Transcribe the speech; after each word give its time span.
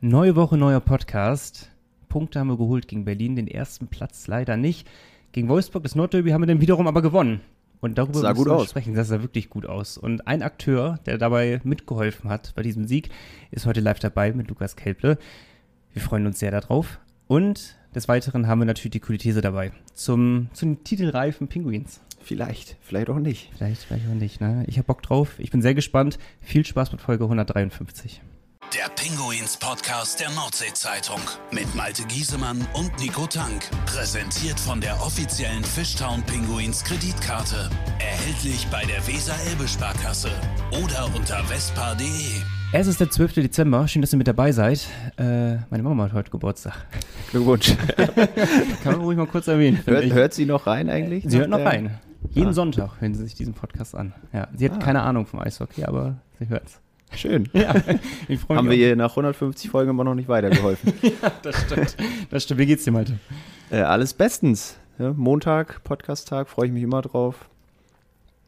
Neue 0.00 0.36
Woche, 0.36 0.56
neuer 0.58 0.80
Podcast. 0.80 1.70
Punkte 2.08 2.38
haben 2.38 2.48
wir 2.48 2.58
geholt 2.58 2.86
gegen 2.86 3.04
Berlin, 3.04 3.34
den 3.36 3.48
ersten 3.48 3.86
Platz 3.88 4.26
leider 4.26 4.56
nicht. 4.56 4.86
Gegen 5.32 5.48
Wolfsburg, 5.48 5.82
das 5.82 5.94
Nordderby, 5.94 6.30
haben 6.30 6.42
wir 6.42 6.46
dann 6.46 6.60
wiederum 6.60 6.86
aber 6.86 7.02
gewonnen. 7.02 7.40
Und 7.80 7.98
darüber 7.98 8.20
Sah 8.20 8.32
müssen 8.32 8.46
wir 8.46 8.56
aus. 8.56 8.70
sprechen. 8.70 8.94
Das 8.94 9.08
sah 9.08 9.22
wirklich 9.22 9.50
gut 9.50 9.66
aus. 9.66 9.98
Und 9.98 10.26
ein 10.26 10.42
Akteur, 10.42 10.98
der 11.06 11.18
dabei 11.18 11.60
mitgeholfen 11.64 12.30
hat 12.30 12.52
bei 12.54 12.62
diesem 12.62 12.86
Sieg, 12.86 13.10
ist 13.50 13.66
heute 13.66 13.80
live 13.80 13.98
dabei 13.98 14.32
mit 14.32 14.48
Lukas 14.48 14.76
Kelple. 14.76 15.18
Wir 15.92 16.02
freuen 16.02 16.26
uns 16.26 16.38
sehr 16.38 16.50
darauf. 16.50 16.98
Und 17.26 17.76
des 17.94 18.08
Weiteren 18.08 18.46
haben 18.46 18.60
wir 18.60 18.66
natürlich 18.66 18.92
die 18.92 19.00
Kulithese 19.00 19.40
dabei. 19.40 19.72
Zum, 19.94 20.48
zum 20.52 20.84
titelreifen 20.84 21.48
Pinguins. 21.48 22.00
Vielleicht, 22.20 22.76
vielleicht 22.82 23.08
auch 23.08 23.18
nicht. 23.18 23.50
Vielleicht, 23.56 23.82
vielleicht 23.82 24.08
auch 24.08 24.14
nicht, 24.14 24.40
ne? 24.40 24.64
Ich 24.66 24.78
habe 24.78 24.86
Bock 24.86 25.02
drauf. 25.02 25.38
Ich 25.38 25.50
bin 25.50 25.62
sehr 25.62 25.74
gespannt. 25.74 26.18
Viel 26.40 26.64
Spaß 26.66 26.92
mit 26.92 27.00
Folge 27.00 27.24
153. 27.24 28.20
Der 28.74 28.88
Pinguins 28.96 29.56
Podcast 29.56 30.20
der 30.20 30.30
Nordsee-Zeitung 30.30 31.20
mit 31.50 31.72
Malte 31.74 32.02
Giesemann 32.04 32.66
und 32.74 32.90
Nico 32.98 33.26
Tank. 33.26 33.62
Präsentiert 33.86 34.58
von 34.58 34.80
der 34.80 35.00
offiziellen 35.00 35.64
Fishtown 35.64 36.22
Pinguins 36.22 36.82
Kreditkarte. 36.84 37.70
Erhältlich 37.98 38.66
bei 38.70 38.82
der 38.84 39.06
Weser-Elbe-Sparkasse 39.06 40.30
oder 40.82 41.06
unter 41.16 41.42
vespa.de. 41.44 42.06
Es 42.72 42.86
ist 42.86 43.00
der 43.00 43.10
12. 43.10 43.34
Dezember. 43.34 43.86
Schön, 43.88 44.02
dass 44.02 44.12
ihr 44.12 44.18
mit 44.18 44.26
dabei 44.28 44.52
seid. 44.52 44.86
Äh, 45.16 45.56
meine 45.70 45.82
Mama 45.82 46.04
hat 46.04 46.12
heute 46.12 46.30
Geburtstag. 46.30 46.74
Glückwunsch. 47.30 47.74
Kann 48.82 48.92
man 48.92 49.00
ruhig 49.02 49.16
mal 49.16 49.26
kurz 49.26 49.46
erwähnen. 49.48 49.80
hört, 49.86 50.04
hört 50.12 50.34
sie 50.34 50.44
noch 50.46 50.66
rein 50.66 50.90
eigentlich? 50.90 51.24
Sie 51.26 51.38
hört 51.38 51.50
noch 51.50 51.64
rein. 51.64 51.98
Jeden 52.30 52.48
Ah. 52.50 52.52
Sonntag 52.52 53.00
hören 53.00 53.14
sie 53.14 53.22
sich 53.24 53.34
diesen 53.34 53.54
Podcast 53.54 53.94
an. 53.94 54.12
Ja, 54.32 54.48
sie 54.54 54.64
hat 54.68 54.76
Ah. 54.76 54.84
keine 54.84 55.02
Ahnung 55.02 55.26
vom 55.26 55.40
Eishockey, 55.40 55.84
aber 55.84 56.16
sie 56.38 56.48
hört's. 56.48 56.80
Schön. 57.14 57.48
Ja, 57.52 57.74
ich 58.28 58.40
freue 58.40 58.58
Haben 58.58 58.66
wir 58.68 58.76
mich. 58.76 58.80
ihr 58.80 58.96
nach 58.96 59.10
150 59.10 59.70
Folgen 59.70 59.90
immer 59.90 60.04
noch 60.04 60.14
nicht 60.14 60.28
weitergeholfen. 60.28 60.92
auch. 61.22 61.30
Das 61.42 61.60
stimmt. 61.62 61.96
Das 62.30 62.42
stimmt. 62.42 62.60
Wie 62.60 62.66
geht's 62.66 62.84
dir, 62.84 62.90
Malte? 62.92 63.18
äh, 63.70 63.78
alles 63.78 64.12
bestens. 64.12 64.78
Ja, 64.98 65.12
Montag, 65.12 65.82
Podcast-Tag, 65.84 66.48
freue 66.48 66.66
ich 66.66 66.72
mich 66.72 66.82
immer 66.82 67.02
drauf. 67.02 67.48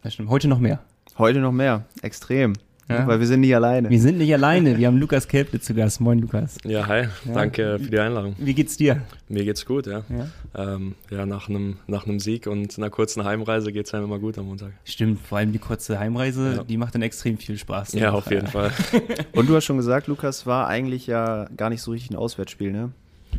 Das 0.03 0.15
stimmt. 0.15 0.31
Heute 0.31 0.48
noch 0.48 0.59
mehr. 0.59 0.81
Heute 1.19 1.41
noch 1.41 1.53
mehr. 1.53 1.84
Extrem. 2.03 2.55
Ja. 2.89 3.06
Weil 3.06 3.20
wir 3.20 3.27
sind 3.27 3.41
nicht 3.41 3.55
alleine. 3.55 3.91
Wir 3.91 4.00
sind 4.00 4.17
nicht 4.17 4.33
alleine. 4.33 4.78
Wir 4.78 4.86
haben 4.86 4.97
Lukas 4.98 5.28
Kelple 5.28 5.61
zu 5.61 5.75
Gast. 5.75 6.00
Moin, 6.00 6.19
Lukas. 6.20 6.56
Ja, 6.64 6.86
hi. 6.86 7.03
Ja. 7.03 7.08
Danke 7.34 7.78
für 7.78 7.91
die 7.91 7.98
Einladung. 7.98 8.34
Wie 8.39 8.55
geht's 8.55 8.78
dir? 8.78 9.03
Mir 9.28 9.44
geht's 9.44 9.67
gut, 9.67 9.86
ja. 9.86 10.05
Ja. 10.08 10.75
Ähm, 10.75 10.94
ja, 11.11 11.27
nach 11.27 11.50
einem 11.50 11.77
nach 11.86 12.06
einem 12.06 12.19
Sieg 12.19 12.47
und 12.47 12.78
einer 12.78 12.89
kurzen 12.89 13.25
Heimreise 13.25 13.72
geht's 13.72 13.92
einem 13.92 14.05
immer 14.05 14.19
gut 14.19 14.39
am 14.39 14.47
Montag. 14.47 14.72
Stimmt, 14.84 15.20
vor 15.20 15.36
allem 15.36 15.53
die 15.53 15.59
kurze 15.59 15.98
Heimreise, 15.98 16.55
Ja. 16.56 16.64
die 16.64 16.78
macht 16.78 16.94
dann 16.94 17.03
extrem 17.03 17.36
viel 17.36 17.59
Spaß. 17.59 17.92
Ja, 17.92 18.12
auf 18.12 18.31
jeden 18.31 18.47
Fall. 18.47 18.72
Und 19.33 19.50
du 19.50 19.55
hast 19.56 19.66
schon 19.66 19.77
gesagt, 19.77 20.06
Lukas 20.06 20.47
war 20.47 20.66
eigentlich 20.66 21.06
ja 21.06 21.47
gar 21.56 21.69
nicht 21.69 21.83
so 21.83 21.91
richtig 21.91 22.11
ein 22.12 22.16
Auswärtsspiel, 22.16 22.72
ne? 22.72 22.91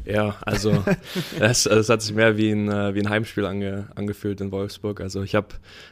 Ja, 0.05 0.35
also 0.41 0.83
es, 1.39 1.65
es 1.65 1.89
hat 1.89 2.03
sich 2.03 2.13
mehr 2.13 2.37
wie 2.37 2.51
ein, 2.51 2.69
äh, 2.69 2.93
wie 2.93 2.99
ein 2.99 3.09
Heimspiel 3.09 3.45
ange, 3.45 3.87
angefühlt 3.95 4.39
in 4.41 4.51
Wolfsburg. 4.51 5.01
Also 5.01 5.23
ich 5.23 5.33
habe 5.33 5.47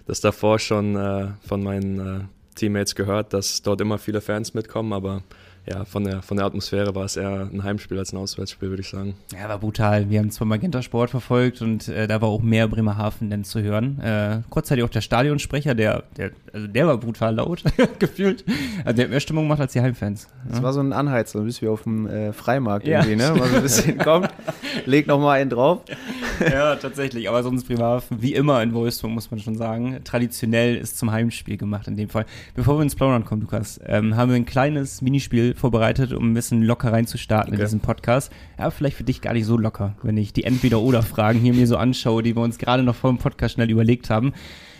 das 0.05 0.21
davor 0.21 0.59
schon 0.59 0.95
äh, 0.95 1.29
von 1.47 1.63
meinen 1.63 1.99
äh, 1.99 2.19
Teammates 2.57 2.95
gehört, 2.95 3.33
dass 3.33 3.61
dort 3.61 3.81
immer 3.81 3.97
viele 3.97 4.21
Fans 4.21 4.53
mitkommen, 4.53 4.93
aber 4.93 5.23
ja, 5.69 5.85
von 5.85 6.03
der, 6.03 6.21
von 6.21 6.37
der 6.37 6.45
Atmosphäre 6.45 6.95
war 6.95 7.05
es 7.05 7.17
eher 7.17 7.49
ein 7.51 7.63
Heimspiel 7.63 7.97
als 7.99 8.13
ein 8.13 8.17
Auswärtsspiel, 8.17 8.69
würde 8.69 8.81
ich 8.81 8.89
sagen. 8.89 9.15
Ja, 9.33 9.49
war 9.49 9.59
brutal. 9.59 10.09
Wir 10.09 10.19
haben 10.19 10.31
zwar 10.31 10.47
Magenta 10.47 10.81
Sport 10.81 11.09
verfolgt 11.09 11.61
und 11.61 11.87
äh, 11.89 12.07
da 12.07 12.21
war 12.21 12.29
auch 12.29 12.41
mehr 12.41 12.67
Bremerhaven 12.67 13.29
denn 13.29 13.43
zu 13.43 13.61
hören. 13.61 13.99
Äh, 13.99 14.41
kurzzeitig 14.49 14.83
auch 14.85 14.89
der 14.89 15.01
Stadionsprecher, 15.01 15.75
der, 15.75 16.03
der, 16.15 16.31
also 16.53 16.67
der 16.67 16.87
war 16.87 16.97
brutal 16.97 17.35
laut 17.35 17.63
gefühlt. 17.99 18.45
Also 18.85 18.95
der 18.95 19.05
hat 19.05 19.11
mehr 19.11 19.19
Stimmung 19.19 19.43
gemacht 19.45 19.59
als 19.59 19.73
die 19.73 19.81
Heimfans. 19.81 20.27
Das 20.49 20.61
war 20.63 20.71
so 20.73 20.79
ein 20.79 20.93
Anheizer, 20.93 21.41
bis 21.41 21.61
wir 21.61 21.71
auf 21.71 21.83
dem 21.83 22.07
äh, 22.07 22.31
Freimarkt 22.33 22.87
Ja. 22.87 22.99
irgendwie, 23.05 23.17
ne? 23.17 23.33
Mal 23.37 23.49
so 23.49 23.55
ein 23.57 23.61
bisschen 23.61 23.97
kommt, 23.99 24.29
legt 24.85 25.07
noch 25.07 25.19
mal 25.19 25.33
einen 25.33 25.49
drauf. 25.49 25.81
ja, 26.39 26.75
tatsächlich. 26.77 27.27
Aber 27.27 27.43
sonst 27.43 27.65
Bremerhaven, 27.67 28.21
wie 28.21 28.33
immer 28.33 28.61
in 28.63 28.73
Wolfsburg, 28.73 29.11
muss 29.11 29.31
man 29.31 29.39
schon 29.39 29.55
sagen, 29.55 29.99
traditionell 30.03 30.75
ist 30.77 30.97
zum 30.97 31.11
Heimspiel 31.11 31.57
gemacht 31.57 31.87
in 31.87 31.97
dem 31.97 32.09
Fall. 32.09 32.25
Bevor 32.55 32.77
wir 32.77 32.83
ins 32.83 32.95
Plaudern 32.95 33.25
kommen, 33.25 33.41
Lukas, 33.41 33.79
ähm, 33.85 34.15
haben 34.15 34.29
wir 34.29 34.35
ein 34.35 34.45
kleines 34.45 35.01
Minispiel 35.01 35.55
vorbereitet, 35.57 36.13
um 36.13 36.31
ein 36.31 36.33
bisschen 36.33 36.63
locker 36.63 36.91
reinzustarten 36.93 37.53
in 37.53 37.59
Okay. 37.59 37.65
diesen 37.65 37.79
Podcast. 37.79 38.31
Ja, 38.57 38.69
vielleicht 38.71 38.97
für 38.97 39.03
dich 39.03 39.21
gar 39.21 39.33
nicht 39.33 39.45
so 39.45 39.57
locker, 39.57 39.95
wenn 40.03 40.17
ich 40.17 40.33
die 40.33 40.43
Entweder-Oder-Fragen 40.43 41.39
hier 41.39 41.53
mir 41.53 41.67
so 41.67 41.77
anschaue, 41.77 42.23
die 42.23 42.35
wir 42.35 42.41
uns 42.43 42.57
gerade 42.57 42.83
noch 42.83 42.95
vor 42.95 43.11
dem 43.11 43.17
Podcast 43.17 43.55
schnell 43.55 43.69
überlegt 43.69 44.09
haben. 44.09 44.33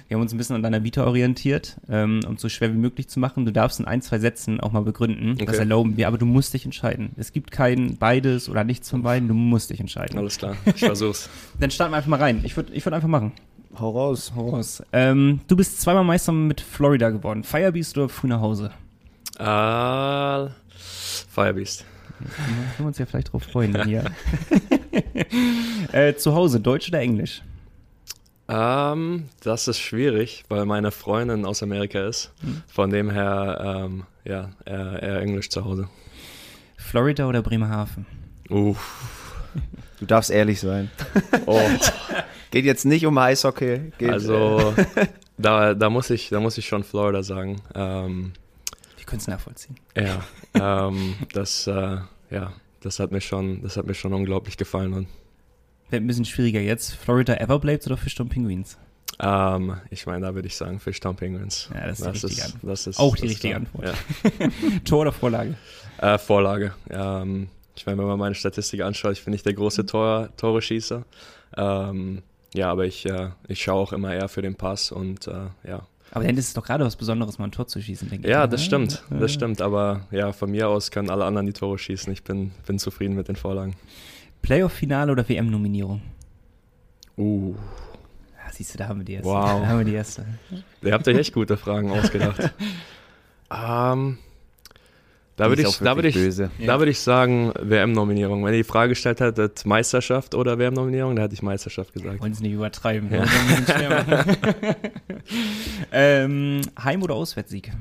Wir 0.08 0.16
haben 0.16 0.22
uns 0.22 0.34
ein 0.34 0.38
bisschen 0.38 0.56
an 0.56 0.64
deiner 0.64 0.86
Vita 0.86 1.06
orientiert, 1.06 1.76
ähm, 1.90 2.22
um 2.26 2.36
es 2.36 2.42
so 2.42 2.48
schwer 2.48 2.72
wie 2.74 2.78
möglich 2.78 3.10
zu 3.10 3.20
machen. 3.20 3.46
Du 3.46 3.52
darfst 3.52 3.82
in 3.82 3.86
ein, 3.86 4.02
zwei 4.02 4.20
Sätzen 4.20 4.62
auch 4.62 4.72
mal 4.72 4.84
begründen. 4.84 5.36
Das 5.38 5.50
Okay. 5.50 5.58
erlauben 5.58 5.98
wir, 5.98 6.08
aber 6.08 6.18
du 6.18 6.26
musst 6.26 6.54
dich 6.54 6.64
entscheiden. 6.64 7.10
Es 7.18 7.34
gibt 7.34 7.52
kein 7.52 7.98
beides 7.98 8.48
oder 8.48 8.64
nichts 8.64 8.90
von 8.90 9.04
beiden, 9.04 9.28
du 9.28 9.34
musst 9.34 9.70
dich 9.70 9.82
entscheiden. 9.82 10.18
Alles 10.18 10.38
klar, 10.38 10.56
ich 10.66 10.80
versuch's. 10.80 11.30
Dann 11.60 11.72
starten 11.72 11.92
wir 11.92 11.98
einfach 11.98 12.10
mal 12.10 12.22
rein. 12.22 12.40
Ich 12.46 12.56
würde 12.56 12.72
ich 12.74 12.86
würd 12.86 12.94
einfach 12.94 13.10
machen. 13.10 13.34
Hau 13.78 13.90
raus. 13.92 14.32
Voraus. 14.34 14.82
Ähm, 14.94 15.42
du 15.50 15.58
bist 15.58 15.82
zweimal 15.82 16.06
Meister 16.06 16.32
mit 16.32 16.62
Florida 16.62 17.10
geworden. 17.10 17.44
Firebeast 17.44 17.98
oder 17.98 18.08
früh 18.08 18.28
nach 18.28 18.40
Hause? 18.40 18.72
äh, 19.40 20.48
Firebeast. 21.20 21.86
Da 22.20 22.26
können 22.26 22.74
wir 22.78 22.86
uns 22.88 22.98
ja 22.98 23.06
vielleicht 23.06 23.32
drauf 23.32 23.44
freuen. 23.44 23.84
Hier. 23.84 24.06
äh, 25.92 26.16
zu 26.16 26.34
Hause, 26.34 26.60
Deutsch 26.60 26.90
oder 26.90 27.00
Englisch? 27.00 27.44
Ähm, 28.50 29.26
das 29.42 29.68
ist 29.68 29.80
schwierig, 29.80 30.46
weil 30.48 30.66
meine 30.66 30.92
Freundin 30.92 31.46
aus 31.46 31.62
Amerika 31.62 32.08
ist. 32.08 32.32
Von 32.68 32.90
dem 32.90 33.10
her, 33.10 33.84
ähm, 33.86 34.04
ja, 34.24 34.52
eher, 34.66 35.04
eher 35.04 35.22
Englisch 35.22 35.50
zu 35.50 35.66
Hause. 35.66 35.90
Florida 36.78 37.28
oder 37.28 37.42
Bremerhaven? 37.42 38.06
Uff. 38.50 39.06
Du 40.00 40.06
darfst 40.06 40.32
ehrlich 40.32 40.60
sein. 40.60 40.90
Oh, 41.46 41.62
Geht 42.52 42.66
jetzt 42.66 42.86
nicht 42.86 43.06
um 43.06 43.18
Eishockey. 43.18 43.92
Geht, 43.98 44.10
äh, 44.10 44.12
also 44.12 44.74
da, 45.38 45.74
da, 45.74 45.90
muss 45.90 46.10
ich, 46.10 46.30
da 46.30 46.40
muss 46.40 46.58
ich 46.58 46.68
schon 46.68 46.84
Florida 46.84 47.24
sagen. 47.24 47.62
Ähm, 47.76 48.34
können 49.08 49.20
es 49.22 49.28
nachvollziehen. 49.28 49.76
ja, 49.96 50.22
ähm, 50.88 51.16
das, 51.34 51.66
äh, 51.66 51.98
ja, 52.30 52.54
das 52.82 53.00
hat 53.00 53.12
mir 53.12 53.22
schon, 53.22 53.64
das 53.64 53.76
hat 53.78 53.88
mir 53.88 53.96
schon 53.96 54.14
unglaublich 54.14 54.58
gefallen. 54.58 54.94
Und, 54.94 55.08
Wird 55.90 56.04
ein 56.04 56.08
bisschen 56.08 56.26
schwieriger 56.26 56.62
jetzt. 56.62 56.94
Florida 56.96 57.34
Everblades 57.36 57.88
oder 57.88 57.98
Fishtown 57.98 58.30
Penguins? 58.30 58.78
ähm, 59.20 59.78
ich 59.90 60.06
meine, 60.06 60.28
da 60.28 60.36
würde 60.36 60.48
ich 60.48 60.56
sagen 60.56 60.80
Fishtown 60.80 61.16
Penguins. 61.16 61.70
Ja, 61.74 61.88
das 61.88 62.00
ist 62.02 62.06
die 62.06 62.26
richtige 62.28 62.46
Antwort. 62.46 62.72
das 62.72 62.88
ist, 62.88 63.00
Auch 63.00 63.16
die 63.16 63.22
das 63.24 63.32
ist 63.32 63.36
richtige. 63.38 63.56
Antwort. 63.56 63.94
Tor 64.86 65.00
oder 65.02 65.12
Vorlage? 65.12 65.56
Ja. 66.00 66.14
Äh, 66.16 66.18
Vorlage. 66.20 66.74
Ähm, 66.92 67.50
ich 67.76 67.86
meine, 67.86 67.98
wenn 68.00 68.08
man 68.08 68.20
meine 68.20 68.36
Statistik 68.36 68.82
anschaut, 68.82 69.14
ich 69.14 69.24
bin 69.24 69.32
nicht 69.32 69.46
der 69.46 69.54
große 69.54 69.86
Tor, 69.86 70.30
Tore-Schießer. 70.38 71.04
Ähm, 71.56 72.22
ja, 72.54 72.70
aber 72.72 72.86
ich, 72.86 73.06
äh, 73.06 73.30
ich 73.48 73.62
schaue 73.64 73.82
auch 73.82 73.94
immer 73.94 74.14
eher 74.14 74.30
für 74.30 74.42
den 74.42 74.56
Pass 74.56 74.92
und 74.92 75.28
äh, 75.28 75.48
ja. 75.68 75.88
Aber 76.12 76.24
dann 76.24 76.38
ist 76.38 76.48
es 76.48 76.54
doch 76.54 76.66
gerade 76.66 76.86
was 76.86 76.96
Besonderes, 76.96 77.38
mal 77.38 77.46
ein 77.46 77.52
Tor 77.52 77.68
zu 77.68 77.82
schießen, 77.82 78.10
denke 78.10 78.28
ich. 78.28 78.32
Ja, 78.32 78.42
ne? 78.42 78.50
das 78.50 78.64
stimmt, 78.64 79.04
Ja. 79.12 79.18
das 79.18 79.32
stimmt. 79.34 79.62
Aber 79.62 80.02
ja, 80.12 80.32
von 80.34 80.50
mir 80.52 80.70
aus 80.70 80.92
können 80.92 81.10
alle 81.10 81.26
anderen 81.26 81.46
die 81.48 81.54
Tore 81.54 81.78
schießen. 81.78 82.12
Ich 82.14 82.24
bin, 82.24 82.52
bin 82.66 82.80
zufrieden 82.80 83.16
mit 83.16 83.28
den 83.28 83.36
Vorlagen. 83.36 83.76
Playoff-Finale 84.42 85.12
oder 85.12 85.28
WM-Nominierung? 85.28 86.02
Uh, 87.18 87.56
Ja, 88.38 88.52
siehst 88.54 88.74
du, 88.74 88.78
da 88.78 88.88
haben 88.88 89.00
wir 89.00 89.06
die 89.06 89.14
erste. 89.14 89.28
Wow. 89.30 89.62
Da 89.62 89.68
haben 89.68 89.78
wir 89.80 89.86
die 89.86 89.94
erste. 89.94 90.26
ihr 90.82 90.94
habt 90.94 91.08
euch 91.08 91.18
echt 91.18 91.34
gute 91.34 91.58
Fragen 91.58 91.92
ausgedacht. 91.92 92.54
ähm, 93.52 94.18
da 95.38 95.50
würde 95.50 95.62
ich, 95.62 95.78
da 95.78 95.96
würde 95.96 96.08
ich, 96.08 96.16
böse. 96.16 96.50
Ja. 96.58 96.66
da 96.66 96.80
würde 96.80 96.92
ich 96.92 97.00
sagen 97.00 97.54
WM-Nominierung. 97.60 98.44
Wenn 98.44 98.54
ihr 98.54 98.60
die 98.60 98.64
Frage 98.64 98.90
gestellt 98.90 99.20
hättet, 99.20 99.66
Meisterschaft 99.66 100.34
oder 100.34 100.58
WM-Nominierung, 100.58 101.16
da 101.16 101.22
hätte 101.22 101.36
ich 101.36 101.44
Meisterschaft 101.44 101.94
gesagt. 101.94 102.20
Wollen 102.20 102.32
es 102.32 102.40
nicht 102.40 102.54
übertreiben. 102.54 103.10
Ja. 103.14 103.24
ähm, 105.92 106.62
Heim- 106.84 107.04
oder 107.04 107.14
Auswärtssieg? 107.14 107.72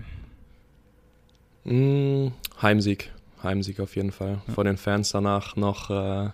Mm, 1.65 2.29
Heimsieg. 2.61 3.11
Heimsieg 3.43 3.81
auf 3.81 3.97
jeden 3.97 4.13
Fall. 4.13 4.43
Vor 4.55 4.65
den 4.65 4.77
Fans 4.77 5.11
danach 5.11 5.57
noch 5.57 5.91
äh, 5.91 6.31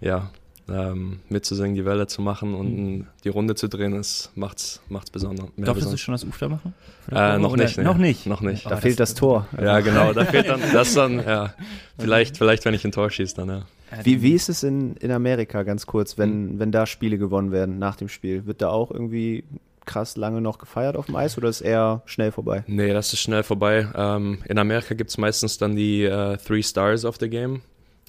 ja, 0.00 0.30
ähm, 0.68 1.20
mitzusingen, 1.28 1.74
die 1.76 1.84
Welle 1.84 2.06
zu 2.06 2.22
machen 2.22 2.54
und 2.54 3.06
die 3.24 3.28
Runde 3.28 3.54
zu 3.54 3.68
drehen, 3.68 3.92
das 3.92 4.30
macht's, 4.34 4.80
macht's 4.88 5.10
besonders. 5.10 5.46
Mehr 5.56 5.66
Darfst 5.66 5.92
du 5.92 5.96
schon 5.96 6.12
das 6.12 6.24
Ufter 6.24 6.48
machen? 6.48 6.74
Äh, 7.10 7.38
noch 7.38 7.52
Oder- 7.52 7.64
nicht, 7.64 7.78
nee. 7.78 7.84
Noch 7.84 7.98
nicht? 7.98 8.26
Noch 8.26 8.40
nicht. 8.40 8.66
Oh, 8.66 8.70
Da 8.70 8.76
fehlt 8.78 8.98
das 8.98 9.14
Tor. 9.14 9.46
Ja, 9.60 9.80
genau, 9.80 10.12
da 10.12 10.24
fehlt 10.26 10.48
dann, 10.48 10.60
das 10.72 10.94
dann, 10.94 11.18
ja, 11.18 11.54
vielleicht, 11.98 12.36
vielleicht, 12.36 12.64
wenn 12.64 12.74
ich 12.74 12.84
ein 12.84 12.92
Tor 12.92 13.10
schieße, 13.10 13.36
dann, 13.36 13.48
ja. 13.48 13.62
Wie, 14.02 14.20
wie 14.22 14.32
ist 14.32 14.48
es 14.48 14.64
in, 14.64 14.96
in 14.96 15.12
Amerika, 15.12 15.62
ganz 15.62 15.86
kurz, 15.86 16.18
wenn, 16.18 16.58
wenn 16.58 16.72
da 16.72 16.86
Spiele 16.86 17.18
gewonnen 17.18 17.52
werden 17.52 17.78
nach 17.78 17.94
dem 17.94 18.08
Spiel? 18.08 18.44
Wird 18.46 18.60
da 18.60 18.68
auch 18.70 18.90
irgendwie 18.90 19.44
krass 19.84 20.16
lange 20.16 20.40
noch 20.40 20.58
gefeiert 20.58 20.96
auf 20.96 21.06
dem 21.06 21.14
Eis 21.14 21.38
oder 21.38 21.48
ist 21.48 21.60
eher 21.60 22.02
schnell 22.06 22.32
vorbei? 22.32 22.64
Nee, 22.66 22.92
das 22.92 23.12
ist 23.12 23.20
schnell 23.20 23.44
vorbei. 23.44 23.86
Ähm, 23.94 24.38
in 24.46 24.58
Amerika 24.58 24.96
gibt 24.96 25.10
es 25.10 25.18
meistens 25.18 25.58
dann 25.58 25.76
die 25.76 26.02
äh, 26.02 26.36
Three 26.38 26.64
Stars 26.64 27.04
of 27.04 27.16
the 27.20 27.30
Game. 27.30 27.62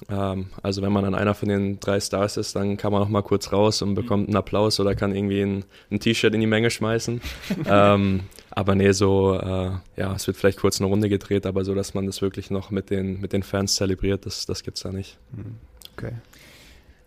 Ähm, 0.08 0.46
also 0.62 0.80
wenn 0.82 0.92
man 0.92 1.04
dann 1.04 1.14
einer 1.14 1.34
von 1.34 1.48
den 1.48 1.80
drei 1.80 1.98
Stars 1.98 2.36
ist, 2.36 2.54
dann 2.54 2.76
kann 2.76 2.92
man 2.92 3.00
noch 3.00 3.08
mal 3.08 3.22
kurz 3.22 3.52
raus 3.52 3.82
und 3.82 3.94
bekommt 3.94 4.28
einen 4.28 4.36
Applaus 4.36 4.78
oder 4.78 4.94
kann 4.94 5.14
irgendwie 5.14 5.42
ein, 5.42 5.64
ein 5.90 5.98
T-Shirt 5.98 6.34
in 6.34 6.40
die 6.40 6.46
Menge 6.46 6.70
schmeißen. 6.70 7.20
ähm, 7.66 8.20
aber 8.50 8.74
nee, 8.74 8.92
so, 8.92 9.34
äh, 9.34 9.70
ja, 9.96 10.14
es 10.14 10.26
wird 10.26 10.36
vielleicht 10.36 10.58
kurz 10.58 10.80
eine 10.80 10.88
Runde 10.88 11.08
gedreht, 11.08 11.46
aber 11.46 11.64
so, 11.64 11.74
dass 11.74 11.94
man 11.94 12.06
das 12.06 12.22
wirklich 12.22 12.50
noch 12.50 12.70
mit 12.70 12.90
den, 12.90 13.20
mit 13.20 13.32
den 13.32 13.42
Fans 13.42 13.74
zelebriert, 13.74 14.24
das, 14.24 14.46
das 14.46 14.62
gibt 14.62 14.76
es 14.76 14.84
da 14.84 14.92
nicht. 14.92 15.18
Mhm. 15.32 15.56
Okay. 15.96 16.12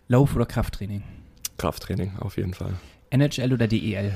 Lauf- 0.08 0.36
oder 0.36 0.46
Krafttraining? 0.46 1.02
Krafttraining, 1.56 2.12
auf 2.18 2.36
jeden 2.36 2.52
Fall. 2.52 2.74
NHL 3.10 3.52
oder 3.52 3.66
DEL? 3.66 4.14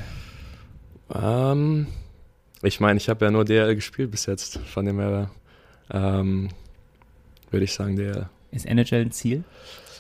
Ähm, 1.15 1.87
ich 2.63 2.81
meine, 2.81 2.99
ich 2.99 3.09
habe 3.09 3.25
ja 3.25 3.31
nur 3.31 3.45
DL 3.45 3.75
gespielt 3.75 4.11
bis 4.11 4.27
jetzt, 4.27 4.59
von 4.59 4.85
dem 4.85 4.99
her 4.99 5.31
ähm, 5.91 6.51
würde 7.51 7.65
ich 7.65 7.73
sagen 7.73 7.97
DL. 7.97 8.29
Ist 8.51 8.67
NHL 8.67 9.03
ein 9.03 9.13
Ziel? 9.13 9.45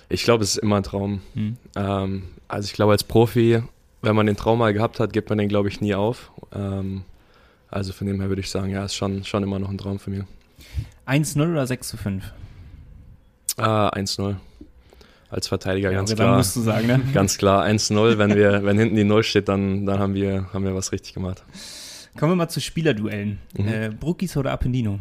Ich 0.08 0.24
glaube, 0.24 0.44
es 0.44 0.50
ist 0.50 0.62
immer 0.62 0.76
ein 0.76 0.82
Traum. 0.82 1.22
Hm. 1.34 1.56
Ähm, 1.74 2.22
also 2.48 2.66
ich 2.66 2.72
glaube, 2.72 2.92
als 2.92 3.04
Profi, 3.04 3.62
wenn 4.02 4.16
man 4.16 4.26
den 4.26 4.36
Traum 4.36 4.58
mal 4.58 4.72
gehabt 4.72 5.00
hat, 5.00 5.12
gibt 5.12 5.28
man 5.28 5.38
den, 5.38 5.48
glaube 5.48 5.68
ich, 5.68 5.80
nie 5.80 5.94
auf. 5.94 6.30
Ähm, 6.54 7.02
also 7.70 7.92
von 7.92 8.06
dem 8.06 8.20
her 8.20 8.28
würde 8.28 8.40
ich 8.40 8.50
sagen, 8.50 8.70
ja, 8.70 8.84
ist 8.84 8.94
schon, 8.94 9.24
schon 9.24 9.42
immer 9.42 9.58
noch 9.58 9.68
ein 9.68 9.78
Traum 9.78 9.98
für 9.98 10.10
mich. 10.10 10.22
1-0 11.06 11.50
oder 11.50 11.66
6 11.66 11.88
zu 11.88 11.96
5? 11.96 12.24
Ah, 13.56 13.88
1-0. 13.88 14.36
Als 15.28 15.48
Verteidiger 15.48 15.90
Ja, 15.90 15.98
ganz 15.98 16.14
klar. 16.14 16.36
musst 16.36 16.54
du 16.54 16.60
sagen, 16.60 16.86
ne? 16.86 17.00
Ganz 17.12 17.36
klar, 17.36 17.64
1-0. 17.64 18.18
Wenn, 18.18 18.36
wir, 18.36 18.64
wenn 18.64 18.78
hinten 18.78 18.94
die 18.96 19.04
0 19.04 19.24
steht, 19.24 19.48
dann, 19.48 19.86
dann 19.86 19.98
haben, 19.98 20.14
wir, 20.14 20.52
haben 20.52 20.64
wir 20.64 20.74
was 20.74 20.92
richtig 20.92 21.14
gemacht. 21.14 21.42
Kommen 22.16 22.32
wir 22.32 22.36
mal 22.36 22.48
zu 22.48 22.60
Spielerduellen. 22.60 23.40
Mhm. 23.56 23.68
Äh, 23.68 23.90
Bruckis 23.90 24.36
oder 24.36 24.52
Appendino? 24.52 25.00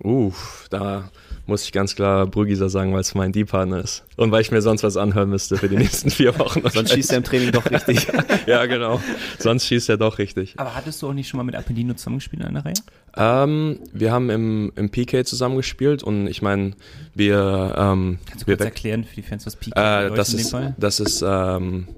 Uff, 0.00 0.66
da 0.70 1.10
muss 1.48 1.64
ich 1.64 1.72
ganz 1.72 1.96
klar 1.96 2.26
Brügisa 2.26 2.68
sagen, 2.68 2.92
weil 2.92 3.00
es 3.00 3.14
mein 3.14 3.32
D-Partner 3.32 3.80
ist. 3.80 4.04
Und 4.16 4.30
weil 4.30 4.42
ich 4.42 4.50
mir 4.50 4.60
sonst 4.60 4.82
was 4.82 4.96
anhören 4.96 5.30
müsste 5.30 5.56
für 5.56 5.68
die 5.68 5.76
nächsten 5.78 6.10
vier 6.10 6.38
Wochen. 6.38 6.62
Sonst 6.68 6.92
schießt 6.92 7.10
er 7.12 7.18
im 7.18 7.24
Training 7.24 7.52
doch 7.52 7.70
richtig. 7.70 8.06
ja, 8.46 8.66
genau. 8.66 9.00
Sonst 9.38 9.66
schießt 9.66 9.88
er 9.88 9.96
doch 9.96 10.18
richtig. 10.18 10.54
Aber 10.58 10.74
hattest 10.74 11.00
du 11.00 11.08
auch 11.08 11.14
nicht 11.14 11.28
schon 11.28 11.38
mal 11.38 11.44
mit 11.44 11.54
Appendino 11.54 11.94
zusammengespielt 11.94 12.42
in 12.42 12.48
einer 12.48 12.64
Reihe? 12.64 12.74
Ähm, 13.16 13.80
wir 13.92 14.12
haben 14.12 14.28
im, 14.28 14.72
im 14.76 14.90
PK 14.90 15.24
zusammengespielt 15.24 16.02
und 16.02 16.26
ich 16.26 16.42
meine, 16.42 16.74
wir, 17.14 17.74
ähm, 17.76 18.18
Kannst 18.26 18.42
du 18.42 18.46
wir 18.46 18.56
kurz 18.58 18.66
erklären 18.66 19.04
für 19.04 19.16
die 19.16 19.22
Fans, 19.22 19.46
was 19.46 19.56
PK 19.56 19.70
äh, 19.70 20.02
bedeutet 20.02 20.18
das 20.18 20.28
in 20.28 20.36
dem 20.36 20.40
ist, 20.42 20.50
Fall? 20.50 20.74
das 20.78 21.00
ist 21.00 21.24
ähm, 21.26 21.88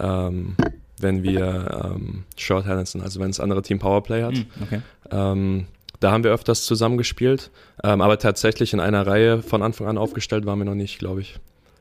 ähm, 0.00 0.56
wenn 0.98 1.22
wir 1.22 1.92
ähm, 1.94 2.24
Shorthanded 2.36 2.88
sind, 2.88 3.02
also 3.02 3.20
wenn 3.20 3.28
das 3.28 3.40
andere 3.40 3.62
Team 3.62 3.78
Powerplay 3.78 4.22
hat. 4.22 4.34
Hm, 4.34 4.46
okay. 4.62 4.80
Ähm, 5.10 5.66
da 6.00 6.12
haben 6.12 6.24
wir 6.24 6.30
öfters 6.30 6.64
zusammengespielt, 6.64 7.50
ähm, 7.82 8.00
aber 8.00 8.18
tatsächlich 8.18 8.72
in 8.72 8.80
einer 8.80 9.06
Reihe 9.06 9.42
von 9.42 9.62
Anfang 9.62 9.86
an 9.86 9.98
aufgestellt 9.98 10.46
waren 10.46 10.58
wir 10.58 10.64
noch 10.64 10.74
nicht, 10.74 10.98
glaube 10.98 11.20
ich. 11.20 11.38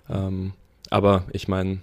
Ähm, 0.09 0.53
aber 0.89 1.25
ich 1.31 1.47
meine, 1.47 1.79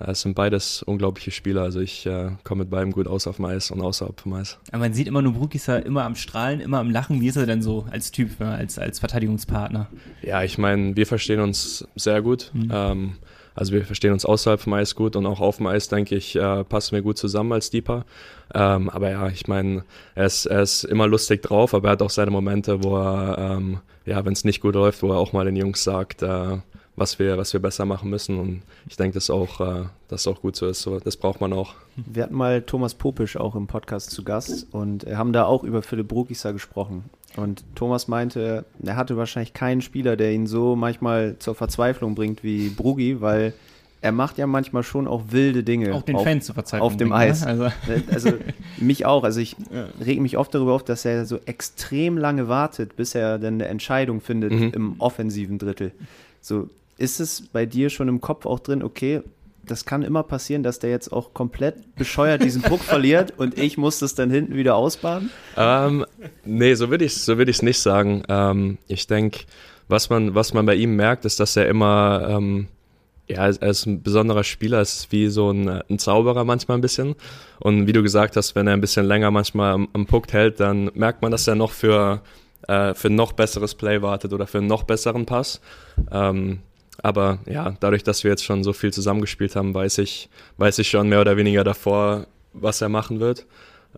äh, 0.00 0.10
es 0.10 0.22
sind 0.22 0.34
beides 0.34 0.82
unglaubliche 0.82 1.30
Spieler, 1.30 1.62
also 1.62 1.80
ich 1.80 2.06
äh, 2.06 2.30
komme 2.44 2.60
mit 2.60 2.70
beidem 2.70 2.92
gut 2.92 3.06
aus 3.06 3.26
auf 3.26 3.36
dem 3.36 3.44
Eis 3.44 3.70
und 3.70 3.80
außerhalb 3.80 4.20
vom 4.20 4.32
Eis. 4.34 4.58
Aber 4.70 4.80
man 4.80 4.94
sieht 4.94 5.06
immer 5.06 5.22
nur 5.22 5.34
Brukisa 5.34 5.76
immer 5.76 6.04
am 6.04 6.14
Strahlen, 6.14 6.60
immer 6.60 6.78
am 6.78 6.90
Lachen. 6.90 7.20
Wie 7.20 7.28
ist 7.28 7.36
er 7.36 7.46
denn 7.46 7.62
so 7.62 7.86
als 7.90 8.10
Typ, 8.10 8.40
ja, 8.40 8.52
als, 8.52 8.78
als 8.78 8.98
Verteidigungspartner? 8.98 9.88
Ja, 10.22 10.42
ich 10.42 10.58
meine, 10.58 10.96
wir 10.96 11.06
verstehen 11.06 11.40
uns 11.40 11.86
sehr 11.94 12.22
gut. 12.22 12.50
Mhm. 12.54 12.70
Ähm, 12.72 13.12
also 13.58 13.72
wir 13.72 13.84
verstehen 13.84 14.12
uns 14.12 14.24
außerhalb 14.24 14.60
vom 14.60 14.72
Eis 14.74 14.94
gut 14.94 15.16
und 15.16 15.26
auch 15.26 15.40
auf 15.40 15.56
dem 15.56 15.66
Eis, 15.66 15.88
denke 15.88 16.14
ich, 16.14 16.36
äh, 16.36 16.62
passen 16.62 16.94
wir 16.94 17.02
gut 17.02 17.18
zusammen 17.18 17.52
als 17.52 17.70
Deeper. 17.70 18.04
Ähm, 18.54 18.88
aber 18.88 19.10
ja, 19.10 19.28
ich 19.28 19.48
meine, 19.48 19.84
er 20.14 20.26
ist, 20.26 20.46
er 20.46 20.62
ist 20.62 20.84
immer 20.84 21.08
lustig 21.08 21.42
drauf, 21.42 21.74
aber 21.74 21.88
er 21.88 21.92
hat 21.92 22.02
auch 22.02 22.10
seine 22.10 22.30
Momente, 22.30 22.84
wo 22.84 22.96
er, 22.96 23.56
ähm, 23.56 23.80
ja, 24.06 24.24
wenn 24.24 24.32
es 24.32 24.44
nicht 24.44 24.60
gut 24.60 24.76
läuft, 24.76 25.02
wo 25.02 25.10
er 25.10 25.18
auch 25.18 25.32
mal 25.32 25.44
den 25.44 25.56
Jungs 25.56 25.82
sagt, 25.82 26.22
äh, 26.22 26.58
was 26.98 27.18
wir, 27.18 27.36
was 27.38 27.52
wir 27.52 27.60
besser 27.60 27.84
machen 27.84 28.10
müssen. 28.10 28.38
Und 28.38 28.62
ich 28.88 28.96
denke, 28.96 29.14
dass 29.14 29.30
auch, 29.30 29.60
äh, 29.60 29.84
dass 30.08 30.26
auch 30.26 30.40
gut 30.40 30.56
so 30.56 30.66
ist. 30.66 30.82
So, 30.82 30.98
das 31.00 31.16
braucht 31.16 31.40
man 31.40 31.52
auch. 31.52 31.74
Wir 31.96 32.22
hatten 32.24 32.34
mal 32.34 32.62
Thomas 32.62 32.94
Popisch 32.94 33.36
auch 33.36 33.54
im 33.54 33.66
Podcast 33.66 34.10
zu 34.10 34.24
Gast 34.24 34.66
und 34.72 35.04
haben 35.06 35.32
da 35.32 35.44
auch 35.44 35.64
über 35.64 35.82
Philipp 35.82 36.08
Brugisa 36.08 36.52
gesprochen. 36.52 37.04
Und 37.36 37.62
Thomas 37.74 38.08
meinte, 38.08 38.64
er 38.84 38.96
hatte 38.96 39.16
wahrscheinlich 39.16 39.52
keinen 39.52 39.82
Spieler, 39.82 40.16
der 40.16 40.32
ihn 40.32 40.46
so 40.46 40.74
manchmal 40.76 41.36
zur 41.38 41.54
Verzweiflung 41.54 42.14
bringt 42.14 42.42
wie 42.42 42.68
Brugi, 42.70 43.20
weil 43.20 43.52
er 44.00 44.12
macht 44.12 44.38
ja 44.38 44.46
manchmal 44.46 44.84
schon 44.84 45.08
auch 45.08 45.24
wilde 45.30 45.64
Dinge. 45.64 45.92
Auch 45.94 46.02
den 46.02 46.14
auf, 46.16 46.22
Fans 46.22 46.46
zu 46.46 46.54
verzeihen. 46.54 46.82
auf 46.82 46.96
dem 46.96 47.12
Eis. 47.12 47.42
Also, 47.44 47.64
Ne, 47.64 48.02
Also 48.12 48.32
mich 48.78 49.04
auch. 49.06 49.24
Also 49.24 49.40
ich 49.40 49.56
reg 50.00 50.20
mich 50.20 50.38
oft 50.38 50.54
darüber 50.54 50.72
auf, 50.74 50.84
dass 50.84 51.04
er 51.04 51.26
so 51.26 51.38
extrem 51.46 52.16
lange 52.16 52.48
wartet, 52.48 52.94
bis 52.96 53.14
er 53.16 53.38
dann 53.40 53.54
eine 53.54 53.66
Entscheidung 53.66 54.20
findet 54.20 54.52
Mhm. 54.52 54.70
im 54.72 54.94
offensiven 55.00 55.58
Drittel. 55.58 55.90
So 56.40 56.70
ist 56.98 57.20
es 57.20 57.42
bei 57.52 57.64
dir 57.64 57.90
schon 57.90 58.08
im 58.08 58.20
Kopf 58.20 58.44
auch 58.44 58.60
drin, 58.60 58.82
okay, 58.82 59.22
das 59.64 59.84
kann 59.84 60.02
immer 60.02 60.22
passieren, 60.22 60.62
dass 60.62 60.78
der 60.78 60.90
jetzt 60.90 61.12
auch 61.12 61.34
komplett 61.34 61.94
bescheuert 61.94 62.42
diesen 62.42 62.62
Puck 62.62 62.80
verliert 62.84 63.34
und 63.36 63.58
ich 63.58 63.78
muss 63.78 63.98
das 63.98 64.14
dann 64.14 64.30
hinten 64.30 64.56
wieder 64.56 64.76
ausbaden? 64.76 65.30
Ähm, 65.56 66.04
nee, 66.44 66.74
so 66.74 66.90
würde 66.90 67.04
ich 67.04 67.12
es 67.12 67.24
so 67.24 67.38
würd 67.38 67.48
ich's 67.48 67.62
nicht 67.62 67.78
sagen. 67.78 68.22
Ähm, 68.28 68.78
ich 68.88 69.06
denke, 69.06 69.40
was 69.88 70.10
man, 70.10 70.34
was 70.34 70.52
man 70.52 70.66
bei 70.66 70.74
ihm 70.74 70.96
merkt, 70.96 71.24
ist, 71.24 71.40
dass 71.40 71.56
er 71.56 71.68
immer, 71.68 72.26
ähm, 72.28 72.68
ja, 73.26 73.46
er 73.46 73.68
ist 73.68 73.86
ein 73.86 74.02
besonderer 74.02 74.44
Spieler, 74.44 74.80
ist 74.80 75.12
wie 75.12 75.28
so 75.28 75.50
ein, 75.50 75.68
ein 75.68 75.98
Zauberer 75.98 76.44
manchmal 76.44 76.78
ein 76.78 76.82
bisschen. 76.82 77.14
Und 77.60 77.86
wie 77.86 77.92
du 77.92 78.02
gesagt 78.02 78.36
hast, 78.36 78.54
wenn 78.54 78.66
er 78.66 78.72
ein 78.72 78.80
bisschen 78.80 79.06
länger 79.06 79.30
manchmal 79.30 79.72
am, 79.72 79.88
am 79.92 80.06
Puck 80.06 80.32
hält, 80.32 80.60
dann 80.60 80.90
merkt 80.94 81.22
man, 81.22 81.30
dass 81.30 81.46
er 81.46 81.54
noch 81.54 81.72
für, 81.72 82.22
äh, 82.66 82.94
für 82.94 83.08
ein 83.08 83.14
noch 83.14 83.32
besseres 83.32 83.74
Play 83.74 84.02
wartet 84.02 84.32
oder 84.32 84.46
für 84.46 84.58
einen 84.58 84.66
noch 84.66 84.84
besseren 84.84 85.26
Pass. 85.26 85.60
Ähm, 86.10 86.60
aber 87.02 87.38
ja, 87.46 87.76
dadurch, 87.80 88.02
dass 88.02 88.24
wir 88.24 88.30
jetzt 88.30 88.44
schon 88.44 88.64
so 88.64 88.72
viel 88.72 88.92
zusammengespielt 88.92 89.56
haben, 89.56 89.72
weiß 89.74 89.98
ich, 89.98 90.28
weiß 90.56 90.78
ich 90.78 90.88
schon 90.90 91.08
mehr 91.08 91.20
oder 91.20 91.36
weniger 91.36 91.64
davor, 91.64 92.26
was 92.52 92.80
er 92.80 92.88
machen 92.88 93.20
wird. 93.20 93.46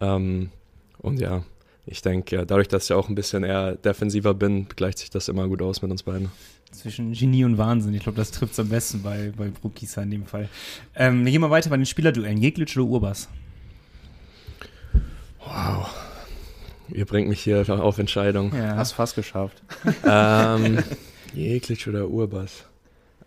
Ähm, 0.00 0.50
und 0.98 1.18
ja, 1.20 1.42
ich 1.86 2.02
denke, 2.02 2.36
ja, 2.36 2.44
dadurch, 2.44 2.68
dass 2.68 2.84
ich 2.84 2.92
auch 2.92 3.08
ein 3.08 3.14
bisschen 3.14 3.42
eher 3.42 3.74
defensiver 3.76 4.34
bin, 4.34 4.66
gleicht 4.76 4.98
sich 4.98 5.10
das 5.10 5.28
immer 5.28 5.48
gut 5.48 5.62
aus 5.62 5.80
mit 5.82 5.90
uns 5.90 6.02
beiden. 6.02 6.30
zwischen 6.72 7.12
Genie 7.12 7.44
und 7.44 7.58
Wahnsinn. 7.58 7.94
Ich 7.94 8.02
glaube, 8.02 8.16
das 8.16 8.30
trifft 8.30 8.52
es 8.52 8.60
am 8.60 8.68
besten 8.68 9.02
bei, 9.02 9.32
bei 9.36 9.48
Brukisa 9.48 10.02
in 10.02 10.10
dem 10.10 10.26
Fall. 10.26 10.48
Ähm, 10.94 11.24
wir 11.24 11.32
gehen 11.32 11.40
mal 11.40 11.50
weiter 11.50 11.70
bei 11.70 11.76
den 11.76 11.86
Spielerduellen. 11.86 12.38
Jeglitsch 12.40 12.76
oder 12.76 12.86
Urbas? 12.86 13.28
Wow. 15.40 15.88
Ihr 16.92 17.06
bringt 17.06 17.28
mich 17.28 17.40
hier 17.40 17.64
auf 17.68 17.98
Entscheidung. 17.98 18.54
Ja. 18.54 18.76
Hast 18.76 18.92
fast 18.92 19.14
geschafft. 19.14 19.62
ähm, 20.06 20.78
Jeglitsch 21.34 21.88
oder 21.88 22.08
Urbas? 22.08 22.64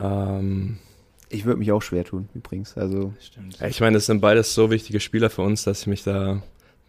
Ähm, 0.04 0.78
Ich 1.30 1.46
würde 1.46 1.60
mich 1.60 1.72
auch 1.72 1.82
schwer 1.82 2.04
tun, 2.04 2.30
übrigens. 2.36 2.78
Also 2.78 3.14
Stimmt. 3.20 3.60
ich 3.62 3.80
meine, 3.80 3.96
das 3.96 4.06
sind 4.06 4.22
beides 4.22 4.54
so 4.54 4.70
wichtige 4.70 5.00
Spieler 5.00 5.30
für 5.30 5.42
uns, 5.42 5.64
dass 5.64 5.82
ich 5.82 5.88
mich 5.88 6.04
da, 6.04 6.44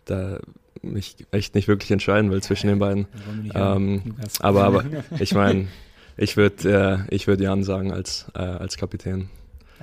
da 0.05 0.39
mich 0.83 1.17
echt 1.31 1.55
nicht 1.55 1.69
wirklich 1.69 1.91
entscheiden 1.91 2.31
will 2.31 2.43
zwischen 2.43 2.67
den 2.67 2.79
beiden. 2.79 3.07
Ähm. 3.55 4.17
Aber, 4.41 4.65
aber 4.65 4.85
ich 5.19 5.35
meine, 5.35 5.69
ich 6.17 6.37
würde 6.37 7.07
äh, 7.11 7.15
ich 7.15 7.27
würd 7.27 7.41
Jan 7.41 7.65
sagen 7.65 7.91
als, 7.93 8.27
äh, 8.35 8.41
als 8.41 8.77
Kapitän. 8.77 9.31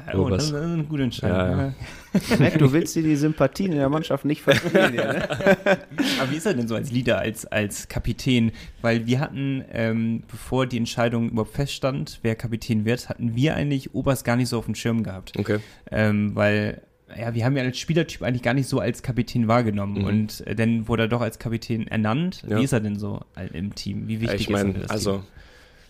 Ja, 0.08 0.16
oh, 0.18 0.30
das 0.30 0.46
ist 0.46 0.54
eine 0.54 0.84
gute 0.84 1.04
Entscheidung. 1.04 1.74
Ja, 2.10 2.46
ja. 2.46 2.50
du 2.58 2.72
willst 2.74 2.96
dir 2.96 3.04
die 3.04 3.16
Sympathien 3.16 3.72
in 3.72 3.78
der 3.78 3.90
Mannschaft 3.90 4.26
nicht 4.26 4.42
verspielen. 4.42 4.96
ne? 4.96 5.28
Aber 6.20 6.32
wie 6.32 6.36
ist 6.36 6.46
er 6.46 6.54
denn 6.54 6.68
so 6.68 6.76
als 6.76 6.92
Leader, 6.92 7.20
als, 7.20 7.46
als 7.46 7.88
Kapitän? 7.88 8.52
Weil 8.82 9.06
wir 9.06 9.20
hatten, 9.20 9.64
ähm, 9.72 10.24
bevor 10.30 10.66
die 10.66 10.78
Entscheidung 10.78 11.30
überhaupt 11.30 11.54
feststand, 11.54 12.20
wer 12.22 12.36
Kapitän 12.36 12.86
wird, 12.86 13.10
hatten 13.10 13.36
wir 13.36 13.56
eigentlich 13.56 13.94
Oberst 13.94 14.26
gar 14.26 14.36
nicht 14.36 14.50
so 14.50 14.58
auf 14.58 14.66
dem 14.66 14.76
Schirm 14.76 15.04
gehabt. 15.04 15.38
Okay. 15.38 15.60
Ähm, 15.92 16.36
weil, 16.36 16.82
ja, 17.18 17.34
wir 17.34 17.46
haben 17.46 17.56
ja 17.58 17.64
als 17.64 17.78
Spielertyp 17.78 18.24
eigentlich 18.24 18.44
gar 18.44 18.54
nicht 18.54 18.68
so 18.68 18.80
als 18.80 19.04
Kapitän 19.04 19.48
wahrgenommen. 19.48 20.00
Mhm. 20.00 20.06
Und 20.06 20.48
äh, 20.48 20.56
dann 20.56 20.88
wurde 20.88 21.04
er 21.04 21.10
doch 21.10 21.22
als 21.22 21.40
Kapitän 21.40 21.88
ernannt. 21.88 22.44
Ja. 22.48 22.60
Wie 22.60 22.64
ist 22.64 22.74
er 22.74 22.80
denn 22.80 22.98
so 22.98 23.22
im 23.54 23.76
Team? 23.76 24.08
Wie 24.08 24.22
wichtig 24.22 24.42
ich 24.42 24.50
ist 24.50 24.56
er 24.56 24.64
meine, 24.64 24.74
für 24.74 24.80
das 24.82 24.92
also 24.92 25.12
Team? 25.18 25.24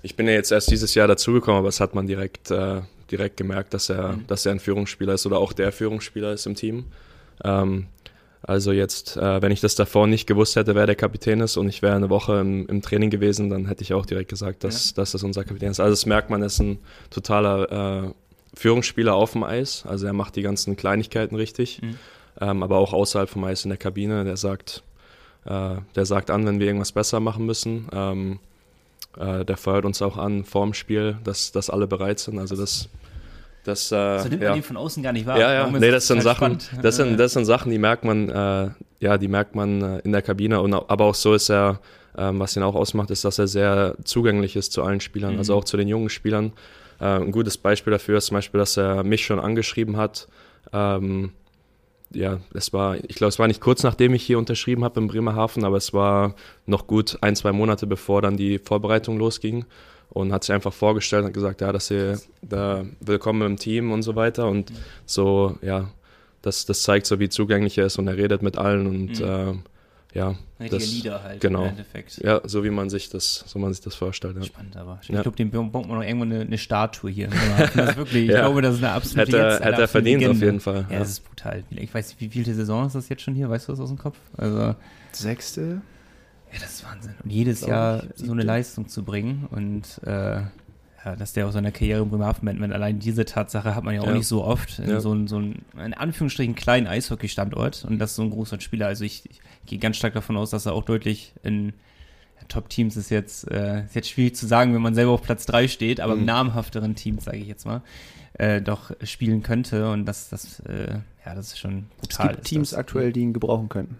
ich 0.03 0.15
bin 0.15 0.27
ja 0.27 0.33
jetzt 0.33 0.51
erst 0.51 0.71
dieses 0.71 0.93
Jahr 0.95 1.07
dazugekommen, 1.07 1.59
aber 1.59 1.67
das 1.67 1.79
hat 1.79 1.95
man 1.95 2.07
direkt, 2.07 2.51
äh, 2.51 2.81
direkt 3.11 3.37
gemerkt, 3.37 3.73
dass 3.73 3.89
er, 3.89 4.13
Mhm. 4.13 4.27
dass 4.27 4.45
er 4.45 4.53
ein 4.53 4.59
Führungsspieler 4.59 5.13
ist 5.13 5.25
oder 5.25 5.37
auch 5.37 5.53
der 5.53 5.71
Führungsspieler 5.71 6.33
ist 6.33 6.45
im 6.45 6.55
Team. 6.55 6.85
Ähm, 7.43 7.87
also 8.43 8.71
jetzt, 8.71 9.17
äh, 9.17 9.41
wenn 9.41 9.51
ich 9.51 9.61
das 9.61 9.75
davor 9.75 10.07
nicht 10.07 10.25
gewusst 10.25 10.55
hätte, 10.55 10.73
wer 10.73 10.87
der 10.87 10.95
Kapitän 10.95 11.41
ist 11.41 11.57
und 11.57 11.69
ich 11.69 11.81
wäre 11.83 11.95
eine 11.95 12.09
Woche 12.09 12.39
im, 12.39 12.65
im 12.67 12.81
Training 12.81 13.11
gewesen, 13.11 13.49
dann 13.51 13.67
hätte 13.67 13.83
ich 13.83 13.93
auch 13.93 14.05
direkt 14.05 14.29
gesagt, 14.29 14.63
dass, 14.63 14.93
dass 14.95 15.11
das 15.11 15.21
unser 15.23 15.43
Kapitän 15.43 15.69
ist. 15.69 15.79
Also 15.79 15.91
das 15.91 16.05
merkt 16.07 16.29
man, 16.31 16.41
er 16.41 16.47
ist 16.47 16.59
ein 16.59 16.79
totaler 17.11 18.05
äh, 18.07 18.11
Führungsspieler 18.55 19.13
auf 19.13 19.33
dem 19.33 19.43
Eis. 19.43 19.85
Also 19.87 20.07
er 20.07 20.13
macht 20.13 20.35
die 20.35 20.41
ganzen 20.41 20.75
Kleinigkeiten 20.75 21.35
richtig, 21.35 21.81
Mhm. 21.83 21.95
ähm, 22.41 22.63
aber 22.63 22.77
auch 22.77 22.93
außerhalb 22.93 23.29
vom 23.29 23.43
Eis 23.43 23.63
in 23.63 23.69
der 23.69 23.77
Kabine. 23.77 24.23
Der 24.23 24.37
sagt, 24.37 24.81
äh, 25.45 25.75
der 25.95 26.05
sagt 26.05 26.31
an, 26.31 26.45
wenn 26.45 26.59
wir 26.59 26.65
irgendwas 26.65 26.91
besser 26.93 27.19
machen 27.19 27.45
müssen. 27.45 27.87
Ähm, 27.93 28.39
äh, 29.19 29.45
der 29.45 29.57
feuert 29.57 29.85
uns 29.85 30.01
auch 30.01 30.17
an 30.17 30.45
vorm 30.45 30.73
Spiel, 30.73 31.17
dass, 31.23 31.51
dass 31.51 31.69
alle 31.69 31.85
bereit 31.85 32.17
sind. 32.19 32.39
Also 32.39 32.55
das, 32.55 32.89
das, 33.63 33.91
äh, 33.91 34.19
So 34.19 34.29
nimmt 34.29 34.41
ja. 34.41 34.51
man 34.51 34.63
von 34.63 34.77
außen 34.77 35.03
gar 35.03 35.13
nicht 35.13 35.25
wahr. 35.25 35.39
Ja, 35.39 35.53
ja, 35.53 35.67
nee, 35.69 35.91
das 35.91 36.07
sind 36.07 36.21
Sachen, 36.21 36.59
spannend. 36.59 36.83
das 36.83 36.95
sind, 36.95 37.17
das 37.19 37.33
sind 37.33 37.45
Sachen, 37.45 37.71
die 37.71 37.77
merkt 37.77 38.03
man, 38.03 38.29
äh, 38.29 38.69
ja, 38.99 39.17
die 39.17 39.27
merkt 39.27 39.55
man 39.55 39.81
äh, 39.81 39.99
in 39.99 40.11
der 40.11 40.21
Kabine 40.21 40.61
und 40.61 40.73
aber 40.73 41.05
auch 41.05 41.15
so 41.15 41.33
ist 41.33 41.49
er, 41.49 41.79
ähm, 42.17 42.39
was 42.39 42.55
ihn 42.55 42.63
auch 42.63 42.75
ausmacht, 42.75 43.09
ist, 43.11 43.23
dass 43.23 43.39
er 43.39 43.47
sehr 43.47 43.95
zugänglich 44.03 44.55
ist 44.55 44.71
zu 44.73 44.83
allen 44.83 44.99
Spielern, 44.99 45.37
also 45.37 45.53
Mhm. 45.53 45.59
auch 45.59 45.63
zu 45.63 45.77
den 45.77 45.87
jungen 45.87 46.09
Spielern. 46.09 46.53
Äh, 46.99 47.05
ein 47.05 47.31
gutes 47.31 47.57
Beispiel 47.57 47.91
dafür 47.91 48.17
ist 48.17 48.25
zum 48.27 48.35
Beispiel, 48.35 48.59
dass 48.59 48.77
er 48.77 49.03
mich 49.03 49.25
schon 49.25 49.39
angeschrieben 49.39 49.95
hat. 49.97 50.27
Ähm, 50.73 51.31
ja, 52.13 52.39
es 52.53 52.73
war, 52.73 52.97
ich 52.97 53.15
glaube, 53.15 53.29
es 53.29 53.39
war 53.39 53.47
nicht 53.47 53.61
kurz 53.61 53.83
nachdem 53.83 54.13
ich 54.13 54.23
hier 54.23 54.37
unterschrieben 54.37 54.83
habe 54.83 54.99
in 54.99 55.07
Bremerhaven, 55.07 55.63
aber 55.63 55.77
es 55.77 55.93
war 55.93 56.35
noch 56.65 56.85
gut 56.85 57.17
ein, 57.21 57.35
zwei 57.37 57.53
Monate 57.53 57.87
bevor 57.87 58.21
dann 58.21 58.35
die 58.35 58.59
Vorbereitung 58.59 59.17
losging 59.17 59.65
und 60.11 60.31
hat 60.31 60.43
sich 60.43 60.53
einfach 60.53 60.73
vorgestellt 60.73 61.25
und 61.25 61.33
gesagt, 61.33 61.61
ja, 61.61 61.71
dass 61.71 61.87
sie 61.87 62.15
da 62.41 62.85
willkommen 62.99 63.41
im 63.43 63.57
Team 63.57 63.91
und 63.91 64.03
so 64.03 64.15
weiter 64.15 64.47
und 64.47 64.71
so, 65.05 65.57
ja, 65.61 65.89
das, 66.43 66.65
das 66.65 66.83
zeigt 66.83 67.05
so, 67.07 67.19
wie 67.19 67.29
zugänglich 67.29 67.77
er 67.77 67.85
ist 67.87 67.97
und 67.97 68.07
er 68.07 68.17
redet 68.17 68.41
mit 68.43 68.57
allen 68.57 68.87
und 68.87 69.19
Mhm. 69.19 69.25
äh, 69.25 69.53
ja, 70.13 70.35
Richtige 70.59 70.69
das, 70.77 70.91
Lieder 70.91 71.23
halt 71.23 71.39
genau. 71.39 71.61
im 71.63 71.69
Endeffekt. 71.69 72.17
ja, 72.17 72.41
so 72.43 72.65
wie 72.65 72.69
man 72.69 72.89
sich 72.89 73.07
das, 73.09 73.45
so 73.47 73.57
man 73.59 73.71
sich 73.73 73.81
das 73.81 73.95
vorstellt. 73.95 74.35
Ja. 74.35 74.43
Spannend 74.43 74.75
aber. 74.75 74.99
Ich 75.01 75.07
Ja. 75.07 75.21
glaube, 75.21 75.37
dem 75.37 75.49
bauen 75.51 75.71
wir 75.87 75.95
noch 75.95 76.03
irgendwann 76.03 76.33
eine, 76.33 76.41
eine 76.41 76.57
Statue 76.57 77.09
hier. 77.09 77.29
Das 77.73 77.91
ist 77.91 77.95
wirklich, 77.97 78.23
ich 78.25 78.29
Ja. 78.31 78.41
glaube, 78.41 78.61
das 78.61 78.75
ist 78.75 78.83
eine 78.83 78.91
absolute 78.91 79.21
Hätte, 79.31 79.37
er- 79.41 79.49
jetzt 79.51 79.61
eine 79.61 79.71
hätte 79.71 79.81
er 79.83 79.87
verdient 79.87 80.19
Legende. 80.21 80.37
auf 80.37 80.43
jeden 80.43 80.59
Fall. 80.59 80.85
Ja, 80.91 80.99
das 80.99 81.09
ist 81.11 81.19
brutal. 81.25 81.63
Ich 81.69 81.93
weiß, 81.93 82.15
wie 82.19 82.27
vielte 82.27 82.53
Saison 82.53 82.85
ist 82.87 82.95
das 82.95 83.07
jetzt 83.07 83.21
schon 83.21 83.35
hier? 83.35 83.49
Weißt 83.49 83.69
du 83.69 83.71
das 83.71 83.79
aus 83.79 83.87
dem 83.87 83.97
Kopf? 83.97 84.17
Also, 84.35 84.75
ja, 86.53 86.59
das 86.59 86.73
ist 86.73 86.85
Wahnsinn. 86.85 87.13
Und 87.23 87.29
jedes 87.31 87.61
Jahr 87.61 88.03
ich, 88.15 88.25
so 88.25 88.31
eine. 88.31 88.43
Leistung 88.43 88.87
zu 88.87 89.03
bringen 89.03 89.47
und 89.51 90.01
äh, 90.05 90.41
ja, 91.03 91.15
dass 91.17 91.33
der 91.33 91.47
aus 91.47 91.53
seiner 91.53 91.71
Karriere 91.71 92.03
im 92.03 92.09
Bremerhaven 92.09 92.47
wenn 92.61 92.71
allein 92.73 92.99
diese 92.99 93.25
Tatsache 93.25 93.73
hat 93.73 93.83
man 93.83 93.95
ja 93.95 94.01
auch 94.01 94.07
Ja. 94.07 94.13
nicht 94.13 94.27
so 94.27 94.43
oft 94.43 94.77
in 94.79 94.89
Ja. 94.89 94.99
so 94.99 95.11
einem 95.11 95.27
so 95.27 95.39
ein, 95.39 95.63
in 95.83 95.93
Anführungsstrichen 95.95 96.53
kleinen 96.55 96.85
Eishockey-Standort 96.87 97.85
und 97.85 97.97
das 97.99 98.11
ist 98.11 98.15
so 98.17 98.21
ein 98.23 98.29
großer 98.29 98.59
Spieler. 98.61 98.87
Also 98.87 99.03
ich, 99.03 99.27
ich 99.29 99.41
gehe 99.65 99.79
ganz 99.79 99.97
stark 99.97 100.13
davon 100.13 100.37
aus, 100.37 100.51
dass 100.51 100.65
er 100.67 100.73
auch 100.73 100.83
deutlich 100.83 101.33
in 101.43 101.73
Top-Teams 102.49 102.97
ist 102.97 103.09
jetzt, 103.09 103.49
äh, 103.49 103.85
ist 103.85 103.95
jetzt 103.95 104.09
schwierig 104.09 104.35
zu 104.35 104.45
sagen, 104.45 104.73
wenn 104.73 104.81
man 104.81 104.93
selber 104.93 105.11
auf 105.11 105.21
Platz 105.21 105.45
3 105.45 105.67
steht, 105.69 106.01
aber 106.01 106.13
im 106.13 106.19
Mhm. 106.19 106.25
namhafteren 106.25 106.95
Teams, 106.95 107.23
sage 107.23 107.37
ich 107.37 107.47
jetzt 107.47 107.65
mal, 107.65 107.81
äh, 108.33 108.61
doch 108.61 108.91
spielen 109.03 109.41
könnte 109.41 109.89
und 109.91 110.05
das, 110.05 110.29
das, 110.29 110.59
äh, 110.61 110.99
ja, 111.25 111.35
das 111.35 111.47
ist 111.47 111.59
schon 111.59 111.85
Es 112.01 112.07
brutal. 112.09 112.27
gibt 112.29 112.39
ist 112.41 112.47
Teams 112.49 112.69
das. 112.71 112.79
aktuell, 112.79 113.13
die 113.13 113.21
ihn 113.21 113.33
gebrauchen 113.33 113.69
könnten. 113.69 113.97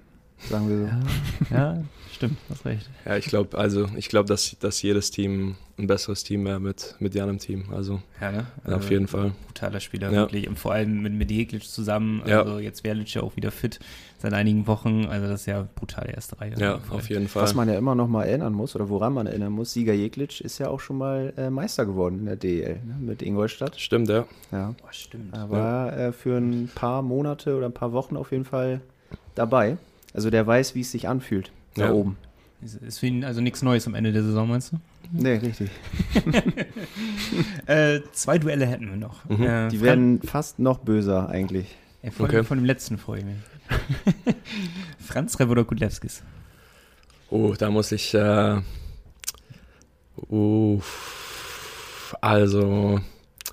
Sagen 0.50 0.70
wir 0.70 0.78
so. 0.78 1.56
Ja, 1.56 1.74
ja 1.76 1.84
stimmt, 2.22 2.38
hast 2.50 2.66
recht. 2.66 2.90
Ja, 3.06 3.18
ich 3.18 3.26
glaube, 3.26 3.58
also 3.58 3.88
ich 3.96 4.10
glaube, 4.10 4.28
dass, 4.28 4.56
dass 4.60 4.82
jedes 4.82 5.12
Team 5.12 5.56
ein 5.78 5.88
besseres 5.88 6.24
Team 6.24 6.46
wäre 6.46 6.60
mit, 6.60 6.96
mit 7.00 7.16
Jan 7.16 7.30
im 7.30 7.40
Team. 7.40 7.66
Also 7.74 8.02
Ja, 8.22 8.32
ne? 8.32 8.46
ja, 8.68 8.76
auf 8.76 8.90
jeden 8.92 9.08
Fall. 9.08 9.32
brutaler 9.48 9.80
Spieler, 9.80 10.08
Ja. 10.12 10.22
wirklich. 10.22 10.48
Und 10.48 10.60
vor 10.60 10.74
allem 10.74 11.02
mit, 11.02 11.14
mit 11.14 11.32
Jeglic 11.32 11.64
zusammen. 11.64 12.22
Ja. 12.28 12.42
Also 12.44 12.60
jetzt 12.60 12.84
wäre 12.84 12.96
Lic 12.96 13.14
ja 13.14 13.24
auch 13.24 13.36
wieder 13.36 13.50
fit 13.52 13.80
seit 14.20 14.34
einigen 14.34 14.68
Wochen. 14.68 15.06
Also 15.06 15.28
das 15.28 15.42
ist 15.42 15.46
ja 15.48 15.68
brutal 15.76 16.10
erste 16.14 16.40
Reihe. 16.40 16.54
Ja, 16.58 16.80
auf 16.92 17.10
jeden 17.10 17.28
Fall. 17.28 17.42
Was 17.44 17.56
man 17.56 17.68
ja 17.68 17.76
immer 17.76 17.96
noch 17.96 18.08
mal 18.08 18.26
erinnern 18.26 18.54
muss, 18.54 18.76
oder 18.76 18.90
woran 18.90 19.14
man 19.14 19.26
erinnern 19.26 19.52
muss, 19.54 19.74
Sieger 19.74 19.94
Jeglic 19.94 20.40
ist 20.42 20.60
ja 20.60 20.70
auch 20.70 20.80
schon 20.80 20.98
mal 21.00 21.34
äh, 21.38 21.50
Meister 21.50 21.86
geworden 21.88 22.20
in 22.20 22.26
der 22.26 22.36
DEL 22.36 22.80
ne, 22.86 22.96
mit 23.00 23.22
Ingolstadt. 23.24 23.80
Stimmt, 23.80 24.10
ja. 24.10 24.26
Ja. 24.52 24.76
Boah, 24.80 24.94
stimmt. 24.94 25.34
Er 25.36 25.50
war 25.50 25.98
äh, 25.98 26.12
für 26.14 26.38
ein 26.38 26.70
paar 26.76 27.02
Monate 27.02 27.56
oder 27.58 27.66
ein 27.66 27.74
paar 27.74 27.92
Wochen 27.94 28.16
auf 28.16 28.32
jeden 28.32 28.46
Fall 28.46 28.82
dabei. 29.34 29.78
Also 30.14 30.30
der 30.30 30.46
weiß, 30.46 30.76
wie 30.76 30.82
es 30.82 30.92
sich 30.92 31.08
anfühlt 31.08 31.52
da 31.76 31.86
Ja. 31.86 31.92
oben. 31.92 32.18
Ist, 32.62 33.00
für 33.00 33.08
ihn 33.08 33.24
also 33.24 33.42
nichts 33.42 33.62
Neues 33.64 33.88
am 33.88 33.96
Ende 33.96 34.12
der 34.12 34.22
Saison, 34.24 34.48
meinst 34.48 34.72
du? 34.74 34.78
Nee, 35.12 35.36
richtig. 35.38 35.70
Äh, 37.66 38.02
zwei 38.12 38.38
Duelle 38.38 38.66
hätten 38.66 38.90
wir 38.90 38.98
noch. 38.98 39.24
Mhm. 39.30 39.44
Äh, 39.44 39.68
Die 39.70 39.82
werden 39.82 40.22
fast 40.22 40.60
noch 40.60 40.80
böser 40.80 41.30
eigentlich. 41.30 41.76
Ja, 42.04 42.12
von, 42.12 42.26
Okay. 42.26 42.44
von 42.44 42.58
dem 42.58 42.66
letzten 42.66 42.98
freue 42.98 43.20
ich 43.20 43.26
mich. 43.26 43.36
Franz 45.00 45.40
Rev 45.40 45.50
oder 45.52 45.64
Gudlewskis? 45.64 46.24
Oh, 47.30 47.54
da 47.58 47.70
muss 47.70 47.92
ich. 47.92 48.14
Äh, 48.14 48.58
uh, 50.30 50.82
also, 52.20 53.00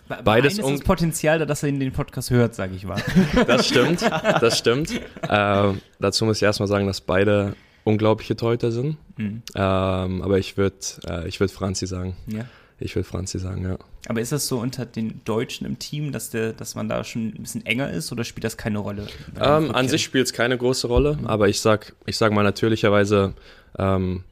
Bei- 0.08 0.22
Beides 0.22 0.58
ist 0.58 0.68
das 0.68 0.80
Potenzial 0.80 1.38
da, 1.38 1.44
dass 1.46 1.62
er 1.62 1.68
in 1.68 1.78
den 1.80 1.92
Podcast 1.92 2.30
hört, 2.30 2.54
sage 2.54 2.74
ich 2.74 2.84
mal. 2.84 3.00
das 3.46 3.68
stimmt. 3.68 4.02
Das 4.02 4.58
stimmt. 4.58 4.90
Äh, 5.28 5.72
dazu 6.00 6.24
muss 6.24 6.38
ich 6.38 6.42
erstmal 6.42 6.66
sagen, 6.68 6.86
dass 6.86 7.00
beide 7.00 7.54
unglaubliche 7.88 8.36
Torhüter 8.36 8.70
sind. 8.70 8.96
Mhm. 9.16 9.42
Ähm, 9.54 10.22
aber 10.22 10.38
ich 10.38 10.56
würde 10.56 10.76
äh, 11.08 11.26
ich 11.26 11.40
würd 11.40 11.50
Franzi 11.50 11.86
sagen. 11.86 12.14
Ja. 12.26 12.44
Ich 12.80 12.94
würde 12.94 13.08
Franzi 13.08 13.40
sagen, 13.40 13.64
ja. 13.64 13.76
Aber 14.06 14.20
ist 14.20 14.30
das 14.30 14.46
so 14.46 14.60
unter 14.60 14.86
den 14.86 15.20
Deutschen 15.24 15.66
im 15.66 15.80
Team, 15.80 16.12
dass, 16.12 16.30
der, 16.30 16.52
dass 16.52 16.76
man 16.76 16.88
da 16.88 17.02
schon 17.02 17.28
ein 17.30 17.42
bisschen 17.42 17.66
enger 17.66 17.90
ist 17.90 18.12
oder 18.12 18.22
spielt 18.22 18.44
das 18.44 18.56
keine 18.56 18.78
Rolle? 18.78 19.08
Ähm, 19.40 19.74
an 19.74 19.88
sich 19.88 20.04
spielt 20.04 20.26
es 20.26 20.32
keine 20.32 20.56
große 20.56 20.86
Rolle, 20.86 21.18
aber 21.24 21.48
ich 21.48 21.60
sag, 21.60 21.94
ich 22.06 22.16
sag 22.16 22.32
mal 22.32 22.44
natürlicherweise, 22.44 23.34
ähm, 23.76 24.22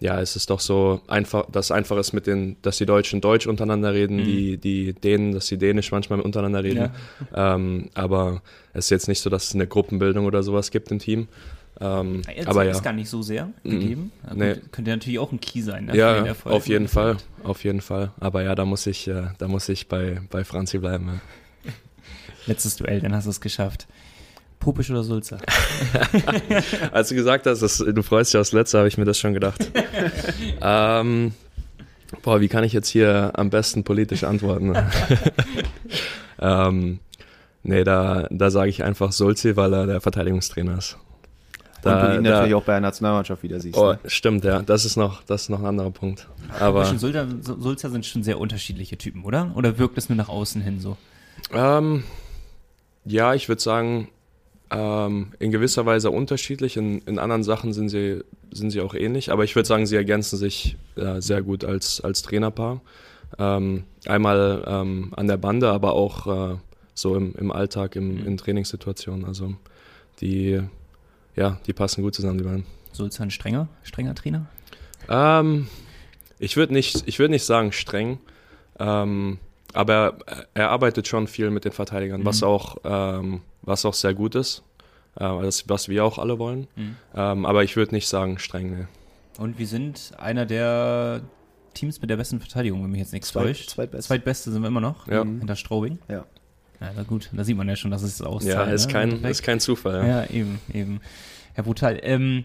ja, 0.00 0.20
es 0.20 0.34
ist 0.34 0.50
doch 0.50 0.58
so 0.58 1.00
einfach, 1.06 1.48
dass 1.52 1.70
einfach 1.70 1.96
ist 1.96 2.12
mit 2.12 2.26
den, 2.26 2.56
dass 2.62 2.78
die 2.78 2.86
Deutschen 2.86 3.20
Deutsch 3.20 3.46
untereinander 3.46 3.94
reden, 3.94 4.16
Mhm. 4.16 4.24
die, 4.24 4.56
die 4.58 4.92
Dänen, 4.94 5.30
dass 5.32 5.46
die 5.46 5.56
Dänisch 5.58 5.92
manchmal 5.92 6.20
untereinander 6.20 6.64
reden. 6.64 6.90
Ähm, 7.32 7.88
aber 7.94 8.42
es 8.72 8.86
ist 8.86 8.90
jetzt 8.90 9.06
nicht 9.06 9.20
so, 9.20 9.30
dass 9.30 9.44
es 9.44 9.54
eine 9.54 9.68
Gruppenbildung 9.68 10.26
oder 10.26 10.42
sowas 10.42 10.72
gibt 10.72 10.90
im 10.90 10.98
Team. 10.98 11.28
Ähm, 11.80 12.22
Jetzt 12.36 12.46
aber 12.48 12.66
ist 12.68 12.76
ja. 12.76 12.82
gar 12.82 12.92
nicht 12.92 13.08
so 13.08 13.22
sehr 13.22 13.46
Mhm. 13.64 13.70
gegeben. 13.80 14.12
Aber 14.24 14.34
Nee. 14.36 14.54
Könnte 14.70 14.90
natürlich 14.90 15.18
auch 15.18 15.32
ein 15.32 15.40
Key 15.40 15.62
sein. 15.62 15.86
Ne, 15.86 15.92
für 15.92 15.96
den 15.96 16.00
Ja, 16.00 16.26
Erfolg. 16.26 16.54
auf 16.54 16.66
jeden 16.68 16.86
Fall, 16.88 17.16
auf 17.44 17.64
jeden 17.64 17.80
Fall. 17.80 18.12
Aber 18.20 18.42
ja, 18.42 18.54
da 18.54 18.64
muss 18.64 18.86
ich, 18.86 19.08
äh, 19.08 19.24
da 19.38 19.48
muss 19.48 19.68
ich 19.68 19.88
bei, 19.88 20.20
bei 20.30 20.44
Franzi 20.44 20.78
bleiben. 20.78 21.20
Ja. 21.64 21.72
Letztes 22.46 22.76
Duell, 22.76 23.00
dann 23.00 23.14
hast 23.14 23.24
du 23.24 23.30
es 23.30 23.40
geschafft. 23.40 23.86
Popisch 24.60 24.90
oder 24.90 25.02
Sulzer? 25.02 25.38
Als 26.92 27.08
du 27.08 27.16
gesagt 27.16 27.46
hast, 27.46 27.62
dass, 27.62 27.78
du 27.78 28.02
freust 28.02 28.32
dich 28.32 28.40
aufs 28.40 28.52
Letzte, 28.52 28.78
habe 28.78 28.86
ich 28.86 28.96
mir 28.96 29.04
das 29.04 29.18
schon 29.18 29.34
gedacht. 29.34 29.68
ähm, 30.60 31.32
boah, 32.22 32.40
wie 32.40 32.46
kann 32.48 32.62
ich 32.62 32.72
jetzt 32.72 32.88
hier 32.88 33.32
am 33.34 33.50
besten 33.50 33.82
politisch 33.82 34.22
antworten? 34.22 34.76
ähm, 36.40 37.00
nee, 37.64 37.82
da, 37.82 38.28
da 38.30 38.50
sage 38.50 38.70
ich 38.70 38.84
einfach 38.84 39.10
Sulzi, 39.10 39.56
weil 39.56 39.72
er 39.72 39.86
der 39.86 40.00
Verteidigungstrainer 40.00 40.78
ist. 40.78 40.96
Und 41.84 42.02
du 42.02 42.16
ihn 42.16 42.22
natürlich 42.22 42.54
auch 42.54 42.62
bei 42.64 42.72
der 42.74 42.80
Nationalmannschaft 42.80 43.42
wieder 43.42 43.58
siehst. 43.60 43.76
Oh, 43.76 43.92
ne? 43.92 43.98
stimmt, 44.06 44.44
ja. 44.44 44.62
Das 44.62 44.84
ist 44.84 44.96
noch, 44.96 45.22
das 45.24 45.42
ist 45.42 45.48
noch 45.48 45.60
ein 45.60 45.66
anderer 45.66 45.90
Punkt. 45.90 46.28
Aber 46.60 46.88
und 46.88 47.00
Sulzer, 47.00 47.26
Sulzer 47.40 47.90
sind 47.90 48.06
schon 48.06 48.22
sehr 48.22 48.38
unterschiedliche 48.38 48.96
Typen, 48.96 49.24
oder? 49.24 49.50
Oder 49.56 49.78
wirkt 49.78 49.98
es 49.98 50.08
nur 50.08 50.16
nach 50.16 50.28
außen 50.28 50.60
hin 50.62 50.80
so? 50.80 50.96
ähm, 51.52 52.04
ja, 53.04 53.34
ich 53.34 53.48
würde 53.48 53.60
sagen, 53.60 54.08
ähm, 54.70 55.32
in 55.38 55.50
gewisser 55.50 55.84
Weise 55.86 56.10
unterschiedlich. 56.10 56.76
In, 56.76 57.00
in 57.00 57.18
anderen 57.18 57.42
Sachen 57.42 57.72
sind 57.72 57.88
sie, 57.88 58.22
sind 58.52 58.70
sie 58.70 58.80
auch 58.80 58.94
ähnlich. 58.94 59.32
Aber 59.32 59.44
ich 59.44 59.54
würde 59.56 59.66
sagen, 59.66 59.86
sie 59.86 59.96
ergänzen 59.96 60.38
sich 60.38 60.76
äh, 60.96 61.20
sehr 61.20 61.42
gut 61.42 61.64
als, 61.64 62.00
als 62.00 62.22
Trainerpaar. 62.22 62.80
Ähm, 63.38 63.84
einmal 64.06 64.64
ähm, 64.66 65.12
an 65.16 65.26
der 65.26 65.36
Bande, 65.36 65.70
aber 65.70 65.94
auch 65.94 66.52
äh, 66.52 66.56
so 66.94 67.16
im, 67.16 67.34
im 67.34 67.50
Alltag, 67.50 67.96
im, 67.96 68.20
Mhm. 68.20 68.26
in 68.26 68.36
Trainingssituationen. 68.36 69.24
Also 69.24 69.54
die, 70.20 70.60
ja, 71.36 71.58
die 71.66 71.72
passen 71.72 72.02
gut 72.02 72.14
zusammen, 72.14 72.38
die 72.38 72.44
beiden. 72.44 72.64
Sulzer 72.92 73.22
ein 73.22 73.30
strenger, 73.30 73.68
strenger 73.84 74.14
Trainer? 74.14 74.46
Ähm, 75.08 75.68
ich 76.38 76.56
würde 76.56 76.72
nicht, 76.72 77.04
ich 77.06 77.18
würd 77.18 77.30
nicht 77.30 77.44
sagen 77.44 77.72
streng, 77.72 78.18
ähm, 78.78 79.38
aber 79.72 80.18
er, 80.26 80.46
er 80.54 80.70
arbeitet 80.70 81.08
schon 81.08 81.26
viel 81.26 81.50
mit 81.50 81.64
den 81.64 81.72
Verteidigern, 81.72 82.24
was, 82.24 82.40
Mhm. 82.42 82.46
auch, 82.46 82.76
ähm, 82.84 83.40
was 83.62 83.84
auch 83.84 83.94
sehr 83.94 84.14
gut 84.14 84.34
ist. 84.34 84.62
Äh, 85.16 85.20
das, 85.42 85.68
was 85.68 85.88
wir 85.88 86.04
auch 86.04 86.18
alle 86.18 86.38
wollen. 86.38 86.68
Mhm. 86.76 86.96
Ähm, 87.14 87.46
aber 87.46 87.64
ich 87.64 87.76
würde 87.76 87.94
nicht 87.94 88.08
sagen 88.08 88.38
streng. 88.38 88.78
Nee. 88.78 88.86
Und 89.38 89.58
wir 89.58 89.66
sind 89.66 90.12
einer 90.18 90.44
der 90.46 91.22
Teams 91.74 92.00
mit 92.02 92.10
der 92.10 92.16
besten 92.18 92.38
Verteidigung, 92.40 92.82
wenn 92.82 92.90
mich 92.90 93.00
jetzt 93.00 93.12
nichts 93.14 93.28
Zweit- 93.28 93.44
täuscht. 93.46 93.70
zweitbest. 93.70 94.08
Zweitbeste 94.08 94.52
sind 94.52 94.60
wir 94.62 94.68
immer 94.68 94.80
noch. 94.82 95.06
Ja. 95.08 95.24
Mhm. 95.24 95.38
Hinter 95.38 95.56
Straubing. 95.56 95.98
Ja. 96.08 96.24
Ja, 96.82 96.90
na 96.96 97.02
gut, 97.04 97.30
da 97.32 97.44
sieht 97.44 97.56
man 97.56 97.68
ja 97.68 97.76
schon, 97.76 97.90
dass 97.90 98.02
es 98.02 98.20
auszahlt. 98.20 98.68
Ja, 98.68 98.74
ist 98.74 98.86
ne? 98.86 98.92
kein, 98.92 99.24
ist 99.24 99.42
kein 99.42 99.60
Zufall. 99.60 100.06
Ja. 100.06 100.22
Ja, 100.24 100.30
eben, 100.30 100.58
eben. 100.72 101.00
Ja, 101.56 101.62
brutal. 101.62 101.98
Ähm, 102.02 102.44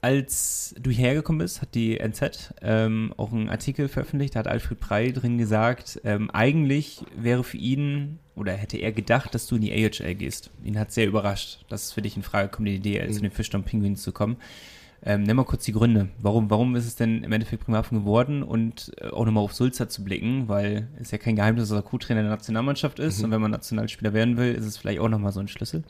als 0.00 0.74
du 0.78 0.90
hierher 0.90 1.14
gekommen 1.14 1.38
bist, 1.38 1.62
hat 1.62 1.74
die 1.74 1.98
NZ 1.98 2.52
ähm, 2.60 3.14
auch 3.16 3.32
einen 3.32 3.48
Artikel 3.48 3.88
veröffentlicht, 3.88 4.34
da 4.34 4.40
hat 4.40 4.48
Alfred 4.48 4.78
Prey 4.78 5.12
drin 5.14 5.38
gesagt, 5.38 5.98
ähm, 6.04 6.30
eigentlich 6.30 7.04
wäre 7.16 7.42
für 7.42 7.56
ihn 7.56 8.18
oder 8.34 8.52
hätte 8.52 8.76
er 8.76 8.92
gedacht, 8.92 9.34
dass 9.34 9.46
du 9.46 9.56
in 9.56 9.62
die 9.62 9.72
AHL 9.72 10.14
gehst. 10.14 10.50
Ihn 10.62 10.78
hat 10.78 10.92
sehr 10.92 11.06
überrascht, 11.06 11.64
dass 11.70 11.84
es 11.84 11.92
für 11.92 12.02
dich 12.02 12.16
in 12.16 12.22
Frage 12.22 12.48
kommt, 12.50 12.68
in 12.68 12.82
die 12.82 12.98
zu 13.08 13.18
Mhm. 13.18 13.22
den 13.22 13.30
Fischtown 13.30 13.62
Penguins 13.64 14.02
zu 14.02 14.12
kommen. 14.12 14.36
Ähm, 15.06 15.24
nenn 15.24 15.36
mal 15.36 15.44
kurz 15.44 15.64
die 15.64 15.72
Gründe. 15.72 16.08
Warum, 16.18 16.48
warum 16.48 16.76
ist 16.76 16.86
es 16.86 16.96
denn 16.96 17.22
im 17.24 17.32
Endeffekt 17.32 17.64
Bremerhaven 17.66 17.98
geworden 17.98 18.42
und 18.42 18.90
äh, 19.00 19.08
auch 19.08 19.26
nochmal 19.26 19.44
auf 19.44 19.52
Sulzer 19.52 19.88
zu 19.88 20.02
blicken, 20.02 20.48
weil 20.48 20.88
es 20.98 21.10
ja 21.10 21.18
kein 21.18 21.36
Geheimnis, 21.36 21.68
dass 21.68 21.76
er 21.76 21.82
Co-Trainer 21.82 22.22
der 22.22 22.30
Nationalmannschaft 22.30 22.98
ist 22.98 23.18
Mhm. 23.18 23.24
und 23.26 23.30
wenn 23.32 23.40
man 23.42 23.50
Nationalspieler 23.50 24.14
werden 24.14 24.36
will, 24.38 24.54
ist 24.54 24.64
es 24.64 24.78
vielleicht 24.78 25.00
auch 25.00 25.08
nochmal 25.10 25.32
so 25.32 25.40
ein 25.40 25.48
Schlüssel. 25.48 25.84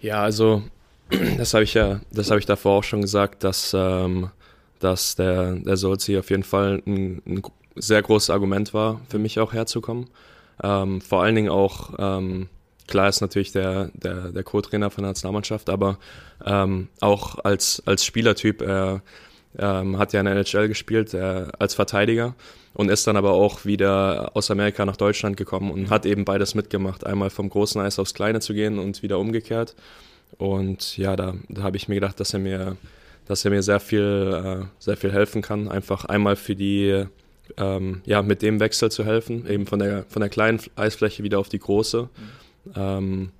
Ja, 0.00 0.22
also 0.22 0.62
das 1.38 1.54
habe 1.54 1.64
ich 1.64 1.74
ja, 1.74 2.00
das 2.12 2.30
habe 2.30 2.38
ich 2.38 2.46
davor 2.46 2.78
auch 2.78 2.84
schon 2.84 3.00
gesagt, 3.02 3.42
dass, 3.42 3.74
ähm, 3.76 4.30
dass 4.78 5.16
der, 5.16 5.54
der 5.56 5.76
Solzi 5.76 6.16
auf 6.16 6.30
jeden 6.30 6.44
Fall 6.44 6.82
ein, 6.86 7.20
ein 7.26 7.42
sehr 7.74 8.00
großes 8.02 8.30
Argument 8.30 8.72
war, 8.74 9.00
für 9.08 9.18
mich 9.18 9.40
auch 9.40 9.52
herzukommen. 9.52 10.06
Ähm, 10.62 11.00
vor 11.00 11.22
allen 11.24 11.34
Dingen 11.34 11.48
auch, 11.48 11.94
ähm, 11.98 12.48
klar 12.86 13.08
ist 13.08 13.20
natürlich 13.20 13.52
der, 13.52 13.90
der, 13.94 14.32
der 14.32 14.42
Co-Trainer 14.42 14.90
von 14.90 15.02
der 15.02 15.10
Nationalmannschaft, 15.10 15.70
aber 15.70 15.98
ähm, 16.44 16.88
auch 17.00 17.38
als, 17.44 17.82
als 17.86 18.04
Spielertyp, 18.04 18.62
er, 18.62 19.02
ähm, 19.58 19.98
hat 19.98 20.12
ja 20.12 20.20
in 20.20 20.26
der 20.26 20.34
NHL 20.34 20.68
gespielt 20.68 21.14
äh, 21.14 21.46
als 21.58 21.74
Verteidiger 21.74 22.34
und 22.74 22.90
ist 22.90 23.06
dann 23.06 23.16
aber 23.16 23.32
auch 23.32 23.64
wieder 23.64 24.32
aus 24.34 24.50
Amerika 24.50 24.84
nach 24.84 24.96
Deutschland 24.96 25.36
gekommen 25.36 25.70
und 25.70 25.90
hat 25.90 26.06
eben 26.06 26.24
beides 26.24 26.54
mitgemacht. 26.54 27.06
Einmal 27.06 27.30
vom 27.30 27.48
großen 27.48 27.80
Eis 27.80 27.98
aufs 27.98 28.14
kleine 28.14 28.40
zu 28.40 28.52
gehen 28.52 28.78
und 28.78 29.02
wieder 29.02 29.18
umgekehrt. 29.18 29.76
Und 30.38 30.96
ja, 30.96 31.14
da, 31.14 31.34
da 31.48 31.62
habe 31.62 31.76
ich 31.76 31.88
mir 31.88 31.94
gedacht, 31.94 32.18
dass 32.18 32.34
er 32.34 32.40
mir, 32.40 32.76
dass 33.26 33.44
er 33.44 33.52
mir 33.52 33.62
sehr 33.62 33.78
viel, 33.78 34.62
äh, 34.62 34.66
sehr 34.80 34.96
viel 34.96 35.12
helfen 35.12 35.40
kann. 35.40 35.68
Einfach 35.68 36.04
einmal 36.06 36.34
für 36.34 36.56
die, 36.56 37.04
ähm, 37.56 38.02
ja, 38.04 38.22
mit 38.22 38.42
dem 38.42 38.58
Wechsel 38.58 38.90
zu 38.90 39.04
helfen, 39.04 39.48
eben 39.48 39.66
von 39.66 39.78
der, 39.78 40.04
von 40.08 40.20
der 40.20 40.28
kleinen 40.28 40.60
Eisfläche 40.74 41.22
wieder 41.22 41.38
auf 41.38 41.48
die 41.48 41.60
große. 41.60 42.02
Mhm. 42.02 42.43
Ähm, 42.74 43.30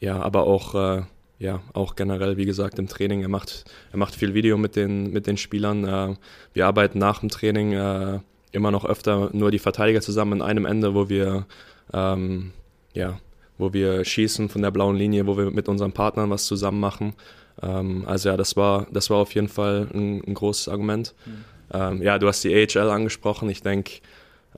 ja, 0.00 0.20
aber 0.20 0.46
auch, 0.46 0.74
äh, 0.74 1.02
ja, 1.38 1.60
auch 1.72 1.96
generell, 1.96 2.36
wie 2.36 2.44
gesagt, 2.44 2.78
im 2.78 2.88
Training. 2.88 3.22
Er 3.22 3.28
macht, 3.28 3.64
er 3.92 3.98
macht 3.98 4.14
viel 4.14 4.34
Video 4.34 4.56
mit 4.56 4.76
den, 4.76 5.12
mit 5.12 5.26
den 5.26 5.36
Spielern. 5.36 5.84
Äh, 5.84 6.14
wir 6.52 6.66
arbeiten 6.66 6.98
nach 6.98 7.20
dem 7.20 7.28
Training 7.28 7.72
äh, 7.72 8.20
immer 8.52 8.70
noch 8.70 8.84
öfter 8.84 9.30
nur 9.32 9.50
die 9.50 9.58
Verteidiger 9.58 10.00
zusammen 10.00 10.40
an 10.40 10.48
einem 10.48 10.66
Ende, 10.66 10.94
wo 10.94 11.08
wir, 11.08 11.46
ähm, 11.92 12.52
ja, 12.92 13.18
wo 13.58 13.72
wir 13.72 14.04
schießen 14.04 14.48
von 14.48 14.62
der 14.62 14.70
blauen 14.70 14.96
Linie, 14.96 15.26
wo 15.26 15.36
wir 15.36 15.50
mit 15.50 15.68
unseren 15.68 15.92
Partnern 15.92 16.30
was 16.30 16.46
zusammen 16.46 16.80
machen. 16.80 17.14
Ähm, 17.62 18.04
also 18.06 18.28
ja, 18.28 18.36
das 18.36 18.56
war, 18.56 18.86
das 18.92 19.10
war 19.10 19.18
auf 19.18 19.34
jeden 19.34 19.48
Fall 19.48 19.88
ein, 19.92 20.22
ein 20.26 20.34
großes 20.34 20.68
Argument. 20.68 21.14
Mhm. 21.26 21.44
Ähm, 21.72 22.02
ja, 22.02 22.18
du 22.18 22.28
hast 22.28 22.44
die 22.44 22.54
AHL 22.54 22.90
angesprochen. 22.90 23.48
Ich 23.48 23.62
denke, 23.62 24.00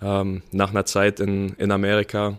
ähm, 0.01 0.43
nach 0.53 0.71
einer 0.71 0.85
Zeit 0.85 1.21
in, 1.21 1.55
in 1.55 1.71
Amerika 1.71 2.39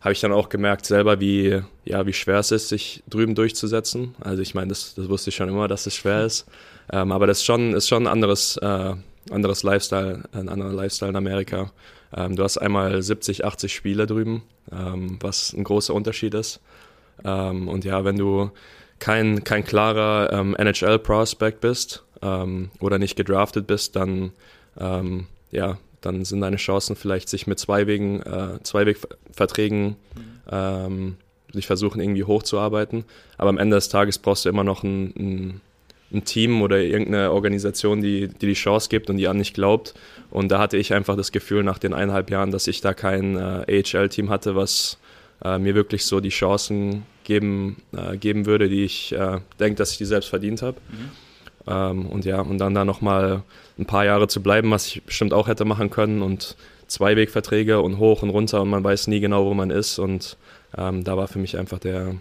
habe 0.00 0.12
ich 0.12 0.20
dann 0.20 0.32
auch 0.32 0.48
gemerkt 0.48 0.86
selber, 0.86 1.20
wie, 1.20 1.60
ja, 1.84 2.06
wie 2.06 2.12
schwer 2.12 2.38
es 2.38 2.52
ist, 2.52 2.68
sich 2.68 3.02
drüben 3.08 3.34
durchzusetzen. 3.34 4.14
Also 4.20 4.42
ich 4.42 4.54
meine, 4.54 4.68
das, 4.68 4.94
das 4.94 5.08
wusste 5.08 5.30
ich 5.30 5.36
schon 5.36 5.48
immer, 5.48 5.66
dass 5.66 5.86
es 5.86 5.94
schwer 5.94 6.24
ist. 6.24 6.46
Ähm, 6.92 7.10
aber 7.10 7.26
das 7.26 7.38
ist 7.38 7.44
schon, 7.44 7.74
ist 7.74 7.88
schon 7.88 8.04
ein 8.04 8.12
anderes, 8.12 8.56
äh, 8.58 8.94
anderes 9.30 9.62
Lifestyle, 9.62 10.22
ein 10.32 10.48
anderer 10.48 10.72
Lifestyle 10.72 11.10
in 11.10 11.16
Amerika. 11.16 11.72
Ähm, 12.16 12.36
du 12.36 12.44
hast 12.44 12.58
einmal 12.58 13.02
70, 13.02 13.44
80 13.44 13.74
Spiele 13.74 14.06
drüben, 14.06 14.42
ähm, 14.70 15.18
was 15.20 15.52
ein 15.52 15.64
großer 15.64 15.92
Unterschied 15.92 16.34
ist. 16.34 16.60
Ähm, 17.24 17.68
und 17.68 17.84
ja, 17.84 18.04
wenn 18.04 18.16
du 18.16 18.50
kein, 19.00 19.42
kein 19.42 19.64
klarer 19.64 20.32
ähm, 20.32 20.54
NHL-Prospect 20.56 21.60
bist 21.60 22.04
ähm, 22.22 22.70
oder 22.78 22.98
nicht 22.98 23.16
gedraftet 23.16 23.66
bist, 23.66 23.96
dann 23.96 24.32
ja, 25.50 25.76
dann 26.00 26.24
sind 26.24 26.40
deine 26.40 26.56
Chancen 26.56 26.96
vielleicht, 26.96 27.28
sich 27.28 27.46
mit 27.46 27.58
Zweiwegen, 27.58 28.22
äh, 28.22 28.62
Zweiwegverträgen 28.62 29.88
mhm. 29.88 29.96
ähm, 30.50 31.16
sich 31.52 31.66
versuchen, 31.66 32.00
irgendwie 32.00 32.24
hochzuarbeiten. 32.24 33.04
Aber 33.36 33.50
am 33.50 33.58
Ende 33.58 33.76
des 33.76 33.88
Tages 33.88 34.18
brauchst 34.18 34.44
du 34.44 34.48
immer 34.48 34.64
noch 34.64 34.82
ein, 34.82 35.14
ein, 35.16 35.60
ein 36.12 36.24
Team 36.24 36.62
oder 36.62 36.80
irgendeine 36.80 37.32
Organisation, 37.32 38.00
die, 38.00 38.28
die 38.28 38.46
die 38.46 38.54
Chance 38.54 38.88
gibt 38.88 39.10
und 39.10 39.16
die 39.16 39.28
an 39.28 39.38
dich 39.38 39.54
glaubt. 39.54 39.94
Und 40.30 40.50
da 40.50 40.58
hatte 40.58 40.76
ich 40.76 40.92
einfach 40.92 41.16
das 41.16 41.32
Gefühl 41.32 41.62
nach 41.64 41.78
den 41.78 41.94
eineinhalb 41.94 42.30
Jahren, 42.30 42.50
dass 42.50 42.66
ich 42.66 42.80
da 42.80 42.94
kein 42.94 43.36
äh, 43.36 43.82
AHL-Team 43.82 44.30
hatte, 44.30 44.54
was 44.54 44.98
äh, 45.44 45.58
mir 45.58 45.74
wirklich 45.74 46.04
so 46.04 46.20
die 46.20 46.28
Chancen 46.30 47.04
geben, 47.24 47.76
äh, 47.92 48.16
geben 48.16 48.46
würde, 48.46 48.68
die 48.68 48.84
ich 48.84 49.12
äh, 49.12 49.40
denke, 49.58 49.76
dass 49.76 49.92
ich 49.92 49.98
die 49.98 50.04
selbst 50.04 50.28
verdient 50.28 50.62
habe. 50.62 50.78
Mhm. 50.90 51.10
Ähm, 51.68 52.06
und 52.06 52.24
ja, 52.24 52.40
und 52.40 52.58
dann 52.58 52.74
da 52.74 52.84
nochmal 52.84 53.42
ein 53.78 53.86
paar 53.86 54.04
Jahre 54.04 54.28
zu 54.28 54.42
bleiben, 54.42 54.70
was 54.70 54.86
ich 54.86 55.02
bestimmt 55.02 55.32
auch 55.32 55.48
hätte 55.48 55.64
machen 55.64 55.90
können 55.90 56.22
und 56.22 56.56
Zweiwegverträge 56.86 57.80
und 57.80 57.98
hoch 57.98 58.22
und 58.22 58.30
runter 58.30 58.62
und 58.62 58.70
man 58.70 58.82
weiß 58.82 59.08
nie 59.08 59.20
genau, 59.20 59.44
wo 59.44 59.54
man 59.54 59.70
ist. 59.70 59.98
Und 59.98 60.36
ähm, 60.76 61.04
da 61.04 61.16
war 61.16 61.28
für 61.28 61.38
mich 61.38 61.58
einfach 61.58 61.78
der, 61.78 62.14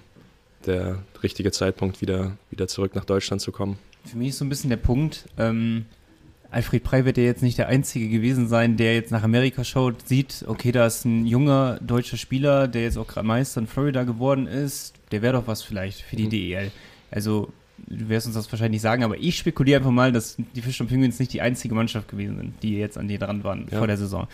der 0.66 0.98
richtige 1.24 1.51
Zeitpunkt, 1.51 2.01
wieder, 2.01 2.34
wieder 2.50 2.68
zurück 2.68 2.96
nach 2.96 3.06
Deutschland 3.06 3.42
zu 3.42 3.51
kommen. 3.51 3.80
Für 4.06 4.18
mich 4.18 4.30
ist 4.30 4.38
so 4.38 4.46
ein 4.46 4.50
bisschen 4.50 4.70
der 4.70 4.77
Punkt, 4.77 5.25
ähm, 5.38 5.86
Alfred 6.50 6.84
Prey 6.84 7.04
wird 7.04 7.18
ja 7.18 7.24
jetzt 7.24 7.44
nicht 7.44 7.58
der 7.58 7.68
Einzige 7.68 8.08
gewesen 8.08 8.48
sein, 8.48 8.77
der 8.77 8.96
jetzt 8.96 9.12
nach 9.12 9.24
Amerika 9.24 9.63
schaut, 9.63 10.08
sieht, 10.08 10.46
okay, 10.48 10.72
da 10.72 10.86
ist 10.86 11.04
ein 11.04 11.25
junger 11.25 11.77
deutscher 11.82 12.16
Spieler, 12.16 12.70
der 12.70 12.84
jetzt 12.84 12.98
auch 12.98 13.08
gerade 13.08 13.27
Meister 13.27 13.60
in 13.60 13.68
Florida 13.68 14.04
geworden 14.04 14.48
ist, 14.48 14.94
der 15.12 15.22
wäre 15.22 15.34
doch 15.34 15.48
was 15.48 15.62
vielleicht 15.62 16.01
für 16.01 16.16
die 16.16 16.25
mhm. 16.25 16.30
DEL. 16.30 16.72
Also 17.12 17.51
du 17.86 18.10
wirst 18.10 18.25
uns 18.25 18.36
das 18.36 18.51
wahrscheinlich 18.51 18.77
nicht 18.77 18.81
sagen, 18.81 19.03
aber 19.03 19.17
ich 19.17 19.38
spekuliere 19.38 19.77
einfach 19.77 19.91
mal, 19.91 20.12
dass 20.12 20.38
die 20.55 20.62
Fisch 20.62 20.79
und 20.81 20.88
Penguins 20.88 21.19
nicht 21.19 21.34
die 21.34 21.41
einzige 21.41 21.75
Mannschaft 21.75 22.07
gewesen 22.07 22.38
sind, 22.38 22.63
die 22.63 22.77
jetzt 22.77 22.98
an 22.98 23.07
dir 23.07 23.19
dran 23.19 23.43
waren 23.43 23.67
ja. 23.72 23.77
vor 23.77 23.88
der 23.88 23.98
Saison. 23.98 24.27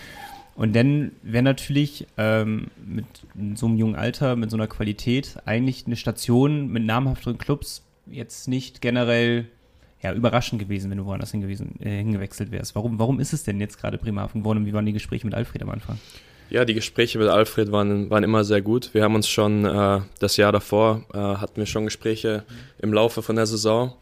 Und 0.55 0.75
dann 0.75 1.11
wäre 1.23 1.43
natürlich 1.43 2.07
ähm, 2.17 2.67
mit 2.85 3.05
so 3.55 3.65
einem 3.65 3.77
jungen 3.77 3.95
Alter, 3.95 4.35
mit 4.35 4.51
so 4.51 4.57
einer 4.57 4.67
Qualität, 4.67 5.37
eigentlich 5.45 5.85
eine 5.87 5.95
Station 5.95 6.67
mit 6.67 6.83
namhafteren 6.83 7.37
Clubs 7.37 7.83
jetzt 8.05 8.47
nicht 8.47 8.81
generell 8.81 9.47
ja, 10.01 10.13
überraschend 10.13 10.59
gewesen, 10.59 10.91
wenn 10.91 10.97
du 10.97 11.05
woanders 11.05 11.31
hingewiesen, 11.31 11.79
äh, 11.81 11.97
hingewechselt 11.97 12.51
wärst. 12.51 12.75
Warum, 12.75 12.99
warum 12.99 13.19
ist 13.19 13.33
es 13.33 13.43
denn 13.43 13.59
jetzt 13.59 13.79
gerade 13.79 13.97
Bremerhaven 13.97 14.41
geworden 14.41 14.59
und 14.59 14.65
wie 14.65 14.73
waren 14.73 14.85
die 14.85 14.93
Gespräche 14.93 15.25
mit 15.25 15.33
Alfred 15.33 15.63
am 15.63 15.69
Anfang? 15.69 15.97
Ja, 16.53 16.65
die 16.65 16.75
Gespräche 16.75 17.17
mit 17.17 17.29
Alfred 17.29 17.71
waren, 17.71 18.11
waren 18.11 18.23
immer 18.23 18.43
sehr 18.43 18.61
gut. 18.61 18.93
Wir 18.93 19.01
haben 19.01 19.15
uns 19.15 19.27
schon 19.27 19.65
äh, 19.65 20.01
das 20.19 20.37
Jahr 20.37 20.51
davor, 20.51 21.01
äh, 21.11 21.17
hatten 21.17 21.55
wir 21.55 21.65
schon 21.65 21.85
Gespräche 21.85 22.43
im 22.77 22.93
Laufe 22.93 23.23
von 23.23 23.35
der 23.35 23.47
Saison. 23.47 23.95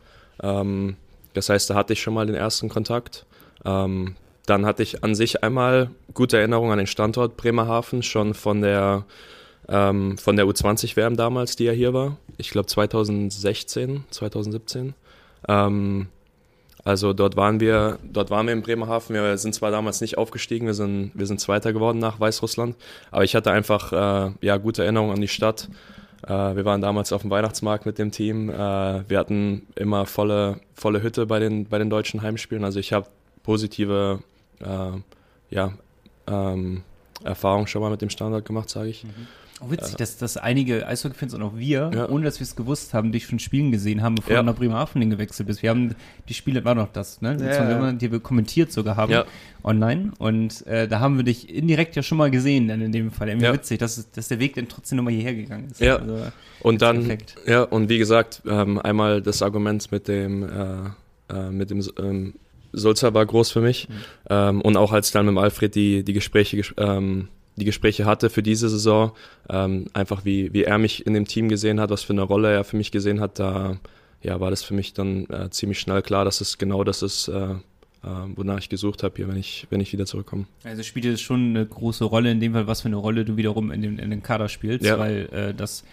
Ähm, 0.44 0.98
das 1.34 1.48
heißt, 1.48 1.70
da 1.70 1.76
hatte 1.76 1.94
ich 1.94 2.02
schon 2.02 2.14
mal 2.14 2.26
den 2.26 2.36
ersten 2.36 2.68
Kontakt. 2.68 3.26
Ähm, 3.64 4.18
dann 4.48 4.66
hatte 4.66 4.84
ich 4.84 5.02
an 5.02 5.16
sich 5.16 5.46
einmal 5.46 5.92
gute 6.14 6.40
Erinnerungen 6.40 6.74
an 6.74 6.80
den 6.80 6.88
Standort 6.88 7.38
Bremerhaven, 7.38 8.04
schon 8.04 8.34
von 8.34 8.62
der, 8.62 9.06
ähm, 9.70 10.18
von 10.18 10.36
der 10.36 10.46
U20-WM 10.46 11.16
damals, 11.16 11.56
die 11.56 11.64
ja 11.64 11.72
hier 11.72 11.94
war. 11.94 12.18
Ich 12.36 12.50
glaube 12.50 12.68
2016, 12.68 14.04
2017. 14.10 14.94
Ähm, 15.48 16.08
also 16.84 17.14
dort 17.14 17.36
waren 17.36 17.60
wir, 17.60 18.00
dort 18.04 18.32
waren 18.32 18.48
wir 18.48 18.54
in 18.54 18.62
Bremerhaven. 18.62 19.16
Wir 19.16 19.38
sind 19.38 19.54
zwar 19.54 19.72
damals 19.72 20.02
nicht 20.02 20.18
aufgestiegen, 20.18 20.66
wir 20.66 20.74
sind, 20.74 21.12
wir 21.14 21.28
sind 21.28 21.40
Zweiter 21.40 21.74
geworden 21.74 22.00
nach 22.00 22.20
Weißrussland, 22.20 22.76
aber 23.12 23.24
ich 23.24 23.36
hatte 23.36 23.52
einfach 23.52 23.92
äh, 23.94 24.32
ja, 24.42 24.58
gute 24.58 24.84
Erinnerungen 24.84 25.16
an 25.16 25.22
die 25.22 25.28
Stadt. 25.28 25.70
Äh, 26.24 26.56
wir 26.56 26.66
waren 26.66 26.82
damals 26.82 27.14
auf 27.14 27.22
dem 27.22 27.32
Weihnachtsmarkt 27.32 27.86
mit 27.86 27.98
dem 28.00 28.12
Team. 28.12 28.50
Äh, 28.50 28.54
wir 28.54 29.20
hatten 29.20 29.68
immer 29.76 30.06
volle, 30.06 30.60
volle 30.76 31.04
Hütte 31.04 31.26
bei 31.26 31.40
den, 31.40 31.66
bei 31.68 31.78
den 31.78 31.90
deutschen 31.90 32.22
Heimspielen. 32.22 32.64
Also 32.64 32.80
ich 32.80 32.94
habe 32.94 33.08
positive 33.44 34.20
äh, 34.60 35.56
ja, 35.56 35.74
ähm, 36.28 36.84
Erfahrungen 37.24 37.68
schon 37.68 37.82
mal 37.82 37.92
mit 37.92 38.02
dem 38.02 38.10
Standort 38.10 38.46
gemacht, 38.46 38.70
sage 38.70 38.90
ich. 38.90 39.04
Mhm. 39.04 39.28
Auch 39.62 39.70
witzig, 39.70 39.96
dass, 39.98 40.18
dass 40.18 40.38
einige 40.38 40.88
Eishockey-Fans 40.88 41.36
und 41.36 41.44
auch 41.44 41.56
wir, 41.56 41.92
ja. 41.94 42.10
ohne 42.10 42.26
dass 42.26 42.40
wir 42.40 42.46
es 42.46 42.56
gewusst 42.56 42.96
haben, 42.96 43.12
dich 43.12 43.28
schon 43.28 43.38
Spielen 43.38 43.72
gesehen 43.72 44.02
haben, 44.02 44.16
bevor 44.16 44.34
ja. 44.34 44.40
du 44.40 44.48
nach 44.48 44.56
Bremerhaven 44.56 45.08
gewechselt 45.08 45.48
bist. 45.48 45.62
Wir 45.62 45.70
haben 45.70 45.94
die 46.28 46.34
Spiele, 46.34 46.66
war 46.66 46.74
noch 46.74 46.92
das, 46.92 47.22
ne? 47.22 47.38
Ja, 47.40 47.70
ja. 47.70 47.92
Die 47.92 48.12
wir 48.12 48.20
kommentiert 48.20 48.72
sogar 48.72 48.96
haben 48.96 49.12
ja. 49.12 49.26
online. 49.64 50.14
Und 50.18 50.66
äh, 50.66 50.88
da 50.88 51.00
haben 51.00 51.18
wir 51.18 51.24
dich 51.24 51.54
indirekt 51.54 51.96
ja 51.96 52.02
schon 52.02 52.18
mal 52.18 52.32
gesehen, 52.32 52.70
dann 52.70 52.82
in 52.82 52.92
dem 52.92 53.12
Fall. 53.12 53.30
Irgendwie 53.30 53.46
ja. 53.46 53.54
witzig, 53.54 53.78
dass, 53.78 54.10
dass 54.12 54.30
der 54.30 54.40
Weg 54.40 54.56
dann 54.56 54.68
trotzdem 54.68 54.98
nochmal 54.98 55.14
hierher 55.14 55.36
gegangen 55.36 55.68
ist. 55.70 55.80
Ja. 55.80 55.98
Also, 55.98 56.18
und 56.62 56.82
dann, 56.82 56.98
perfekt. 56.98 57.36
ja, 57.46 57.62
und 57.62 57.88
wie 57.88 58.00
gesagt, 58.00 58.42
ähm, 58.48 58.80
einmal 58.80 59.22
das 59.22 59.44
Argument 59.44 59.92
mit 59.92 60.08
dem, 60.08 60.44
äh, 60.44 61.36
äh, 61.36 61.52
mit 61.52 61.70
dem 61.70 61.84
ähm, 62.00 62.34
Sulzer 62.74 63.14
war 63.14 63.26
groß 63.28 63.52
für 63.52 63.62
mich. 63.62 63.90
Mhm. 63.90 63.94
Ähm, 64.30 64.62
und 64.62 64.76
auch 64.76 64.92
als 64.92 65.12
dann 65.12 65.28
mit 65.28 65.34
dem 65.34 65.38
Alfred 65.38 65.76
die, 65.76 66.04
die 66.04 66.14
Gespräche 66.14 66.64
ähm, 66.78 67.28
die 67.56 67.66
Gespräche 67.66 68.06
hatte 68.06 68.30
für 68.30 68.44
diese 68.44 68.70
Saison, 68.70 69.12
ähm, 69.50 69.88
einfach 69.94 70.26
wie, 70.26 70.54
wie 70.54 70.64
er 70.64 70.78
mich 70.78 71.06
in 71.06 71.14
dem 71.14 71.26
Team 71.26 71.50
gesehen 71.50 71.80
hat, 71.80 71.90
was 71.90 72.04
für 72.04 72.14
eine 72.14 72.22
Rolle 72.22 72.52
er 72.52 72.64
für 72.64 72.78
mich 72.78 72.92
gesehen 72.92 73.20
hat, 73.20 73.40
da 73.40 73.78
ja, 74.22 74.40
war 74.40 74.50
das 74.50 74.64
für 74.64 74.74
mich 74.74 74.94
dann 74.94 75.26
äh, 75.30 75.50
ziemlich 75.50 75.80
schnell 75.80 76.02
klar, 76.02 76.26
dass 76.26 76.42
es 76.42 76.58
genau 76.58 76.84
das 76.84 77.02
ist, 77.02 77.28
äh, 77.28 77.54
äh, 77.54 77.58
wonach 78.36 78.60
ich 78.60 78.70
gesucht 78.70 79.04
habe 79.04 79.16
hier, 79.16 79.28
wenn 79.28 79.38
ich, 79.38 79.68
wenn 79.70 79.82
ich 79.82 79.92
wieder 79.94 80.06
zurückkomme. 80.06 80.46
Also 80.64 80.84
spielt 80.84 81.06
es 81.06 81.22
schon 81.22 81.50
eine 81.50 81.66
große 81.66 82.04
Rolle 82.04 82.32
in 82.32 82.40
dem 82.40 82.54
Fall, 82.54 82.68
was 82.68 82.82
für 82.82 82.88
eine 82.88 82.98
Rolle 82.98 83.26
du 83.26 83.38
wiederum 83.38 83.72
in, 83.72 83.82
dem, 83.82 84.00
in 84.00 84.10
den 84.10 84.24
Kader 84.24 84.50
spielst, 84.50 84.86
ja. 84.86 85.00
weil 85.00 85.28
äh, 85.32 85.54
das 85.54 85.84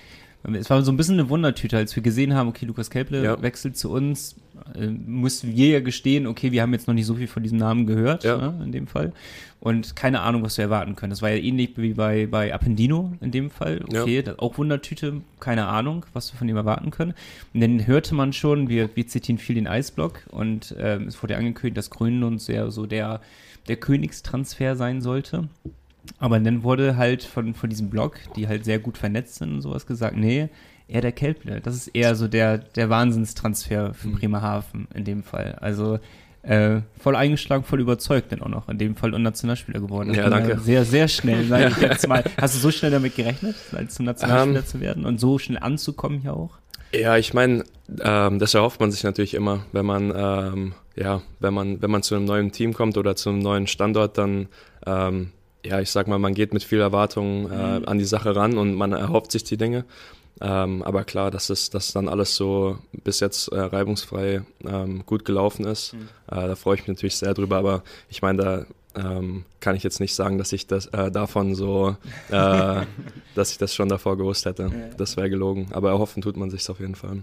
es 0.45 0.71
war 0.71 0.83
so 0.83 0.93
ein 0.93 0.97
bisschen 0.97 1.19
eine 1.19 1.29
Wundertüte, 1.29 1.77
als 1.77 1.95
wir 1.97 2.03
gesehen 2.03 2.35
haben, 2.35 2.49
okay, 2.49 2.65
Lukas 2.65 2.91
Kelple 2.91 3.23
ja. 3.23 3.43
wechselt 3.43 3.77
zu 3.77 3.91
uns, 3.91 4.37
äh, 4.75 4.87
mussten 4.87 5.55
wir 5.55 5.69
ja 5.69 5.81
gestehen, 5.81 6.27
okay, 6.27 6.53
wir 6.53 6.63
haben 6.63 6.73
jetzt 6.73 6.87
noch 6.87 6.95
nicht 6.95 7.07
so 7.07 7.15
viel 7.15 7.27
von 7.27 7.43
diesem 7.43 7.59
Namen 7.59 7.87
gehört, 7.87 8.25
ja. 8.25 8.37
ne, 8.37 8.65
in 8.65 8.73
dem 8.73 8.87
Fall. 8.87 9.13
Und 9.61 9.97
keine 9.97 10.21
Ahnung, 10.21 10.43
was 10.43 10.57
wir 10.57 10.65
erwarten 10.65 10.95
können. 10.95 11.11
Das 11.11 11.21
war 11.21 11.31
ja 11.31 11.43
ähnlich 11.43 11.73
wie 11.77 11.95
bei, 11.95 12.27
bei 12.27 12.55
Appendino 12.55 13.13
in 13.21 13.33
dem 13.33 13.51
Fall. 13.51 13.85
Okay, 13.89 14.23
ja. 14.25 14.35
auch 14.39 14.57
Wundertüte, 14.57 15.21
keine 15.41 15.67
Ahnung, 15.67 16.07
was 16.13 16.33
wir 16.33 16.39
von 16.39 16.49
ihm 16.49 16.57
erwarten 16.57 16.93
können. 16.93 17.15
Und 17.53 17.61
dann 17.61 17.87
hörte 17.87 18.15
man 18.15 18.33
schon, 18.33 18.69
wir, 18.69 18.89
wir 18.95 19.07
zitieren 19.09 19.39
viel 19.39 19.57
den 19.57 19.67
Eisblock 19.67 20.21
und 20.31 20.73
äh, 20.73 20.99
es 21.03 21.21
wurde 21.23 21.37
angekündigt, 21.37 21.77
dass 21.77 21.91
Grönlund 21.91 22.41
sehr 22.41 22.71
so 22.71 22.87
der, 22.87 23.21
der 23.67 23.77
Königstransfer 23.77 24.77
sein 24.77 25.01
sollte. 25.01 25.49
Aber 26.19 26.39
dann 26.41 26.63
wurde 26.63 26.97
halt 26.97 27.23
von, 27.23 27.55
von 27.55 27.71
diesem 27.71 27.91
Blog, 27.91 28.19
die 28.37 28.49
halt 28.49 28.65
sehr 28.65 28.79
gut 28.79 28.99
vernetzt 28.99 29.37
sind 29.37 29.53
und 29.53 29.61
sowas, 29.61 29.87
gesagt, 29.87 30.17
nee, 30.17 30.49
eher 30.89 31.01
der 31.01 31.13
Kelple. 31.13 31.61
Das 31.61 31.75
ist 31.75 31.89
eher 31.89 32.15
so 32.15 32.29
der, 32.29 32.59
der 32.59 32.91
Wahnsinnstransfer 32.91 33.95
für 33.95 34.09
mhm. 34.09 34.15
Bremerhaven 34.15 34.89
in 34.95 35.05
dem 35.05 35.23
Fall. 35.23 35.57
Also 35.61 35.99
äh, 36.43 36.81
voll 36.99 37.17
eingeschlagen, 37.17 37.65
voll 37.65 37.81
überzeugt 37.81 38.33
dann 38.33 38.43
auch 38.43 38.49
noch. 38.49 38.69
In 38.69 38.79
dem 38.79 38.97
Fall 38.97 39.13
und 39.13 39.23
Nationalspieler 39.23 39.81
geworden. 39.81 40.15
ja, 40.15 40.31
danke. 40.31 40.59
Sehr, 40.61 40.85
sehr 40.85 41.09
schnell, 41.09 41.45
sage 41.47 41.69
ich 41.69 41.77
jetzt 41.83 42.09
mal. 42.09 42.25
Hast 42.41 42.55
du 42.55 42.59
so 42.59 42.71
schnell 42.71 42.91
damit 42.91 43.17
gerechnet, 43.17 43.57
als 43.73 43.95
zum 43.95 44.07
Nationalspieler 44.07 44.61
um, 44.61 44.65
ähm. 44.65 44.67
zu 44.67 44.81
werden 44.81 45.05
und 45.05 45.21
so 45.21 45.39
schnell 45.39 45.59
anzukommen 45.59 46.21
hier 46.21 46.35
auch? 46.35 46.59
Ja, 46.93 47.19
ich 47.19 47.35
meine, 47.35 47.65
ähm, 48.01 48.39
das 48.39 48.55
erhofft 48.55 48.81
man 48.81 48.91
sich 48.91 49.05
natürlich 49.05 49.35
immer, 49.35 49.67
wenn 49.73 49.85
man 49.85 50.13
ähm, 50.17 50.75
ja, 50.99 51.23
wenn 51.39 51.55
man, 51.55 51.81
wenn 51.81 51.91
man 51.91 52.03
zu 52.03 52.15
einem 52.17 52.25
neuen 52.25 52.53
Team 52.53 52.73
kommt 52.73 52.97
oder 52.97 53.15
zu 53.15 53.31
einem 53.31 53.39
neuen 53.39 53.67
Standort, 53.67 54.19
dann, 54.19 54.49
ähm, 54.85 55.31
ja, 55.65 55.81
ich 55.81 55.91
sag 55.91 56.07
mal, 56.07 56.19
man 56.19 56.35
geht 56.35 56.53
mit 56.53 56.63
viel 56.63 56.81
Erwartung 56.81 57.51
äh, 57.51 57.83
an 57.85 57.99
die 57.99 58.05
Sache 58.05 58.35
ran 58.35 58.59
und 58.59 58.75
man 58.75 58.93
erhofft 58.93 59.33
sich 59.33 59.45
die 59.45 59.57
Dinge. 59.57 59.85
Ähm, 60.41 60.83
aber 60.83 61.05
klar, 61.05 61.31
dass 61.31 61.51
es 61.51 61.71
dass 61.71 61.93
dann 61.93 62.09
alles 62.09 62.37
so 62.37 62.79
bis 62.93 63.21
jetzt 63.21 63.49
äh, 63.49 63.59
reibungsfrei 63.59 64.43
ähm, 64.65 65.05
gut 65.05 65.25
gelaufen 65.25 65.67
ist. 65.67 65.95
Mhm. 65.95 66.09
Äh, 66.29 66.47
da 66.47 66.55
freue 66.55 66.77
ich 66.77 66.83
mich 66.83 66.89
natürlich 66.89 67.17
sehr 67.17 67.35
drüber. 67.35 67.57
Aber 67.57 67.83
ich 68.09 68.23
meine, 68.23 68.43
da 68.43 68.67
ähm, 68.95 69.45
kann 69.61 69.75
ich 69.75 69.83
jetzt 69.83 70.01
nicht 70.01 70.15
sagen, 70.15 70.39
dass 70.39 70.53
ich 70.53 70.67
das 70.67 70.87
äh, 70.87 71.11
davon 71.11 71.55
so, 71.55 71.97
äh, 72.31 72.83
dass 73.35 73.51
ich 73.51 73.59
das 73.59 73.75
schon 73.75 73.89
davor 73.89 74.17
gewusst 74.17 74.45
hätte. 74.45 74.71
Das 74.97 75.17
wäre 75.17 75.29
gelogen. 75.29 75.69
Aber 75.73 75.91
erhoffen 75.91 76.23
tut 76.23 76.37
man 76.37 76.51
sich 76.51 76.69
auf 76.71 76.79
jeden 76.79 76.95
Fall. 76.95 77.23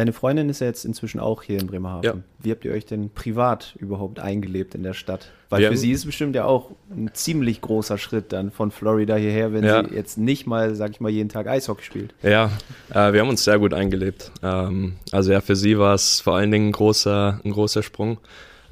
Deine 0.00 0.14
Freundin 0.14 0.48
ist 0.48 0.62
ja 0.62 0.66
jetzt 0.66 0.86
inzwischen 0.86 1.20
auch 1.20 1.42
hier 1.42 1.60
in 1.60 1.66
Bremerhaven. 1.66 2.02
Ja. 2.02 2.14
Wie 2.38 2.52
habt 2.52 2.64
ihr 2.64 2.72
euch 2.72 2.86
denn 2.86 3.10
privat 3.10 3.74
überhaupt 3.78 4.18
eingelebt 4.18 4.74
in 4.74 4.82
der 4.82 4.94
Stadt? 4.94 5.30
Weil 5.50 5.60
Wir 5.60 5.68
für 5.68 5.76
sie 5.76 5.92
ist 5.92 6.06
bestimmt 6.06 6.34
ja 6.34 6.46
auch 6.46 6.70
ein 6.90 7.10
ziemlich 7.12 7.60
großer 7.60 7.98
Schritt 7.98 8.32
dann 8.32 8.50
von 8.50 8.70
Florida 8.70 9.16
hierher, 9.16 9.52
wenn 9.52 9.62
ja. 9.62 9.86
sie 9.86 9.94
jetzt 9.94 10.16
nicht 10.16 10.46
mal, 10.46 10.74
sag 10.74 10.92
ich 10.92 11.00
mal, 11.00 11.10
jeden 11.10 11.28
Tag 11.28 11.48
Eishockey 11.48 11.84
spielt. 11.84 12.14
Ja, 12.22 12.50
äh, 12.88 13.12
wir 13.12 13.20
haben 13.20 13.28
uns 13.28 13.44
sehr 13.44 13.58
gut 13.58 13.74
eingelebt. 13.74 14.32
Ähm, 14.42 14.94
also 15.12 15.32
ja, 15.32 15.42
für 15.42 15.54
sie 15.54 15.78
war 15.78 15.92
es 15.92 16.22
vor 16.22 16.34
allen 16.34 16.50
Dingen 16.50 16.68
ein 16.68 16.72
großer, 16.72 17.38
ein 17.44 17.50
großer 17.50 17.82
Sprung. 17.82 18.16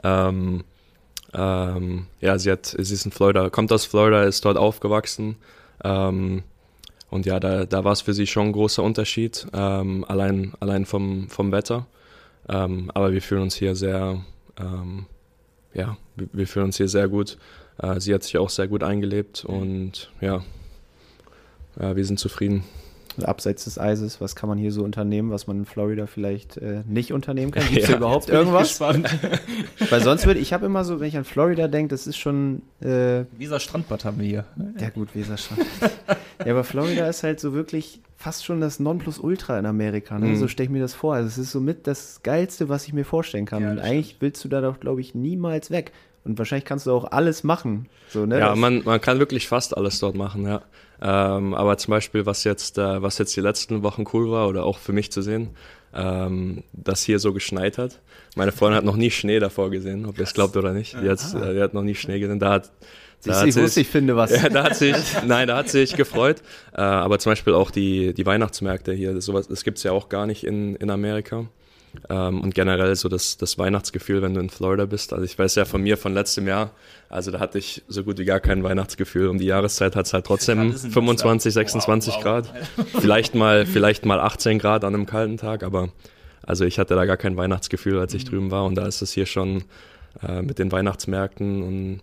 Ähm, 0.03 0.64
ähm, 1.35 2.07
ja, 2.23 2.38
sie, 2.38 2.51
hat, 2.51 2.64
sie 2.64 2.95
ist 2.95 3.05
in 3.05 3.12
Florida, 3.12 3.51
kommt 3.51 3.71
aus 3.71 3.85
Florida, 3.85 4.23
ist 4.23 4.47
dort 4.47 4.57
aufgewachsen. 4.57 5.37
Ähm, 5.85 6.43
und 7.11 7.27
ja, 7.27 7.40
da, 7.40 7.64
da 7.64 7.85
war 7.85 7.92
es 7.92 8.03
für 8.03 8.14
sie 8.14 8.27
schon 8.27 8.49
ein 8.49 8.53
großer 8.53 8.83
Unterschied, 8.83 9.47
ähm, 9.53 10.05
allein, 10.07 10.53
allein 10.61 10.85
vom, 10.85 11.29
vom 11.29 11.53
Wetter. 11.53 11.87
Ähm, 12.49 12.90
aber 12.94 13.12
wir 13.12 13.23
fühlen 13.23 13.42
uns 13.42 13.55
hier 13.55 13.75
sehr, 13.75 14.23
ähm, 14.59 15.07
ja, 15.75 15.97
wir, 16.16 16.47
fühlen 16.47 16.66
uns 16.66 16.77
hier 16.77 16.88
sehr 16.88 17.09
gut. 17.09 17.38
Äh, 17.79 18.01
sie 18.01 18.12
hat 18.14 18.23
sich 18.23 18.37
auch 18.38 18.51
sehr 18.51 18.68
gut 18.68 18.83
eingelebt 18.83 19.44
und 19.44 20.11
ja, 20.21 20.42
äh, 21.79 21.97
wir 21.97 22.05
sind 22.05 22.18
zufrieden 22.18 22.64
abseits 23.25 23.65
des 23.65 23.79
Eises, 23.79 24.21
was 24.21 24.37
kann 24.37 24.49
man 24.49 24.59
hier 24.59 24.73
so 24.73 24.83
unternehmen, 24.83 25.31
was 25.31 25.47
man 25.47 25.59
in 25.59 25.65
Florida 25.65 26.07
vielleicht 26.07 26.57
äh, 26.57 26.83
nicht 26.87 27.13
unternehmen 27.13 27.53
kann? 27.53 27.63
Gibt 27.69 27.83
es 27.83 27.89
ja, 27.89 27.97
überhaupt 27.97 28.29
irgendwas? 28.29 28.81
Weil 29.91 30.03
sonst 30.03 30.27
würde 30.27 30.41
ich 30.41 30.53
habe 30.53 30.67
immer 30.67 30.85
so, 30.85 31.01
wenn 31.01 31.09
ich 31.09 31.17
an 31.17 31.25
Florida 31.25 31.69
denke, 31.69 31.91
das 31.91 32.07
ist 32.07 32.17
schon. 32.17 32.63
Äh, 32.81 33.25
Weser 33.37 33.61
Strandbad 33.61 34.05
haben 34.05 34.19
wir 34.21 34.27
hier. 34.27 34.45
Ja, 34.81 34.91
gut, 34.91 35.15
Weser 35.15 35.37
Strand. 35.37 35.67
ja, 36.45 36.53
aber 36.53 36.65
Florida 36.65 37.09
ist 37.09 37.23
halt 37.23 37.41
so 37.41 37.53
wirklich 37.53 38.01
fast 38.17 38.45
schon 38.45 38.61
das 38.61 38.81
Nonplusultra 38.81 39.59
in 39.59 39.67
Amerika. 39.67 40.19
Ne? 40.19 40.27
Mhm. 40.27 40.37
So 40.37 40.49
stelle 40.49 40.65
ich 40.65 40.71
mir 40.71 40.81
das 40.81 40.95
vor. 40.95 41.15
Also, 41.15 41.29
es 41.29 41.39
ist 41.39 41.53
somit 41.53 41.87
das 41.87 42.23
Geilste, 42.23 42.69
was 42.69 42.87
ich 42.87 42.93
mir 42.93 43.05
vorstellen 43.05 43.47
kann. 43.47 43.63
Ja, 43.63 43.71
Und 43.71 43.79
eigentlich 43.79 44.07
stimmt. 44.07 44.23
willst 44.23 44.45
du 44.45 44.49
da 44.49 44.61
doch, 44.61 44.81
glaube 44.81 45.01
ich, 45.01 45.15
niemals 45.15 45.71
weg. 45.71 45.93
Und 46.25 46.39
wahrscheinlich 46.39 46.65
kannst 46.65 46.87
du 46.87 46.93
auch 46.93 47.11
alles 47.11 47.45
machen. 47.45 47.89
So, 48.09 48.27
ne? 48.27 48.39
Ja, 48.39 48.55
man, 48.55 48.83
man 48.85 49.01
kann 49.01 49.19
wirklich 49.19 49.49
fast 49.49 49.77
alles 49.77 49.99
dort 49.99 50.15
machen, 50.15 50.47
ja. 50.47 50.63
Ähm, 51.01 51.55
aber 51.55 51.79
zum 51.79 51.93
Beispiel, 51.93 52.27
was 52.27 52.45
jetzt, 52.45 52.77
äh, 52.77 53.03
was 53.03 53.19
jetzt 53.19 53.37
die 53.37 53.41
letzten 53.41 53.83
Wochen 53.83 54.05
cool 54.13 54.31
war 54.31 54.49
oder 54.49 54.65
auch 54.65 54.79
für 54.79 54.93
mich 54.93 55.13
zu 55.13 55.23
sehen, 55.23 55.51
ähm, 55.95 56.65
dass 56.73 57.03
hier 57.03 57.19
so 57.19 57.33
geschneit 57.33 57.79
hat. 57.79 58.01
Meine 58.37 58.53
Freundin 58.53 58.79
hat 58.79 58.85
noch 58.85 58.97
nie 58.97 59.11
Schnee 59.11 59.39
davor 59.39 59.71
gesehen, 59.71 60.07
ob 60.07 60.19
ihr 60.19 60.25
es 60.25 60.35
glaubt 60.35 60.57
oder 60.57 60.73
nicht. 60.73 60.95
Die, 60.95 61.07
äh, 61.07 61.17
die, 61.55 61.61
hat 61.61 61.73
noch 61.75 61.83
nie 61.83 61.95
Schnee 61.95 62.19
gesehen. 62.19 62.39
Da 62.39 62.51
hat, 62.51 62.71
da 63.25 63.45
ich 63.45 63.57
wusste, 63.57 63.81
ich 63.81 63.89
finde 63.89 64.17
was. 64.17 64.31
Ja, 64.43 64.49
da 64.49 64.65
hat 64.65 64.77
sich, 64.77 64.97
nein, 65.27 65.49
da 65.49 65.57
hat 65.57 65.69
sich 65.69 65.97
gefreut. 65.97 66.43
Äh, 66.73 66.81
aber 66.81 67.19
zum 67.19 67.33
Beispiel 67.33 67.55
auch 67.55 67.71
die, 67.71 68.13
die 68.13 68.27
Weihnachtsmärkte 68.27 68.93
hier, 68.93 69.15
das, 69.15 69.25
sowas, 69.25 69.49
das 69.49 69.65
gibt's 69.65 69.83
ja 69.83 69.93
auch 69.93 70.09
gar 70.09 70.27
nicht 70.27 70.45
in, 70.45 70.77
in 70.77 70.91
Amerika. 70.91 71.47
Ähm, 72.09 72.40
und 72.40 72.55
generell 72.55 72.94
so 72.96 73.09
das, 73.09 73.37
das 73.37 73.59
Weihnachtsgefühl, 73.59 74.22
wenn 74.22 74.35
du 74.35 74.40
in 74.40 74.51
Florida 74.51 74.87
bist. 74.87 75.12
Also 75.12 75.24
ich 75.24 75.38
weiß 75.38 75.55
ja 75.55 75.64
von 75.64 75.83
mir 75.83 75.96
von 75.96 76.14
letztem 76.14 76.46
Jahr, 76.46 76.70
also 77.09 77.31
da 77.31 77.40
hatte 77.40 77.59
ich 77.59 77.83
so 77.88 78.05
gut 78.05 78.18
wie 78.18 78.24
gar 78.24 78.40
kein 78.40 78.62
Weihnachtsgefühl. 78.62 79.29
Um 79.29 79.38
die 79.38 79.46
Jahreszeit 79.46 79.96
hat 79.96 80.07
es 80.07 80.12
halt 80.12 80.27
trotzdem 80.27 80.74
25, 80.74 81.53
26 81.53 82.14
wow, 82.14 82.16
wow. 82.16 82.22
Grad. 82.24 82.53
vielleicht 83.01 83.35
mal, 83.35 83.66
vielleicht 83.66 84.05
mal 84.05 84.20
18 84.20 84.59
Grad 84.59 84.85
an 84.85 84.94
einem 84.94 85.07
kalten 85.07 85.37
Tag, 85.37 85.62
aber 85.62 85.90
also 86.42 86.64
ich 86.64 86.79
hatte 86.79 86.94
da 86.94 87.05
gar 87.05 87.16
kein 87.16 87.37
Weihnachtsgefühl, 87.37 87.98
als 87.98 88.14
ich 88.14 88.24
mhm. 88.24 88.29
drüben 88.29 88.51
war. 88.51 88.64
Und 88.64 88.74
da 88.74 88.87
ist 88.87 89.03
es 89.03 89.12
hier 89.12 89.27
schon 89.27 89.64
äh, 90.27 90.42
mit 90.42 90.59
den 90.59 90.72
Weihnachtsmärkten 90.72 91.62
und 91.62 92.01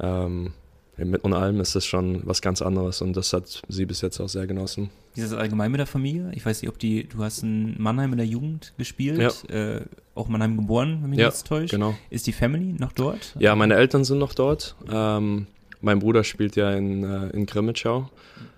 ähm, 0.00 0.52
mit 0.96 1.24
und 1.24 1.32
allem 1.32 1.60
ist 1.60 1.74
es 1.74 1.86
schon 1.86 2.20
was 2.24 2.42
ganz 2.42 2.60
anderes 2.60 3.00
und 3.00 3.16
das 3.16 3.32
hat 3.32 3.62
sie 3.68 3.86
bis 3.86 4.00
jetzt 4.02 4.20
auch 4.20 4.28
sehr 4.28 4.46
genossen. 4.46 4.90
Wie 5.14 5.20
ist 5.20 5.32
das 5.32 5.38
allgemein 5.38 5.70
mit 5.70 5.80
der 5.80 5.86
Familie? 5.86 6.30
Ich 6.34 6.46
weiß 6.46 6.62
nicht, 6.62 6.68
ob 6.68 6.78
die, 6.78 7.08
du 7.08 7.22
hast 7.22 7.42
in 7.42 7.80
Mannheim 7.82 8.12
in 8.12 8.18
der 8.18 8.26
Jugend 8.26 8.72
gespielt, 8.78 9.44
ja. 9.48 9.54
äh, 9.54 9.84
auch 10.14 10.28
Mannheim 10.28 10.56
geboren, 10.56 11.00
wenn 11.02 11.10
mich 11.10 11.18
ja, 11.18 11.26
jetzt 11.26 11.46
täuscht. 11.46 11.72
Genau. 11.72 11.94
Ist 12.10 12.26
die 12.26 12.32
Family 12.32 12.74
noch 12.78 12.92
dort? 12.92 13.34
Ja, 13.38 13.56
meine 13.56 13.74
Eltern 13.74 14.04
sind 14.04 14.18
noch 14.18 14.34
dort. 14.34 14.76
Ähm, 14.90 15.46
mein 15.80 15.98
Bruder 15.98 16.22
spielt 16.22 16.56
ja 16.56 16.72
in, 16.72 17.02
äh, 17.02 17.28
in 17.30 17.46
Grimmitschau, 17.46 18.08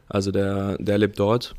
also 0.08 0.30
der, 0.30 0.76
der 0.78 0.98
lebt 0.98 1.18
dort. 1.18 1.54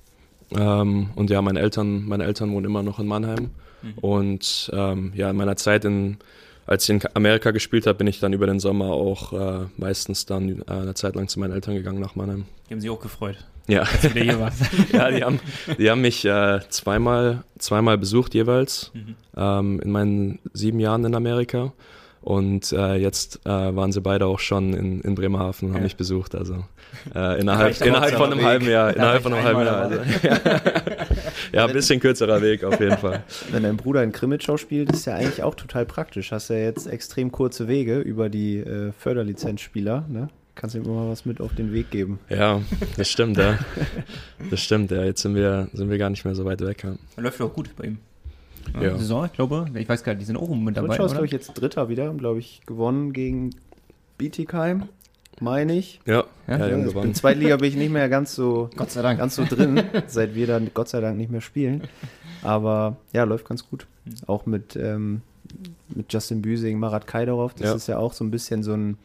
Ähm, 0.51 1.10
und 1.15 1.29
ja, 1.29 1.41
meine 1.41 1.60
Eltern, 1.60 2.06
meine 2.06 2.25
Eltern 2.25 2.51
wohnen 2.51 2.65
immer 2.65 2.84
noch 2.84 2.99
in 2.99 3.08
Mannheim. 3.08 3.49
Mhm. 3.82 3.93
Und 3.99 4.71
ähm, 4.73 5.12
ja, 5.15 5.29
in 5.29 5.36
meiner 5.36 5.56
Zeit 5.56 5.86
in 5.86 6.17
als 6.65 6.88
ich 6.88 6.95
in 6.95 7.01
Amerika 7.13 7.51
gespielt 7.51 7.88
habe, 7.88 7.97
bin 7.97 8.08
ich 8.08 8.19
dann 8.19 8.34
über 8.34 8.47
den 8.47 8.60
Sommer 8.60 8.91
auch 8.91 9.34
äh, 9.34 9.65
meistens 9.77 10.25
dann 10.25 10.62
äh, 10.62 10.71
eine 10.71 10.93
Zeit 10.93 11.15
lang 11.15 11.27
zu 11.27 11.39
meinen 11.39 11.51
Eltern 11.53 11.75
gegangen 11.75 11.99
nach 11.99 12.15
Mannheim. 12.15 12.45
Die 12.69 12.73
haben 12.73 12.82
sich 12.82 12.89
auch 12.89 13.01
gefreut. 13.01 13.38
Ja. 13.67 13.82
Als 13.82 14.02
du 14.02 14.10
wieder 14.15 14.23
hier 14.23 14.39
warst. 14.39 14.62
ja, 14.91 15.10
die 15.12 15.23
haben, 15.23 15.39
die 15.78 15.89
haben 15.89 16.02
mich 16.02 16.26
äh, 16.26 16.60
zweimal, 16.69 17.43
zweimal 17.58 17.97
besucht 17.97 18.34
jeweils 18.34 18.91
mhm. 18.93 19.15
ähm, 19.38 19.80
in 19.80 19.91
meinen 19.91 20.39
sieben 20.54 20.80
Jahren 20.80 21.06
in 21.06 21.15
Amerika. 21.15 21.71
Und 22.23 22.71
äh, 22.71 22.95
jetzt 22.95 23.45
äh, 23.45 23.49
waren 23.49 23.91
sie 23.91 23.99
beide 23.99 24.28
auch 24.28 24.39
schon 24.39 24.73
in, 24.73 25.02
in 25.02 25.13
Bremerhaven 25.13 25.67
und 25.67 25.76
haben 25.76 25.84
mich 25.84 25.97
besucht. 25.97 26.36
Also 26.36 26.63
äh, 27.13 27.41
innerhalb, 27.41 27.80
innerhalb 27.82 28.13
von 28.15 28.32
einem 28.32 28.39
Weg. 28.39 28.45
halben 28.45 28.69
Jahr. 28.69 28.95
Innerhalb 28.95 29.23
von 29.23 29.34
einem 29.34 29.43
halben 29.43 29.65
Jahr. 29.65 29.82
Also, 29.82 29.99
ja, 31.52 31.65
ein 31.65 31.73
bisschen 31.73 31.99
kürzerer 31.99 32.41
Weg 32.41 32.63
auf 32.63 32.80
jeden 32.80 32.97
Fall. 32.97 33.23
Wenn 33.52 33.63
dein 33.63 33.76
Bruder 33.76 34.04
in 34.04 34.13
Krimitschau 34.13 34.56
spielt, 34.56 34.93
ist 34.93 35.06
ja 35.06 35.15
eigentlich 35.15 35.43
auch 35.43 35.56
total 35.56 35.86
praktisch. 35.86 36.32
Hast 36.32 36.49
ja 36.49 36.56
jetzt 36.56 36.88
extrem 36.88 37.30
kurze 37.30 37.67
Wege 37.67 37.99
über 37.99 38.30
die 38.30 38.60
äh, 38.60 38.93
Förderlizenzspieler. 38.93 40.06
Ne? 40.08 40.30
Kannst 40.55 40.75
du 40.75 40.79
ihm 40.79 40.85
immer 40.85 41.09
was 41.09 41.25
mit 41.25 41.41
auf 41.41 41.55
den 41.55 41.73
Weg 41.73 41.89
geben. 41.89 42.19
Ja, 42.29 42.61
das 42.95 43.09
stimmt, 43.09 43.37
ja. 43.37 43.57
Das 44.51 44.59
stimmt, 44.59 44.91
ja. 44.91 45.03
Jetzt 45.03 45.21
sind 45.21 45.35
wir, 45.35 45.67
sind 45.73 45.89
wir 45.89 45.97
gar 45.97 46.09
nicht 46.09 46.25
mehr 46.25 46.35
so 46.35 46.45
weit 46.45 46.61
weg. 46.61 46.83
Ja. 46.83 46.95
Läuft 47.21 47.39
ja 47.39 47.45
auch 47.47 47.53
gut 47.53 47.75
bei 47.75 47.85
ihm. 47.85 47.97
Ja. 48.79 48.97
Saison, 48.97 49.25
ich 49.25 49.33
glaube, 49.33 49.65
ich 49.75 49.87
weiß 49.87 50.03
gar 50.03 50.13
nicht, 50.13 50.21
die 50.21 50.25
sind 50.25 50.37
auch 50.37 50.49
mit 50.49 50.77
dabei. 50.77 50.89
Rutschau 50.89 51.05
ist, 51.05 51.11
glaube 51.11 51.25
ich, 51.25 51.31
jetzt 51.31 51.53
Dritter 51.53 51.89
wieder, 51.89 52.13
glaube 52.13 52.39
ich, 52.39 52.61
gewonnen 52.65 53.13
gegen 53.13 53.51
Bietigheim, 54.17 54.83
meine 55.39 55.75
ich. 55.75 55.99
Ja, 56.05 56.23
ja, 56.47 56.57
ja, 56.57 56.77
ja 56.77 57.01
In 57.01 57.13
Zweitliga 57.13 57.57
bin 57.57 57.69
ich 57.69 57.75
nicht 57.75 57.91
mehr 57.91 58.09
ganz 58.09 58.35
so, 58.35 58.69
Gott 58.75 58.91
sei 58.91 59.01
Dank. 59.01 59.19
ganz 59.19 59.35
so 59.35 59.43
drin, 59.45 59.83
seit 60.07 60.35
wir 60.35 60.47
dann 60.47 60.71
Gott 60.73 60.89
sei 60.89 61.01
Dank 61.01 61.17
nicht 61.17 61.31
mehr 61.31 61.41
spielen. 61.41 61.83
Aber 62.41 62.97
ja, 63.11 63.23
läuft 63.23 63.47
ganz 63.47 63.67
gut. 63.69 63.85
Auch 64.27 64.45
mit, 64.45 64.75
ähm, 64.75 65.21
mit 65.89 66.11
Justin 66.11 66.41
Büsing, 66.41 66.79
Marat 66.79 67.07
Kaidarov, 67.07 67.53
das 67.53 67.67
ja. 67.67 67.75
ist 67.75 67.87
ja 67.87 67.97
auch 67.97 68.13
so 68.13 68.23
ein 68.23 68.31
bisschen 68.31 68.63
so 68.63 68.73
ein, 68.73 68.97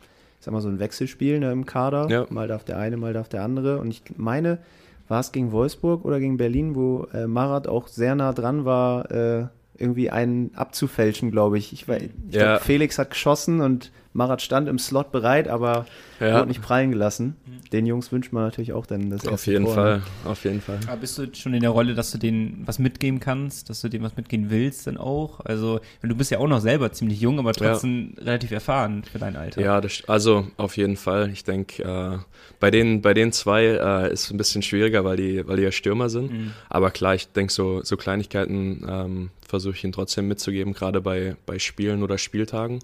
sag 0.48 0.54
mal, 0.54 0.60
so 0.62 0.68
ein 0.68 0.78
Wechselspiel 0.78 1.40
ne, 1.40 1.52
im 1.52 1.66
Kader. 1.66 2.08
Ja. 2.08 2.26
Mal 2.30 2.48
darf 2.48 2.64
der 2.64 2.78
eine, 2.78 2.96
mal 2.96 3.12
darf 3.12 3.28
der 3.28 3.42
andere. 3.42 3.78
Und 3.80 3.90
ich 3.90 4.02
meine, 4.16 4.58
war 5.06 5.20
es 5.20 5.30
gegen 5.30 5.52
Wolfsburg 5.52 6.06
oder 6.06 6.20
gegen 6.20 6.38
Berlin, 6.38 6.74
wo 6.74 7.06
äh, 7.12 7.26
Marat 7.26 7.68
auch 7.68 7.86
sehr 7.86 8.14
nah 8.14 8.32
dran 8.32 8.64
war, 8.64 9.10
äh, 9.10 9.46
irgendwie 9.76 10.08
einen 10.08 10.50
abzufälschen, 10.54 11.30
glaube 11.30 11.58
ich. 11.58 11.74
Ich, 11.74 11.86
ich 11.86 12.10
ja. 12.30 12.42
glaube, 12.44 12.64
Felix 12.64 12.98
hat 12.98 13.10
geschossen 13.10 13.60
und 13.60 13.92
Marat 14.18 14.42
stand 14.42 14.68
im 14.68 14.78
Slot 14.78 15.12
bereit, 15.12 15.48
aber 15.48 15.86
ja. 16.20 16.34
wurde 16.34 16.48
nicht 16.48 16.60
prallen 16.60 16.90
gelassen. 16.90 17.36
Mhm. 17.46 17.70
Den 17.70 17.86
Jungs 17.86 18.12
wünscht 18.12 18.32
man 18.32 18.42
natürlich 18.42 18.72
auch 18.72 18.84
dann 18.84 19.08
das 19.10 19.26
Auf 19.26 19.46
jeden 19.46 19.64
Tor, 19.64 19.76
ne? 19.76 19.80
Fall, 19.80 20.02
auf 20.30 20.44
jeden 20.44 20.60
Fall. 20.60 20.80
Aber 20.86 20.96
bist 20.96 21.16
du 21.16 21.26
schon 21.32 21.54
in 21.54 21.60
der 21.60 21.70
Rolle, 21.70 21.94
dass 21.94 22.10
du 22.10 22.18
denen 22.18 22.62
was 22.66 22.78
mitgeben 22.78 23.20
kannst, 23.20 23.70
dass 23.70 23.80
du 23.80 23.88
denen 23.88 24.04
was 24.04 24.16
mitgehen 24.16 24.50
willst 24.50 24.86
dann 24.86 24.98
auch? 24.98 25.40
Also, 25.40 25.80
du 26.02 26.14
bist 26.14 26.30
ja 26.30 26.38
auch 26.38 26.48
noch 26.48 26.60
selber 26.60 26.92
ziemlich 26.92 27.20
jung, 27.20 27.38
aber 27.38 27.52
trotzdem 27.52 28.14
ja. 28.18 28.24
relativ 28.24 28.50
erfahren 28.50 29.04
für 29.04 29.18
dein 29.18 29.36
Alter. 29.36 29.62
Ja, 29.62 29.80
das, 29.80 30.02
also 30.08 30.48
auf 30.56 30.76
jeden 30.76 30.96
Fall. 30.96 31.30
Ich 31.30 31.44
denke, 31.44 31.82
äh, 31.82 32.18
bei 32.58 32.72
den, 32.72 33.00
bei 33.00 33.14
den 33.14 33.32
zwei 33.32 33.64
äh, 33.64 34.12
ist 34.12 34.24
es 34.24 34.30
ein 34.32 34.36
bisschen 34.36 34.62
schwieriger, 34.62 35.04
weil 35.04 35.16
die, 35.16 35.46
weil 35.46 35.56
die 35.56 35.62
ja 35.62 35.72
Stürmer 35.72 36.10
sind. 36.10 36.32
Mhm. 36.32 36.52
Aber 36.68 36.90
klar, 36.90 37.14
ich 37.14 37.28
denke, 37.28 37.52
so, 37.52 37.82
so 37.84 37.96
Kleinigkeiten 37.96 38.84
ähm, 38.88 39.30
versuche 39.46 39.76
ich 39.76 39.84
ihnen 39.84 39.92
trotzdem 39.92 40.28
mitzugeben, 40.28 40.74
gerade 40.74 41.00
bei, 41.00 41.36
bei 41.46 41.58
Spielen 41.58 42.02
oder 42.02 42.18
Spieltagen. 42.18 42.80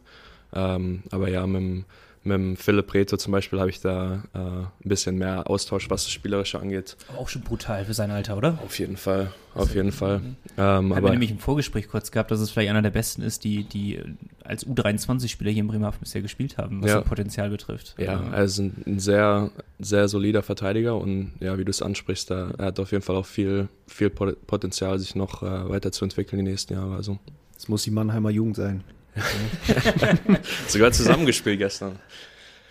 Ähm, 0.54 1.02
aber 1.10 1.28
ja, 1.28 1.46
mit 1.46 1.60
dem, 1.60 1.84
mit 2.24 2.34
dem 2.34 2.56
Philipp 2.56 2.94
Reto 2.94 3.16
zum 3.18 3.32
Beispiel 3.32 3.60
habe 3.60 3.68
ich 3.68 3.80
da 3.80 4.22
äh, 4.32 4.38
ein 4.38 4.68
bisschen 4.82 5.16
mehr 5.18 5.48
Austausch, 5.50 5.90
was 5.90 6.04
das 6.04 6.12
Spielerische 6.12 6.58
angeht. 6.58 6.96
Aber 7.08 7.18
auch 7.18 7.28
schon 7.28 7.42
brutal 7.42 7.84
für 7.84 7.92
sein 7.92 8.10
Alter, 8.10 8.36
oder? 8.38 8.58
Auf 8.64 8.78
jeden 8.78 8.96
Fall, 8.96 9.32
auf 9.54 9.62
also, 9.62 9.74
jeden 9.74 9.92
Fall. 9.92 10.20
Mhm. 10.20 10.36
Ähm, 10.56 10.92
aber 10.92 11.10
nämlich 11.10 11.30
im 11.30 11.38
Vorgespräch 11.38 11.86
kurz 11.86 12.10
gehabt, 12.10 12.30
dass 12.30 12.40
es 12.40 12.50
vielleicht 12.50 12.70
einer 12.70 12.80
der 12.80 12.90
besten 12.90 13.20
ist, 13.20 13.44
die, 13.44 13.64
die 13.64 14.00
als 14.42 14.66
U23-Spieler 14.66 15.50
hier 15.50 15.60
in 15.60 15.68
Bremerhaven 15.68 16.00
bisher 16.00 16.22
gespielt 16.22 16.56
haben, 16.56 16.82
was 16.82 16.90
ja. 16.90 17.00
das 17.00 17.08
Potenzial 17.08 17.50
betrifft. 17.50 17.94
Ja, 17.98 18.22
er 18.32 18.44
ist 18.44 18.58
ein, 18.58 18.82
ein, 18.86 19.00
sehr, 19.00 19.50
sehr 19.78 20.08
solider 20.08 20.42
Verteidiger 20.42 20.96
und 20.96 21.32
ja, 21.40 21.58
wie 21.58 21.64
du 21.64 21.70
es 21.70 21.82
ansprichst, 21.82 22.30
da, 22.30 22.52
er 22.56 22.66
hat 22.66 22.80
auf 22.80 22.92
jeden 22.92 23.02
Fall 23.02 23.16
auch 23.16 23.26
viel, 23.26 23.68
viel 23.86 24.08
Potenzial, 24.08 24.98
sich 24.98 25.14
noch 25.14 25.42
äh, 25.42 25.68
weiterzuentwickeln 25.68 26.42
die 26.42 26.50
nächsten 26.50 26.72
Jahre. 26.72 26.94
Also. 26.94 27.18
Es 27.56 27.68
muss 27.68 27.82
die 27.82 27.90
Mannheimer 27.90 28.30
Jugend 28.30 28.56
sein. 28.56 28.82
Sogar 30.68 30.92
zusammengespielt 30.92 31.58
gestern. 31.58 31.98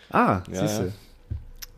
Ah, 0.10 0.42
Ja, 0.52 0.68
siehst 0.68 0.80
du. 0.80 0.84
ja. 0.84 0.92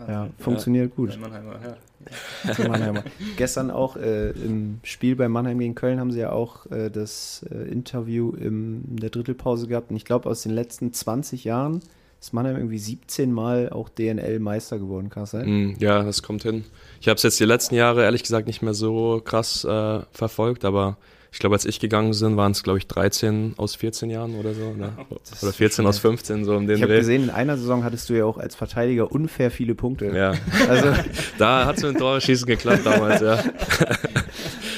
Ja, 0.07 0.29
funktioniert 0.39 0.93
gut. 0.95 1.17
Mannheimer, 1.17 1.55
ja. 1.63 2.67
Mannheimer. 2.67 3.03
Gestern 3.37 3.71
auch 3.71 3.95
äh, 3.95 4.31
im 4.31 4.79
Spiel 4.83 5.15
bei 5.15 5.29
Mannheim 5.29 5.57
gegen 5.59 5.73
Köln 5.73 5.99
haben 6.01 6.11
sie 6.11 6.19
ja 6.19 6.31
auch 6.33 6.65
äh, 6.69 6.89
das 6.91 7.45
äh, 7.49 7.69
Interview 7.71 8.31
im, 8.35 8.83
in 8.89 8.97
der 8.97 9.09
Drittelpause 9.09 9.67
gehabt. 9.67 9.91
Und 9.91 9.95
ich 9.95 10.03
glaube, 10.03 10.29
aus 10.29 10.41
den 10.43 10.51
letzten 10.51 10.91
20 10.91 11.45
Jahren 11.45 11.79
ist 12.19 12.33
Mannheim 12.33 12.57
irgendwie 12.57 12.77
17 12.77 13.31
Mal 13.31 13.69
auch 13.69 13.87
DNL-Meister 13.87 14.79
geworden, 14.79 15.09
kann 15.09 15.23
das 15.23 15.31
sein? 15.31 15.47
Mm, 15.69 15.75
Ja, 15.79 16.03
das 16.03 16.21
kommt 16.23 16.43
hin. 16.43 16.65
Ich 16.99 17.07
habe 17.07 17.15
es 17.15 17.23
jetzt 17.23 17.39
die 17.39 17.45
letzten 17.45 17.75
Jahre 17.75 18.03
ehrlich 18.03 18.23
gesagt 18.23 18.47
nicht 18.47 18.61
mehr 18.61 18.73
so 18.73 19.21
krass 19.23 19.63
äh, 19.63 19.99
verfolgt, 20.11 20.65
aber 20.65 20.97
ich 21.35 21.39
glaube, 21.39 21.53
als 21.53 21.65
ich 21.65 21.81
gegangen 21.81 22.17
bin, 22.17 22.37
waren 22.37 22.53
es, 22.53 22.63
glaube 22.63 22.79
ich, 22.79 22.87
13 22.87 23.55
aus 23.57 23.75
14 23.75 24.09
Jahren 24.09 24.35
oder 24.35 24.53
so. 24.53 24.71
Ne? 24.71 24.93
Oder 25.09 25.49
ist 25.49 25.57
14 25.57 25.75
schon 25.75 25.85
aus 25.85 25.99
15, 25.99 26.45
so 26.45 26.55
um 26.55 26.65
den 26.65 26.77
Ich 26.77 26.81
habe 26.81 26.95
gesehen, 26.95 27.23
in 27.23 27.29
einer 27.29 27.57
Saison 27.57 27.83
hattest 27.83 28.07
du 28.07 28.13
ja 28.13 28.23
auch 28.23 28.37
als 28.37 28.55
Verteidiger 28.55 29.11
unfair 29.11 29.51
viele 29.51 29.75
Punkte. 29.75 30.15
Ja, 30.15 30.33
Also, 30.69 30.93
da 31.37 31.65
hat 31.65 31.75
es 31.75 31.83
mit 31.83 31.95
dem 31.95 31.99
Torschießen 31.99 32.47
geklappt 32.47 32.85
damals, 32.85 33.19
ja. 33.19 33.43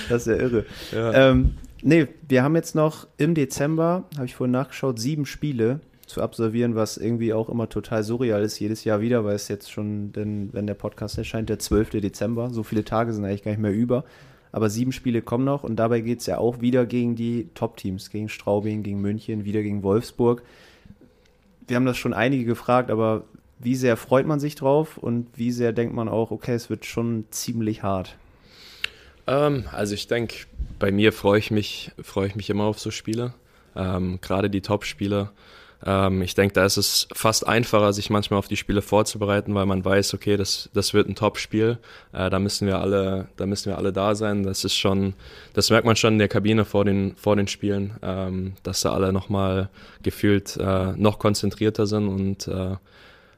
das 0.10 0.26
ist 0.26 0.28
ja 0.28 0.36
irre. 0.36 0.66
ja. 0.92 1.30
Ähm, 1.30 1.58
nee, 1.84 2.08
wir 2.28 2.42
haben 2.42 2.56
jetzt 2.56 2.74
noch 2.74 3.06
im 3.18 3.36
Dezember, 3.36 4.06
habe 4.16 4.26
ich 4.26 4.34
vorhin 4.34 4.54
nachgeschaut, 4.54 4.98
sieben 4.98 5.28
Spiele 5.28 5.80
zu 6.08 6.24
absolvieren, 6.24 6.74
was 6.74 6.98
irgendwie 6.98 7.34
auch 7.34 7.50
immer 7.50 7.70
total 7.70 8.02
surreal 8.02 8.42
ist, 8.42 8.58
jedes 8.58 8.84
Jahr 8.84 9.00
wieder, 9.00 9.24
weil 9.24 9.36
es 9.36 9.48
jetzt 9.48 9.72
schon, 9.72 10.12
denn, 10.12 10.50
wenn 10.54 10.66
der 10.66 10.74
Podcast 10.74 11.20
erscheint, 11.20 11.50
der 11.50 11.60
12. 11.60 11.92
Dezember, 11.92 12.50
so 12.50 12.64
viele 12.64 12.84
Tage 12.84 13.14
sind 13.14 13.26
eigentlich 13.26 13.44
gar 13.44 13.52
nicht 13.52 13.62
mehr 13.62 13.74
über. 13.74 14.06
Aber 14.52 14.70
sieben 14.70 14.92
Spiele 14.92 15.22
kommen 15.22 15.46
noch 15.46 15.64
und 15.64 15.76
dabei 15.76 16.02
geht 16.02 16.20
es 16.20 16.26
ja 16.26 16.38
auch 16.38 16.62
wieder 16.62 16.86
gegen 16.86 17.16
die 17.16 17.50
Top-Teams, 17.54 18.10
gegen 18.10 18.30
Straubing, 18.30 18.84
gegen 18.84 19.02
München, 19.02 19.46
wieder 19.46 19.62
gegen 19.62 19.84
Wolfsburg. 19.84 20.42
Wir 21.68 21.76
haben 21.76 21.86
das 21.86 21.98
schon 21.98 22.14
einige 22.14 22.46
gefragt, 22.46 22.90
aber 22.90 23.26
wie 23.60 23.76
sehr 23.76 23.98
freut 23.98 24.26
man 24.26 24.40
sich 24.40 24.56
drauf 24.56 24.98
und 24.98 25.28
wie 25.36 25.52
sehr 25.52 25.74
denkt 25.74 25.94
man 25.94 26.08
auch, 26.08 26.32
okay, 26.32 26.54
es 26.54 26.70
wird 26.70 26.86
schon 26.86 27.26
ziemlich 27.32 27.84
hart. 27.84 28.16
Ähm, 29.26 29.66
also 29.72 29.94
ich 29.94 30.08
denke, 30.08 30.46
bei 30.80 30.92
mir 30.92 31.12
freue 31.12 31.40
ich 31.40 31.52
mich, 31.52 31.92
freue 32.02 32.28
ich 32.28 32.36
mich 32.36 32.50
immer 32.50 32.64
auf 32.64 32.80
so 32.80 32.92
Spiele. 32.92 33.34
Ähm, 33.76 34.20
Gerade 34.22 34.50
die 34.50 34.62
Top-Spiele. 34.62 35.32
Ähm, 35.86 36.22
ich 36.22 36.34
denke, 36.36 36.54
da 36.54 36.66
ist 36.66 36.78
es 36.78 37.08
fast 37.14 37.48
einfacher, 37.48 37.94
sich 37.94 38.10
manchmal 38.10 38.40
auf 38.40 38.48
die 38.48 38.58
Spiele 38.58 38.82
vorzubereiten, 38.82 39.54
weil 39.56 39.66
man 39.66 39.84
weiß, 39.84 40.14
okay, 40.14 40.38
das, 40.38 40.70
das 40.74 40.94
wird 40.94 41.08
ein 41.08 41.16
Top-Spiel. 41.16 41.78
Äh, 42.14 42.30
da 42.30 42.40
müssen 42.40 42.68
wir 42.68 42.80
alle, 42.80 43.28
da 43.38 43.46
müssen 43.46 43.70
wir 43.70 43.78
alle 43.78 43.94
da 43.94 44.16
sein. 44.16 44.44
Das 44.44 44.64
ist 44.64 44.76
schon, 44.76 45.14
das 45.54 45.70
merkt 45.70 45.86
man 45.86 45.96
schon 45.96 46.14
in 46.14 46.20
der 46.20 46.28
Kabine 46.28 46.66
vor 46.66 46.86
den, 46.86 47.16
vor 47.16 47.36
den 47.36 47.48
Spielen, 47.48 47.96
ähm, 48.02 48.54
dass 48.64 48.82
da 48.82 48.94
alle 48.94 49.14
nochmal 49.14 49.70
gefühlt 50.04 50.58
äh, 50.58 50.94
noch 50.96 51.20
konzentrierter 51.20 51.86
sind 51.86 52.08
und 52.08 52.48
äh, 52.48 52.76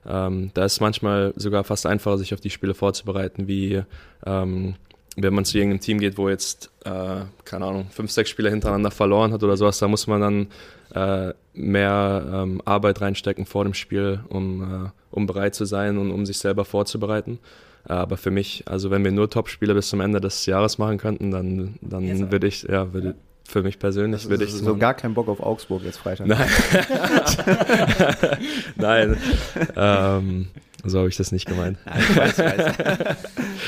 ähm, 0.05 0.51
da 0.53 0.65
ist 0.65 0.79
manchmal 0.79 1.33
sogar 1.35 1.63
fast 1.63 1.85
einfacher, 1.85 2.17
sich 2.17 2.33
auf 2.33 2.39
die 2.39 2.49
Spiele 2.49 2.73
vorzubereiten, 2.73 3.47
wie 3.47 3.83
ähm, 4.25 4.75
wenn 5.21 5.33
man 5.33 5.45
zu 5.45 5.57
irgendeinem 5.57 5.81
Team 5.81 5.99
geht, 5.99 6.17
wo 6.17 6.29
jetzt, 6.29 6.71
äh, 6.85 7.21
keine 7.45 7.65
Ahnung, 7.65 7.87
fünf, 7.91 8.11
sechs 8.11 8.29
Spiele 8.29 8.49
hintereinander 8.49 8.91
verloren 8.91 9.33
hat 9.33 9.43
oder 9.43 9.57
sowas, 9.57 9.79
da 9.79 9.87
muss 9.87 10.07
man 10.07 10.21
dann 10.21 10.47
äh, 10.93 11.33
mehr 11.53 12.25
ähm, 12.31 12.61
Arbeit 12.65 13.01
reinstecken 13.01 13.45
vor 13.45 13.63
dem 13.63 13.73
Spiel, 13.73 14.21
um, 14.29 14.85
äh, 14.85 14.89
um 15.11 15.25
bereit 15.27 15.55
zu 15.55 15.65
sein 15.65 15.97
und 15.97 16.11
um 16.11 16.25
sich 16.25 16.39
selber 16.39 16.65
vorzubereiten. 16.65 17.39
Äh, 17.87 17.93
aber 17.93 18.17
für 18.17 18.31
mich, 18.31 18.63
also 18.67 18.91
wenn 18.91 19.03
wir 19.03 19.11
nur 19.11 19.29
Top-Spiele 19.29 19.73
bis 19.73 19.89
zum 19.89 20.01
Ende 20.01 20.21
des 20.21 20.45
Jahres 20.45 20.77
machen 20.77 20.97
könnten, 20.97 21.31
dann, 21.31 21.75
dann 21.81 22.31
würde 22.31 22.47
ich, 22.47 22.63
ja, 22.63 22.93
würde 22.93 23.15
für 23.49 23.63
mich 23.63 23.79
persönlich, 23.79 24.21
Das 24.21 24.29
würde 24.29 24.45
ich 24.45 24.53
so 24.53 24.77
gar 24.77 24.93
keinen 24.93 25.15
Bock 25.15 25.27
auf 25.27 25.39
Augsburg 25.39 25.83
jetzt 25.83 25.97
Freitag. 25.97 26.27
Nein. 26.27 26.47
Nein. 28.75 29.17
ähm, 29.75 30.47
so 30.83 30.99
habe 30.99 31.09
ich 31.09 31.17
das 31.17 31.31
nicht 31.31 31.47
gemeint. 31.47 31.77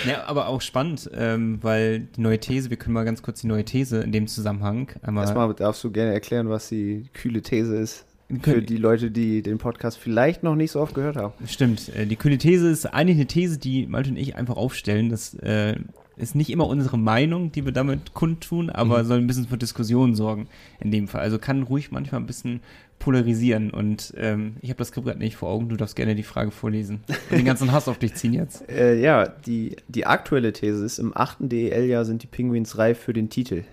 Ja, 0.08 0.24
aber 0.26 0.48
auch 0.48 0.62
spannend, 0.62 1.10
ähm, 1.14 1.60
weil 1.62 2.00
die 2.00 2.22
neue 2.22 2.40
These, 2.40 2.70
wir 2.70 2.78
können 2.78 2.94
mal 2.94 3.04
ganz 3.04 3.22
kurz 3.22 3.42
die 3.42 3.48
neue 3.48 3.66
These 3.66 4.02
in 4.02 4.12
dem 4.12 4.28
Zusammenhang 4.28 4.90
einmal. 5.02 5.26
Erstmal 5.26 5.54
darfst 5.54 5.84
du 5.84 5.92
gerne 5.92 6.14
erklären, 6.14 6.50
was 6.50 6.70
die 6.70 7.06
kühle 7.14 7.42
These 7.42 7.76
ist. 7.76 8.06
Für 8.42 8.62
die 8.62 8.78
Leute, 8.78 9.12
die 9.12 9.42
den 9.42 9.58
Podcast 9.58 9.98
vielleicht 9.98 10.42
noch 10.42 10.56
nicht 10.56 10.72
so 10.72 10.80
oft 10.80 10.96
gehört 10.96 11.18
haben. 11.18 11.34
Stimmt, 11.46 11.94
äh, 11.96 12.06
die 12.06 12.16
kühle 12.16 12.38
These 12.38 12.70
ist 12.70 12.86
eigentlich 12.86 13.18
eine 13.18 13.28
These, 13.28 13.58
die 13.58 13.86
Malte 13.88 14.12
und 14.12 14.16
ich 14.16 14.36
einfach 14.38 14.56
aufstellen. 14.56 15.10
Das 15.10 15.34
äh, 15.34 15.76
ist 16.16 16.36
nicht 16.36 16.50
immer 16.50 16.68
unsere 16.68 16.98
Meinung, 16.98 17.52
die 17.52 17.66
wir 17.66 17.74
damit 17.74 18.14
kundtun, 18.14 18.70
aber 18.70 19.04
soll 19.04 19.18
ein 19.18 19.28
bisschen 19.28 19.48
für 19.48 19.58
Diskussionen 19.58 20.16
sorgen 20.16 20.48
in 20.80 20.92
dem 20.92 21.10
Fall. 21.10 21.22
Also 21.22 21.40
kann 21.40 21.64
ruhig 21.64 21.92
manchmal 21.92 22.22
ein 22.22 22.28
bisschen 22.28 22.62
polarisieren 23.02 23.72
und 23.72 24.14
ähm, 24.18 24.56
ich 24.62 24.70
habe 24.70 24.78
das 24.78 24.88
Skript 24.90 25.08
gerade 25.08 25.20
nicht 25.20 25.36
vor 25.36 25.50
Augen, 25.50 25.68
du 25.70 25.76
darfst 25.76 25.96
gerne 25.96 26.16
die 26.16 26.24
Frage 26.24 26.52
vorlesen 26.52 27.02
und 27.30 27.38
den 27.38 27.46
ganzen 27.46 27.72
Hass 27.72 27.88
auf 27.88 27.98
dich 27.98 28.14
ziehen 28.16 28.34
jetzt. 28.34 28.64
Äh, 28.72 29.00
ja, 29.02 29.28
die, 29.28 29.76
die 29.90 30.06
aktuelle 30.06 30.54
These 30.54 30.86
ist, 30.86 30.98
im 31.00 31.16
achten 31.16 31.50
DEL-Jahr 31.50 32.06
sind 32.06 32.24
die 32.24 32.28
Penguins 32.28 32.78
reif 32.78 33.00
für 33.00 33.12
den 33.14 33.30
Titel. 33.30 33.64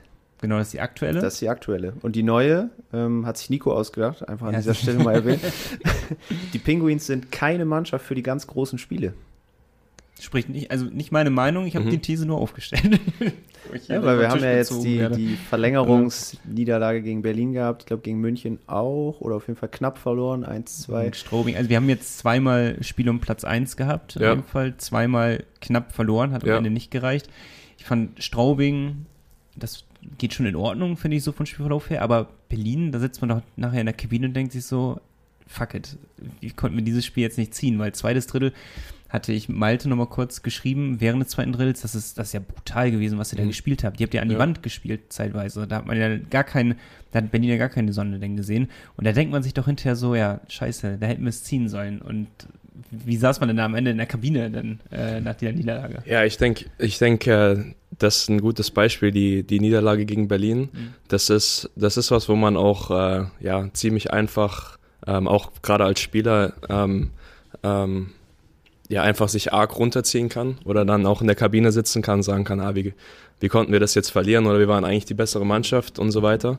Genau, 0.40 0.58
das 0.58 0.68
ist 0.68 0.72
die 0.74 0.80
aktuelle. 0.80 1.20
Das 1.20 1.34
ist 1.34 1.40
die 1.40 1.48
aktuelle. 1.48 1.94
Und 2.02 2.14
die 2.16 2.22
neue 2.22 2.70
ähm, 2.92 3.26
hat 3.26 3.36
sich 3.38 3.50
Nico 3.50 3.72
ausgedacht, 3.72 4.28
einfach 4.28 4.46
an 4.46 4.52
Ja. 4.54 4.60
dieser 4.60 4.74
Stelle 4.74 4.98
mal 5.02 5.14
erwähnt. 5.14 5.40
die 6.52 6.58
Penguins 6.58 7.06
sind 7.06 7.30
keine 7.32 7.64
Mannschaft 7.64 8.04
für 8.06 8.14
die 8.14 8.22
ganz 8.22 8.46
großen 8.46 8.78
Spiele. 8.78 9.14
Spricht 10.20 10.48
nicht, 10.48 10.70
also 10.70 10.84
nicht 10.86 11.12
meine 11.12 11.30
Meinung, 11.30 11.66
ich 11.66 11.76
habe 11.76 11.86
Mhm. 11.86 11.90
die 11.90 11.98
These 11.98 12.26
nur 12.26 12.38
aufgestellt. 12.38 13.00
Ja, 13.86 14.02
weil 14.02 14.18
wir 14.18 14.28
haben 14.30 14.40
ja 14.42 14.52
jetzt 14.52 14.82
die, 14.82 14.98
werde. 14.98 15.16
die 15.16 15.36
Verlängerungsniederlage 15.36 17.02
gegen 17.02 17.22
Berlin 17.22 17.52
gehabt, 17.52 17.82
ich 17.82 17.86
glaube 17.86 18.02
gegen 18.02 18.18
München 18.20 18.58
auch 18.66 19.20
oder 19.20 19.36
auf 19.36 19.46
jeden 19.46 19.58
Fall 19.58 19.68
knapp 19.68 19.98
verloren, 19.98 20.44
1, 20.44 20.82
2. 20.82 21.06
Und 21.06 21.16
Strobing. 21.16 21.56
Also 21.56 21.68
wir 21.70 21.76
haben 21.76 21.88
jetzt 21.88 22.18
zweimal 22.18 22.76
Spiel 22.82 23.08
um 23.08 23.20
Platz 23.20 23.44
1 23.44 23.76
gehabt, 23.76 24.16
in 24.16 24.22
Ja. 24.22 24.34
dem 24.34 24.44
Fall. 24.44 24.76
Zweimal 24.78 25.44
knapp 25.60 25.92
verloren, 25.92 26.32
hat 26.32 26.42
am 26.44 26.48
Ja. 26.48 26.56
Ende 26.58 26.70
nicht 26.70 26.90
gereicht. 26.90 27.28
Ich 27.78 27.84
fand 27.84 28.22
Straubing, 28.22 29.06
das 29.56 29.84
geht 30.18 30.32
schon 30.34 30.46
in 30.46 30.56
Ordnung, 30.56 30.96
finde 30.96 31.16
ich 31.16 31.22
so 31.24 31.32
von 31.32 31.46
Spielverlauf 31.46 31.90
her, 31.90 32.02
aber 32.02 32.28
Berlin, 32.48 32.92
da 32.92 32.98
sitzt 32.98 33.20
man 33.20 33.28
doch 33.28 33.42
nachher 33.56 33.80
in 33.80 33.86
der 33.86 33.94
Kabine 33.94 34.26
und 34.28 34.34
denkt 34.34 34.52
sich 34.52 34.64
so, 34.64 35.00
fuck 35.46 35.74
it, 35.74 35.96
wie 36.40 36.50
konnten 36.50 36.76
wir 36.76 36.84
dieses 36.84 37.04
Spiel 37.04 37.22
jetzt 37.22 37.38
nicht 37.38 37.54
ziehen, 37.54 37.78
weil 37.78 37.92
zweites 37.94 38.26
Drittel 38.26 38.52
hatte 39.08 39.32
ich 39.32 39.48
Malte 39.48 39.88
nochmal 39.88 40.06
kurz 40.06 40.42
geschrieben, 40.42 41.00
während 41.00 41.22
des 41.22 41.30
zweiten 41.30 41.52
Drittels, 41.52 41.80
das 41.80 41.94
ist, 41.94 42.18
das 42.18 42.28
ist 42.28 42.32
ja 42.34 42.40
brutal 42.40 42.90
gewesen, 42.90 43.18
was 43.18 43.32
ihr 43.32 43.36
da 43.38 43.44
Mhm. 43.44 43.48
gespielt 43.48 43.84
habt. 43.84 43.98
Die 43.98 44.04
habt 44.04 44.12
ihr 44.14 44.20
an 44.22 44.28
die 44.28 44.34
Ja. 44.34 44.40
Wand 44.40 44.62
gespielt, 44.62 45.12
zeitweise. 45.12 45.66
Da 45.66 45.76
hat 45.76 45.86
man 45.86 45.96
ja 45.98 46.16
gar 46.16 46.44
keinen, 46.44 46.74
da 47.12 47.18
hat 47.18 47.30
Berlin 47.30 47.48
ja 47.50 47.56
gar 47.56 47.70
keine 47.70 47.92
Sonne 47.92 48.18
denn 48.18 48.36
gesehen. 48.36 48.68
Und 48.96 49.06
da 49.06 49.12
denkt 49.12 49.32
man 49.32 49.42
sich 49.42 49.54
doch 49.54 49.64
hinterher 49.66 49.96
so, 49.96 50.14
ja, 50.14 50.40
scheiße, 50.48 50.98
da 51.00 51.06
hätten 51.06 51.22
wir 51.22 51.30
es 51.30 51.42
ziehen 51.44 51.68
sollen. 51.70 52.00
Und 52.02 52.26
wie 52.90 53.16
saß 53.16 53.40
man 53.40 53.48
denn 53.48 53.56
da 53.56 53.64
am 53.64 53.74
Ende 53.74 53.90
in 53.90 53.96
der 53.96 54.06
Kabine 54.06 54.50
denn 54.50 54.78
äh, 54.92 55.20
nach 55.20 55.34
dieser 55.34 55.52
Niederlage? 55.52 56.02
Ja, 56.06 56.24
ich 56.24 56.36
denke, 56.36 56.66
ich 56.78 56.98
denk, 56.98 57.26
äh, 57.26 57.56
das 57.98 58.18
ist 58.18 58.28
ein 58.28 58.40
gutes 58.40 58.70
Beispiel, 58.70 59.10
die, 59.10 59.42
die 59.42 59.58
Niederlage 59.58 60.04
gegen 60.04 60.28
Berlin. 60.28 60.68
Mhm. 60.72 60.94
Das 61.08 61.30
ist, 61.30 61.70
das 61.76 61.96
ist 61.96 62.10
was, 62.10 62.28
wo 62.28 62.36
man 62.36 62.56
auch 62.58 62.90
äh, 62.90 63.24
ja, 63.40 63.68
ziemlich 63.72 64.12
einfach, 64.12 64.78
ähm, 65.06 65.26
auch 65.26 65.50
gerade 65.62 65.84
als 65.84 66.00
Spieler, 66.00 66.52
ähm, 66.68 67.10
ähm, 67.62 68.10
ja, 68.88 69.02
einfach 69.02 69.28
sich 69.28 69.52
arg 69.52 69.78
runterziehen 69.78 70.28
kann 70.28 70.58
oder 70.64 70.84
dann 70.84 71.06
auch 71.06 71.20
in 71.20 71.26
der 71.26 71.36
Kabine 71.36 71.72
sitzen 71.72 72.02
kann, 72.02 72.22
sagen 72.22 72.44
kann, 72.44 72.60
ah, 72.60 72.74
wie, 72.74 72.94
wie 73.40 73.48
konnten 73.48 73.72
wir 73.72 73.80
das 73.80 73.94
jetzt 73.94 74.10
verlieren 74.10 74.46
oder 74.46 74.58
wir 74.58 74.68
waren 74.68 74.84
eigentlich 74.84 75.04
die 75.04 75.14
bessere 75.14 75.44
Mannschaft 75.44 75.98
und 75.98 76.10
so 76.10 76.22
weiter. 76.22 76.58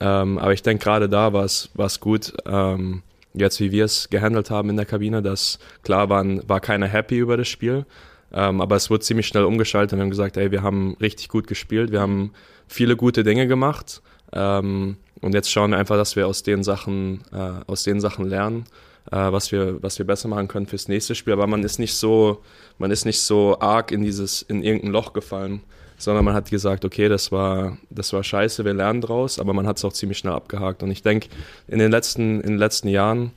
Ähm, 0.00 0.38
aber 0.38 0.52
ich 0.52 0.62
denke, 0.62 0.84
gerade 0.84 1.08
da 1.08 1.32
war 1.32 1.44
es 1.44 2.00
gut, 2.00 2.32
ähm, 2.46 3.02
jetzt 3.34 3.60
wie 3.60 3.70
wir 3.70 3.84
es 3.84 4.08
gehandelt 4.08 4.50
haben 4.50 4.70
in 4.70 4.76
der 4.76 4.86
Kabine, 4.86 5.22
dass 5.22 5.58
klar 5.82 6.08
waren, 6.08 6.42
war 6.48 6.60
keiner 6.60 6.86
happy 6.86 7.18
über 7.18 7.36
das 7.36 7.48
Spiel, 7.48 7.84
ähm, 8.32 8.60
aber 8.60 8.76
es 8.76 8.90
wurde 8.90 9.00
ziemlich 9.00 9.26
schnell 9.26 9.44
umgeschaltet 9.44 9.92
und 9.92 9.98
wir 9.98 10.02
haben 10.02 10.10
gesagt, 10.10 10.36
ey, 10.36 10.50
wir 10.50 10.62
haben 10.62 10.96
richtig 11.00 11.28
gut 11.28 11.46
gespielt, 11.46 11.92
wir 11.92 12.00
haben 12.00 12.32
viele 12.66 12.96
gute 12.96 13.24
Dinge 13.24 13.46
gemacht 13.46 14.02
ähm, 14.32 14.96
und 15.20 15.34
jetzt 15.34 15.50
schauen 15.50 15.72
wir 15.72 15.78
einfach, 15.78 15.96
dass 15.96 16.16
wir 16.16 16.26
aus 16.26 16.42
den 16.42 16.62
Sachen, 16.62 17.22
äh, 17.32 17.64
aus 17.66 17.82
den 17.82 18.00
Sachen 18.00 18.26
lernen, 18.26 18.64
was 19.10 19.52
wir, 19.52 19.82
was 19.82 19.98
wir 19.98 20.06
besser 20.06 20.28
machen 20.28 20.48
können 20.48 20.66
fürs 20.66 20.88
nächste 20.88 21.14
Spiel. 21.14 21.32
Aber 21.32 21.46
man 21.46 21.62
ist 21.62 21.78
nicht 21.78 21.94
so, 21.94 22.42
man 22.78 22.90
ist 22.90 23.04
nicht 23.04 23.20
so 23.20 23.58
arg 23.60 23.92
in 23.92 24.02
dieses, 24.02 24.42
in 24.42 24.62
irgendein 24.62 24.92
Loch 24.92 25.12
gefallen, 25.12 25.62
sondern 25.98 26.24
man 26.24 26.34
hat 26.34 26.50
gesagt, 26.50 26.84
okay, 26.84 27.08
das 27.08 27.32
war, 27.32 27.76
das 27.90 28.12
war 28.12 28.22
scheiße, 28.22 28.64
wir 28.64 28.74
lernen 28.74 29.00
draus, 29.00 29.38
aber 29.38 29.52
man 29.52 29.66
hat 29.66 29.78
es 29.78 29.84
auch 29.84 29.92
ziemlich 29.92 30.18
schnell 30.18 30.32
abgehakt. 30.32 30.82
Und 30.82 30.90
ich 30.90 31.02
denke, 31.02 31.28
in 31.66 31.78
den 31.78 31.90
letzten, 31.90 32.40
in 32.40 32.50
den 32.50 32.58
letzten 32.58 32.88
Jahren 32.88 33.32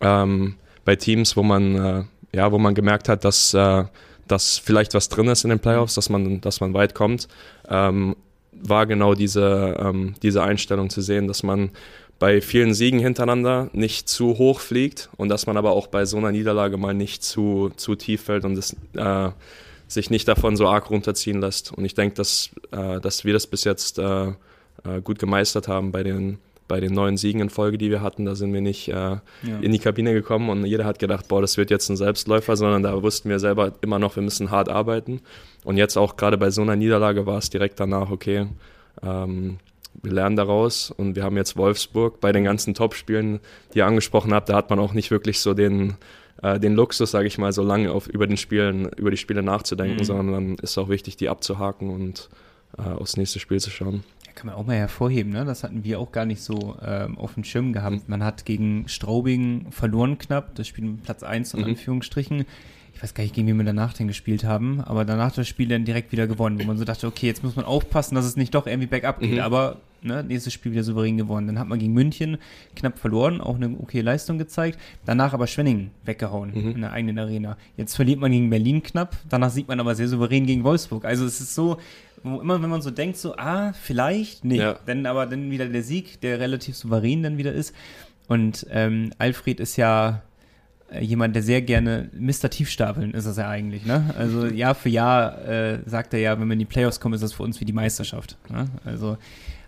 ähm, 0.00 0.56
bei 0.84 0.96
Teams, 0.96 1.36
wo 1.36 1.42
man, 1.42 1.74
äh, 1.74 2.04
ja, 2.34 2.52
wo 2.52 2.58
man 2.58 2.74
gemerkt 2.74 3.08
hat, 3.08 3.24
dass, 3.24 3.54
äh, 3.54 3.84
dass 4.28 4.58
vielleicht 4.58 4.94
was 4.94 5.08
drin 5.08 5.28
ist 5.28 5.44
in 5.44 5.50
den 5.50 5.60
Playoffs, 5.60 5.94
dass 5.94 6.10
man, 6.10 6.40
dass 6.40 6.60
man 6.60 6.74
weit 6.74 6.94
kommt, 6.94 7.28
ähm, 7.68 8.16
war 8.52 8.86
genau 8.86 9.14
diese, 9.14 9.76
ähm, 9.78 10.14
diese 10.22 10.42
Einstellung 10.42 10.90
zu 10.90 11.00
sehen, 11.00 11.26
dass 11.26 11.42
man 11.42 11.70
bei 12.22 12.40
vielen 12.40 12.72
Siegen 12.72 13.00
hintereinander 13.00 13.68
nicht 13.72 14.08
zu 14.08 14.38
hoch 14.38 14.60
fliegt 14.60 15.10
und 15.16 15.28
dass 15.28 15.48
man 15.48 15.56
aber 15.56 15.72
auch 15.72 15.88
bei 15.88 16.04
so 16.04 16.18
einer 16.18 16.30
Niederlage 16.30 16.76
mal 16.76 16.94
nicht 16.94 17.24
zu, 17.24 17.72
zu 17.74 17.96
tief 17.96 18.22
fällt 18.22 18.44
und 18.44 18.56
es, 18.56 18.76
äh, 18.94 19.30
sich 19.88 20.08
nicht 20.08 20.28
davon 20.28 20.56
so 20.56 20.68
arg 20.68 20.88
runterziehen 20.88 21.40
lässt. 21.40 21.72
Und 21.72 21.84
ich 21.84 21.94
denke, 21.94 22.14
dass, 22.14 22.50
äh, 22.70 23.00
dass 23.00 23.24
wir 23.24 23.32
das 23.32 23.48
bis 23.48 23.64
jetzt 23.64 23.98
äh, 23.98 24.28
äh, 24.28 24.34
gut 25.02 25.18
gemeistert 25.18 25.66
haben 25.66 25.90
bei 25.90 26.04
den, 26.04 26.38
bei 26.68 26.78
den 26.78 26.94
neuen 26.94 27.16
Siegen 27.16 27.40
in 27.40 27.50
Folge, 27.50 27.76
die 27.76 27.90
wir 27.90 28.02
hatten, 28.02 28.24
da 28.24 28.36
sind 28.36 28.52
wir 28.52 28.60
nicht 28.60 28.86
äh, 28.86 28.92
ja. 28.92 29.20
in 29.60 29.72
die 29.72 29.80
Kabine 29.80 30.12
gekommen 30.12 30.48
und 30.48 30.64
jeder 30.64 30.84
hat 30.84 31.00
gedacht, 31.00 31.26
boah, 31.26 31.40
das 31.40 31.56
wird 31.56 31.70
jetzt 31.72 31.88
ein 31.88 31.96
Selbstläufer, 31.96 32.54
sondern 32.54 32.84
da 32.84 33.02
wussten 33.02 33.30
wir 33.30 33.40
selber 33.40 33.72
immer 33.80 33.98
noch, 33.98 34.14
wir 34.14 34.22
müssen 34.22 34.52
hart 34.52 34.68
arbeiten. 34.68 35.22
Und 35.64 35.76
jetzt 35.76 35.96
auch 35.96 36.14
gerade 36.14 36.38
bei 36.38 36.52
so 36.52 36.62
einer 36.62 36.76
Niederlage 36.76 37.26
war 37.26 37.38
es 37.38 37.50
direkt 37.50 37.80
danach, 37.80 38.12
okay, 38.12 38.46
ähm, 39.02 39.58
wir 40.02 40.12
lernen 40.12 40.36
daraus 40.36 40.90
und 40.90 41.16
wir 41.16 41.22
haben 41.22 41.36
jetzt 41.36 41.56
Wolfsburg 41.56 42.20
bei 42.20 42.32
den 42.32 42.44
ganzen 42.44 42.74
Topspielen, 42.74 43.40
die 43.72 43.78
ihr 43.78 43.86
angesprochen 43.86 44.32
habt, 44.32 44.48
da 44.48 44.56
hat 44.56 44.70
man 44.70 44.78
auch 44.78 44.92
nicht 44.92 45.10
wirklich 45.10 45.40
so 45.40 45.54
den, 45.54 45.94
äh, 46.42 46.58
den 46.58 46.74
Luxus, 46.74 47.10
sage 47.10 47.26
ich 47.26 47.38
mal, 47.38 47.52
so 47.52 47.62
lange 47.62 47.92
auf, 47.92 48.06
über, 48.06 48.26
den 48.26 48.36
Spielen, 48.36 48.88
über 48.96 49.10
die 49.10 49.16
Spiele 49.16 49.42
nachzudenken, 49.42 49.98
mhm. 49.98 50.04
sondern 50.04 50.32
dann 50.32 50.54
ist 50.56 50.70
es 50.70 50.78
auch 50.78 50.88
wichtig, 50.88 51.16
die 51.16 51.28
abzuhaken 51.28 51.90
und 51.90 52.28
äh, 52.78 52.82
aufs 52.82 53.16
nächste 53.16 53.38
Spiel 53.38 53.60
zu 53.60 53.70
schauen. 53.70 54.02
Ja, 54.26 54.32
kann 54.32 54.46
man 54.46 54.56
auch 54.56 54.66
mal 54.66 54.76
hervorheben, 54.76 55.32
ne? 55.32 55.44
das 55.44 55.62
hatten 55.62 55.84
wir 55.84 56.00
auch 56.00 56.12
gar 56.12 56.24
nicht 56.24 56.42
so 56.42 56.76
ähm, 56.84 57.18
auf 57.18 57.34
dem 57.34 57.44
Schirm 57.44 57.72
gehabt. 57.72 57.96
Mhm. 57.96 58.02
Man 58.06 58.24
hat 58.24 58.44
gegen 58.44 58.88
Straubing 58.88 59.70
verloren 59.70 60.18
knapp, 60.18 60.54
das 60.54 60.68
Spiel 60.68 60.84
mit 60.84 61.02
Platz 61.02 61.22
1 61.22 61.54
in 61.54 61.60
mhm. 61.60 61.66
Anführungsstrichen 61.66 62.46
ich 63.02 63.08
weiß 63.08 63.14
gar 63.14 63.24
nicht, 63.24 63.34
gegen 63.34 63.48
wie 63.48 63.52
wir 63.52 63.64
danach 63.64 63.94
denn 63.94 64.06
gespielt 64.06 64.44
haben, 64.44 64.80
aber 64.80 65.04
danach 65.04 65.32
das 65.32 65.48
Spiel 65.48 65.66
dann 65.66 65.84
direkt 65.84 66.12
wieder 66.12 66.28
gewonnen, 66.28 66.60
wo 66.60 66.64
man 66.64 66.76
so 66.76 66.84
dachte, 66.84 67.08
okay, 67.08 67.26
jetzt 67.26 67.42
muss 67.42 67.56
man 67.56 67.64
aufpassen, 67.64 68.14
dass 68.14 68.24
es 68.24 68.36
nicht 68.36 68.54
doch 68.54 68.68
irgendwie 68.68 68.86
bergab 68.86 69.18
geht, 69.18 69.32
mhm. 69.32 69.40
aber 69.40 69.78
ne, 70.02 70.22
nächstes 70.22 70.52
Spiel 70.52 70.70
wieder 70.70 70.84
souverän 70.84 71.16
gewonnen. 71.16 71.48
Dann 71.48 71.58
hat 71.58 71.66
man 71.66 71.80
gegen 71.80 71.94
München 71.94 72.38
knapp 72.76 73.00
verloren, 73.00 73.40
auch 73.40 73.56
eine 73.56 73.76
okay 73.80 74.02
Leistung 74.02 74.38
gezeigt, 74.38 74.78
danach 75.04 75.32
aber 75.32 75.48
Schwenning 75.48 75.90
weggehauen 76.04 76.52
mhm. 76.54 76.70
in 76.76 76.80
der 76.82 76.92
eigenen 76.92 77.18
Arena. 77.18 77.56
Jetzt 77.76 77.96
verliert 77.96 78.20
man 78.20 78.30
gegen 78.30 78.50
Berlin 78.50 78.84
knapp, 78.84 79.16
danach 79.28 79.50
sieht 79.50 79.66
man 79.66 79.80
aber 79.80 79.96
sehr 79.96 80.06
souverän 80.06 80.46
gegen 80.46 80.62
Wolfsburg. 80.62 81.04
Also 81.04 81.26
es 81.26 81.40
ist 81.40 81.56
so, 81.56 81.78
immer 82.22 82.62
wenn 82.62 82.70
man 82.70 82.82
so 82.82 82.92
denkt, 82.92 83.16
so, 83.16 83.34
ah, 83.36 83.72
vielleicht, 83.72 84.44
nee, 84.44 84.58
ja. 84.58 84.78
dann 84.86 85.06
aber 85.06 85.26
dann 85.26 85.50
wieder 85.50 85.66
der 85.66 85.82
Sieg, 85.82 86.20
der 86.20 86.38
relativ 86.38 86.76
souverän 86.76 87.24
dann 87.24 87.36
wieder 87.36 87.52
ist. 87.52 87.74
Und 88.28 88.64
ähm, 88.70 89.10
Alfred 89.18 89.58
ist 89.58 89.76
ja 89.76 90.22
jemand, 91.00 91.34
der 91.34 91.42
sehr 91.42 91.62
gerne 91.62 92.10
Mr. 92.12 92.50
Tiefstapeln 92.50 93.12
ist 93.14 93.26
das 93.26 93.36
ja 93.36 93.48
eigentlich, 93.48 93.84
ne? 93.86 94.14
Also 94.18 94.46
Jahr 94.46 94.74
für 94.74 94.88
Jahr 94.88 95.46
äh, 95.46 95.78
sagt 95.86 96.14
er 96.14 96.20
ja, 96.20 96.38
wenn 96.38 96.46
wir 96.48 96.52
in 96.52 96.58
die 96.58 96.64
Playoffs 96.64 97.00
kommen, 97.00 97.14
ist 97.14 97.22
das 97.22 97.32
für 97.32 97.42
uns 97.42 97.60
wie 97.60 97.64
die 97.64 97.72
Meisterschaft. 97.72 98.36
Ne? 98.50 98.68
Also, 98.84 99.16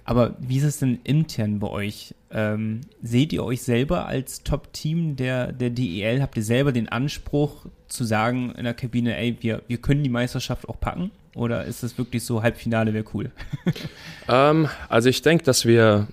aber 0.04 0.36
wie 0.38 0.58
ist 0.58 0.64
es 0.64 0.78
denn 0.78 0.98
intern 1.04 1.58
bei 1.60 1.68
euch? 1.68 2.14
Ähm, 2.30 2.82
seht 3.02 3.32
ihr 3.32 3.44
euch 3.44 3.62
selber 3.62 4.06
als 4.06 4.42
Top-Team 4.42 5.16
der, 5.16 5.52
der 5.52 5.70
DEL? 5.70 6.20
Habt 6.20 6.36
ihr 6.36 6.42
selber 6.42 6.72
den 6.72 6.88
Anspruch 6.88 7.66
zu 7.88 8.04
sagen 8.04 8.52
in 8.56 8.64
der 8.64 8.74
Kabine, 8.74 9.16
ey, 9.16 9.36
wir, 9.40 9.62
wir 9.66 9.78
können 9.78 10.02
die 10.02 10.10
Meisterschaft 10.10 10.68
auch 10.68 10.78
packen? 10.78 11.10
Oder 11.34 11.64
ist 11.64 11.82
es 11.82 11.96
wirklich 11.96 12.22
so, 12.24 12.42
Halbfinale 12.42 12.92
wäre 12.92 13.04
cool? 13.14 13.30
ähm, 14.28 14.68
also 14.88 15.08
ich 15.08 15.22
denke, 15.22 15.44
dass 15.44 15.64
wir 15.64 16.08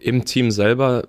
im 0.00 0.24
Team 0.24 0.50
selber 0.50 1.08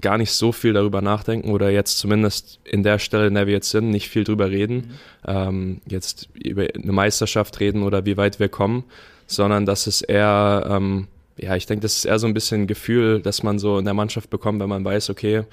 gar 0.00 0.18
nicht 0.18 0.32
so 0.32 0.52
viel 0.52 0.72
darüber 0.72 1.02
nachdenken 1.02 1.50
oder 1.50 1.70
jetzt 1.70 1.98
zumindest 1.98 2.58
in 2.64 2.82
der 2.82 2.98
Stelle, 2.98 3.28
in 3.28 3.34
der 3.34 3.46
wir 3.46 3.54
jetzt 3.54 3.70
sind, 3.70 3.90
nicht 3.90 4.08
viel 4.08 4.24
drüber 4.24 4.50
reden, 4.50 4.76
mhm. 4.76 4.90
ähm, 5.26 5.80
jetzt 5.86 6.28
über 6.34 6.66
eine 6.74 6.92
Meisterschaft 6.92 7.60
reden 7.60 7.82
oder 7.82 8.04
wie 8.04 8.16
weit 8.16 8.40
wir 8.40 8.48
kommen, 8.48 8.84
sondern 9.26 9.66
dass 9.66 9.86
es 9.86 10.02
eher, 10.02 10.66
ähm, 10.68 11.08
ja, 11.36 11.56
ich 11.56 11.66
denke, 11.66 11.82
das 11.82 11.96
ist 11.96 12.04
eher 12.04 12.18
so 12.18 12.26
ein 12.26 12.34
bisschen 12.34 12.62
ein 12.62 12.66
Gefühl, 12.66 13.20
dass 13.20 13.42
man 13.42 13.58
so 13.58 13.78
in 13.78 13.84
der 13.84 13.94
Mannschaft 13.94 14.30
bekommt, 14.30 14.60
wenn 14.60 14.68
man 14.68 14.84
weiß, 14.84 15.10
okay, 15.10 15.44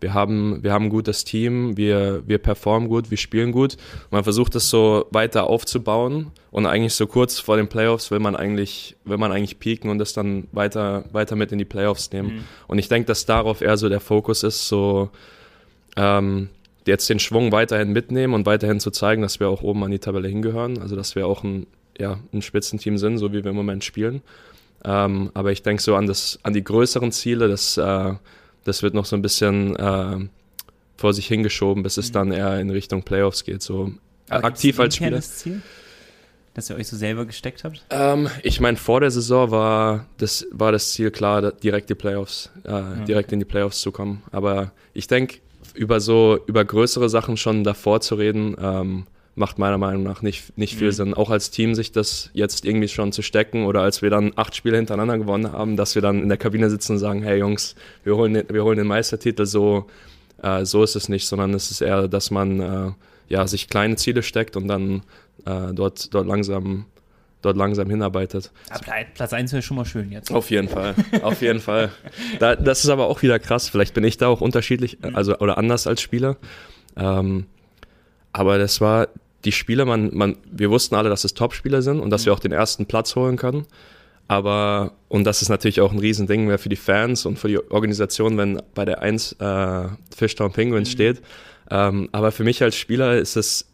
wir 0.00 0.14
haben, 0.14 0.62
wir 0.62 0.72
haben 0.72 0.86
ein 0.86 0.90
gutes 0.90 1.24
Team, 1.24 1.76
wir, 1.76 2.22
wir 2.26 2.38
performen 2.38 2.88
gut, 2.88 3.10
wir 3.10 3.16
spielen 3.16 3.52
gut. 3.52 3.76
Man 4.10 4.22
versucht 4.22 4.54
es 4.54 4.70
so 4.70 5.06
weiter 5.10 5.48
aufzubauen 5.48 6.30
und 6.50 6.66
eigentlich 6.66 6.94
so 6.94 7.06
kurz 7.06 7.38
vor 7.40 7.56
den 7.56 7.68
Playoffs 7.68 8.10
will 8.10 8.20
man 8.20 8.36
eigentlich, 8.36 8.96
will 9.04 9.18
man 9.18 9.32
eigentlich 9.32 9.58
peaken 9.58 9.90
und 9.90 9.98
das 9.98 10.12
dann 10.12 10.46
weiter, 10.52 11.04
weiter 11.12 11.36
mit 11.36 11.52
in 11.52 11.58
die 11.58 11.64
Playoffs 11.64 12.12
nehmen. 12.12 12.28
Mhm. 12.28 12.44
Und 12.68 12.78
ich 12.78 12.88
denke, 12.88 13.06
dass 13.06 13.26
darauf 13.26 13.60
eher 13.60 13.76
so 13.76 13.88
der 13.88 14.00
Fokus 14.00 14.42
ist, 14.42 14.68
so 14.68 15.10
ähm, 15.96 16.48
jetzt 16.86 17.10
den 17.10 17.18
Schwung 17.18 17.52
weiterhin 17.52 17.92
mitnehmen 17.92 18.34
und 18.34 18.46
weiterhin 18.46 18.80
zu 18.80 18.90
zeigen, 18.90 19.22
dass 19.22 19.40
wir 19.40 19.48
auch 19.48 19.62
oben 19.62 19.84
an 19.84 19.90
die 19.90 19.98
Tabelle 19.98 20.28
hingehören, 20.28 20.78
also 20.78 20.96
dass 20.96 21.14
wir 21.16 21.26
auch 21.26 21.42
ein, 21.42 21.66
ja, 21.98 22.18
ein 22.32 22.42
Spitzenteam 22.42 22.98
sind, 22.98 23.18
so 23.18 23.32
wie 23.32 23.42
wir 23.44 23.50
im 23.50 23.56
Moment 23.56 23.84
spielen. 23.84 24.22
Ähm, 24.84 25.30
aber 25.34 25.50
ich 25.50 25.62
denke 25.62 25.82
so 25.82 25.96
an, 25.96 26.06
das, 26.06 26.38
an 26.44 26.52
die 26.52 26.62
größeren 26.62 27.10
Ziele, 27.12 27.48
das 27.48 27.76
äh, 27.76 28.14
das 28.68 28.82
wird 28.82 28.94
noch 28.94 29.04
so 29.06 29.16
ein 29.16 29.22
bisschen 29.22 29.74
äh, 29.76 30.28
vor 30.96 31.12
sich 31.12 31.26
hingeschoben, 31.26 31.82
bis 31.82 31.96
es 31.96 32.10
mhm. 32.10 32.12
dann 32.12 32.32
eher 32.32 32.60
in 32.60 32.70
Richtung 32.70 33.02
Playoffs 33.02 33.44
geht. 33.44 33.62
So 33.62 33.92
Aber 34.28 34.44
aktiv 34.44 34.78
als 34.78 34.96
Spieler. 34.96 35.20
Ziel, 35.20 35.62
dass 36.54 36.70
ihr 36.70 36.76
euch 36.76 36.88
so 36.88 36.96
selber 36.96 37.24
gesteckt 37.24 37.64
habt? 37.64 37.84
Ähm, 37.90 38.28
ich 38.42 38.60
meine, 38.60 38.76
vor 38.76 39.00
der 39.00 39.10
Saison 39.10 39.50
war 39.50 40.06
das, 40.18 40.46
war 40.50 40.72
das 40.72 40.92
Ziel 40.92 41.10
klar, 41.10 41.52
direkt 41.52 41.88
die 41.90 41.94
Playoffs, 41.94 42.50
äh, 42.64 42.70
ja. 42.70 42.94
direkt 43.04 43.32
in 43.32 43.38
die 43.38 43.44
Playoffs 43.44 43.80
zu 43.80 43.92
kommen. 43.92 44.22
Aber 44.32 44.72
ich 44.92 45.06
denke, 45.06 45.38
über 45.74 46.00
so 46.00 46.40
über 46.46 46.64
größere 46.64 47.08
Sachen 47.08 47.36
schon 47.36 47.64
davor 47.64 48.00
zu 48.00 48.16
reden, 48.16 48.56
ähm, 48.60 49.06
macht 49.38 49.58
meiner 49.58 49.78
Meinung 49.78 50.02
nach 50.02 50.22
nicht, 50.22 50.56
nicht 50.58 50.76
viel 50.76 50.88
mhm. 50.88 50.92
Sinn. 50.92 51.14
Auch 51.14 51.30
als 51.30 51.50
Team 51.50 51.74
sich 51.74 51.92
das 51.92 52.30
jetzt 52.32 52.64
irgendwie 52.64 52.88
schon 52.88 53.12
zu 53.12 53.22
stecken 53.22 53.64
oder 53.64 53.80
als 53.80 54.02
wir 54.02 54.10
dann 54.10 54.32
acht 54.36 54.54
Spiele 54.54 54.76
hintereinander 54.76 55.18
gewonnen 55.18 55.52
haben, 55.52 55.76
dass 55.76 55.94
wir 55.94 56.02
dann 56.02 56.22
in 56.22 56.28
der 56.28 56.38
Kabine 56.38 56.70
sitzen 56.70 56.92
und 56.92 56.98
sagen, 56.98 57.22
hey 57.22 57.38
Jungs, 57.38 57.74
wir 58.04 58.16
holen 58.16 58.34
den, 58.34 58.48
wir 58.50 58.64
holen 58.64 58.78
den 58.78 58.86
Meistertitel, 58.86 59.46
so, 59.46 59.86
äh, 60.42 60.64
so 60.64 60.82
ist 60.82 60.96
es 60.96 61.08
nicht, 61.08 61.26
sondern 61.26 61.54
es 61.54 61.70
ist 61.70 61.80
eher, 61.80 62.08
dass 62.08 62.30
man 62.30 62.60
äh, 62.60 62.92
ja, 63.28 63.46
sich 63.46 63.68
kleine 63.68 63.96
Ziele 63.96 64.22
steckt 64.22 64.56
und 64.56 64.68
dann 64.68 65.02
äh, 65.46 65.72
dort, 65.72 66.12
dort 66.12 66.26
langsam 66.26 66.86
dort 67.40 67.56
langsam 67.56 67.88
hinarbeitet. 67.88 68.50
Aber 68.68 68.84
Platz 69.14 69.32
1 69.32 69.52
wäre 69.52 69.62
schon 69.62 69.76
mal 69.76 69.84
schön 69.84 70.10
jetzt. 70.10 70.32
Auf 70.32 70.50
jeden 70.50 70.68
Fall, 70.68 70.96
auf 71.22 71.40
jeden 71.40 71.60
Fall. 71.60 71.92
Da, 72.40 72.56
das 72.56 72.82
ist 72.82 72.90
aber 72.90 73.06
auch 73.06 73.22
wieder 73.22 73.38
krass. 73.38 73.68
Vielleicht 73.68 73.94
bin 73.94 74.02
ich 74.02 74.16
da 74.16 74.26
auch 74.26 74.40
unterschiedlich, 74.40 74.98
also 75.14 75.38
oder 75.38 75.56
anders 75.56 75.86
als 75.86 76.00
Spieler. 76.00 76.36
Ähm, 76.96 77.46
aber 78.32 78.58
das 78.58 78.80
war 78.80 79.08
die 79.44 79.52
Spieler, 79.52 79.84
man, 79.84 80.14
man, 80.14 80.36
wir 80.50 80.70
wussten 80.70 80.94
alle, 80.94 81.08
dass 81.08 81.24
es 81.24 81.34
Top-Spieler 81.34 81.82
sind 81.82 82.00
und 82.00 82.10
dass 82.10 82.24
wir 82.24 82.32
mhm. 82.32 82.36
auch 82.36 82.40
den 82.40 82.52
ersten 82.52 82.86
Platz 82.86 83.14
holen 83.16 83.36
können. 83.36 83.66
Aber, 84.26 84.92
und 85.08 85.24
das 85.24 85.40
ist 85.40 85.48
natürlich 85.48 85.80
auch 85.80 85.90
ein 85.90 85.98
Riesending 85.98 86.46
mehr 86.46 86.58
für 86.58 86.68
die 86.68 86.76
Fans 86.76 87.24
und 87.24 87.38
für 87.38 87.48
die 87.48 87.58
Organisation, 87.70 88.36
wenn 88.36 88.60
bei 88.74 88.84
der 88.84 89.00
1 89.00 89.32
äh, 89.40 89.84
Fishtown 90.14 90.52
Penguins 90.52 90.88
mhm. 90.90 90.92
steht. 90.92 91.22
Ähm, 91.70 92.08
aber 92.12 92.30
für 92.30 92.44
mich 92.44 92.62
als 92.62 92.76
Spieler 92.76 93.16
ist 93.16 93.36
es 93.36 93.66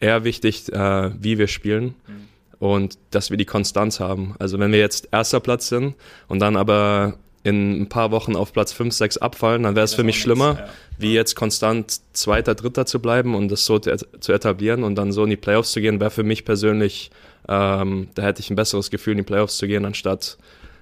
eher 0.00 0.24
wichtig, 0.24 0.70
äh, 0.72 1.10
wie 1.18 1.38
wir 1.38 1.46
spielen 1.46 1.94
mhm. 2.06 2.28
und 2.58 2.98
dass 3.10 3.30
wir 3.30 3.38
die 3.38 3.46
Konstanz 3.46 4.00
haben. 4.00 4.34
Also 4.38 4.58
wenn 4.58 4.72
wir 4.72 4.78
jetzt 4.78 5.08
erster 5.10 5.40
Platz 5.40 5.68
sind 5.68 5.94
und 6.28 6.40
dann 6.40 6.56
aber 6.56 7.18
in 7.44 7.82
ein 7.82 7.88
paar 7.88 8.10
Wochen 8.10 8.36
auf 8.36 8.52
Platz 8.52 8.72
5, 8.72 8.92
6 8.92 9.18
abfallen, 9.18 9.62
dann 9.62 9.76
wäre 9.76 9.84
es 9.84 9.94
für 9.94 10.02
mich 10.02 10.18
schlimmer, 10.18 10.56
ja. 10.58 10.68
wie 10.98 11.12
jetzt 11.12 11.36
konstant 11.36 12.00
Zweiter, 12.14 12.54
Dritter 12.54 12.86
zu 12.86 13.00
bleiben 13.00 13.34
und 13.34 13.50
das 13.50 13.66
so 13.66 13.78
zu 13.78 14.32
etablieren 14.32 14.82
und 14.82 14.96
dann 14.96 15.12
so 15.12 15.24
in 15.24 15.30
die 15.30 15.36
Playoffs 15.36 15.72
zu 15.72 15.82
gehen, 15.82 16.00
wäre 16.00 16.10
für 16.10 16.22
mich 16.22 16.46
persönlich, 16.46 17.10
ähm, 17.46 18.08
da 18.14 18.22
hätte 18.22 18.40
ich 18.40 18.50
ein 18.50 18.56
besseres 18.56 18.90
Gefühl, 18.90 19.12
in 19.12 19.18
die 19.18 19.24
Playoffs 19.24 19.58
zu 19.58 19.66
gehen, 19.66 19.84
anstatt 19.84 20.38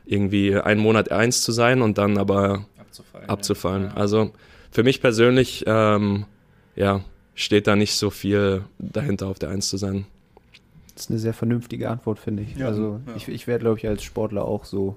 irgendwie 0.06 0.56
einen 0.56 0.80
Monat 0.80 1.10
eins 1.10 1.42
zu 1.42 1.50
sein 1.50 1.82
und 1.82 1.98
dann 1.98 2.16
aber 2.16 2.64
abzufallen. 2.78 3.28
abzufallen. 3.28 3.84
Ja. 3.86 3.94
Also 3.94 4.30
für 4.70 4.84
mich 4.84 5.00
persönlich, 5.00 5.64
ähm, 5.66 6.26
ja, 6.76 7.02
steht 7.34 7.66
da 7.66 7.74
nicht 7.74 7.94
so 7.94 8.10
viel 8.10 8.62
dahinter, 8.78 9.26
auf 9.26 9.38
der 9.40 9.50
Eins 9.50 9.68
zu 9.68 9.78
sein. 9.78 10.06
Das 10.94 11.04
ist 11.04 11.10
eine 11.10 11.18
sehr 11.18 11.34
vernünftige 11.34 11.90
Antwort, 11.90 12.18
finde 12.18 12.44
ich. 12.44 12.56
Ja, 12.56 12.68
also 12.68 13.00
ich, 13.16 13.26
ich 13.28 13.46
wäre, 13.46 13.58
glaube 13.58 13.78
ich, 13.78 13.88
als 13.88 14.02
Sportler 14.04 14.44
auch 14.44 14.64
so 14.64 14.96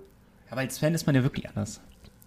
aber 0.55 0.61
als 0.61 0.77
Fan 0.77 0.93
ist 0.93 1.05
man 1.05 1.15
ja 1.15 1.21
wirklich 1.23 1.49
anders. 1.49 1.81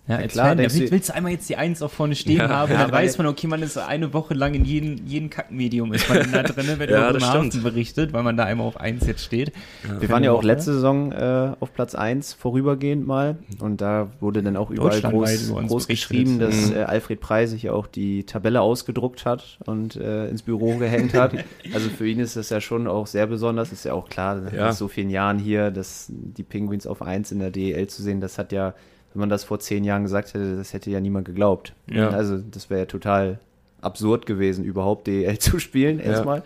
Ja, 0.09 0.27
klar, 0.27 0.49
Fan, 0.49 0.59
willst, 0.59 0.91
willst 0.91 1.09
du 1.11 1.15
einmal 1.15 1.33
jetzt 1.33 1.51
die 1.51 1.57
Eins 1.57 1.83
auch 1.83 1.91
vorne 1.91 2.17
stehen 2.17 2.39
ja, 2.39 2.49
haben, 2.49 2.73
ja, 2.73 2.79
dann 2.79 2.93
weiß 2.93 3.19
man, 3.19 3.27
okay, 3.27 3.47
man 3.47 3.61
ist 3.63 3.77
eine 3.77 4.15
Woche 4.15 4.33
lang 4.33 4.55
in 4.55 4.65
jedem, 4.65 5.07
jedem 5.07 5.29
Kackmedium 5.29 5.93
ist 5.93 6.09
man 6.09 6.33
da 6.33 6.43
drin, 6.43 6.67
wenn 6.79 6.89
ja, 6.89 7.11
über 7.11 7.21
Hafen 7.21 7.63
berichtet, 7.63 8.15
weil 8.15 8.23
man 8.23 8.35
da 8.39 8.45
einmal 8.45 8.67
auf 8.67 8.81
Eins 8.81 9.07
jetzt 9.07 9.23
steht. 9.23 9.53
Ja. 9.87 10.01
Wir 10.01 10.09
waren 10.09 10.25
ja 10.25 10.33
auch 10.33 10.43
letzte 10.43 10.73
Saison 10.73 11.13
äh, 11.13 11.53
auf 11.61 11.75
Platz 11.75 11.95
1 11.95 12.33
vorübergehend 12.33 13.07
mal 13.07 13.37
und 13.61 13.83
da 13.83 14.11
wurde 14.19 14.43
dann 14.43 14.57
auch 14.57 14.71
überall 14.71 14.99
groß, 15.03 15.53
groß 15.53 15.87
geschrieben, 15.87 16.39
dass 16.39 16.71
mhm. 16.71 16.77
äh, 16.77 16.83
Alfred 16.85 17.21
Preis 17.21 17.51
sich 17.51 17.65
ja 17.65 17.73
auch 17.73 17.87
die 17.87 18.25
Tabelle 18.25 18.63
ausgedruckt 18.63 19.27
hat 19.27 19.59
und 19.67 19.97
äh, 19.97 20.29
ins 20.29 20.43
Büro 20.43 20.77
gehängt 20.77 21.15
hat. 21.15 21.33
Also 21.75 21.91
für 21.91 22.09
ihn 22.09 22.19
ist 22.19 22.37
das 22.37 22.51
ja 22.51 22.61
schon 22.61 22.87
auch 22.87 23.07
sehr 23.07 23.27
besonders, 23.27 23.73
ist 23.73 23.85
ja 23.85 23.93
auch 23.93 24.09
klar, 24.09 24.37
nach 24.37 24.73
so 24.73 24.89
vielen 24.89 25.11
Jahren 25.11 25.39
hier, 25.39 25.71
dass 25.71 26.07
die 26.09 26.43
Penguins 26.43 26.87
auf 26.87 27.03
1 27.03 27.33
in 27.33 27.41
der 27.41 27.51
DEL 27.51 27.87
zu 27.89 28.03
sehen, 28.03 28.21
das 28.21 28.39
hat 28.39 28.53
ja 28.53 28.75
wenn 29.15 29.21
man 29.21 29.29
das 29.29 29.45
vor 29.45 29.59
zehn 29.61 29.85
Jahren 29.85 30.03
gesagt 30.03 30.35
hätte, 30.35 30.57
das 30.57 30.73
hätte 30.73 30.91
ja 30.91 31.01
niemand 31.01 31.27
geglaubt. 31.27 31.73
Ja. 31.91 32.11
Also 32.11 32.39
das 32.39 32.71
wäre 32.71 32.81
ja 32.81 32.87
total 32.87 33.39
absurd 33.81 34.27
gewesen, 34.27 34.65
überhaupt 34.65 35.07
DEL 35.07 35.39
zu 35.39 35.59
spielen 35.59 35.99
erstmal 36.01 36.39
ja. 36.39 36.45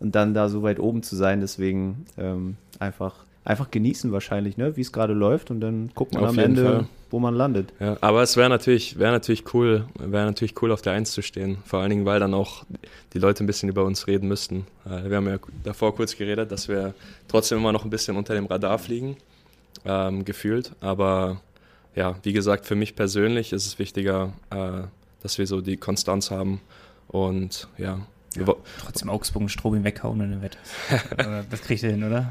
und 0.00 0.14
dann 0.14 0.34
da 0.34 0.48
so 0.48 0.62
weit 0.62 0.78
oben 0.78 1.02
zu 1.02 1.16
sein. 1.16 1.40
Deswegen 1.40 2.06
ähm, 2.18 2.56
einfach, 2.78 3.14
einfach 3.44 3.70
genießen 3.70 4.12
wahrscheinlich, 4.12 4.56
ne? 4.56 4.76
wie 4.76 4.82
es 4.82 4.92
gerade 4.92 5.14
läuft 5.14 5.50
und 5.50 5.60
dann 5.60 5.90
guckt 5.94 6.14
man 6.14 6.24
Auf 6.24 6.30
am 6.30 6.38
Ende, 6.38 6.64
Fall. 6.64 6.88
wo 7.10 7.18
man 7.18 7.34
landet. 7.34 7.72
Ja, 7.80 7.96
aber 8.00 8.22
es 8.22 8.36
wäre 8.36 8.48
natürlich, 8.48 8.98
wäre 8.98 9.12
natürlich 9.12 9.52
cool, 9.54 9.86
wäre 9.98 10.26
natürlich 10.26 10.60
cool 10.62 10.70
auf 10.70 10.82
der 10.82 10.92
Eins 10.92 11.12
zu 11.12 11.22
stehen. 11.22 11.58
Vor 11.64 11.80
allen 11.80 11.90
Dingen, 11.90 12.04
weil 12.04 12.20
dann 12.20 12.34
auch 12.34 12.64
die 13.14 13.18
Leute 13.18 13.42
ein 13.44 13.46
bisschen 13.46 13.68
über 13.68 13.84
uns 13.84 14.06
reden 14.06 14.28
müssten. 14.28 14.66
Äh, 14.84 15.10
wir 15.10 15.16
haben 15.16 15.26
ja 15.26 15.38
davor 15.64 15.94
kurz 15.94 16.16
geredet, 16.16 16.52
dass 16.52 16.68
wir 16.68 16.94
trotzdem 17.28 17.58
immer 17.58 17.72
noch 17.72 17.84
ein 17.84 17.90
bisschen 17.90 18.16
unter 18.16 18.34
dem 18.34 18.46
Radar 18.46 18.78
fliegen, 18.78 19.16
ähm, 19.84 20.24
gefühlt. 20.24 20.72
Aber 20.80 21.40
ja, 21.96 22.14
wie 22.22 22.32
gesagt, 22.32 22.66
für 22.66 22.76
mich 22.76 22.94
persönlich 22.94 23.52
ist 23.52 23.66
es 23.66 23.78
wichtiger, 23.78 24.32
äh, 24.50 24.82
dass 25.22 25.38
wir 25.38 25.46
so 25.46 25.60
die 25.60 25.78
Konstanz 25.78 26.30
haben 26.30 26.60
und 27.08 27.66
ja, 27.78 28.06
Trotzdem 28.80 29.10
Augsburg 29.10 29.42
und 29.42 29.48
Strobing 29.48 29.84
weghauen 29.84 30.20
in 30.20 30.30
der 30.30 30.42
Wette. 30.42 30.58
das 31.50 31.62
kriegt 31.62 31.82
ihr 31.82 31.90
hin, 31.90 32.04
oder? 32.04 32.30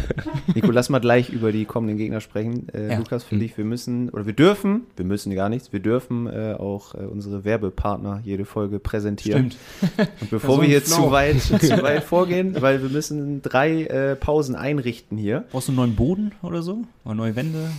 Nico, 0.54 0.70
lass 0.70 0.88
mal 0.88 1.00
gleich 1.00 1.30
über 1.30 1.52
die 1.52 1.64
kommenden 1.64 1.96
Gegner 1.98 2.20
sprechen. 2.20 2.68
Äh, 2.70 2.92
ja. 2.92 2.98
Lukas, 2.98 3.24
für 3.24 3.34
mhm. 3.34 3.40
dich, 3.40 3.56
wir 3.56 3.64
müssen, 3.64 4.10
oder 4.10 4.26
wir 4.26 4.32
dürfen, 4.32 4.82
wir 4.96 5.04
müssen 5.04 5.34
gar 5.34 5.48
nichts, 5.48 5.72
wir 5.72 5.80
dürfen 5.80 6.26
äh, 6.26 6.54
auch 6.58 6.94
äh, 6.94 6.98
unsere 6.98 7.44
Werbepartner 7.44 8.20
jede 8.24 8.44
Folge 8.44 8.78
präsentieren. 8.78 9.52
Stimmt. 9.52 10.10
Und 10.20 10.30
bevor 10.30 10.60
wir 10.60 10.68
hier 10.68 10.84
zu 10.84 11.10
weit, 11.10 11.40
zu 11.40 11.82
weit 11.82 12.04
vorgehen, 12.04 12.60
weil 12.60 12.82
wir 12.82 12.88
müssen 12.88 13.42
drei 13.42 13.84
äh, 13.84 14.16
Pausen 14.16 14.54
einrichten 14.56 15.18
hier. 15.18 15.44
Brauchst 15.50 15.68
du 15.68 15.72
einen 15.72 15.76
neuen 15.76 15.96
Boden 15.96 16.32
oder 16.42 16.62
so? 16.62 16.84
Oder 17.04 17.14
neue 17.14 17.36
Wände? 17.36 17.70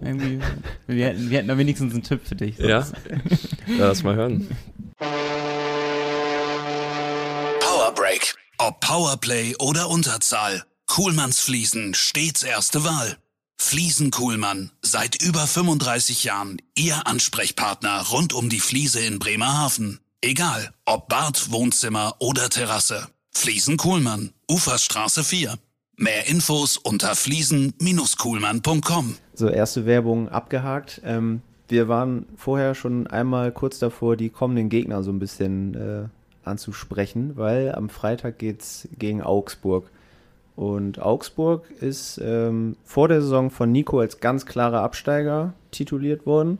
Irgendwie, 0.00 0.38
wir, 0.86 1.06
hätten, 1.06 1.30
wir 1.30 1.38
hätten 1.38 1.48
da 1.48 1.58
wenigstens 1.58 1.92
einen 1.92 2.02
Tipp 2.02 2.20
für 2.24 2.36
dich. 2.36 2.56
Sonst. 2.56 2.68
Ja, 2.68 3.86
lass 3.86 4.02
mal 4.04 4.14
hören. 4.14 4.46
Powerbreak. 7.92 8.34
Ob 8.58 8.80
Powerplay 8.80 9.54
oder 9.58 9.88
Unterzahl. 9.90 10.64
Kuhlmanns 10.86 11.40
Fliesen 11.40 11.92
stets 11.94 12.42
erste 12.42 12.84
Wahl. 12.84 13.18
Fliesen 13.58 14.10
Kuhlmann. 14.10 14.70
Seit 14.80 15.22
über 15.22 15.46
35 15.46 16.24
Jahren 16.24 16.56
Ihr 16.74 17.06
Ansprechpartner 17.06 18.06
rund 18.10 18.32
um 18.32 18.48
die 18.48 18.60
Fliese 18.60 19.00
in 19.00 19.18
Bremerhaven. 19.18 20.00
Egal, 20.22 20.72
ob 20.86 21.08
Bad, 21.08 21.52
Wohnzimmer 21.52 22.14
oder 22.18 22.48
Terrasse. 22.48 23.08
Fliesen 23.30 23.76
Kuhlmann. 23.76 24.32
Uferstraße 24.50 25.22
4. 25.22 25.58
Mehr 25.96 26.28
Infos 26.28 26.78
unter 26.78 27.14
fliesen-kuhlmann.com. 27.14 29.16
So, 29.34 29.48
erste 29.48 29.84
Werbung 29.86 30.30
abgehakt. 30.30 31.02
Ähm, 31.04 31.42
wir 31.68 31.88
waren 31.88 32.24
vorher 32.36 32.74
schon 32.74 33.06
einmal 33.06 33.52
kurz 33.52 33.78
davor, 33.78 34.16
die 34.16 34.30
kommenden 34.30 34.70
Gegner 34.70 35.02
so 35.02 35.10
ein 35.10 35.18
bisschen 35.18 35.74
äh, 35.74 36.08
anzusprechen, 36.44 37.32
weil 37.36 37.74
am 37.74 37.88
Freitag 37.88 38.38
geht 38.38 38.62
es 38.62 38.88
gegen 38.98 39.22
Augsburg. 39.22 39.90
Und 40.54 41.00
Augsburg 41.00 41.70
ist 41.80 42.20
ähm, 42.22 42.76
vor 42.84 43.08
der 43.08 43.22
Saison 43.22 43.50
von 43.50 43.72
Nico 43.72 44.00
als 44.00 44.20
ganz 44.20 44.44
klarer 44.44 44.82
Absteiger 44.82 45.54
tituliert 45.70 46.26
worden. 46.26 46.58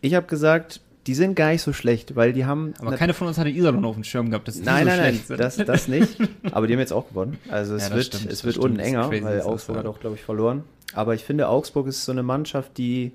Ich 0.00 0.14
habe 0.14 0.26
gesagt, 0.26 0.80
die 1.06 1.14
sind 1.14 1.36
gar 1.36 1.50
nicht 1.50 1.62
so 1.62 1.72
schlecht, 1.72 2.16
weil 2.16 2.32
die 2.32 2.44
haben. 2.44 2.74
Aber 2.80 2.96
keiner 2.96 3.14
von 3.14 3.28
uns 3.28 3.38
hatte 3.38 3.48
Iserlohn 3.48 3.84
auf 3.84 3.94
dem 3.94 4.04
Schirm 4.04 4.28
gehabt. 4.28 4.46
Dass 4.46 4.60
nein, 4.60 4.84
so 4.84 4.90
nein, 4.90 5.20
nein, 5.28 5.38
das, 5.38 5.56
das 5.56 5.88
nicht. 5.88 6.18
Aber 6.52 6.66
die 6.66 6.74
haben 6.74 6.80
jetzt 6.80 6.92
auch 6.92 7.08
gewonnen. 7.08 7.38
Also 7.48 7.76
es 7.76 7.88
ja, 7.88 7.94
wird, 7.94 8.04
stimmt, 8.06 8.30
es 8.30 8.44
wird 8.44 8.58
unten 8.58 8.78
enger, 8.78 9.10
weil 9.10 9.40
Augsburg 9.40 9.78
hat 9.78 9.86
auch, 9.86 10.00
glaube 10.00 10.16
ich, 10.16 10.22
verloren. 10.22 10.64
Aber 10.92 11.14
ich 11.14 11.24
finde, 11.24 11.48
Augsburg 11.48 11.86
ist 11.86 12.04
so 12.04 12.12
eine 12.12 12.22
Mannschaft, 12.22 12.76
die 12.76 13.12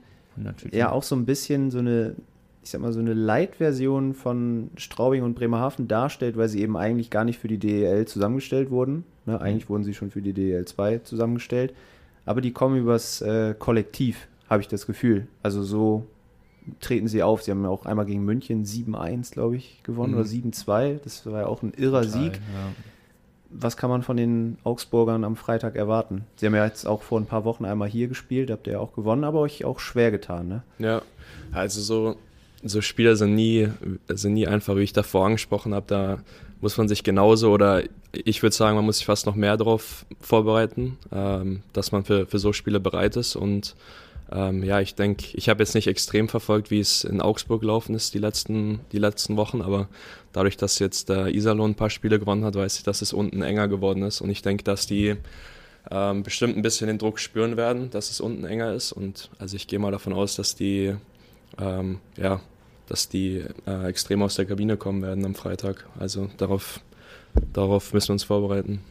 ja 0.72 0.92
auch 0.92 1.04
so 1.04 1.16
ein 1.16 1.26
bisschen 1.26 1.70
so 1.70 1.80
eine 1.80 2.16
ich 2.64 2.70
sag 2.70 2.82
mal, 2.82 2.94
so 2.94 3.00
eine 3.00 3.14
Light-Version 3.14 4.14
von 4.14 4.70
Straubing 4.78 5.24
und 5.24 5.36
Bremerhaven 5.36 5.88
darstellt, 5.88 6.38
weil 6.38 6.48
sie 6.48 6.62
eben 6.62 6.78
eigentlich 6.78 7.10
gar 7.10 7.26
nicht 7.26 7.40
für 7.40 7.50
die 7.50 7.58
DEL 7.58 8.06
zusammengestellt 8.06 8.72
wurden. 8.72 9.04
Ne, 9.26 9.40
eigentlich 9.40 9.70
wurden 9.70 9.84
sie 9.84 9.94
schon 9.94 10.12
für 10.12 10.22
die 10.22 10.34
DEL 10.34 10.66
2 10.66 11.00
zusammengestellt. 11.00 11.74
Aber 12.26 12.40
die 12.40 12.52
kommen 12.52 12.78
übers 12.78 13.22
äh, 13.22 13.54
Kollektiv, 13.58 14.28
habe 14.50 14.62
ich 14.62 14.70
das 14.70 14.88
Gefühl. 14.88 15.28
Also 15.42 15.62
so 15.64 16.06
treten 16.80 17.10
sie 17.10 17.22
auf. 17.22 17.44
Sie 17.44 17.52
haben 17.52 17.64
ja 17.64 17.70
auch 17.70 17.86
einmal 17.86 18.06
gegen 18.06 18.24
München 18.24 18.64
7-1, 18.64 19.34
glaube 19.34 19.58
ich, 19.58 19.84
gewonnen 19.84 20.14
mhm. 20.14 20.20
oder 20.20 20.28
7-2. 20.28 21.00
Das 21.04 21.26
war 21.26 21.42
ja 21.42 21.48
auch 21.48 21.64
ein 21.64 21.74
irrer 21.76 22.04
Total, 22.04 22.24
Sieg. 22.24 22.34
Ja. 22.34 22.72
Was 23.50 23.76
kann 23.76 23.90
man 23.90 24.04
von 24.04 24.16
den 24.16 24.58
Augsburgern 24.64 25.26
am 25.26 25.36
Freitag 25.36 25.76
erwarten? 25.76 26.24
Sie 26.38 26.46
haben 26.46 26.56
ja 26.56 26.66
jetzt 26.66 26.86
auch 26.86 27.04
vor 27.04 27.20
ein 27.20 27.26
paar 27.26 27.44
Wochen 27.44 27.66
einmal 27.66 27.90
hier 27.90 28.08
gespielt, 28.08 28.50
habt 28.50 28.68
ihr 28.68 28.74
ja 28.74 28.80
auch 28.80 28.94
gewonnen, 28.94 29.26
aber 29.26 29.42
euch 29.42 29.66
auch 29.66 29.80
schwer 29.80 30.10
getan, 30.12 30.48
ne? 30.48 30.64
Ja, 30.80 31.02
also 31.52 31.82
so 31.82 32.16
so 32.64 32.82
Spieler 32.82 33.16
sind 33.16 33.36
nie, 33.36 33.70
sind 34.10 34.34
nie 34.34 34.48
einfach, 34.48 34.76
wie 34.76 34.84
ich 34.84 34.94
davor 34.94 35.26
angesprochen 35.26 35.74
habe. 35.74 35.86
Da 35.88 36.20
muss 36.62 36.78
man 36.78 36.88
sich 36.88 37.04
genauso 37.04 37.52
oder 37.52 37.84
ich 38.14 38.42
würde 38.42 38.56
sagen, 38.56 38.76
man 38.76 38.86
muss 38.86 38.98
sich 38.98 39.06
fast 39.06 39.26
noch 39.26 39.36
mehr 39.36 39.58
darauf 39.58 40.06
vorbereiten, 40.22 40.98
ähm, 41.12 41.62
dass 41.74 41.92
man 41.92 42.06
für, 42.06 42.26
für 42.26 42.40
so 42.40 42.54
Spiele 42.54 42.80
bereit 42.80 43.16
ist. 43.18 43.36
Und 43.36 43.76
ähm, 44.32 44.64
ja, 44.64 44.80
ich 44.80 44.96
denke, 44.96 45.26
ich 45.34 45.50
habe 45.50 45.62
jetzt 45.62 45.76
nicht 45.76 45.88
extrem 45.88 46.30
verfolgt, 46.30 46.72
wie 46.72 46.80
es 46.80 47.04
in 47.04 47.22
Augsburg 47.22 47.62
gelaufen 47.62 47.96
ist 47.96 48.14
die 48.14 48.20
letzten, 48.20 48.80
die 48.92 48.98
letzten 48.98 49.36
Wochen, 49.36 49.62
aber 49.62 49.90
dadurch, 50.32 50.56
dass 50.56 50.80
jetzt 50.80 51.10
der 51.10 51.28
Iserlohn 51.28 51.72
ein 51.72 51.76
paar 51.76 51.90
Spiele 51.90 52.20
gewonnen 52.20 52.46
hat, 52.46 52.56
weiß 52.56 52.78
ich, 52.78 52.84
dass 52.84 53.02
es 53.02 53.14
unten 53.14 53.42
enger 53.42 53.68
geworden 53.68 54.04
ist. 54.04 54.22
Und 54.22 54.30
ich 54.30 54.42
denke, 54.42 54.64
dass 54.64 54.88
die 54.88 55.16
ähm, 55.92 56.24
bestimmt 56.24 56.56
ein 56.56 56.62
bisschen 56.62 56.88
den 56.88 56.98
Druck 56.98 57.20
spüren 57.20 57.58
werden, 57.58 57.90
dass 57.90 58.10
es 58.10 58.22
unten 58.22 58.46
enger 58.46 58.74
ist. 58.74 58.94
Und 58.94 59.30
also 59.38 59.56
ich 59.56 59.68
gehe 59.68 59.80
mal 59.80 59.92
davon 59.92 60.14
aus, 60.14 60.36
dass 60.36 60.56
die 60.56 60.96
ähm, 61.60 62.00
ja, 62.18 62.42
dass 62.94 63.10
die 63.10 63.44
äh, 63.66 63.88
extrem 63.88 64.22
aus 64.22 64.36
der 64.36 64.46
Kabine 64.46 64.78
kommen 64.78 65.02
werden 65.02 65.26
am 65.26 65.34
Freitag. 65.34 65.88
Also 66.00 66.30
darauf, 66.38 66.80
darauf 67.52 67.92
müssen 67.92 68.10
wir 68.10 68.14
uns 68.14 68.24
vorbereiten. 68.24 68.82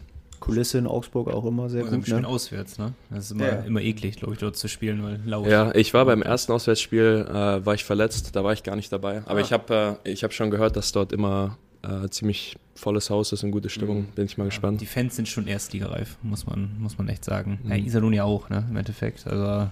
Kulisse 0.41 0.79
in 0.79 0.89
Augsburg 0.89 1.29
auch 1.29 1.45
immer 1.45 1.71
sehr 1.71 1.85
also 1.85 1.97
gut. 1.97 2.09
Ne? 2.09 2.27
auswärts, 2.27 2.79
ne? 2.79 2.95
Das 3.11 3.27
ist 3.27 3.31
immer, 3.31 3.47
ja. 3.47 3.61
immer 3.61 3.81
eklig, 3.81 4.17
glaube 4.17 4.35
ich, 4.35 4.41
dort 4.41 4.57
zu 4.57 4.67
spielen, 4.67 5.05
weil 5.05 5.21
laut. 5.25 5.47
Ja, 5.47 5.73
ich 5.77 5.95
war 5.95 6.05
beim 6.05 6.21
ersten 6.21 6.51
Auswärtsspiel, 6.51 7.27
äh, 7.29 7.65
war 7.65 7.75
ich 7.75 7.85
verletzt, 7.85 8.35
da 8.35 8.43
war 8.43 8.53
ich 8.53 8.65
gar 8.65 8.75
nicht 8.75 8.93
dabei. 8.93 9.23
Aber 9.27 9.39
ah. 9.39 9.41
ich 9.41 9.53
habe 9.53 10.01
äh, 10.03 10.17
hab 10.17 10.33
schon 10.33 10.51
gehört, 10.51 10.75
dass 10.75 10.91
dort 10.91 11.13
immer 11.13 11.57
äh, 11.83 12.09
ziemlich 12.09 12.57
volles 12.75 13.09
Haus 13.09 13.31
ist 13.31 13.45
und 13.45 13.53
gute 13.53 13.69
Stimmung. 13.69 14.01
Mhm. 14.01 14.07
Bin 14.17 14.25
ich 14.25 14.37
mal 14.37 14.45
ja, 14.45 14.49
gespannt. 14.49 14.81
Die 14.81 14.87
Fans 14.87 15.15
sind 15.15 15.29
schon 15.29 15.47
erstligareif, 15.47 16.19
muss 16.23 16.45
man, 16.45 16.77
muss 16.81 16.99
man 16.99 17.09
echt 17.09 17.25
sagen. 17.25 17.61
Mhm. 17.63 17.71
Ja, 17.71 17.77
Iserlohn 17.77 18.13
ja 18.13 18.25
auch, 18.25 18.51
ne? 18.51 18.67
Im 18.69 18.77
Endeffekt. 18.77 19.29
Also 19.29 19.71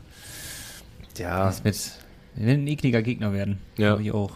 ja. 1.18 1.46
Das 1.46 1.64
wird, 1.64 1.76
wir 2.34 2.46
werden 2.46 2.64
ein 2.64 2.68
ekliger 2.68 3.02
Gegner 3.02 3.32
werden. 3.32 3.58
Ja. 3.76 3.88
Glaube 3.88 4.02
ich 4.02 4.12
auch. 4.12 4.32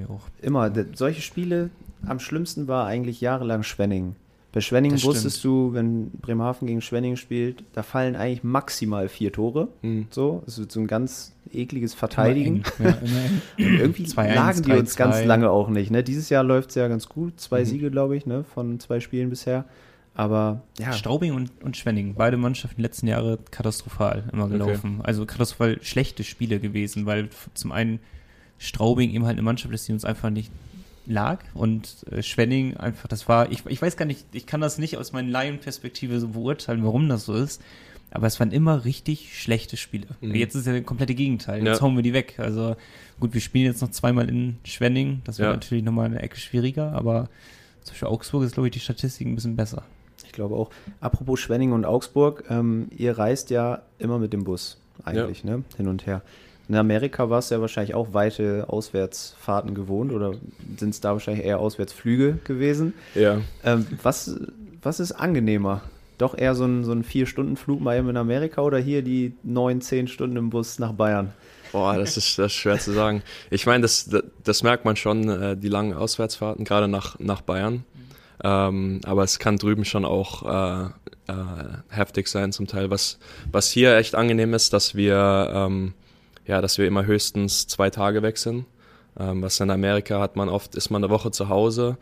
ich 0.00 0.08
auch. 0.08 0.22
Immer. 0.42 0.72
Solche 0.94 1.22
Spiele, 1.22 1.70
am 2.06 2.20
schlimmsten 2.20 2.68
war 2.68 2.86
eigentlich 2.86 3.20
jahrelang 3.20 3.62
Schwenning. 3.62 4.16
Bei 4.56 4.62
Schwenning 4.62 4.92
wusstest 5.02 5.44
du, 5.44 5.74
wenn 5.74 6.10
Bremerhaven 6.12 6.66
gegen 6.66 6.80
Schwenning 6.80 7.16
spielt, 7.16 7.62
da 7.74 7.82
fallen 7.82 8.16
eigentlich 8.16 8.42
maximal 8.42 9.10
vier 9.10 9.30
Tore. 9.30 9.68
Mhm. 9.82 10.06
So, 10.08 10.42
es 10.46 10.58
wird 10.58 10.72
so 10.72 10.80
ein 10.80 10.86
ganz 10.86 11.34
ekliges 11.52 11.92
Verteidigen. 11.92 12.62
Immer 12.78 12.88
ja, 12.88 12.96
immer 12.96 13.20
irgendwie 13.80 14.04
2, 14.04 14.34
lagen 14.34 14.48
1, 14.48 14.62
die 14.62 14.70
3, 14.70 14.78
uns 14.78 14.92
2. 14.94 15.04
ganz 15.04 15.24
lange 15.26 15.50
auch 15.50 15.68
nicht. 15.68 15.90
Ne? 15.90 16.02
Dieses 16.02 16.30
Jahr 16.30 16.42
läuft 16.42 16.70
es 16.70 16.76
ja 16.76 16.88
ganz 16.88 17.06
gut. 17.06 17.38
Zwei 17.38 17.60
mhm. 17.60 17.64
Siege, 17.66 17.90
glaube 17.90 18.16
ich, 18.16 18.24
ne? 18.24 18.44
von 18.54 18.80
zwei 18.80 19.00
Spielen 19.00 19.28
bisher. 19.28 19.66
Aber 20.16 20.62
ja. 20.78 20.94
Straubing 20.94 21.34
und, 21.34 21.50
und 21.62 21.76
Schwenning, 21.76 22.14
beide 22.14 22.38
Mannschaften 22.38 22.76
die 22.78 22.82
letzten 22.82 23.06
Jahre 23.06 23.38
katastrophal 23.50 24.24
immer 24.32 24.48
gelaufen. 24.48 24.96
Okay. 25.00 25.06
Also 25.06 25.26
katastrophal 25.26 25.78
schlechte 25.82 26.24
Spiele 26.24 26.58
gewesen, 26.58 27.04
weil 27.04 27.28
zum 27.52 27.70
einen 27.70 28.00
Straubing 28.56 29.10
eben 29.10 29.26
halt 29.26 29.34
eine 29.34 29.42
Mannschaft 29.42 29.74
ist, 29.74 29.86
die 29.86 29.92
uns 29.92 30.06
einfach 30.06 30.30
nicht 30.30 30.50
lag 31.04 31.40
und 31.52 32.06
äh, 32.10 32.22
Schwenning 32.22 32.78
einfach, 32.78 33.08
das 33.08 33.28
war, 33.28 33.52
ich, 33.52 33.64
ich 33.66 33.80
weiß 33.80 33.98
gar 33.98 34.06
nicht, 34.06 34.24
ich 34.32 34.46
kann 34.46 34.62
das 34.62 34.78
nicht 34.78 34.96
aus 34.96 35.12
meiner 35.12 35.28
Laienperspektive 35.28 36.18
so 36.18 36.28
beurteilen, 36.28 36.82
warum 36.82 37.10
das 37.10 37.26
so 37.26 37.34
ist, 37.34 37.62
aber 38.10 38.26
es 38.26 38.40
waren 38.40 38.50
immer 38.50 38.86
richtig 38.86 39.38
schlechte 39.38 39.76
Spiele. 39.76 40.06
Mhm. 40.22 40.34
Jetzt 40.34 40.54
ist 40.54 40.66
ja 40.66 40.72
das 40.72 40.84
komplette 40.84 41.14
Gegenteil, 41.14 41.64
jetzt 41.64 41.78
ja. 41.78 41.82
hauen 41.82 41.94
wir 41.94 42.02
die 42.02 42.14
weg. 42.14 42.36
Also 42.38 42.74
gut, 43.20 43.34
wir 43.34 43.40
spielen 43.42 43.66
jetzt 43.66 43.82
noch 43.82 43.90
zweimal 43.90 44.28
in 44.30 44.56
Schwenning, 44.64 45.20
das 45.24 45.38
wird 45.38 45.48
ja. 45.48 45.52
natürlich 45.52 45.84
nochmal 45.84 46.06
eine 46.06 46.22
Ecke 46.22 46.38
schwieriger, 46.38 46.92
aber 46.92 47.28
zum 47.82 47.92
Beispiel 47.92 48.08
Augsburg 48.08 48.44
ist, 48.44 48.54
glaube 48.54 48.68
ich, 48.68 48.72
die 48.72 48.80
Statistik 48.80 49.26
ein 49.28 49.34
bisschen 49.34 49.54
besser 49.54 49.84
glaube 50.36 50.54
auch. 50.54 50.70
Apropos 51.00 51.40
Schwenning 51.40 51.72
und 51.72 51.84
Augsburg, 51.84 52.44
ähm, 52.48 52.88
ihr 52.96 53.18
reist 53.18 53.50
ja 53.50 53.82
immer 53.98 54.18
mit 54.18 54.32
dem 54.32 54.44
Bus 54.44 54.78
eigentlich, 55.04 55.42
ja. 55.42 55.56
ne? 55.56 55.64
Hin 55.76 55.88
und 55.88 56.06
her. 56.06 56.22
In 56.68 56.74
Amerika 56.74 57.30
war 57.30 57.38
es 57.38 57.50
ja 57.50 57.60
wahrscheinlich 57.60 57.94
auch 57.94 58.12
weite 58.12 58.66
Auswärtsfahrten 58.68 59.74
gewohnt 59.74 60.12
oder 60.12 60.34
sind 60.76 60.90
es 60.90 61.00
da 61.00 61.12
wahrscheinlich 61.12 61.44
eher 61.44 61.60
Auswärtsflüge 61.60 62.38
gewesen? 62.44 62.94
Ja. 63.14 63.40
Ähm, 63.62 63.86
was, 64.02 64.36
was 64.82 64.98
ist 64.98 65.12
angenehmer? 65.12 65.82
Doch 66.18 66.36
eher 66.36 66.54
so 66.54 66.64
ein, 66.64 66.82
so 66.82 66.92
ein 66.92 67.04
Vier-Stunden-Flug 67.04 67.80
mal 67.80 67.98
eben 67.98 68.08
in 68.08 68.16
Amerika 68.16 68.62
oder 68.62 68.78
hier 68.78 69.02
die 69.02 69.34
neun, 69.42 69.80
zehn 69.80 70.08
Stunden 70.08 70.36
im 70.36 70.50
Bus 70.50 70.78
nach 70.78 70.92
Bayern? 70.92 71.32
Boah, 71.72 71.96
das 71.96 72.16
ist, 72.16 72.38
das 72.38 72.46
ist 72.46 72.54
schwer 72.54 72.78
zu 72.78 72.92
sagen. 72.92 73.22
Ich 73.50 73.66
meine, 73.66 73.82
das, 73.82 74.06
das, 74.06 74.22
das, 74.42 74.62
merkt 74.62 74.84
man 74.84 74.96
schon, 74.96 75.28
äh, 75.28 75.56
die 75.56 75.68
langen 75.68 75.92
Auswärtsfahrten, 75.92 76.64
gerade 76.64 76.88
nach, 76.88 77.18
nach 77.18 77.42
Bayern. 77.42 77.84
Ähm, 78.44 79.00
aber 79.04 79.24
es 79.24 79.38
kann 79.38 79.56
drüben 79.56 79.84
schon 79.84 80.04
auch 80.04 80.42
äh, 80.42 80.84
äh, 81.28 81.34
heftig 81.88 82.28
sein 82.28 82.52
zum 82.52 82.66
Teil. 82.66 82.90
Was, 82.90 83.18
was 83.50 83.70
hier 83.70 83.96
echt 83.96 84.14
angenehm 84.14 84.54
ist, 84.54 84.72
dass 84.72 84.94
wir, 84.94 85.50
ähm, 85.52 85.94
ja, 86.46 86.60
dass 86.60 86.78
wir 86.78 86.86
immer 86.86 87.06
höchstens 87.06 87.66
zwei 87.66 87.90
Tage 87.90 88.22
weg 88.22 88.38
sind. 88.38 88.66
Ähm, 89.18 89.42
was 89.42 89.60
in 89.60 89.70
Amerika 89.70 90.20
hat 90.20 90.36
man 90.36 90.48
oft, 90.48 90.74
ist 90.74 90.90
man 90.90 91.02
eine 91.02 91.12
Woche 91.12 91.30
zu 91.30 91.48
Hause 91.48 91.96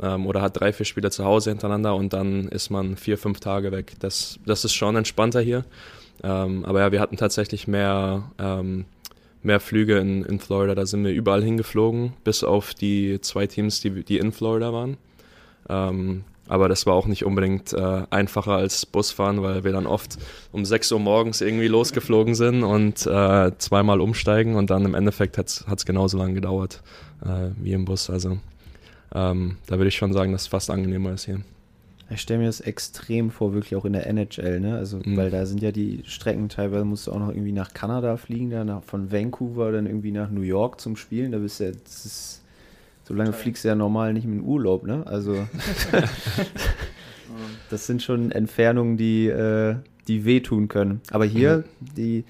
ähm, 0.00 0.26
oder 0.26 0.42
hat 0.42 0.58
drei, 0.60 0.72
vier 0.72 0.86
Spiele 0.86 1.10
zu 1.10 1.24
Hause 1.24 1.50
hintereinander 1.50 1.94
und 1.94 2.12
dann 2.12 2.48
ist 2.48 2.70
man 2.70 2.96
vier, 2.96 3.18
fünf 3.18 3.40
Tage 3.40 3.72
weg. 3.72 3.92
Das, 4.00 4.38
das 4.44 4.64
ist 4.64 4.74
schon 4.74 4.96
entspannter 4.96 5.40
hier. 5.40 5.64
Ähm, 6.22 6.64
aber 6.64 6.80
ja, 6.80 6.92
wir 6.92 7.00
hatten 7.00 7.16
tatsächlich 7.16 7.68
mehr, 7.68 8.30
ähm, 8.38 8.86
mehr 9.42 9.60
Flüge 9.60 9.98
in, 9.98 10.24
in 10.24 10.40
Florida. 10.40 10.74
Da 10.74 10.86
sind 10.86 11.04
wir 11.04 11.12
überall 11.12 11.42
hingeflogen, 11.42 12.14
bis 12.24 12.42
auf 12.42 12.74
die 12.74 13.20
zwei 13.20 13.46
Teams, 13.46 13.80
die, 13.80 14.02
die 14.02 14.18
in 14.18 14.32
Florida 14.32 14.72
waren. 14.72 14.96
Ähm, 15.68 16.24
aber 16.48 16.68
das 16.68 16.86
war 16.86 16.94
auch 16.94 17.06
nicht 17.06 17.24
unbedingt 17.24 17.72
äh, 17.72 18.02
einfacher 18.10 18.52
als 18.52 18.86
Busfahren, 18.86 19.42
weil 19.42 19.64
wir 19.64 19.72
dann 19.72 19.86
oft 19.86 20.16
um 20.52 20.64
6 20.64 20.92
Uhr 20.92 21.00
morgens 21.00 21.40
irgendwie 21.40 21.66
losgeflogen 21.66 22.34
sind 22.34 22.62
und 22.62 23.06
äh, 23.06 23.50
zweimal 23.58 24.00
umsteigen 24.00 24.54
und 24.54 24.70
dann 24.70 24.84
im 24.84 24.94
Endeffekt 24.94 25.38
hat 25.38 25.48
es 25.48 25.86
genauso 25.86 26.18
lange 26.18 26.34
gedauert 26.34 26.82
äh, 27.24 27.50
wie 27.60 27.72
im 27.72 27.84
Bus. 27.84 28.10
Also 28.10 28.38
ähm, 29.14 29.56
da 29.66 29.78
würde 29.78 29.88
ich 29.88 29.96
schon 29.96 30.12
sagen, 30.12 30.32
dass 30.32 30.42
es 30.42 30.48
fast 30.48 30.70
angenehmer 30.70 31.12
ist 31.12 31.24
hier. 31.24 31.40
Ich 32.08 32.20
stelle 32.20 32.40
mir 32.40 32.46
das 32.46 32.60
extrem 32.60 33.30
vor, 33.30 33.52
wirklich 33.52 33.74
auch 33.74 33.84
in 33.84 33.92
der 33.92 34.06
NHL, 34.06 34.60
ne? 34.60 34.76
Also, 34.76 35.00
mhm. 35.04 35.16
weil 35.16 35.30
da 35.30 35.44
sind 35.44 35.60
ja 35.60 35.72
die 35.72 36.02
Strecken, 36.06 36.48
teilweise 36.48 36.84
musst 36.84 37.08
du 37.08 37.12
auch 37.12 37.18
noch 37.18 37.30
irgendwie 37.30 37.50
nach 37.50 37.74
Kanada 37.74 38.16
fliegen, 38.16 38.50
dann 38.50 38.80
von 38.82 39.10
Vancouver 39.10 39.72
dann 39.72 39.86
irgendwie 39.86 40.12
nach 40.12 40.30
New 40.30 40.42
York 40.42 40.80
zum 40.80 40.94
Spielen. 40.94 41.32
Da 41.32 41.38
bist 41.38 41.58
du 41.58 41.64
ja, 41.64 41.72
das 41.72 42.04
ist, 42.06 42.42
so 43.06 43.14
lange 43.14 43.32
fliegst 43.32 43.64
du 43.64 43.68
ja 43.68 43.74
normal 43.74 44.12
nicht 44.12 44.26
mit 44.26 44.40
dem 44.40 44.44
Urlaub, 44.44 44.86
ne? 44.86 45.02
Also, 45.06 45.34
das 47.70 47.86
sind 47.86 48.02
schon 48.02 48.32
Entfernungen, 48.32 48.96
die, 48.96 49.28
äh, 49.28 49.76
die 50.08 50.24
wehtun 50.24 50.68
können. 50.68 51.00
Aber 51.10 51.24
hier, 51.24 51.58
mhm. 51.80 51.94
die, 51.96 52.24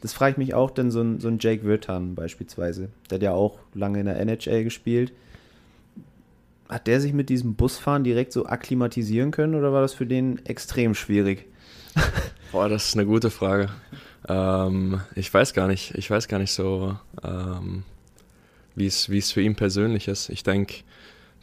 das 0.00 0.12
frage 0.12 0.32
ich 0.32 0.38
mich 0.38 0.54
auch, 0.54 0.70
denn 0.70 0.90
so 0.90 1.00
ein, 1.00 1.20
so 1.20 1.28
ein 1.28 1.38
Jake 1.40 1.64
Wirtan 1.64 2.14
beispielsweise, 2.14 2.88
der 3.10 3.16
hat 3.16 3.22
ja 3.22 3.32
auch 3.32 3.58
lange 3.74 4.00
in 4.00 4.06
der 4.06 4.18
NHL 4.20 4.64
gespielt 4.64 5.12
hat 6.72 6.86
der 6.86 7.00
sich 7.00 7.12
mit 7.12 7.28
diesem 7.28 7.54
Busfahren 7.54 8.02
direkt 8.02 8.32
so 8.32 8.46
akklimatisieren 8.46 9.30
können 9.30 9.54
oder 9.54 9.72
war 9.72 9.82
das 9.82 9.92
für 9.92 10.06
den 10.06 10.44
extrem 10.46 10.94
schwierig? 10.94 11.46
Boah, 12.52 12.68
das 12.68 12.88
ist 12.88 12.94
eine 12.94 13.06
gute 13.06 13.30
Frage. 13.30 13.68
Ähm, 14.28 15.00
ich 15.14 15.32
weiß 15.32 15.52
gar 15.52 15.68
nicht, 15.68 15.94
ich 15.96 16.10
weiß 16.10 16.28
gar 16.28 16.38
nicht 16.38 16.52
so, 16.52 16.96
ähm, 17.22 17.84
wie 18.74 18.86
es 18.86 19.32
für 19.32 19.40
ihn 19.40 19.54
persönlich 19.54 20.08
ist. 20.08 20.28
Ich 20.28 20.42
denke, 20.42 20.76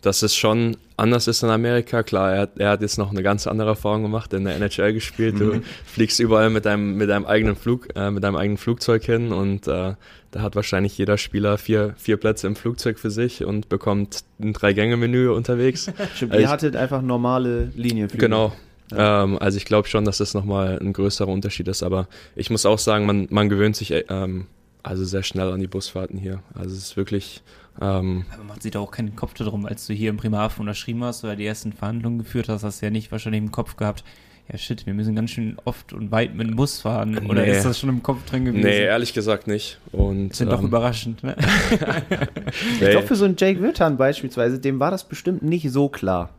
dass 0.02 0.22
es 0.22 0.36
schon 0.36 0.78
anders 0.98 1.28
ist 1.28 1.44
in 1.44 1.50
Amerika. 1.50 2.04
Klar, 2.04 2.34
er, 2.34 2.50
er, 2.58 2.70
hat 2.70 2.82
jetzt 2.82 2.98
noch 2.98 3.12
eine 3.12 3.24
ganz 3.24 3.48
andere 3.48 3.70
Erfahrung 3.70 4.04
gemacht, 4.04 4.34
in 4.34 4.46
der 4.46 4.56
NHL 4.56 4.94
gespielt. 4.94 5.40
Du 5.40 5.56
mhm. 5.56 5.64
fliegst 5.86 6.20
überall 6.20 6.50
mit 6.50 6.66
deinem, 6.66 6.96
mit 6.96 7.10
deinem 7.10 7.26
eigenen 7.26 7.56
Flug, 7.56 7.90
äh, 7.96 8.10
mit 8.12 8.24
deinem 8.24 8.36
eigenen 8.36 8.58
Flugzeug 8.58 9.04
hin 9.04 9.32
und 9.32 9.68
äh, 9.68 9.96
da 10.32 10.42
hat 10.42 10.56
wahrscheinlich 10.56 10.98
jeder 10.98 11.18
Spieler 11.18 11.58
vier, 11.58 11.96
vier 11.98 12.18
Plätze 12.18 12.48
im 12.48 12.56
Flugzeug 12.56 13.00
für 13.00 13.12
sich 13.12 13.44
und 13.44 13.68
bekommt 13.68 14.24
ein 14.40 14.54
Drei-Gänge-Menü 14.54 15.30
unterwegs. 15.30 15.92
Stimmt, 16.16 16.34
also 16.34 16.44
ihr 16.44 16.50
hattet 16.50 16.76
einfach 16.76 17.02
normale 17.02 17.72
Linienflüge. 17.76 18.24
Genau. 18.24 18.54
Ja. 18.92 19.24
Ähm, 19.24 19.38
also 19.40 19.58
ich 19.58 19.66
glaube 19.66 19.88
schon, 19.88 20.06
dass 20.06 20.20
das 20.20 20.34
nochmal 20.34 20.80
ein 20.80 20.94
größerer 20.94 21.28
Unterschied 21.28 21.68
ist, 21.68 21.84
aber 21.84 22.08
ich 22.36 22.50
muss 22.50 22.66
auch 22.66 22.80
sagen, 22.80 23.06
man, 23.06 23.28
man 23.30 23.50
gewöhnt 23.50 23.76
sich 23.76 23.94
ähm, 24.10 24.48
also 24.84 25.04
sehr 25.04 25.24
schnell 25.24 25.52
an 25.52 25.60
die 25.60 25.68
Busfahrten 25.68 26.18
hier. 26.18 26.42
Also 26.54 26.76
es 26.76 26.84
ist 26.84 26.98
wirklich 26.98 27.44
ähm, 27.82 28.26
Aber 28.32 28.60
sich 28.60 28.72
da 28.72 28.80
auch 28.80 28.92
keinen 28.92 29.16
Kopf 29.16 29.34
darum, 29.34 29.66
als 29.66 29.88
du 29.88 29.94
hier 29.94 30.10
im 30.10 30.18
Primarhafen 30.18 30.62
unterschrieben 30.62 31.04
hast 31.04 31.24
oder 31.24 31.36
die 31.36 31.46
ersten 31.46 31.74
Verhandlungen 31.74 32.20
geführt 32.20 32.50
hast, 32.50 32.64
hast 32.64 32.82
du 32.82 32.86
ja 32.86 32.92
nicht 32.92 33.12
wahrscheinlich 33.12 33.42
im 33.42 33.52
Kopf 33.52 33.78
gehabt, 33.78 34.04
ja 34.52 34.58
shit, 34.58 34.86
wir 34.86 34.94
müssen 34.94 35.16
ganz 35.16 35.32
schön 35.32 35.58
oft 35.64 35.94
und 35.94 36.12
weit 36.12 36.36
mit 36.36 36.48
dem 36.48 36.56
Bus 36.56 36.82
fahren. 36.82 37.28
Oder 37.30 37.44
nee. 37.44 37.52
ist 37.52 37.64
das 37.64 37.80
schon 37.80 37.90
im 37.90 38.04
Kopf 38.04 38.26
drin 38.26 38.46
gewesen? 38.46 38.66
Nee, 38.66 38.84
ehrlich 38.84 39.14
gesagt 39.14 39.48
nicht. 39.48 39.80
Und, 39.92 40.36
sind 40.36 40.48
ähm, 40.48 40.56
doch 40.56 40.64
überraschend, 40.64 41.24
ne? 41.24 41.36
ich 42.74 42.80
glaube, 42.80 43.08
für 43.08 43.16
so 43.16 43.26
einen 43.26 43.36
Jake 43.38 43.62
Wirtan 43.62 43.96
beispielsweise, 43.96 44.60
dem 44.60 44.80
war 44.80 44.92
das 44.92 45.08
bestimmt 45.08 45.44
nicht 45.44 45.70
so 45.72 45.88
klar. 45.88 46.32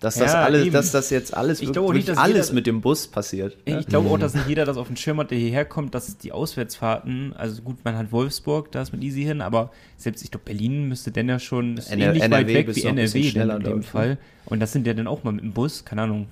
Dass 0.00 0.14
das 0.14 0.32
ja, 0.32 0.42
alles, 0.42 0.70
dass 0.70 0.92
das 0.92 1.10
jetzt 1.10 1.36
alles 1.36 1.60
ich 1.60 1.74
wirklich 1.74 2.06
nicht, 2.06 2.18
alles 2.18 2.46
jeder, 2.46 2.54
mit 2.54 2.66
dem 2.68 2.80
Bus 2.80 3.08
passiert. 3.08 3.56
Ich 3.64 3.86
glaube 3.86 4.08
auch, 4.08 4.16
mhm. 4.16 4.20
dass 4.20 4.34
nicht 4.34 4.48
jeder 4.48 4.64
das 4.64 4.76
auf 4.76 4.86
dem 4.86 4.96
Schirm 4.96 5.18
hat, 5.18 5.32
der 5.32 5.38
hierher 5.38 5.64
kommt, 5.64 5.92
dass 5.92 6.16
die 6.18 6.30
Auswärtsfahrten, 6.30 7.32
also 7.36 7.62
gut, 7.62 7.84
man 7.84 7.96
hat 7.96 8.12
Wolfsburg, 8.12 8.70
da 8.70 8.82
ist 8.82 8.92
mit 8.92 9.02
easy 9.02 9.24
hin, 9.24 9.40
aber 9.40 9.72
selbst 9.96 10.22
ich 10.22 10.30
glaube, 10.30 10.44
Berlin 10.44 10.88
müsste 10.88 11.10
denn 11.10 11.28
ja 11.28 11.40
schon 11.40 11.78
ist 11.78 11.90
NR, 11.90 12.10
eh 12.10 12.12
nicht 12.12 12.30
weit 12.30 12.46
weg 12.46 12.76
wie 12.76 12.82
NRW 12.84 13.28
in 13.28 13.60
dem 13.64 13.82
Fall. 13.82 14.18
Und 14.44 14.60
das 14.60 14.72
sind 14.72 14.86
ja 14.86 14.94
dann 14.94 15.08
auch 15.08 15.24
mal 15.24 15.32
mit 15.32 15.42
dem 15.42 15.52
Bus, 15.52 15.84
keine 15.84 16.02
Ahnung, 16.02 16.28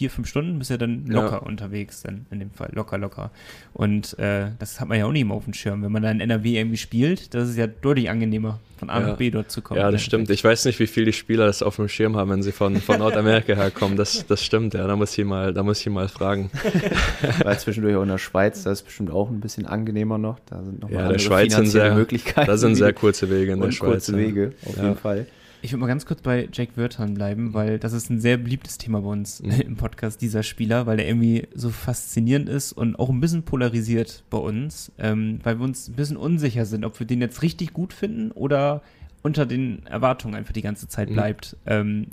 vier, 0.00 0.08
fünf 0.08 0.28
Stunden 0.28 0.58
bist 0.58 0.70
du 0.70 0.74
ja 0.74 0.78
dann 0.78 1.04
locker 1.08 1.32
ja. 1.32 1.38
unterwegs, 1.40 2.00
dann 2.00 2.24
in 2.30 2.38
dem 2.38 2.50
Fall, 2.52 2.70
locker, 2.72 2.96
locker. 2.96 3.30
Und 3.74 4.18
äh, 4.18 4.46
das 4.58 4.80
hat 4.80 4.88
man 4.88 4.98
ja 4.98 5.04
auch 5.04 5.12
nicht 5.12 5.20
immer 5.20 5.34
auf 5.34 5.44
dem 5.44 5.52
Schirm. 5.52 5.82
Wenn 5.82 5.92
man 5.92 6.02
dann 6.02 6.20
in 6.20 6.30
NRW 6.30 6.56
irgendwie 6.58 6.78
spielt, 6.78 7.34
das 7.34 7.50
ist 7.50 7.58
ja 7.58 7.66
deutlich 7.66 8.08
angenehmer, 8.08 8.60
von 8.78 8.88
A 8.88 8.98
ja. 8.98 9.08
nach 9.08 9.18
B 9.18 9.30
dort 9.30 9.50
zu 9.50 9.60
kommen. 9.60 9.78
Ja, 9.78 9.90
das 9.90 10.00
stimmt. 10.00 10.30
Ich 10.30 10.42
weiß 10.42 10.64
nicht, 10.64 10.78
wie 10.78 10.86
viele 10.86 11.04
die 11.04 11.12
Spieler 11.12 11.44
das 11.44 11.62
auf 11.62 11.76
dem 11.76 11.86
Schirm 11.88 12.16
haben, 12.16 12.30
wenn 12.30 12.42
sie 12.42 12.50
von, 12.50 12.76
von 12.76 12.98
Nordamerika 13.00 13.52
herkommen. 13.52 13.98
Das, 13.98 14.24
das 14.26 14.42
stimmt, 14.42 14.72
ja. 14.72 14.86
Da 14.86 14.96
muss 14.96 15.18
ich 15.18 15.24
mal, 15.26 15.52
da 15.52 15.62
muss 15.62 15.82
ich 15.82 15.86
mal 15.90 16.08
fragen. 16.08 16.50
Weil 17.44 17.58
zwischendurch 17.58 17.94
auch 17.96 18.02
in 18.02 18.08
der 18.08 18.16
Schweiz, 18.16 18.62
das 18.62 18.78
ist 18.78 18.84
bestimmt 18.84 19.10
auch 19.10 19.28
ein 19.28 19.40
bisschen 19.40 19.66
angenehmer 19.66 20.16
noch. 20.16 20.38
Da 20.46 20.62
sind 20.62 20.80
noch 20.80 20.88
ja, 20.88 21.10
der 21.12 21.18
Schweiz 21.18 21.54
sind 21.54 21.66
sehr, 21.66 21.94
Möglichkeiten. 21.94 22.46
Da 22.46 22.56
sind 22.56 22.76
sehr 22.76 22.94
kurze 22.94 23.28
Wege 23.28 23.52
in 23.52 23.60
der 23.60 23.70
Schweiz. 23.70 23.90
Kurze 23.90 24.16
Wege, 24.16 24.54
auf 24.64 24.76
jeden 24.76 24.96
Fall. 24.96 25.26
Ich 25.62 25.72
würde 25.72 25.80
mal 25.80 25.86
ganz 25.86 26.06
kurz 26.06 26.22
bei 26.22 26.48
Jake 26.52 26.76
Wirtan 26.76 27.14
bleiben, 27.14 27.52
weil 27.52 27.78
das 27.78 27.92
ist 27.92 28.08
ein 28.10 28.20
sehr 28.20 28.38
beliebtes 28.38 28.78
Thema 28.78 29.02
bei 29.02 29.08
uns 29.08 29.42
mhm. 29.42 29.50
im 29.60 29.76
Podcast, 29.76 30.22
dieser 30.22 30.42
Spieler, 30.42 30.86
weil 30.86 30.98
er 30.98 31.06
irgendwie 31.06 31.48
so 31.54 31.70
faszinierend 31.70 32.48
ist 32.48 32.72
und 32.72 32.98
auch 32.98 33.10
ein 33.10 33.20
bisschen 33.20 33.42
polarisiert 33.42 34.24
bei 34.30 34.38
uns, 34.38 34.90
ähm, 34.98 35.40
weil 35.42 35.58
wir 35.58 35.64
uns 35.64 35.88
ein 35.88 35.94
bisschen 35.94 36.16
unsicher 36.16 36.64
sind, 36.64 36.84
ob 36.84 36.98
wir 36.98 37.06
den 37.06 37.20
jetzt 37.20 37.42
richtig 37.42 37.72
gut 37.72 37.92
finden 37.92 38.30
oder 38.32 38.82
unter 39.22 39.44
den 39.44 39.84
Erwartungen 39.86 40.34
einfach 40.34 40.52
die 40.52 40.62
ganze 40.62 40.88
Zeit 40.88 41.10
mhm. 41.10 41.14
bleibt. 41.14 41.56
Mhm. 41.64 41.72
Ähm, 41.72 42.06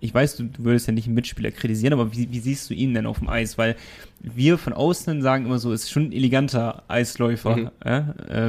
ich 0.00 0.14
weiß, 0.14 0.36
du, 0.36 0.44
du, 0.44 0.64
würdest 0.64 0.86
ja 0.86 0.92
nicht 0.92 1.06
einen 1.06 1.14
Mitspieler 1.14 1.50
kritisieren, 1.50 1.92
aber 1.92 2.12
wie, 2.12 2.30
wie, 2.32 2.40
siehst 2.40 2.70
du 2.70 2.74
ihn 2.74 2.94
denn 2.94 3.06
auf 3.06 3.18
dem 3.18 3.28
Eis? 3.28 3.58
Weil 3.58 3.76
wir 4.20 4.58
von 4.58 4.72
außen 4.72 5.22
sagen 5.22 5.46
immer 5.46 5.58
so, 5.58 5.72
ist 5.72 5.90
schon 5.90 6.04
ein 6.04 6.12
eleganter 6.12 6.82
Eisläufer, 6.88 7.56
mhm. 7.56 7.70
äh, 7.80 8.02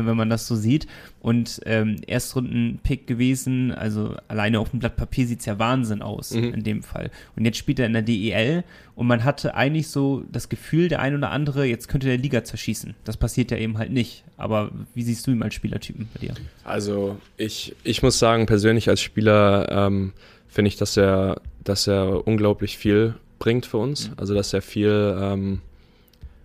wenn 0.06 0.18
man 0.18 0.30
das 0.30 0.48
so 0.48 0.56
sieht. 0.56 0.88
Und 1.20 1.62
ähm, 1.66 1.98
Erstrunden-Pick 2.08 3.06
gewesen, 3.06 3.72
also 3.72 4.16
alleine 4.28 4.60
auf 4.60 4.72
dem 4.72 4.80
Blatt 4.80 4.96
Papier 4.96 5.28
sieht 5.28 5.42
es 5.42 5.46
ja 5.46 5.60
Wahnsinn 5.60 6.02
aus 6.02 6.32
mhm. 6.32 6.54
in 6.54 6.64
dem 6.64 6.84
Fall. 6.84 7.12
Und 7.36 7.46
jetzt 7.46 7.58
spielt 7.58 7.80
er 7.80 7.86
in 7.86 7.94
der 7.94 8.02
DEL 8.02 8.64
und 8.96 9.08
man 9.08 9.24
hatte 9.24 9.56
eigentlich 9.56 9.88
so 9.88 10.24
das 10.32 10.50
Gefühl, 10.50 10.88
der 10.88 11.00
ein 11.00 11.16
oder 11.16 11.32
andere, 11.32 11.66
jetzt 11.66 11.88
könnte 11.88 12.08
der 12.08 12.18
Liga 12.18 12.44
zerschießen. 12.44 12.96
Das 13.04 13.18
passiert 13.18 13.52
ja 13.52 13.58
eben 13.58 13.78
halt 13.78 13.92
nicht. 13.92 14.24
Aber 14.38 14.72
wie 14.94 15.04
siehst 15.04 15.28
du 15.28 15.32
ihn 15.32 15.44
als 15.44 15.54
Spielertypen 15.54 16.10
bei 16.14 16.20
dir? 16.20 16.34
Also 16.64 17.18
ich, 17.38 17.76
ich 17.84 18.02
muss 18.02 18.20
sagen, 18.20 18.46
persönlich 18.46 18.90
als 18.90 19.02
Spieler 19.02 19.68
ähm, 19.70 20.14
finde 20.52 20.68
ich, 20.68 20.76
dass 20.76 20.98
er, 20.98 21.42
dass 21.64 21.88
er 21.88 22.28
unglaublich 22.28 22.78
viel 22.78 23.16
bringt 23.40 23.66
für 23.66 23.78
uns. 23.78 24.10
Mhm. 24.10 24.14
Also 24.18 24.36
dass 24.36 24.54
er 24.54 24.62
viel, 24.62 25.18
ähm, 25.20 25.62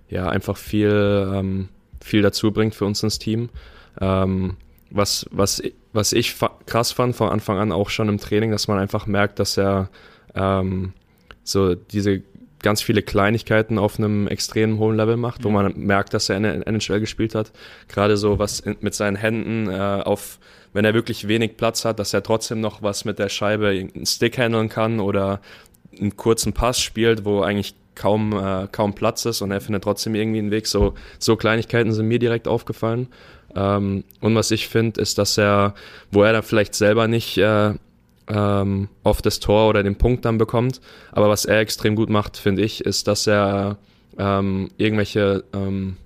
ja, 0.08 0.28
einfach 0.28 0.56
viel, 0.56 1.30
ähm, 1.34 1.68
viel 2.02 2.22
dazu 2.22 2.52
bringt 2.52 2.74
für 2.74 2.86
uns 2.86 3.02
ins 3.02 3.18
Team. 3.18 3.50
Ähm, 4.00 4.56
was, 4.90 5.26
was, 5.32 5.60
was 5.92 6.12
ich 6.12 6.36
krass 6.66 6.92
fand 6.92 7.16
von 7.16 7.28
Anfang 7.28 7.58
an 7.58 7.72
auch 7.72 7.90
schon 7.90 8.08
im 8.08 8.18
Training, 8.18 8.52
dass 8.52 8.68
man 8.68 8.78
einfach 8.78 9.06
merkt, 9.06 9.40
dass 9.40 9.56
er 9.56 9.90
ähm, 10.34 10.92
so 11.42 11.74
diese 11.74 12.22
ganz 12.66 12.82
viele 12.82 13.00
Kleinigkeiten 13.00 13.78
auf 13.78 13.98
einem 13.98 14.26
extrem 14.26 14.80
hohen 14.80 14.96
Level 14.96 15.16
macht, 15.16 15.44
wo 15.44 15.50
man 15.50 15.72
merkt, 15.76 16.12
dass 16.14 16.28
er 16.28 16.36
NHL 16.36 16.98
gespielt 16.98 17.36
hat. 17.36 17.52
Gerade 17.86 18.16
so 18.16 18.40
was 18.40 18.64
mit 18.80 18.92
seinen 18.92 19.14
Händen 19.16 19.70
äh, 19.70 20.02
auf 20.04 20.40
wenn 20.72 20.84
er 20.84 20.92
wirklich 20.92 21.26
wenig 21.26 21.56
Platz 21.56 21.86
hat, 21.86 21.98
dass 21.98 22.12
er 22.12 22.22
trotzdem 22.22 22.60
noch 22.60 22.82
was 22.82 23.06
mit 23.06 23.18
der 23.18 23.30
Scheibe, 23.30 23.68
einen 23.68 24.04
Stick 24.04 24.36
handeln 24.36 24.68
kann 24.68 25.00
oder 25.00 25.40
einen 25.98 26.18
kurzen 26.18 26.52
Pass 26.52 26.82
spielt, 26.82 27.24
wo 27.24 27.40
eigentlich 27.40 27.74
kaum, 27.94 28.34
äh, 28.34 28.68
kaum 28.70 28.94
Platz 28.94 29.24
ist 29.24 29.40
und 29.40 29.52
er 29.52 29.62
findet 29.62 29.84
trotzdem 29.84 30.14
irgendwie 30.14 30.40
einen 30.40 30.50
Weg. 30.50 30.66
So, 30.66 30.92
so 31.18 31.36
Kleinigkeiten 31.36 31.92
sind 31.92 32.08
mir 32.08 32.18
direkt 32.18 32.46
aufgefallen. 32.46 33.08
Ähm, 33.54 34.04
und 34.20 34.34
was 34.34 34.50
ich 34.50 34.68
finde, 34.68 35.00
ist, 35.00 35.16
dass 35.16 35.38
er, 35.38 35.74
wo 36.10 36.24
er 36.24 36.34
dann 36.34 36.42
vielleicht 36.42 36.74
selber 36.74 37.08
nicht 37.08 37.38
äh, 37.38 37.72
ähm, 38.28 38.88
oft 39.02 39.24
das 39.24 39.40
Tor 39.40 39.68
oder 39.68 39.82
den 39.82 39.96
Punkt 39.96 40.24
dann 40.24 40.38
bekommt, 40.38 40.80
aber 41.12 41.28
was 41.28 41.44
er 41.44 41.60
extrem 41.60 41.96
gut 41.96 42.10
macht, 42.10 42.36
finde 42.36 42.62
ich, 42.62 42.84
ist, 42.84 43.06
dass 43.08 43.26
er 43.26 43.78
ähm, 44.18 44.70
irgendwelche 44.76 45.44
ähm, 45.52 45.96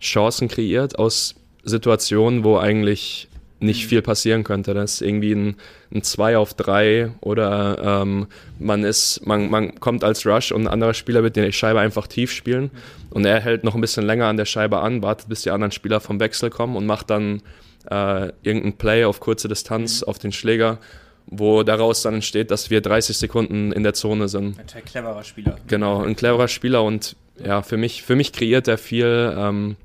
Chancen 0.00 0.48
kreiert 0.48 0.98
aus 0.98 1.34
Situationen, 1.64 2.44
wo 2.44 2.58
eigentlich 2.58 3.28
nicht 3.60 3.86
viel 3.86 4.00
passieren 4.00 4.42
könnte. 4.42 4.72
Das 4.72 4.94
ist 4.94 5.02
irgendwie 5.02 5.32
ein, 5.32 5.56
ein 5.94 6.02
2 6.02 6.38
auf 6.38 6.54
3 6.54 7.12
oder 7.20 8.02
ähm, 8.02 8.26
man 8.58 8.84
ist, 8.84 9.26
man, 9.26 9.50
man 9.50 9.78
kommt 9.80 10.02
als 10.02 10.26
Rush 10.26 10.52
und 10.52 10.62
ein 10.62 10.68
anderer 10.68 10.94
Spieler 10.94 11.22
wird 11.22 11.36
die 11.36 11.52
Scheibe 11.52 11.80
einfach 11.80 12.06
tief 12.06 12.32
spielen 12.32 12.70
und 13.10 13.26
er 13.26 13.40
hält 13.40 13.64
noch 13.64 13.74
ein 13.74 13.80
bisschen 13.80 14.06
länger 14.06 14.26
an 14.26 14.38
der 14.38 14.46
Scheibe 14.46 14.80
an, 14.80 15.02
wartet 15.02 15.28
bis 15.28 15.42
die 15.42 15.50
anderen 15.50 15.72
Spieler 15.72 16.00
vom 16.00 16.20
Wechsel 16.20 16.48
kommen 16.48 16.74
und 16.74 16.86
macht 16.86 17.10
dann 17.10 17.42
äh, 17.90 18.32
irgendein 18.42 18.78
Play 18.78 19.04
auf 19.04 19.20
kurze 19.20 19.48
Distanz 19.48 20.00
mhm. 20.00 20.08
auf 20.08 20.18
den 20.18 20.32
Schläger, 20.32 20.78
wo 21.26 21.62
daraus 21.62 22.02
dann 22.02 22.14
entsteht, 22.14 22.50
dass 22.50 22.70
wir 22.70 22.80
30 22.80 23.16
Sekunden 23.16 23.72
in 23.72 23.82
der 23.82 23.94
Zone 23.94 24.28
sind. 24.28 24.58
Ein 24.58 24.84
cleverer 24.84 25.22
Spieler. 25.24 25.56
Genau, 25.66 26.02
ein 26.02 26.16
cleverer 26.16 26.48
Spieler 26.48 26.82
und 26.82 27.16
ja, 27.42 27.62
für 27.62 27.76
mich, 27.76 28.02
für 28.02 28.16
mich 28.16 28.32
kreiert 28.32 28.68
er 28.68 28.78
viel. 28.78 29.34
Ähm, 29.36 29.76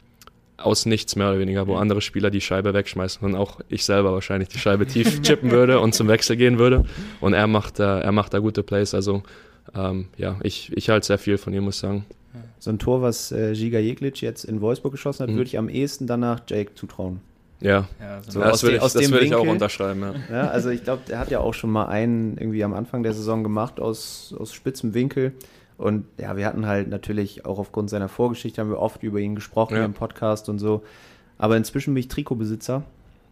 aus 0.57 0.85
nichts 0.85 1.15
mehr 1.15 1.29
oder 1.29 1.39
weniger, 1.39 1.67
wo 1.67 1.75
andere 1.75 2.01
Spieler 2.01 2.29
die 2.29 2.41
Scheibe 2.41 2.73
wegschmeißen 2.73 3.25
und 3.27 3.35
auch 3.35 3.59
ich 3.69 3.83
selber 3.83 4.13
wahrscheinlich 4.13 4.49
die 4.49 4.57
Scheibe 4.57 4.87
tief 4.87 5.21
chippen 5.21 5.51
würde 5.51 5.79
und 5.79 5.93
zum 5.93 6.07
Wechsel 6.07 6.37
gehen 6.37 6.57
würde. 6.57 6.85
Und 7.19 7.33
er 7.33 7.47
macht, 7.47 7.79
äh, 7.79 7.99
er 7.99 8.11
macht 8.11 8.33
da 8.33 8.39
gute 8.39 8.63
Plays. 8.63 8.93
Also 8.93 9.23
ähm, 9.75 10.07
ja, 10.17 10.39
ich, 10.43 10.71
ich 10.75 10.89
halte 10.89 11.07
sehr 11.07 11.17
viel 11.17 11.37
von 11.37 11.53
ihm, 11.53 11.63
muss 11.63 11.75
ich 11.75 11.81
sagen. 11.81 12.05
So 12.59 12.71
ein 12.71 12.79
Tor, 12.79 13.01
was 13.01 13.31
äh, 13.31 13.53
Giga 13.53 13.79
Jeglic 13.79 14.21
jetzt 14.21 14.43
in 14.43 14.61
Wolfsburg 14.61 14.93
geschossen 14.93 15.23
hat, 15.23 15.29
mhm. 15.29 15.35
würde 15.35 15.47
ich 15.47 15.57
am 15.57 15.69
ehesten 15.69 16.07
danach 16.07 16.41
Jake 16.47 16.73
zutrauen. 16.75 17.21
Ja, 17.65 17.87
Ja, 17.99 18.21
so 18.23 18.31
So 18.31 18.39
das 18.41 18.53
aus 18.53 18.63
würde 18.63 18.71
de- 18.71 18.77
ich, 18.77 18.83
aus 18.83 18.93
das 18.93 19.01
dem 19.03 19.11
würde 19.11 19.25
ich 19.25 19.35
auch 19.35 19.47
unterschreiben. 19.47 20.01
Ja. 20.29 20.35
Ja, 20.35 20.47
also 20.49 20.69
ich 20.69 20.83
glaube, 20.83 21.01
der 21.07 21.19
hat 21.19 21.31
ja 21.31 21.39
auch 21.39 21.53
schon 21.53 21.69
mal 21.71 21.85
einen 21.87 22.37
irgendwie 22.37 22.63
am 22.63 22.73
Anfang 22.73 23.03
der 23.03 23.13
Saison 23.13 23.43
gemacht 23.43 23.79
aus, 23.79 24.33
aus 24.37 24.53
spitzem 24.53 24.93
Winkel. 24.93 25.33
Und 25.77 26.05
ja, 26.17 26.37
wir 26.37 26.45
hatten 26.45 26.65
halt 26.67 26.87
natürlich 26.89 27.45
auch 27.45 27.59
aufgrund 27.59 27.89
seiner 27.89 28.07
Vorgeschichte 28.07 28.61
haben 28.61 28.69
wir 28.69 28.79
oft 28.79 29.03
über 29.03 29.19
ihn 29.19 29.35
gesprochen 29.35 29.75
Ja. 29.75 29.83
im 29.85 29.93
Podcast 29.93 30.47
und 30.47 30.59
so. 30.59 30.83
Aber 31.37 31.57
inzwischen 31.57 31.93
bin 31.93 31.99
ich 32.01 32.07
Trikotbesitzer. 32.07 32.83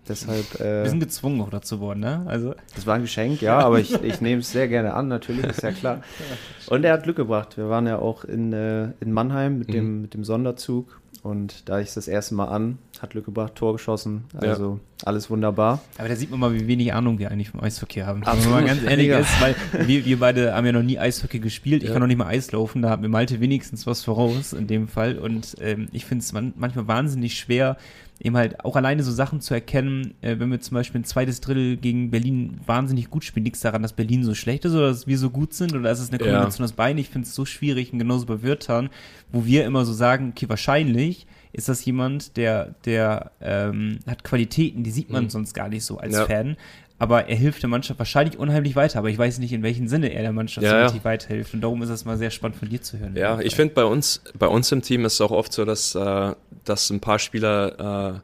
Deshalb, 0.10 0.60
Wir 0.60 0.66
äh, 0.84 0.90
sind 0.90 1.00
gezwungen 1.00 1.40
auch 1.40 1.50
dazu 1.50 1.80
worden, 1.80 2.02
ne? 2.02 2.24
Also, 2.28 2.54
das 2.76 2.86
war 2.86 2.96
ein 2.96 3.04
Geschenk, 3.04 3.42
ja, 3.42 3.60
aber 3.60 3.80
ich, 3.80 3.94
ich 4.04 4.20
nehme 4.20 4.42
es 4.42 4.52
sehr 4.52 4.68
gerne 4.68 4.94
an, 4.96 5.08
natürlich, 5.08 5.46
ist 5.46 5.62
ja 5.64 5.72
klar. 5.72 6.02
Und 6.70 6.84
er 6.84 6.92
hat 6.92 7.04
Glück 7.04 7.16
gebracht. 7.16 7.56
Wir 7.56 7.70
waren 7.70 7.88
ja 7.88 8.00
auch 8.00 8.26
in, 8.26 8.52
äh, 8.52 8.90
in 9.00 9.14
Mannheim 9.14 9.60
mit, 9.60 9.74
dem, 9.74 10.02
mit 10.02 10.14
dem 10.14 10.26
Sonderzug. 10.26 11.00
Und 11.24 11.70
da 11.70 11.80
ich 11.80 11.94
das 11.94 12.10
erste 12.10 12.36
Mal 12.36 12.48
an, 12.48 12.78
hat 13.02 13.12
Glück 13.12 13.24
gebracht, 13.26 13.56
Tor 13.56 13.72
geschossen. 13.74 14.26
Ja. 14.34 14.50
Also 14.50 14.80
alles 15.06 15.30
wunderbar. 15.30 15.80
aber 15.98 16.10
da 16.10 16.16
sieht 16.18 16.30
man 16.32 16.40
mal, 16.40 16.54
wie 16.54 16.68
wenig 16.68 16.94
Ahnung 16.94 17.18
wir 17.18 17.32
eigentlich 17.32 17.50
vom 17.50 17.62
Eishockey 17.62 18.02
haben. 18.02 18.24
Absolut. 18.24 18.44
Wenn 18.46 18.52
man 18.52 18.62
mal 18.64 18.68
ganz 18.68 18.84
ehrlich 18.84 19.08
Mega. 19.08 19.20
ist, 19.20 19.42
weil 19.42 19.56
wir, 19.88 20.06
wir 20.06 20.20
beide 20.20 20.54
haben 20.54 20.66
ja 20.66 20.72
noch 20.74 20.84
nie 20.84 21.00
Eishockey 21.00 21.40
gespielt. 21.40 21.82
Ich 21.82 21.88
Ja. 21.90 21.94
kann 21.94 22.02
noch 22.02 22.08
nicht 22.08 22.18
mal 22.18 22.28
Eis 22.28 22.52
laufen, 22.52 22.82
da 22.82 22.90
hat 22.90 23.00
mir 23.02 23.08
Malte 23.10 23.40
wenigstens 23.40 23.88
was 23.88 24.04
voraus 24.04 24.52
in 24.54 24.68
dem 24.68 24.88
Fall. 24.90 25.18
Und 25.18 25.56
ähm, 25.62 25.88
ich 25.94 26.06
finde 26.06 26.24
es 26.24 26.34
man, 26.34 26.54
manchmal 26.58 26.88
wahnsinnig 26.88 27.38
schwer, 27.38 27.78
eben 28.24 28.38
halt 28.38 28.64
auch 28.64 28.76
alleine 28.78 29.04
so 29.04 29.12
Sachen 29.12 29.42
zu 29.42 29.54
erkennen, 29.54 30.14
äh, 30.22 30.40
wenn 30.40 30.50
wir 30.50 30.62
zum 30.62 30.76
Beispiel 30.76 31.02
ein 31.02 31.04
zweites 31.04 31.42
Drittel 31.42 31.76
gegen 31.78 32.10
Berlin 32.10 32.60
wahnsinnig 32.66 33.10
gut 33.10 33.24
spielen, 33.26 33.44
liegt 33.44 33.58
es 33.58 33.62
daran, 33.62 33.82
dass 33.82 33.94
Berlin 33.94 34.24
so 34.24 34.34
schlecht 34.34 34.64
ist 34.66 34.74
oder 34.74 34.88
dass 34.88 35.08
wir 35.08 35.18
so 35.18 35.30
gut 35.30 35.54
sind 35.54 35.74
oder 35.76 35.92
ist 35.92 36.00
es 36.00 36.10
eine 36.10 36.20
Ja. 36.20 36.26
Kombination 36.26 36.64
aus 36.64 36.72
beiden? 36.74 36.98
Ich 37.00 37.10
finde 37.10 37.28
es 37.28 37.36
so 37.36 37.44
schwierig 37.46 37.92
und 37.92 38.00
genauso 38.00 38.26
bei 38.26 38.42
Wirtern, 38.42 38.90
wo 39.32 39.46
wir 39.46 39.66
immer 39.66 39.84
so 39.86 39.92
sagen, 39.94 40.30
okay, 40.32 40.48
wahrscheinlich 40.48 41.28
ist 41.52 41.70
das 41.70 41.86
jemand, 41.86 42.36
der, 42.38 42.74
der 42.86 43.32
ähm, 43.40 44.00
hat 44.08 44.24
Qualitäten, 44.24 44.84
die 44.84 44.90
sieht 44.90 45.12
man 45.12 45.26
Mhm. 45.26 45.30
sonst 45.30 45.54
gar 45.54 45.70
nicht 45.70 45.84
so 45.84 45.98
als 46.00 46.14
Ja. 46.14 46.26
Fan. 46.26 46.56
Aber 47.00 47.28
er 47.28 47.36
hilft 47.36 47.62
der 47.62 47.70
Mannschaft 47.70 48.00
wahrscheinlich 48.00 48.38
unheimlich 48.38 48.76
weiter. 48.76 49.00
Aber 49.00 49.10
ich 49.10 49.18
weiß 49.18 49.40
nicht, 49.40 49.52
in 49.52 49.64
welchem 49.64 49.88
Sinne 49.88 50.14
er 50.14 50.22
der 50.22 50.32
Mannschaft 50.32 50.64
Ja, 50.64 50.70
so 50.70 50.76
ja. 50.76 50.84
richtig 50.84 51.04
weiterhilft. 51.04 51.54
Und 51.54 51.62
darum 51.62 51.82
ist 51.82 51.90
es 51.90 52.06
mal 52.06 52.18
sehr 52.18 52.30
spannend 52.30 52.58
von 52.58 52.70
dir 52.70 52.82
zu 52.82 52.98
hören. 52.98 53.16
Ja, 53.16 53.40
ich 53.40 53.56
finde 53.56 53.74
bei 53.74 53.84
uns, 53.84 54.22
bei 54.38 54.48
uns 54.48 54.72
im 54.72 54.82
Team 54.82 55.04
ist 55.06 55.14
es 55.14 55.22
auch 55.22 55.32
oft 55.32 55.52
so, 55.52 55.66
dass, 55.66 55.96
äh, 55.96 56.34
dass 56.64 56.90
ein 56.90 57.00
paar 57.00 57.20
Spieler 57.20 58.22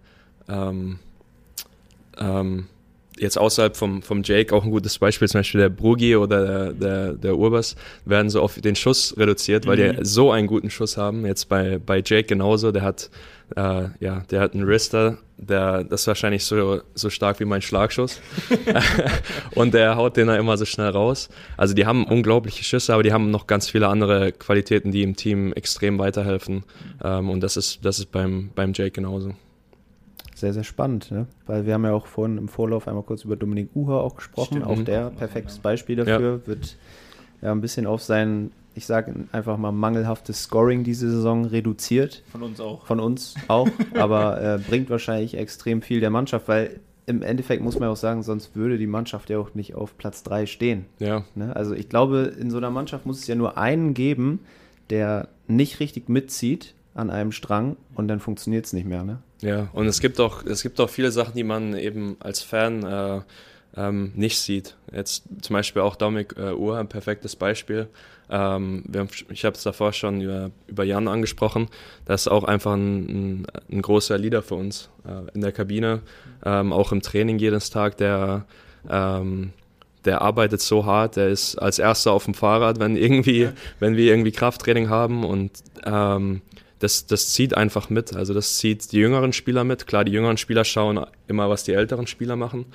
äh, 0.48 0.54
ähm, 0.54 1.00
ähm, 2.18 2.68
jetzt 3.20 3.38
außerhalb 3.38 3.76
vom, 3.76 4.02
vom 4.02 4.22
Jake 4.24 4.56
auch 4.56 4.64
ein 4.64 4.72
gutes 4.72 4.98
Beispiel, 4.98 5.28
zum 5.28 5.40
Beispiel 5.40 5.62
der 5.62 5.70
Brugi 5.70 6.16
oder 6.16 6.46
der, 6.46 6.74
der, 6.74 7.14
der 7.14 7.38
Urbas, 7.38 7.76
werden 8.06 8.30
so 8.30 8.42
auf 8.42 8.60
den 8.60 8.76
Schuss 8.76 9.16
reduziert, 9.18 9.66
weil 9.66 9.78
Mhm. 9.78 9.98
die 9.98 10.06
so 10.06 10.32
einen 10.32 10.48
guten 10.48 10.70
Schuss 10.70 10.98
haben. 10.98 11.26
Jetzt 11.26 11.50
bei, 11.50 11.80
bei 11.84 11.98
Jake 12.06 12.24
genauso, 12.24 12.72
der 12.72 12.82
hat, 12.84 13.10
äh, 13.56 13.86
ja, 14.00 14.24
der 14.30 14.42
hat 14.42 14.54
einen 14.54 14.68
Wrister, 14.68 15.18
der, 15.38 15.84
das 15.86 16.02
ist 16.02 16.08
wahrscheinlich 16.08 16.44
so, 16.44 16.82
so 16.96 17.10
stark 17.10 17.40
wie 17.40 17.46
mein 17.46 17.62
Schlagschuss. 17.62 18.20
und 19.56 19.74
der 19.74 19.96
haut 19.96 20.18
den 20.18 20.28
da 20.28 20.36
immer 20.36 20.58
so 20.58 20.66
schnell 20.66 20.90
raus. 20.90 21.30
Also 21.58 21.74
die 21.74 21.86
haben 21.86 22.06
unglaubliche 22.06 22.64
Schüsse, 22.64 22.94
aber 22.94 23.04
die 23.04 23.14
haben 23.14 23.32
noch 23.32 23.48
ganz 23.48 23.70
viele 23.70 23.88
andere 23.88 24.32
Qualitäten, 24.32 24.92
die 24.92 25.04
im 25.04 25.16
Team 25.16 25.54
extrem 25.54 25.98
weiterhelfen. 26.00 26.64
Ähm, 27.04 27.30
und 27.30 27.42
das 27.42 27.58
ist, 27.58 27.84
das 27.86 28.00
ist 28.00 28.12
beim, 28.12 28.50
beim 28.56 28.74
Jake 28.74 28.92
genauso. 28.92 29.34
Sehr, 30.40 30.54
sehr 30.54 30.64
spannend, 30.64 31.12
ne? 31.12 31.28
weil 31.48 31.66
wir 31.66 31.74
haben 31.74 31.84
ja 31.84 31.92
auch 31.94 32.06
vorhin 32.08 32.38
im 32.38 32.48
Vorlauf 32.48 32.88
einmal 32.88 33.04
kurz 33.04 33.24
über 33.26 33.36
Dominik 33.36 33.70
Uher 33.76 34.02
auch 34.02 34.16
gesprochen. 34.16 34.56
Stimmt. 34.58 34.66
Auch 34.68 34.78
Mhm. 34.78 34.86
der 34.86 35.10
perfektes 35.10 35.60
Beispiel 35.60 35.98
dafür 35.98 36.42
wird 36.48 36.78
ja 37.42 37.52
ein 37.52 37.62
bisschen 37.62 37.86
auf 37.86 38.02
sein, 38.02 38.52
ich 38.76 38.86
sage 38.86 39.14
einfach 39.34 39.58
mal 39.58 39.72
mangelhaftes 39.74 40.44
Scoring 40.44 40.84
diese 40.86 41.10
Saison 41.12 41.44
reduziert. 41.46 42.24
Von 42.32 42.44
uns 42.44 42.60
auch. 42.62 42.86
Von 42.86 43.00
uns 43.02 43.36
auch, 43.50 43.68
aber 43.96 44.42
äh, 44.42 44.58
bringt 44.60 44.90
wahrscheinlich 44.90 45.36
extrem 45.38 45.82
viel 45.82 46.00
der 46.00 46.10
Mannschaft, 46.10 46.48
weil 46.48 46.80
im 47.06 47.22
Endeffekt 47.24 47.64
muss 47.64 47.80
man 47.80 47.90
auch 47.90 47.96
sagen, 47.98 48.22
sonst 48.24 48.56
würde 48.56 48.78
die 48.78 48.86
Mannschaft 48.88 49.30
ja 49.32 49.40
auch 49.40 49.56
nicht 49.56 49.74
auf 49.76 49.98
Platz 49.98 50.22
3 50.24 50.46
stehen. 50.46 50.86
Ja, 51.00 51.26
Ne? 51.36 51.54
Also 51.56 51.74
ich 51.74 51.90
glaube, 51.90 52.32
in 52.40 52.50
so 52.52 52.58
einer 52.58 52.70
Mannschaft 52.70 53.06
muss 53.06 53.20
es 53.20 53.28
ja 53.28 53.36
nur 53.36 53.58
einen 53.58 53.94
geben, 53.94 54.40
der 54.90 55.28
nicht 55.48 55.80
richtig 55.80 56.08
mitzieht 56.08 56.76
an 57.00 57.10
einem 57.10 57.32
Strang 57.32 57.78
und 57.96 58.08
dann 58.08 58.20
funktioniert 58.20 58.66
es 58.66 58.74
nicht 58.74 58.86
mehr. 58.86 59.04
Ne? 59.04 59.20
ja. 59.42 59.70
Und 59.74 59.88
es 59.88 60.00
gibt 60.00 60.20
auch, 60.20 60.46
es 60.46 60.62
gibt 60.64 60.80
auch 60.80 60.90
viele 60.90 61.12
Sachen, 61.12 61.34
die 61.36 61.44
man 61.44 61.76
eben 61.76 62.18
als 62.20 62.42
Fan 62.42 62.84
äh, 62.84 63.22
ähm, 63.76 64.12
nicht 64.16 64.40
sieht. 64.40 64.76
Jetzt 64.92 65.24
zum 65.42 65.54
Beispiel 65.54 65.82
auch 65.82 65.96
Dominik 65.96 66.36
äh, 66.38 66.54
Uhr, 66.54 66.78
ein 66.78 66.88
perfektes 66.88 67.36
Beispiel. 67.36 67.88
Ähm, 68.30 68.84
haben, 68.96 69.10
ich 69.30 69.46
habe 69.46 69.56
es 69.56 69.64
davor 69.64 69.94
schon 69.94 70.22
über, 70.22 70.52
über 70.68 70.84
Jan 70.84 71.08
angesprochen. 71.08 71.68
Das 72.06 72.22
ist 72.22 72.28
auch 72.28 72.44
einfach 72.44 72.74
ein, 72.74 73.06
ein, 73.06 73.48
ein 73.72 73.82
großer 73.82 74.18
Leader 74.18 74.42
für 74.42 74.56
uns 74.56 74.90
äh, 75.06 75.34
in 75.34 75.42
der 75.42 75.52
Kabine, 75.52 76.02
ähm, 76.46 76.72
auch 76.74 76.92
im 76.92 77.02
Training 77.02 77.40
jedes 77.40 77.70
Tag. 77.70 77.98
Der, 77.98 78.46
ähm, 78.90 79.54
der 80.06 80.22
arbeitet 80.22 80.62
so 80.62 80.86
hart, 80.86 81.16
der 81.16 81.30
ist 81.30 81.56
als 81.56 81.80
erster 81.80 82.12
auf 82.12 82.26
dem 82.26 82.34
Fahrrad, 82.34 82.80
wenn 82.80 82.96
irgendwie, 82.96 83.50
wenn 83.80 83.98
wir 83.98 84.06
irgendwie 84.06 84.32
Krafttraining 84.32 84.90
haben 84.90 85.26
und 85.26 85.52
ähm, 85.86 86.42
das, 86.80 87.06
das 87.06 87.34
zieht 87.34 87.56
einfach 87.56 87.90
mit. 87.90 88.16
Also 88.16 88.34
das 88.34 88.58
zieht 88.58 88.92
die 88.92 88.98
jüngeren 88.98 89.34
Spieler 89.34 89.64
mit. 89.64 89.86
Klar, 89.88 90.06
die 90.06 90.12
jüngeren 90.12 90.38
Spieler 90.38 90.64
schauen 90.64 91.06
immer, 91.28 91.50
was 91.50 91.64
die 91.64 91.74
älteren 91.74 92.08
Spieler 92.08 92.36
machen. 92.36 92.66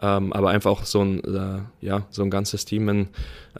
Ähm, 0.00 0.32
aber 0.32 0.48
einfach 0.48 0.70
auch 0.70 0.84
so 0.84 1.02
ein, 1.02 1.22
äh, 1.22 1.86
ja, 1.86 2.06
so 2.10 2.22
ein 2.22 2.30
ganzes 2.30 2.64
Team, 2.64 2.86
wenn 2.86 3.08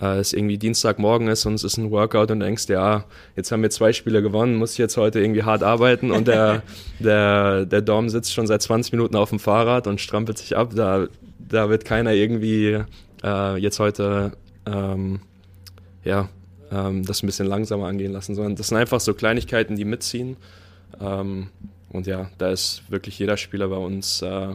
äh, 0.01 0.19
es 0.19 0.33
irgendwie 0.33 0.57
Dienstagmorgen 0.57 1.29
ist 1.29 1.45
und 1.45 1.55
es 1.55 1.63
ist 1.63 1.77
ein 1.77 1.91
Workout 1.91 2.31
und 2.31 2.41
du 2.41 2.47
denkst, 2.47 2.69
ja, 2.69 3.05
jetzt 3.37 3.53
haben 3.53 3.63
wir 3.63 3.69
zwei 3.69 3.93
Spiele 3.93 4.23
gewonnen, 4.23 4.57
muss 4.57 4.73
ich 4.73 4.79
jetzt 4.79 4.97
heute 4.97 5.21
irgendwie 5.21 5.43
hart 5.43 5.63
arbeiten 5.63 6.11
und 6.11 6.29
der, 6.29 6.63
der, 6.99 7.67
der 7.67 7.83
Dom 7.83 8.09
sitzt 8.09 8.33
schon 8.33 8.47
seit 8.47 8.63
20 8.63 8.93
Minuten 8.93 9.15
auf 9.15 9.29
dem 9.29 9.41
Fahrrad 9.41 9.87
und 9.87 10.01
strampelt 10.01 10.39
sich 10.39 10.57
ab. 10.57 10.73
Da, 10.75 11.07
da 11.39 11.69
wird 11.69 11.85
keiner 11.85 12.13
irgendwie 12.13 12.79
äh, 13.23 13.57
jetzt 13.59 13.79
heute 13.79 14.33
ähm, 14.65 15.21
ja, 16.03 16.31
ähm, 16.73 17.05
das 17.05 17.23
ein 17.23 17.27
bisschen 17.27 17.47
langsamer 17.47 17.87
angehen 17.87 18.12
lassen, 18.12 18.35
sondern 18.35 18.57
das 18.57 18.68
sind 18.68 18.79
einfach 18.79 19.01
so 19.01 19.14
Kleinigkeiten, 19.14 19.77
die 19.77 19.85
mitziehen. 19.85 20.37
Ähm, 21.01 21.49
und 21.91 22.07
ja, 22.07 22.31
da 22.39 22.51
ist 22.51 22.83
wirklich 22.89 23.18
jeder 23.18 23.37
Spieler 23.37 23.68
bei 23.68 23.77
uns 23.77 24.23
äh, 24.23 24.55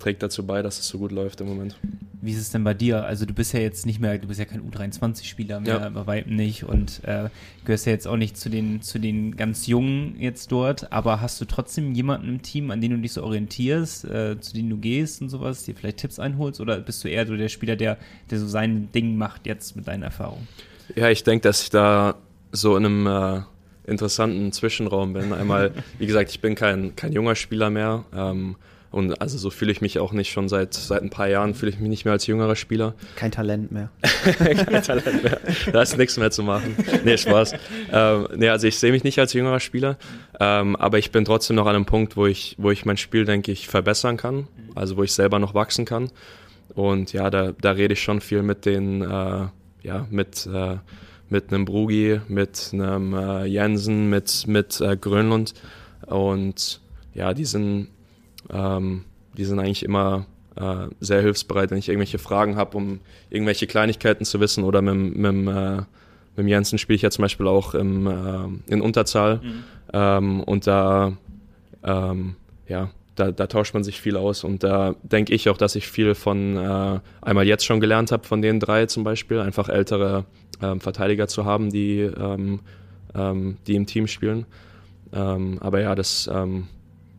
trägt 0.00 0.20
dazu 0.22 0.44
bei, 0.44 0.62
dass 0.62 0.80
es 0.80 0.88
so 0.88 0.98
gut 0.98 1.12
läuft 1.12 1.40
im 1.40 1.46
Moment. 1.46 1.78
Wie 2.20 2.32
ist 2.32 2.38
es 2.40 2.50
denn 2.50 2.64
bei 2.64 2.74
dir? 2.74 3.04
Also 3.04 3.24
du 3.24 3.34
bist 3.34 3.52
ja 3.52 3.60
jetzt 3.60 3.86
nicht 3.86 4.00
mehr, 4.00 4.18
du 4.18 4.26
bist 4.26 4.40
ja 4.40 4.46
kein 4.46 4.68
U23-Spieler 4.68 5.60
mehr, 5.60 5.80
Ja. 5.80 5.88
bei 5.90 6.06
weitem 6.08 6.34
nicht 6.34 6.64
und 6.64 7.00
äh, 7.04 7.28
gehörst 7.64 7.86
ja 7.86 7.92
jetzt 7.92 8.08
auch 8.08 8.16
nicht 8.16 8.36
zu 8.36 8.48
den, 8.48 8.82
zu 8.82 8.98
den 8.98 9.36
ganz 9.36 9.68
Jungen 9.68 10.16
jetzt 10.18 10.50
dort, 10.50 10.90
aber 10.92 11.20
hast 11.20 11.40
du 11.40 11.44
trotzdem 11.44 11.94
jemanden 11.94 12.28
im 12.28 12.42
Team, 12.42 12.72
an 12.72 12.80
den 12.80 12.92
du 12.92 12.98
dich 12.98 13.12
so 13.12 13.22
orientierst, 13.22 14.04
äh, 14.06 14.40
zu 14.40 14.54
denen 14.54 14.70
du 14.70 14.76
gehst 14.76 15.20
und 15.22 15.28
sowas, 15.28 15.64
dir 15.64 15.74
vielleicht 15.76 15.98
Tipps 15.98 16.18
einholst 16.18 16.60
oder 16.60 16.78
bist 16.80 17.02
du 17.04 17.08
eher 17.08 17.24
so 17.26 17.36
der 17.36 17.48
Spieler, 17.48 17.76
der, 17.76 17.96
der 18.30 18.38
so 18.40 18.48
sein 18.48 18.88
Ding 18.92 19.16
macht 19.16 19.46
jetzt 19.46 19.76
mit 19.76 19.86
deinen 19.86 20.02
Erfahrungen? 20.02 20.48
Ja, 20.94 21.08
ich 21.08 21.24
denke, 21.24 21.42
dass 21.42 21.62
ich 21.62 21.70
da 21.70 22.16
so 22.52 22.76
in 22.76 22.84
einem 22.84 23.06
äh, 23.06 23.40
interessanten 23.90 24.52
Zwischenraum 24.52 25.12
bin. 25.12 25.32
Einmal, 25.32 25.72
wie 25.98 26.06
gesagt, 26.06 26.30
ich 26.30 26.40
bin 26.40 26.54
kein, 26.54 26.94
kein 26.96 27.12
junger 27.12 27.34
Spieler 27.34 27.70
mehr. 27.70 28.04
Ähm, 28.14 28.56
und 28.90 29.22
also 29.22 29.38
so 29.38 29.48
fühle 29.48 29.72
ich 29.72 29.80
mich 29.80 29.98
auch 29.98 30.12
nicht 30.12 30.30
schon 30.30 30.50
seit, 30.50 30.74
seit 30.74 31.02
ein 31.02 31.08
paar 31.08 31.26
Jahren, 31.26 31.54
fühle 31.54 31.72
ich 31.72 31.78
mich 31.78 31.88
nicht 31.88 32.04
mehr 32.04 32.12
als 32.12 32.26
jüngerer 32.26 32.56
Spieler. 32.56 32.92
Kein 33.16 33.32
Talent 33.32 33.72
mehr. 33.72 33.88
Kein 34.36 34.82
Talent 34.82 35.22
mehr. 35.22 35.40
Da 35.72 35.80
ist 35.80 35.96
nichts 35.96 36.18
mehr 36.18 36.30
zu 36.30 36.42
machen. 36.42 36.76
Nee, 37.02 37.16
Spaß. 37.16 37.54
Ähm, 37.90 38.28
nee, 38.36 38.50
also 38.50 38.66
ich 38.66 38.78
sehe 38.78 38.92
mich 38.92 39.02
nicht 39.02 39.18
als 39.18 39.32
jüngerer 39.32 39.60
Spieler, 39.60 39.96
ähm, 40.38 40.76
aber 40.76 40.98
ich 40.98 41.10
bin 41.10 41.24
trotzdem 41.24 41.56
noch 41.56 41.66
an 41.66 41.74
einem 41.74 41.86
Punkt, 41.86 42.18
wo 42.18 42.26
ich, 42.26 42.54
wo 42.58 42.70
ich 42.70 42.84
mein 42.84 42.98
Spiel, 42.98 43.24
denke 43.24 43.50
ich, 43.50 43.66
verbessern 43.66 44.18
kann. 44.18 44.46
Also 44.74 44.98
wo 44.98 45.02
ich 45.02 45.12
selber 45.12 45.38
noch 45.38 45.54
wachsen 45.54 45.86
kann. 45.86 46.10
Und 46.74 47.14
ja, 47.14 47.30
da, 47.30 47.52
da 47.58 47.70
rede 47.72 47.94
ich 47.94 48.02
schon 48.02 48.20
viel 48.20 48.42
mit 48.42 48.66
den, 48.66 49.00
äh, 49.00 49.46
ja, 49.82 50.06
mit, 50.10 50.46
äh, 50.46 50.76
mit 51.28 51.52
einem 51.52 51.64
Brugi, 51.64 52.20
mit 52.28 52.70
einem 52.72 53.14
äh, 53.14 53.44
Jensen, 53.44 54.10
mit, 54.10 54.46
mit 54.46 54.80
äh, 54.80 54.96
Grönlund. 54.96 55.54
Und 56.06 56.80
ja, 57.14 57.34
die 57.34 57.44
sind, 57.44 57.88
ähm, 58.50 59.04
die 59.36 59.44
sind 59.44 59.58
eigentlich 59.58 59.84
immer 59.84 60.26
äh, 60.56 60.88
sehr 61.00 61.22
hilfsbereit, 61.22 61.70
wenn 61.70 61.78
ich 61.78 61.88
irgendwelche 61.88 62.18
Fragen 62.18 62.56
habe, 62.56 62.76
um 62.76 63.00
irgendwelche 63.30 63.66
Kleinigkeiten 63.66 64.24
zu 64.24 64.40
wissen. 64.40 64.64
Oder 64.64 64.82
mit, 64.82 65.16
mit, 65.16 65.54
äh, 65.54 65.76
mit 65.76 65.86
dem 66.36 66.48
Jensen 66.48 66.78
spiele 66.78 66.96
ich 66.96 67.02
ja 67.02 67.10
zum 67.10 67.22
Beispiel 67.22 67.46
auch 67.46 67.74
im, 67.74 68.06
äh, 68.06 68.72
in 68.72 68.80
Unterzahl. 68.80 69.40
Ähm, 69.92 70.42
und 70.42 70.66
da, 70.66 71.16
ähm, 71.82 72.36
ja, 72.68 72.90
da, 73.14 73.30
da 73.30 73.46
tauscht 73.46 73.74
man 73.74 73.84
sich 73.84 74.00
viel 74.00 74.16
aus. 74.16 74.44
Und 74.44 74.62
da 74.62 74.94
denke 75.02 75.34
ich 75.34 75.48
auch, 75.48 75.56
dass 75.56 75.74
ich 75.76 75.86
viel 75.86 76.14
von 76.14 76.56
äh, 76.56 77.00
einmal 77.20 77.46
jetzt 77.46 77.64
schon 77.64 77.80
gelernt 77.80 78.12
habe, 78.12 78.24
von 78.24 78.42
den 78.42 78.60
drei 78.60 78.86
zum 78.86 79.04
Beispiel, 79.04 79.38
einfach 79.38 79.68
ältere 79.68 80.24
ähm, 80.62 80.80
Verteidiger 80.80 81.28
zu 81.28 81.44
haben, 81.44 81.70
die, 81.70 82.00
ähm, 82.00 82.60
ähm, 83.14 83.58
die 83.66 83.74
im 83.74 83.86
Team 83.86 84.06
spielen. 84.06 84.46
Ähm, 85.12 85.58
aber 85.60 85.80
ja, 85.80 85.94
das, 85.94 86.30
ähm, 86.32 86.68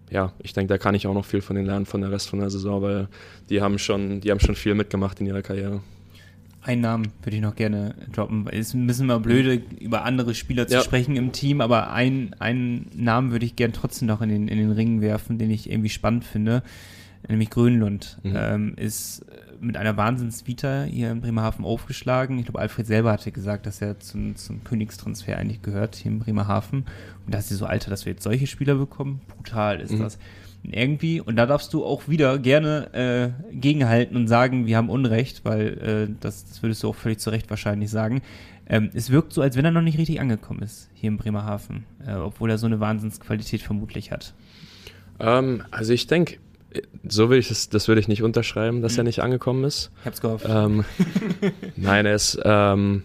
ja, 0.10 0.34
ich 0.40 0.54
denke, 0.54 0.74
da 0.74 0.78
kann 0.78 0.96
ich 0.96 1.08
auch 1.08 1.14
noch 1.14 1.26
viel 1.26 1.42
von 1.42 1.56
denen 1.56 1.68
lernen 1.68 1.86
von 1.86 2.02
der 2.02 2.12
Rest 2.12 2.30
von 2.30 2.40
der 2.40 2.50
Saison, 2.50 2.82
weil 2.82 3.08
die 3.50 3.62
haben 3.62 3.78
schon, 3.78 4.22
die 4.22 4.32
haben 4.32 4.40
schon 4.40 4.56
viel 4.56 4.76
mitgemacht 4.76 5.20
in 5.20 5.28
ihrer 5.28 5.42
Karriere. 5.42 5.82
Einen 6.64 6.82
Namen 6.82 7.08
würde 7.22 7.36
ich 7.36 7.42
noch 7.42 7.56
gerne 7.56 7.94
droppen. 8.14 8.48
Es 8.50 8.70
ist 8.70 8.74
ein 8.74 8.88
bisschen 8.88 9.08
mal 9.08 9.20
blöde, 9.20 9.62
über 9.82 10.06
andere 10.06 10.34
Spieler 10.34 10.66
zu 10.68 10.76
Ja. 10.76 10.82
sprechen 10.82 11.18
im 11.18 11.34
Team, 11.34 11.60
aber 11.60 11.92
ein, 11.92 12.36
einen 12.40 12.90
Namen 12.96 13.32
würde 13.32 13.46
ich 13.46 13.56
gerne 13.58 13.74
trotzdem 13.74 14.08
noch 14.08 14.22
in 14.22 14.30
den, 14.30 14.48
in 14.48 14.58
den 14.58 14.72
Ring 14.72 15.02
werfen, 15.02 15.38
den 15.38 15.52
ich 15.52 15.70
irgendwie 15.70 15.90
spannend 15.90 16.24
finde. 16.24 16.64
Nämlich 17.28 17.50
Grönlund 17.50 18.18
Mhm. 18.24 18.34
ähm, 18.36 18.74
ist 18.78 19.26
mit 19.62 19.78
einer 19.78 19.96
Wahnsinnsvita 19.96 20.84
hier 20.84 21.12
in 21.12 21.22
Bremerhaven 21.22 21.64
aufgeschlagen. 21.64 22.38
Ich 22.38 22.46
glaube, 22.46 22.60
Alfred 22.60 22.86
selber 22.86 23.12
hatte 23.14 23.32
gesagt, 23.32 23.66
dass 23.66 23.82
er 23.82 24.00
zum, 24.00 24.36
zum 24.36 24.64
Königstransfer 24.64 25.38
eigentlich 25.38 25.62
gehört 25.62 25.96
hier 25.96 26.12
in 26.12 26.20
Bremerhaven. 26.20 26.86
Und 27.26 27.34
da 27.34 27.38
ist 27.40 27.48
sie 27.50 27.56
so, 27.56 27.66
Alter, 27.66 27.90
dass 27.90 28.06
wir 28.06 28.12
jetzt 28.14 28.24
solche 28.24 28.48
Spieler 28.48 28.76
bekommen. 28.76 29.22
Brutal 29.38 29.80
ist 29.82 29.92
Mhm. 29.94 30.00
das. 30.00 30.18
Irgendwie, 30.64 31.20
und 31.20 31.36
da 31.36 31.46
darfst 31.46 31.74
du 31.74 31.84
auch 31.84 32.08
wieder 32.08 32.40
gerne 32.40 33.34
äh, 33.52 33.54
gegenhalten 33.54 34.16
und 34.16 34.28
sagen, 34.28 34.66
wir 34.66 34.78
haben 34.78 34.90
Unrecht, 34.90 35.44
weil 35.44 36.08
äh, 36.10 36.16
das, 36.22 36.46
das 36.46 36.64
würdest 36.64 36.84
du 36.84 36.90
auch 36.90 36.96
völlig 36.96 37.20
zu 37.20 37.30
Recht 37.32 37.50
wahrscheinlich 37.50 37.90
sagen. 37.90 38.22
Ähm, 38.68 38.90
es 38.94 39.10
wirkt 39.10 39.34
so, 39.34 39.42
als 39.42 39.58
wenn 39.58 39.66
er 39.66 39.72
noch 39.72 39.82
nicht 39.82 39.98
richtig 39.98 40.22
angekommen 40.22 40.62
ist 40.62 40.90
hier 40.94 41.10
in 41.10 41.18
Bremerhaven, 41.18 41.84
äh, 42.08 42.14
obwohl 42.14 42.50
er 42.50 42.58
so 42.58 42.66
eine 42.66 42.80
Wahnsinnsqualität 42.80 43.62
vermutlich 43.62 44.12
hat. 44.12 44.34
Ähm, 45.20 45.64
also 45.70 45.92
ich 45.92 46.08
denke, 46.08 46.38
so 47.08 47.30
will 47.30 47.40
ich 47.40 47.50
das, 47.50 47.68
das 47.68 47.90
würde 47.90 48.00
ich 48.00 48.08
nicht 48.08 48.24
unterschreiben, 48.24 48.82
dass 48.82 48.94
Mhm. 48.94 49.00
er 49.00 49.04
nicht 49.04 49.20
angekommen 49.20 49.66
ist. 49.66 49.92
Ich 50.00 50.06
hab's 50.06 50.22
gehofft. 50.22 50.46
Ähm, 50.48 50.86
nein, 51.76 52.06
er 52.06 52.16
ist, 52.16 52.40
ähm, 52.44 53.04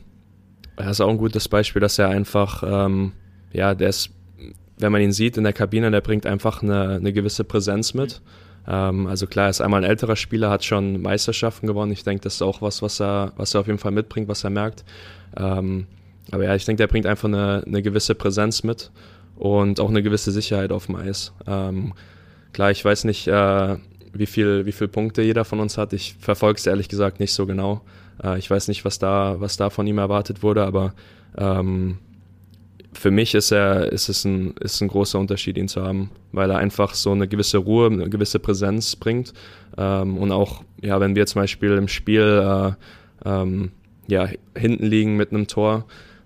er 0.77 0.91
ist 0.91 1.01
auch 1.01 1.11
ein 1.11 1.19
gutes 1.19 1.49
Beispiel, 1.49 1.81
dass 1.81 1.99
er 1.99 2.09
einfach, 2.09 2.63
ähm, 2.65 3.13
ja, 3.53 3.75
der 3.75 3.89
ist, 3.89 4.11
wenn 4.79 4.93
man 4.93 5.01
ihn 5.01 5.13
sieht 5.13 5.37
in 5.37 5.45
der 5.45 5.53
Kabine, 5.53 5.91
der 5.91 6.01
bringt 6.01 6.27
einfach 6.27 6.63
eine, 6.63 6.97
eine 6.97 7.13
gewisse 7.13 7.45
Präsenz 7.45 7.95
mit. 7.95 8.21
Ähm, 8.67 9.07
also 9.07 9.27
klar, 9.27 9.47
er 9.47 9.51
ist 9.51 9.61
einmal 9.61 9.83
ein 9.83 9.91
älterer 9.91 10.17
Spieler, 10.17 10.51
hat 10.51 10.65
schon 10.65 11.01
Meisterschaften 11.01 11.67
gewonnen. 11.67 11.93
Ich 11.93 12.05
denke, 12.05 12.23
das 12.23 12.35
ist 12.35 12.43
auch 12.43 12.63
was, 12.63 12.83
was 12.83 13.01
er, 13.01 13.33
was 13.37 13.55
er 13.55 13.61
auf 13.61 13.67
jeden 13.67 13.79
Fall 13.79 13.93
mitbringt, 13.93 14.29
was 14.29 14.45
er 14.45 14.51
merkt. 14.51 14.85
Ähm, 15.37 15.87
aber 16.31 16.45
ja, 16.45 16.55
ich 16.55 16.65
denke, 16.65 16.79
der 16.79 16.89
bringt 16.89 17.07
einfach 17.07 17.29
eine, 17.29 17.65
eine 17.67 17.83
gewisse 17.83 18.15
Präsenz 18.15 18.63
mit 18.63 18.91
und 19.37 19.81
auch 19.81 19.89
eine 19.89 20.03
gewisse 20.03 20.31
Sicherheit 20.33 20.73
auf 20.73 20.87
dem 20.87 20.97
Eis. 20.97 21.33
Ähm, 21.47 21.95
klar, 22.53 22.71
ich 22.71 22.85
weiß 22.85 23.05
nicht, 23.05 23.27
äh, 23.29 23.77
wie 24.13 24.27
viel, 24.27 24.67
wie 24.67 24.73
viel 24.73 24.89
Punkte 24.89 25.23
jeder 25.23 25.45
von 25.45 25.61
uns 25.61 25.79
hat. 25.79 25.93
Ich 25.93 26.17
verfolge 26.21 26.59
es 26.59 26.67
ehrlich 26.67 26.89
gesagt 26.89 27.21
nicht 27.21 27.33
so 27.33 27.47
genau. 27.47 27.81
Äh, 28.23 28.39
ich 28.39 28.51
weiß 28.51 28.69
nicht, 28.69 28.85
was 28.85 28.99
da, 28.99 29.37
was 29.39 29.57
da 29.57 29.71
von 29.71 29.87
ihm 29.87 29.99
erwartet 29.99 30.43
wurde, 30.43 30.65
aber 30.65 30.93
ähm, 31.37 31.99
für 32.93 33.11
mich 33.11 33.35
ist 33.35 33.51
er, 33.51 33.93
ist 33.93 34.09
es 34.09 34.25
ein, 34.25 34.55
ist 34.61 34.81
ein 34.81 34.89
großer 34.89 35.19
Unterschied, 35.19 35.57
ihn 35.59 35.69
zu 35.69 35.83
haben, 35.83 36.11
weil 36.33 36.51
er 36.51 36.59
einfach 36.59 36.95
so 36.95 37.13
eine 37.13 37.29
gewisse 37.29 37.59
Ruhe, 37.59 37.87
eine 37.87 38.09
gewisse 38.09 38.39
Präsenz 38.39 38.97
bringt. 38.97 39.33
Ähm, 39.77 40.17
und 40.19 40.33
auch, 40.33 40.63
ja, 40.83 40.99
wenn 41.01 41.15
wir 41.15 41.27
zum 41.27 41.43
Beispiel 41.43 41.73
im 41.73 41.89
Spiel 41.89 42.77
äh, 43.25 43.29
ähm, 43.29 43.73
ja, 44.07 44.29
hinten 44.57 44.87
liegen 44.87 45.17
mit 45.17 45.33
einem 45.33 45.47
Tor, 45.47 45.85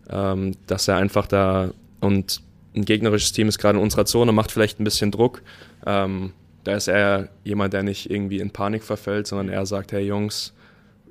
ähm, 0.09 0.53
dass 0.67 0.89
er 0.89 0.97
einfach 0.97 1.27
da 1.27 1.73
und 2.01 2.43
ein 2.75 2.85
gegnerisches 2.85 3.33
Team 3.33 3.49
ist 3.49 3.59
gerade 3.59 3.79
in 3.79 3.85
unserer 3.85 4.07
Zone, 4.07 4.33
macht 4.33 4.53
vielleicht 4.53 4.81
ein 4.81 4.85
bisschen 4.85 5.11
Druck. 5.11 5.43
Ähm, 5.85 6.33
da 6.65 6.75
ist 6.75 6.89
er 6.89 7.29
jemand, 7.45 7.75
der 7.75 7.83
nicht 7.83 8.11
irgendwie 8.11 8.39
in 8.39 8.51
Panik 8.51 8.83
verfällt, 8.85 9.27
sondern 9.27 9.49
er 9.49 9.67
sagt, 9.67 9.93
hey 9.93 10.07
Jungs, 10.07 10.55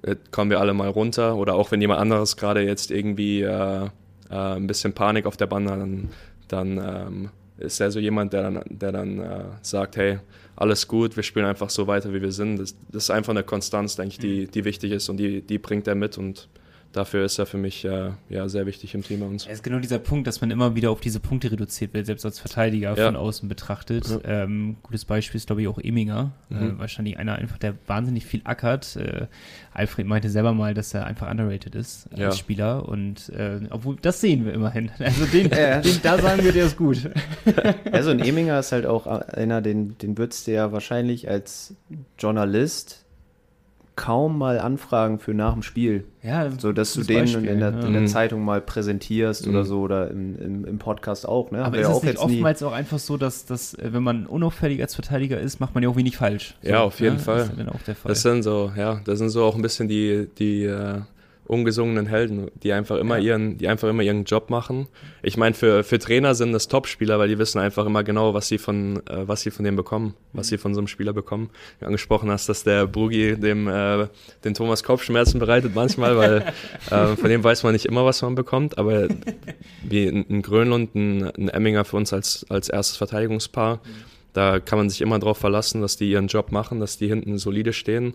äh, 0.01 0.15
kommen 0.31 0.49
wir 0.49 0.59
alle 0.59 0.73
mal 0.73 0.89
runter. 0.89 1.35
Oder 1.35 1.55
auch 1.55 1.71
wenn 1.71 1.81
jemand 1.81 1.99
anderes 1.99 2.37
gerade 2.37 2.61
jetzt 2.61 2.89
irgendwie 2.89 3.41
äh, 3.41 3.89
äh, 4.31 4.35
ein 4.35 4.67
bisschen 4.67 4.93
Panik 4.93 5.25
auf 5.25 5.37
der 5.37 5.47
Bande 5.47 5.71
dann, 5.71 6.09
dann 6.47 6.77
ähm, 6.77 7.29
ist 7.57 7.79
er 7.79 7.91
so 7.91 7.99
jemand, 7.99 8.33
der 8.33 8.43
dann, 8.43 8.63
der 8.65 8.91
dann 8.91 9.19
äh, 9.19 9.43
sagt, 9.61 9.97
hey, 9.97 10.19
alles 10.55 10.87
gut, 10.87 11.15
wir 11.15 11.23
spielen 11.23 11.45
einfach 11.45 11.69
so 11.69 11.87
weiter, 11.87 12.13
wie 12.13 12.21
wir 12.21 12.31
sind. 12.31 12.57
Das, 12.57 12.75
das 12.91 13.03
ist 13.03 13.09
einfach 13.11 13.31
eine 13.31 13.43
Konstanz, 13.43 13.95
denke 13.95 14.13
ich, 14.13 14.19
die, 14.19 14.47
die 14.47 14.65
wichtig 14.65 14.91
ist 14.91 15.09
und 15.09 15.17
die, 15.17 15.41
die 15.41 15.57
bringt 15.57 15.87
er 15.87 15.95
mit 15.95 16.17
und 16.17 16.47
dafür 16.93 17.23
ist 17.25 17.37
er 17.39 17.45
für 17.45 17.57
mich 17.57 17.85
äh, 17.85 18.11
ja, 18.29 18.49
sehr 18.49 18.65
wichtig 18.65 18.93
im 18.95 19.03
Team 19.03 19.19
bei 19.21 19.25
uns. 19.25 19.45
Es 19.45 19.53
ist 19.53 19.63
genau 19.63 19.79
dieser 19.79 19.99
Punkt, 19.99 20.27
dass 20.27 20.41
man 20.41 20.51
immer 20.51 20.75
wieder 20.75 20.91
auf 20.91 20.99
diese 21.01 21.19
Punkte 21.19 21.51
reduziert 21.51 21.93
wird, 21.93 22.05
selbst 22.05 22.25
als 22.25 22.39
Verteidiger 22.39 22.95
Ja. 22.97 23.05
von 23.05 23.15
außen 23.15 23.47
betrachtet. 23.47 24.07
Ähm, 24.25 24.77
gutes 24.83 25.05
Beispiel 25.05 25.37
ist, 25.37 25.47
glaube 25.47 25.61
ich, 25.61 25.67
auch 25.67 25.79
Eminger. 25.79 26.31
Äh, 26.49 26.55
Mhm. 26.55 26.79
wahrscheinlich 26.79 27.17
einer 27.17 27.35
einfach, 27.35 27.57
der 27.57 27.75
wahnsinnig 27.87 28.25
viel 28.25 28.41
ackert. 28.43 28.95
Äh, 28.97 29.27
Alfred 29.73 30.05
meinte 30.05 30.29
selber 30.29 30.53
mal, 30.53 30.73
dass 30.73 30.93
er 30.93 31.05
einfach 31.05 31.29
underrated 31.31 31.75
ist 31.75 32.07
als 32.11 32.19
Ja. 32.19 32.31
Spieler. 32.33 32.87
Und 32.89 33.29
äh, 33.29 33.59
obwohl, 33.69 33.95
das 34.01 34.19
sehen 34.21 34.45
wir 34.45 34.53
immerhin. 34.53 34.91
Also 34.99 35.25
den, 35.25 35.49
Ja. 35.49 35.79
den 35.81 35.99
da 36.03 36.17
sagen 36.19 36.43
wir, 36.43 36.51
der 36.51 36.65
ist 36.65 36.77
gut. 36.77 37.09
Also 37.91 38.11
ein 38.11 38.19
Eminger 38.19 38.59
ist 38.59 38.71
halt 38.71 38.85
auch 38.85 39.05
einer, 39.07 39.61
den, 39.61 39.97
den 39.97 40.17
würdest 40.17 40.47
du 40.47 40.51
ja 40.53 40.71
wahrscheinlich 40.71 41.29
als 41.29 41.75
Journalist 42.19 43.00
kaum 44.01 44.37
mal 44.39 44.59
anfragen 44.59 45.19
für 45.19 45.33
nach 45.35 45.53
dem 45.53 45.61
Spiel. 45.61 46.05
Ja, 46.23 46.49
So 46.57 46.71
dass 46.73 46.93
du 46.93 47.03
den 47.03 47.27
in, 47.27 47.59
der, 47.59 47.69
ja. 47.71 47.79
in 47.85 47.93
der 47.93 48.01
Mhm. 48.01 48.07
Zeitung 48.07 48.43
mal 48.43 48.59
präsentierst 48.59 49.45
Mhm. 49.45 49.51
oder 49.53 49.63
so 49.65 49.81
oder 49.81 50.09
im, 50.09 50.39
im, 50.41 50.65
im 50.65 50.77
Podcast 50.79 51.27
auch, 51.27 51.51
ne? 51.51 51.63
Aber 51.63 51.77
ist 51.77 51.83
ja 51.87 51.89
es 51.95 52.01
nicht 52.03 52.13
jetzt 52.13 52.27
nie- 52.27 52.33
oftmals 52.35 52.63
auch 52.63 52.71
einfach 52.73 52.97
so, 52.99 53.17
dass, 53.17 53.45
dass 53.45 53.75
äh, 53.75 53.93
wenn 53.93 54.01
man 54.01 54.25
unauffällig 54.25 54.81
als 54.81 54.95
Verteidiger 54.95 55.39
ist, 55.39 55.59
macht 55.59 55.75
man 55.75 55.83
ja 55.83 55.89
auch 55.89 55.95
wenig 55.95 56.17
falsch? 56.17 56.55
So, 56.63 56.69
Ja, 56.69 56.81
auf 56.81 56.99
jeden 56.99 57.17
ne? 57.17 57.19
Fall. 57.21 57.37
Das 57.37 57.49
ist 57.49 57.57
ja 57.57 57.63
dann 57.63 57.73
auch 57.73 57.81
der 57.83 57.95
Fall. 57.95 58.09
Das 58.09 58.21
sind 58.23 58.41
so, 58.43 58.71
ja, 58.75 58.99
das 59.05 59.19
sind 59.19 59.29
so 59.29 59.43
auch 59.43 59.55
ein 59.55 59.61
bisschen 59.61 59.87
die, 59.87 60.27
die 60.39 60.63
äh, 60.63 61.01
ungesungenen 61.51 62.07
Helden, 62.07 62.49
die 62.63 62.71
einfach 62.71 62.95
immer 62.97 63.17
Ja. 63.17 63.33
ihren, 63.33 63.57
die 63.57 63.67
einfach 63.67 63.89
immer 63.89 64.03
ihren 64.03 64.23
Job 64.23 64.49
machen. 64.49 64.87
Ich 65.21 65.35
meine, 65.35 65.53
für, 65.53 65.83
für 65.83 65.99
Trainer 65.99 66.33
sind 66.33 66.53
das 66.53 66.69
Topspieler, 66.69 67.19
weil 67.19 67.27
die 67.27 67.37
wissen 67.37 67.59
einfach 67.59 67.85
immer 67.85 68.05
genau, 68.05 68.33
was 68.33 68.47
sie 68.47 68.57
von, 68.57 69.05
äh, 69.07 69.27
was 69.27 69.41
sie 69.41 69.51
von 69.51 69.65
dem 69.65 69.75
bekommen, 69.75 70.13
was 70.31 70.47
sie 70.47 70.57
von 70.57 70.73
so 70.73 70.79
einem 70.79 70.87
Spieler 70.87 71.11
bekommen. 71.11 71.49
Du 71.81 71.87
angesprochen 71.87 72.31
hast, 72.31 72.47
dass 72.47 72.63
der 72.63 72.87
Brugi 72.87 73.35
dem, 73.35 73.67
äh, 73.67 74.07
den 74.45 74.53
Thomas 74.53 74.81
Kopfschmerzen 74.83 75.39
bereitet 75.39 75.75
manchmal, 75.75 76.15
weil 76.15 76.53
äh, 76.89 77.17
von 77.17 77.29
dem 77.29 77.43
weiß 77.43 77.63
man 77.63 77.73
nicht 77.73 77.85
immer, 77.85 78.05
was 78.05 78.21
man 78.21 78.33
bekommt, 78.33 78.77
aber 78.77 79.09
wie 79.83 80.07
ein, 80.07 80.41
Grönlund, 80.41 80.95
ein, 80.95 81.23
ein 81.37 81.49
Emminger 81.49 81.83
für 81.83 81.97
uns 81.97 82.13
als, 82.13 82.45
als 82.49 82.69
erstes 82.69 82.95
Verteidigungspaar, 82.95 83.81
da 84.31 84.61
kann 84.61 84.77
man 84.77 84.89
sich 84.89 85.01
immer 85.01 85.19
darauf 85.19 85.37
verlassen, 85.37 85.81
dass 85.81 85.97
die 85.97 86.09
ihren 86.09 86.27
Job 86.27 86.53
machen, 86.53 86.79
dass 86.79 86.97
die 86.97 87.09
hinten 87.09 87.37
solide 87.37 87.73
stehen. 87.73 88.13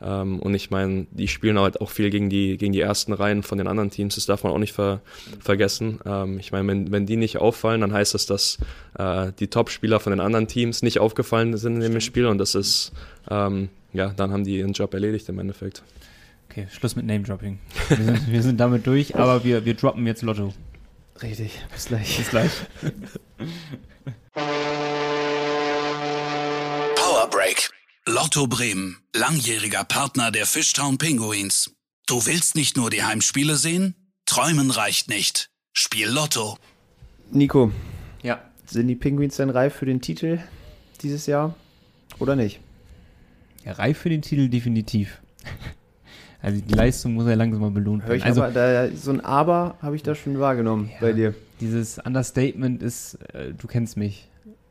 Ähm, 0.00 0.38
und 0.40 0.54
ich 0.54 0.70
meine, 0.70 1.06
die 1.10 1.28
spielen 1.28 1.58
halt 1.58 1.80
auch 1.80 1.90
viel 1.90 2.10
gegen 2.10 2.30
die, 2.30 2.56
gegen 2.56 2.72
die 2.72 2.80
ersten 2.80 3.12
Reihen 3.12 3.42
von 3.42 3.58
den 3.58 3.66
anderen 3.66 3.90
Teams. 3.90 4.14
Das 4.14 4.26
darf 4.26 4.44
man 4.44 4.52
auch 4.52 4.58
nicht 4.58 4.72
ver 4.72 5.00
vergessen. 5.40 5.98
Ähm, 6.04 6.38
ich 6.38 6.52
meine, 6.52 6.68
wenn, 6.68 6.92
wenn 6.92 7.06
die 7.06 7.16
nicht 7.16 7.38
auffallen, 7.38 7.80
dann 7.80 7.92
heißt 7.92 8.14
das, 8.14 8.26
dass 8.26 8.58
äh, 8.98 9.32
die 9.38 9.48
Top-Spieler 9.48 10.00
von 10.00 10.12
den 10.12 10.20
anderen 10.20 10.46
Teams 10.46 10.82
nicht 10.82 11.00
aufgefallen 11.00 11.56
sind 11.56 11.80
in 11.82 11.92
dem 11.92 12.00
Spiel. 12.00 12.26
Und 12.26 12.38
das 12.38 12.54
ist, 12.54 12.92
ähm, 13.30 13.68
ja, 13.92 14.08
dann 14.10 14.32
haben 14.32 14.44
die 14.44 14.58
ihren 14.58 14.72
Job 14.72 14.94
erledigt 14.94 15.28
im 15.28 15.38
Endeffekt. 15.38 15.82
Okay, 16.50 16.66
Schluss 16.70 16.96
mit 16.96 17.04
Name-Dropping. 17.06 17.58
Wir 17.88 17.96
sind, 17.96 18.32
wir 18.32 18.42
sind 18.42 18.58
damit 18.58 18.86
durch, 18.86 19.16
aber 19.16 19.44
wir, 19.44 19.66
wir 19.66 19.74
droppen 19.74 20.06
jetzt 20.06 20.22
Lotto. 20.22 20.54
Richtig, 21.22 21.60
bis 21.72 21.86
gleich. 21.86 22.16
Bis 22.16 22.30
gleich. 22.30 22.52
Power 26.94 27.28
Break. 27.30 27.70
Lotto 28.10 28.46
Bremen, 28.46 28.96
langjähriger 29.14 29.84
Partner 29.84 30.30
der 30.30 30.46
Fishtown 30.46 30.96
Pinguins. 30.98 31.74
Du 32.06 32.24
willst 32.24 32.54
nicht 32.54 32.76
nur 32.76 32.88
die 32.90 33.02
Heimspiele 33.04 33.56
sehen? 33.56 33.94
Träumen 34.24 34.70
reicht 34.70 35.08
nicht. 35.08 35.50
Spiel 35.74 36.08
Lotto. 36.08 36.56
Nico, 37.30 37.70
Ja. 38.22 38.40
sind 38.66 38.88
die 38.88 38.94
Penguins 38.96 39.36
denn 39.36 39.50
reif 39.50 39.74
für 39.74 39.84
den 39.86 40.00
Titel 40.00 40.38
dieses 41.02 41.26
Jahr 41.26 41.54
oder 42.18 42.34
nicht? 42.34 42.60
ja, 43.64 43.72
reif 43.72 43.98
für 43.98 44.08
den 44.08 44.22
Titel 44.22 44.48
definitiv. 44.48 45.18
Also 46.40 46.60
die 46.60 46.72
Leistung 46.72 47.14
muss 47.14 47.26
ja 47.26 47.34
langsam 47.34 47.60
mal 47.62 47.72
belohnt 47.72 48.06
werden. 48.06 48.22
Also 48.22 48.44
aber, 48.44 48.52
da, 48.52 48.88
so 48.96 49.10
ein 49.10 49.20
Aber 49.20 49.76
habe 49.82 49.96
ich 49.96 50.04
da 50.04 50.14
schon 50.14 50.38
wahrgenommen 50.38 50.88
Ja. 50.88 51.00
bei 51.00 51.12
dir. 51.12 51.34
dieses 51.60 51.98
Understatement 51.98 52.80
ist, 52.80 53.14
äh, 53.34 53.52
du 53.52 53.66
kennst 53.66 53.96
mich, 53.96 54.27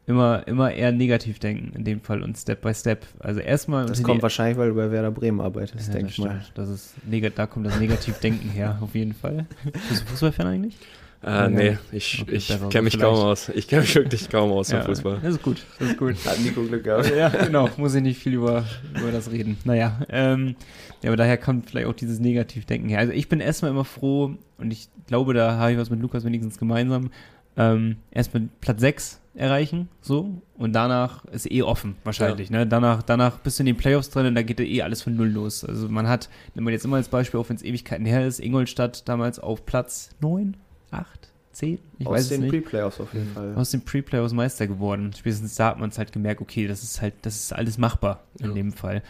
immer, 0.08 0.48
immer 0.48 0.72
eher 0.74 0.92
negativ 0.92 1.38
denken 1.38 1.74
in 1.76 1.84
dem 1.84 2.02
Fall 2.02 2.24
und 2.24 2.38
Step 2.38 2.62
by 2.62 2.74
Step. 2.74 3.06
Also 3.20 3.42
erstmal 3.42 3.86
Das 3.86 4.02
kommt 4.02 4.22
wahrscheinlich, 4.24 4.58
weil 4.58 4.70
du 4.70 4.76
bei 4.76 4.90
Werder 4.90 5.12
Bremen 5.12 5.42
arbeitest, 5.42 5.88
Ja, 5.88 5.94
denke 5.94 6.12
ich 6.12 6.18
mal. 6.18 6.42
Das 6.56 6.70
ist 6.70 6.96
da 7.36 7.46
kommt 7.46 7.68
das 7.68 7.80
Negativdenken 7.80 8.50
her, 8.50 8.78
auf 8.82 8.96
jeden 8.96 9.14
Fall. 9.14 9.46
Bist 9.90 10.04
du 10.04 10.06
Fußballfan 10.08 10.48
eigentlich? 10.48 10.78
Äh, 11.24 11.50
nee, 11.50 11.78
ich, 11.92 12.22
Okay, 12.22 12.36
ich 12.36 12.48
kenne 12.70 12.84
mich 12.84 12.94
so 12.94 13.00
kaum 13.00 13.16
vielleicht. 13.16 13.26
aus. 13.26 13.50
Ich 13.50 13.68
kenne 13.68 13.82
mich 13.82 13.96
wirklich 13.96 14.30
kaum 14.30 14.52
aus 14.52 14.72
im 14.72 14.84
Fußball. 14.84 15.20
Das 15.22 15.34
ist 15.34 15.42
gut, 15.42 15.64
das 15.80 15.90
ist 15.90 15.98
gut. 15.98 16.16
Hat 16.26 16.40
Nico 16.40 16.62
Glück 16.64 16.84
gehabt. 16.84 17.12
ja, 17.16 17.30
genau, 17.30 17.70
muss 17.78 17.96
ich 17.96 18.04
nicht 18.04 18.20
viel 18.22 18.36
über, 18.36 18.64
über 18.98 19.12
das 19.12 19.32
reden. 19.32 19.58
Naja, 19.66 20.00
ähm, 20.10 20.56
ja, 21.02 21.10
aber 21.10 21.18
daher 21.18 21.38
kommt 21.38 21.70
vielleicht 21.70 21.88
auch 21.88 21.94
dieses 21.96 22.20
Negativdenken 22.20 22.88
her. 22.90 23.00
Also 23.00 23.14
ich 23.14 23.28
bin 23.30 23.40
erstmal 23.40 23.72
immer 23.72 23.84
froh 23.84 24.36
und 24.58 24.72
ich 24.72 24.90
glaube, 25.08 25.34
da 25.34 25.58
habe 25.58 25.72
ich 25.74 25.78
was 25.80 25.90
mit 25.90 26.00
Lukas 26.00 26.24
wenigstens 26.24 26.60
gemeinsam. 26.60 27.10
Ähm, 27.58 27.98
erstmal 28.12 28.48
Platz 28.62 28.80
6 28.82 29.20
erreichen, 29.38 29.88
so, 30.02 30.42
und 30.58 30.74
danach 30.74 31.24
ist 31.26 31.50
eh 31.52 31.62
offen, 31.62 31.96
wahrscheinlich, 32.04 32.50
ne? 32.50 32.66
Danach, 32.68 33.04
danach 33.04 33.38
bist 33.40 33.60
du 33.60 33.62
in 33.64 33.68
den 33.68 33.78
Playoffs 33.78 34.10
drin 34.10 34.26
und 34.26 34.36
da 34.36 34.42
geht 34.42 34.60
ja 34.60 34.66
eh 34.66 34.82
alles 34.82 35.02
von 35.04 35.16
Null 35.16 35.30
los. 35.30 35.64
Also 35.64 35.88
man 35.90 36.08
hat, 36.08 36.30
wenn 36.56 36.64
man 36.64 36.74
jetzt 36.74 36.86
immer 36.86 36.98
als 36.98 37.08
Beispiel, 37.10 37.40
auch 37.40 37.48
wenn 37.50 37.56
es 37.56 37.64
Ewigkeiten 37.64 38.06
her 38.06 38.26
ist, 38.26 38.40
Ingolstadt 38.40 39.08
damals 39.08 39.40
auf 39.40 39.66
Platz 39.66 40.10
9, 40.22 40.58
8, 40.92 41.30
10, 41.52 41.80
ich 42.00 42.08
Aus 42.08 42.14
weiß 42.14 42.22
es 42.24 42.30
den 42.30 42.42
nicht 42.42 42.52
Pre-Playoffs 42.52 43.00
auf 43.00 43.14
jeden 43.14 43.28
Fall. 43.34 43.56
aus 43.56 43.72
dem 43.72 43.82
Pre-Playoffs 43.82 44.34
Meister 44.34 44.68
geworden. 44.68 45.12
Spätestens 45.18 45.56
da 45.56 45.68
hat 45.68 45.80
man 45.80 45.90
es 45.90 45.98
halt 45.98 46.12
gemerkt, 46.12 46.42
okay, 46.42 46.68
das 46.68 46.84
ist 46.84 47.02
halt, 47.02 47.14
das 47.22 47.36
ist 47.36 47.54
alles 47.54 47.78
machbar 47.78 48.24
in 48.40 48.48
Ja. 48.50 48.54
dem 48.54 48.74
Fall. 48.74 49.04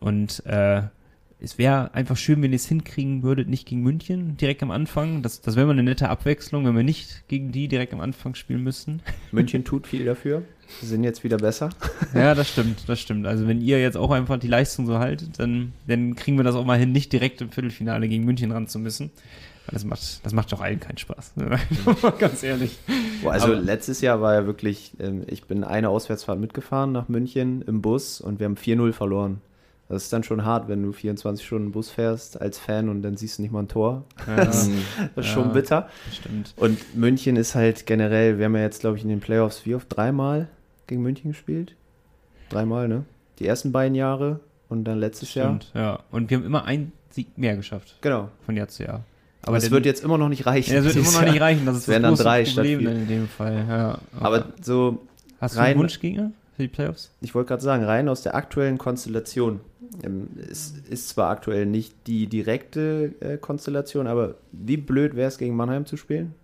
Und 0.00 0.44
äh, 0.46 0.82
es 1.42 1.58
wäre 1.58 1.92
einfach 1.94 2.16
schön, 2.16 2.40
wenn 2.40 2.52
ihr 2.52 2.56
es 2.56 2.66
hinkriegen 2.66 3.22
würdet, 3.22 3.48
nicht 3.48 3.66
gegen 3.66 3.82
München 3.82 4.36
direkt 4.36 4.62
am 4.62 4.70
Anfang. 4.70 5.22
Das, 5.22 5.40
das 5.40 5.56
wäre 5.56 5.66
mal 5.66 5.72
eine 5.72 5.82
nette 5.82 6.08
Abwechslung, 6.08 6.64
wenn 6.64 6.76
wir 6.76 6.84
nicht 6.84 7.24
gegen 7.28 7.50
die 7.50 7.66
direkt 7.66 7.92
am 7.92 8.00
Anfang 8.00 8.34
spielen 8.34 8.62
müssten. 8.62 9.00
München 9.32 9.64
tut 9.64 9.86
viel 9.86 10.04
dafür. 10.04 10.42
Sie 10.80 10.86
sind 10.86 11.04
jetzt 11.04 11.24
wieder 11.24 11.36
besser. 11.36 11.70
Ja, 12.14 12.34
das 12.34 12.50
stimmt, 12.50 12.88
das 12.88 13.00
stimmt. 13.00 13.26
Also 13.26 13.48
wenn 13.48 13.60
ihr 13.60 13.80
jetzt 13.80 13.96
auch 13.96 14.10
einfach 14.10 14.38
die 14.38 14.48
Leistung 14.48 14.86
so 14.86 14.98
haltet, 14.98 15.38
dann, 15.38 15.72
dann 15.86 16.14
kriegen 16.14 16.36
wir 16.36 16.44
das 16.44 16.54
auch 16.54 16.64
mal 16.64 16.78
hin, 16.78 16.92
nicht 16.92 17.12
direkt 17.12 17.40
im 17.40 17.50
Viertelfinale 17.50 18.06
gegen 18.06 18.24
München 18.24 18.52
ran 18.52 18.68
zu 18.68 18.78
müssen. 18.78 19.10
Das 19.70 19.84
macht, 19.84 20.24
das 20.24 20.32
macht 20.32 20.52
doch 20.52 20.60
allen 20.60 20.80
keinen 20.80 20.98
Spaß. 20.98 21.34
Ganz 22.18 22.42
ehrlich. 22.42 22.78
Boah, 23.22 23.32
also 23.32 23.46
Aber 23.46 23.56
letztes 23.56 24.00
Jahr 24.00 24.20
war 24.20 24.34
ja 24.34 24.46
wirklich, 24.46 24.92
ähm, 25.00 25.22
ich 25.26 25.44
bin 25.44 25.64
eine 25.64 25.88
Auswärtsfahrt 25.88 26.38
mitgefahren 26.38 26.92
nach 26.92 27.08
München 27.08 27.62
im 27.62 27.80
Bus 27.80 28.20
und 28.20 28.40
wir 28.40 28.44
haben 28.44 28.56
4-0 28.56 28.92
verloren. 28.92 29.40
Das 29.92 30.04
ist 30.04 30.12
dann 30.12 30.22
schon 30.22 30.44
hart, 30.46 30.68
wenn 30.68 30.82
du 30.82 30.92
24 30.92 31.46
Stunden 31.46 31.70
Bus 31.70 31.90
fährst 31.90 32.40
als 32.40 32.58
Fan 32.58 32.88
und 32.88 33.02
dann 33.02 33.18
siehst 33.18 33.36
du 33.36 33.42
nicht 33.42 33.50
mal 33.52 33.60
ein 33.60 33.68
Tor. 33.68 34.04
Ja, 34.26 34.36
das, 34.44 34.70
ist 35.16 35.26
schon 35.26 35.48
ja, 35.48 35.52
bitter. 35.52 35.88
Stimmt. 36.10 36.54
Und 36.56 36.96
München 36.96 37.36
ist 37.36 37.54
halt 37.54 37.84
generell, 37.84 38.38
wir 38.38 38.46
haben 38.46 38.56
ja 38.56 38.62
jetzt, 38.62 38.80
glaube 38.80 38.96
ich, 38.96 39.02
in 39.02 39.10
den 39.10 39.20
Playoffs 39.20 39.66
wie 39.66 39.74
oft? 39.74 39.94
Dreimal 39.94 40.48
gegen 40.86 41.02
München 41.02 41.32
gespielt? 41.32 41.74
Dreimal, 42.48 42.88
ne? 42.88 43.04
Die 43.38 43.46
ersten 43.46 43.70
beiden 43.70 43.94
Jahre 43.94 44.40
und 44.70 44.84
dann 44.84 44.98
letztes 44.98 45.30
stimmt, 45.30 45.70
Jahr. 45.74 45.84
Ja, 45.84 45.98
und 46.10 46.30
wir 46.30 46.38
haben 46.38 46.46
immer 46.46 46.64
einen 46.64 46.92
Sieg 47.10 47.36
mehr 47.36 47.54
geschafft. 47.56 47.98
Genau. 48.00 48.30
Von 48.46 48.56
Jahr 48.56 48.68
zu 48.68 48.84
Jahr. 48.84 49.04
Aber 49.42 49.58
es 49.58 49.70
wird 49.70 49.84
jetzt 49.84 50.02
immer 50.02 50.16
noch 50.16 50.30
nicht 50.30 50.46
reichen. 50.46 50.72
Ja, 50.72 50.78
es 50.78 50.86
wird 50.86 50.96
immer 51.06 51.20
noch 51.20 51.30
nicht 51.30 51.40
reichen. 51.42 51.66
Das 51.66 51.76
ist 51.76 51.88
das 51.88 52.02
große 52.02 52.22
drei 52.22 52.44
Problem 52.44 52.86
in 52.86 53.08
dem 53.08 53.28
Fall. 53.28 53.66
Ja, 53.68 53.98
aber, 54.18 54.36
aber 54.36 54.44
so 54.62 55.06
Hast 55.38 55.56
du 55.56 55.60
einen 55.60 55.78
Wunschgegner 55.78 56.32
für 56.56 56.62
die 56.62 56.68
Playoffs? 56.68 57.10
Ich 57.20 57.34
wollte 57.34 57.48
gerade 57.48 57.62
sagen, 57.62 57.84
rein 57.84 58.08
aus 58.08 58.22
der 58.22 58.34
aktuellen 58.34 58.78
Konstellation. 58.78 59.60
Ähm, 60.02 60.28
es 60.50 60.74
ist 60.88 61.10
zwar 61.10 61.30
aktuell 61.30 61.66
nicht 61.66 61.94
die 62.06 62.26
direkte 62.26 63.14
äh, 63.20 63.36
Konstellation, 63.36 64.06
aber 64.06 64.36
wie 64.52 64.76
blöd 64.76 65.16
wäre 65.16 65.28
es, 65.28 65.38
gegen 65.38 65.54
Mannheim 65.56 65.86
zu 65.86 65.96
spielen? 65.96 66.34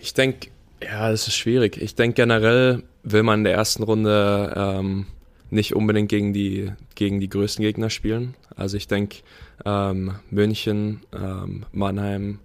Ich 0.00 0.14
denke, 0.14 0.50
ja, 0.82 1.10
das 1.10 1.28
ist 1.28 1.36
schwierig. 1.36 1.76
Ich 1.80 1.94
denke 1.94 2.14
generell 2.14 2.82
will 3.02 3.22
man 3.22 3.40
in 3.40 3.44
der 3.44 3.54
ersten 3.54 3.82
Runde 3.82 4.52
ähm, 4.56 5.06
nicht 5.50 5.74
unbedingt 5.74 6.08
gegen 6.08 6.32
die, 6.32 6.72
gegen 6.94 7.20
die 7.20 7.28
größten 7.28 7.62
Gegner 7.62 7.90
spielen. 7.90 8.34
Also 8.56 8.76
ich 8.76 8.88
denke, 8.88 9.18
ähm, 9.64 10.14
München, 10.30 11.00
ähm, 11.12 11.64
Mannheim, 11.72 12.38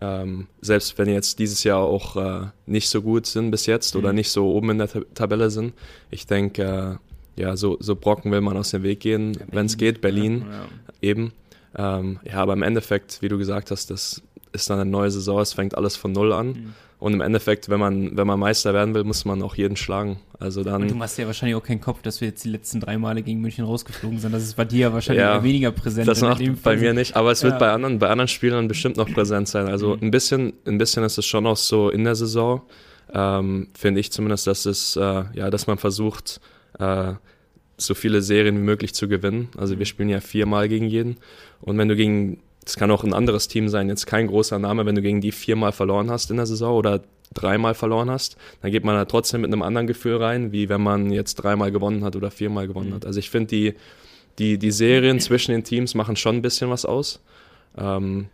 ähm, 0.00 0.46
selbst 0.60 0.98
wenn 0.98 1.08
jetzt 1.08 1.38
dieses 1.38 1.64
Jahr 1.64 1.80
auch 1.80 2.16
äh, 2.16 2.46
nicht 2.66 2.88
so 2.88 3.02
gut 3.02 3.26
sind 3.26 3.50
bis 3.50 3.66
jetzt 3.66 3.94
mhm. 3.94 4.00
oder 4.00 4.12
nicht 4.12 4.30
so 4.30 4.52
oben 4.52 4.70
in 4.70 4.78
der 4.78 4.88
Tabelle 5.14 5.50
sind, 5.50 5.74
ich 6.10 6.26
denke, 6.26 6.98
äh, 6.98 7.05
ja, 7.36 7.56
so, 7.56 7.76
so 7.80 7.96
Brocken 7.96 8.32
will 8.32 8.40
man 8.40 8.56
aus 8.56 8.70
dem 8.70 8.82
Weg 8.82 9.00
gehen, 9.00 9.34
ja, 9.34 9.46
wenn 9.52 9.66
es 9.66 9.76
geht, 9.76 10.00
Berlin 10.00 10.44
ja, 10.50 10.66
eben. 11.00 11.32
Ähm, 11.76 12.18
ja, 12.24 12.36
aber 12.36 12.54
im 12.54 12.62
Endeffekt, 12.62 13.20
wie 13.20 13.28
du 13.28 13.38
gesagt 13.38 13.70
hast, 13.70 13.90
das 13.90 14.22
ist 14.52 14.70
dann 14.70 14.80
eine 14.80 14.90
neue 14.90 15.10
Saison, 15.10 15.40
es 15.40 15.52
fängt 15.52 15.76
alles 15.76 15.96
von 15.96 16.12
Null 16.12 16.32
an. 16.32 16.48
Mhm. 16.48 16.74
Und 16.98 17.12
im 17.12 17.20
Endeffekt, 17.20 17.68
wenn 17.68 17.78
man, 17.78 18.16
wenn 18.16 18.26
man 18.26 18.40
Meister 18.40 18.72
werden 18.72 18.94
will, 18.94 19.04
muss 19.04 19.26
man 19.26 19.42
auch 19.42 19.54
jeden 19.54 19.76
schlagen. 19.76 20.18
Also 20.40 20.64
dann. 20.64 20.82
Und 20.82 20.90
du 20.90 20.94
machst 20.94 21.18
ja 21.18 21.26
wahrscheinlich 21.26 21.54
auch 21.54 21.62
keinen 21.62 21.80
Kopf, 21.80 22.00
dass 22.00 22.22
wir 22.22 22.28
jetzt 22.28 22.42
die 22.44 22.48
letzten 22.48 22.80
drei 22.80 22.96
Male 22.96 23.22
gegen 23.22 23.40
München 23.42 23.66
rausgeflogen 23.66 24.18
sind. 24.18 24.32
Das 24.32 24.42
ist 24.42 24.56
bei 24.56 24.64
dir 24.64 24.78
ja 24.78 24.92
wahrscheinlich 24.94 25.22
ja, 25.22 25.42
weniger 25.42 25.72
präsent. 25.72 26.08
Das 26.08 26.22
macht 26.22 26.42
bei 26.62 26.76
mir 26.78 26.94
nicht, 26.94 27.14
aber 27.14 27.32
es 27.32 27.42
ja. 27.42 27.50
wird 27.50 27.58
bei 27.58 27.70
anderen, 27.70 27.98
bei 27.98 28.08
anderen 28.08 28.28
Spielern 28.28 28.66
bestimmt 28.66 28.96
noch 28.96 29.12
präsent 29.12 29.46
sein. 29.46 29.68
Also 29.68 29.96
mhm. 29.96 30.04
ein 30.04 30.10
bisschen, 30.10 30.54
ein 30.64 30.78
bisschen 30.78 31.04
ist 31.04 31.18
es 31.18 31.26
schon 31.26 31.46
auch 31.46 31.58
so 31.58 31.90
in 31.90 32.04
der 32.04 32.14
Saison, 32.14 32.62
ähm, 33.12 33.68
finde 33.74 34.00
ich 34.00 34.10
zumindest, 34.10 34.46
dass 34.46 34.64
es, 34.64 34.96
äh, 34.96 35.24
ja, 35.34 35.50
dass 35.50 35.66
man 35.66 35.76
versucht, 35.76 36.40
äh, 36.78 37.14
so 37.78 37.94
viele 37.94 38.22
Serien 38.22 38.56
wie 38.56 38.62
möglich 38.62 38.94
zu 38.94 39.08
gewinnen. 39.08 39.48
Also 39.56 39.78
wir 39.78 39.86
spielen 39.86 40.08
ja 40.08 40.20
viermal 40.20 40.68
gegen 40.68 40.86
jeden. 40.86 41.16
Und 41.60 41.76
wenn 41.78 41.88
du 41.88 41.96
gegen 41.96 42.40
das 42.66 42.76
kann 42.76 42.90
auch 42.90 43.04
ein 43.04 43.14
anderes 43.14 43.46
Team 43.46 43.68
sein, 43.68 43.88
jetzt 43.88 44.06
kein 44.06 44.26
großer 44.26 44.58
Name, 44.58 44.84
wenn 44.86 44.96
du 44.96 45.02
gegen 45.02 45.20
die 45.20 45.30
viermal 45.30 45.70
verloren 45.70 46.10
hast 46.10 46.32
in 46.32 46.36
der 46.36 46.46
Saison 46.46 46.74
oder 46.76 47.00
dreimal 47.32 47.74
verloren 47.74 48.10
hast, 48.10 48.36
dann 48.60 48.72
geht 48.72 48.84
man 48.84 48.96
da 48.96 49.04
trotzdem 49.04 49.42
mit 49.42 49.52
einem 49.52 49.62
anderen 49.62 49.86
Gefühl 49.86 50.16
rein, 50.16 50.50
wie 50.50 50.68
wenn 50.68 50.80
man 50.80 51.12
jetzt 51.12 51.36
dreimal 51.36 51.70
gewonnen 51.70 52.02
hat 52.02 52.16
oder 52.16 52.32
viermal 52.32 52.66
gewonnen 52.66 52.90
mhm. 52.90 52.94
hat. 52.94 53.06
Also 53.06 53.20
ich 53.20 53.30
finde, 53.30 53.48
die, 53.48 53.74
die, 54.40 54.58
die 54.58 54.72
Serien 54.72 55.20
zwischen 55.20 55.52
den 55.52 55.62
Teams 55.62 55.94
machen 55.94 56.16
schon 56.16 56.36
ein 56.36 56.42
bisschen 56.42 56.68
was 56.68 56.84
aus. 56.84 57.20
Ähm, 57.78 58.26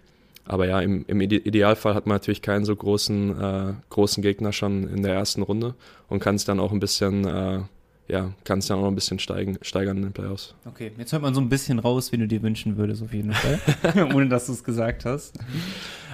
aber 0.46 0.66
ja, 0.66 0.80
im, 0.80 1.04
im, 1.08 1.20
Idealfall 1.20 1.94
hat 1.94 2.06
man 2.06 2.14
natürlich 2.14 2.40
keinen 2.40 2.64
so 2.64 2.74
großen, 2.74 3.38
äh, 3.38 3.72
großen 3.90 4.22
Gegner 4.22 4.52
schon 4.52 4.88
in 4.88 5.02
der 5.02 5.12
ersten 5.12 5.42
Runde 5.42 5.74
und 6.08 6.20
kann 6.20 6.36
es 6.36 6.46
dann 6.46 6.58
auch 6.58 6.72
ein 6.72 6.80
bisschen 6.80 7.26
äh, 7.26 7.60
ja, 8.08 8.32
kann 8.44 8.58
es 8.58 8.66
dann 8.66 8.78
auch 8.78 8.82
noch 8.82 8.88
ein 8.88 8.94
bisschen 8.94 9.18
steigen, 9.18 9.58
steigern 9.62 9.96
in 9.96 10.02
den 10.02 10.12
Playoffs. 10.12 10.54
Okay, 10.66 10.92
jetzt 10.98 11.12
hört 11.12 11.22
man 11.22 11.34
so 11.34 11.40
ein 11.40 11.48
bisschen 11.48 11.78
raus, 11.78 12.12
wie 12.12 12.18
du 12.18 12.26
dir 12.26 12.42
wünschen 12.42 12.76
würdest, 12.76 13.02
auf 13.02 13.12
jeden 13.12 13.32
Fall. 13.32 13.58
Ohne 14.14 14.28
dass 14.28 14.46
du 14.46 14.52
es 14.52 14.64
gesagt 14.64 15.04
hast. 15.04 15.38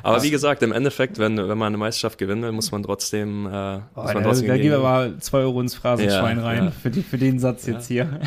Aber 0.02 0.22
wie 0.22 0.30
gesagt, 0.30 0.62
im 0.62 0.72
Endeffekt, 0.72 1.18
wenn, 1.18 1.36
wenn 1.36 1.58
man 1.58 1.68
eine 1.68 1.76
Meisterschaft 1.76 2.18
gewinnen 2.18 2.42
will, 2.42 2.52
muss 2.52 2.70
man 2.70 2.82
trotzdem. 2.82 3.46
Äh, 3.46 3.50
oh, 3.50 4.02
muss 4.02 4.14
man 4.14 4.22
trotzdem 4.22 4.48
da, 4.48 4.56
gehen 4.56 4.70
wir 4.70 4.78
mal 4.78 5.16
2 5.18 5.38
Euro 5.38 5.60
ins 5.60 5.74
Phrasenschwein 5.74 6.38
ja, 6.38 6.44
rein 6.44 6.64
ja. 6.66 6.70
Für, 6.70 6.90
die, 6.90 7.02
für 7.02 7.18
den 7.18 7.38
Satz 7.38 7.66
ja. 7.66 7.74
jetzt 7.74 7.88
hier. 7.88 8.20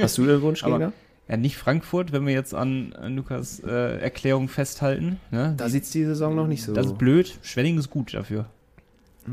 Hast 0.00 0.16
du 0.18 0.26
den 0.26 0.40
Wunschgegner? 0.40 0.92
Ja, 1.28 1.36
nicht 1.36 1.56
Frankfurt, 1.56 2.12
wenn 2.12 2.26
wir 2.26 2.32
jetzt 2.32 2.54
an, 2.54 2.92
an 2.94 3.14
Lukas 3.16 3.60
äh, 3.60 3.98
Erklärung 4.00 4.48
festhalten. 4.48 5.20
Ne? 5.30 5.54
Da 5.56 5.68
sieht 5.68 5.84
es 5.84 5.90
die 5.90 6.04
Saison 6.04 6.34
noch 6.34 6.48
nicht 6.48 6.64
so. 6.64 6.72
Das 6.72 6.86
ist 6.86 6.98
blöd. 6.98 7.38
Schwenning 7.42 7.78
ist 7.78 7.90
gut 7.90 8.14
dafür. 8.14 8.46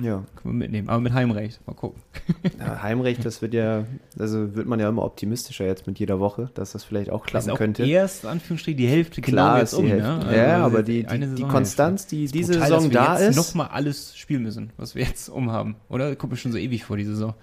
Ja. 0.01 0.23
Können 0.35 0.53
wir 0.53 0.65
mitnehmen. 0.65 0.89
Aber 0.89 0.99
mit 0.99 1.13
Heimrecht. 1.13 1.59
Mal 1.65 1.73
gucken. 1.73 2.01
Ja, 2.59 2.81
Heimrecht, 2.81 3.23
das 3.25 3.41
wird 3.41 3.53
ja, 3.53 3.85
also 4.17 4.55
wird 4.55 4.67
man 4.67 4.79
ja 4.79 4.89
immer 4.89 5.03
optimistischer 5.03 5.65
jetzt 5.65 5.85
mit 5.87 5.99
jeder 5.99 6.19
Woche, 6.19 6.49
dass 6.55 6.71
das 6.71 6.83
vielleicht 6.83 7.09
auch 7.09 7.25
klappen 7.25 7.49
ist 7.49 7.55
könnte. 7.55 7.85
Erst, 7.85 8.25
Anführungsstrichen, 8.25 8.77
die 8.77 8.87
Hälfte 8.87 9.21
Klar 9.21 9.53
genau 9.53 9.59
jetzt 9.59 9.73
um. 9.73 9.87
Ne? 9.87 10.19
Also 10.25 10.35
ja, 10.35 10.65
aber 10.65 10.83
die, 10.83 11.03
die, 11.03 11.35
die 11.35 11.43
Konstanz, 11.43 12.07
die 12.07 12.27
diese 12.27 12.53
brutal, 12.53 12.67
Saison 12.67 12.91
da 12.91 13.17
ist. 13.17 13.35
nochmal 13.35 13.67
alles 13.67 14.17
spielen 14.17 14.43
müssen, 14.43 14.71
was 14.77 14.95
wir 14.95 15.03
jetzt 15.03 15.29
umhaben. 15.29 15.75
Oder? 15.89 16.15
Kommt 16.15 16.31
mir 16.31 16.37
schon 16.37 16.51
so 16.51 16.57
ewig 16.57 16.83
vor, 16.83 16.97
die 16.97 17.05
Saison. 17.05 17.33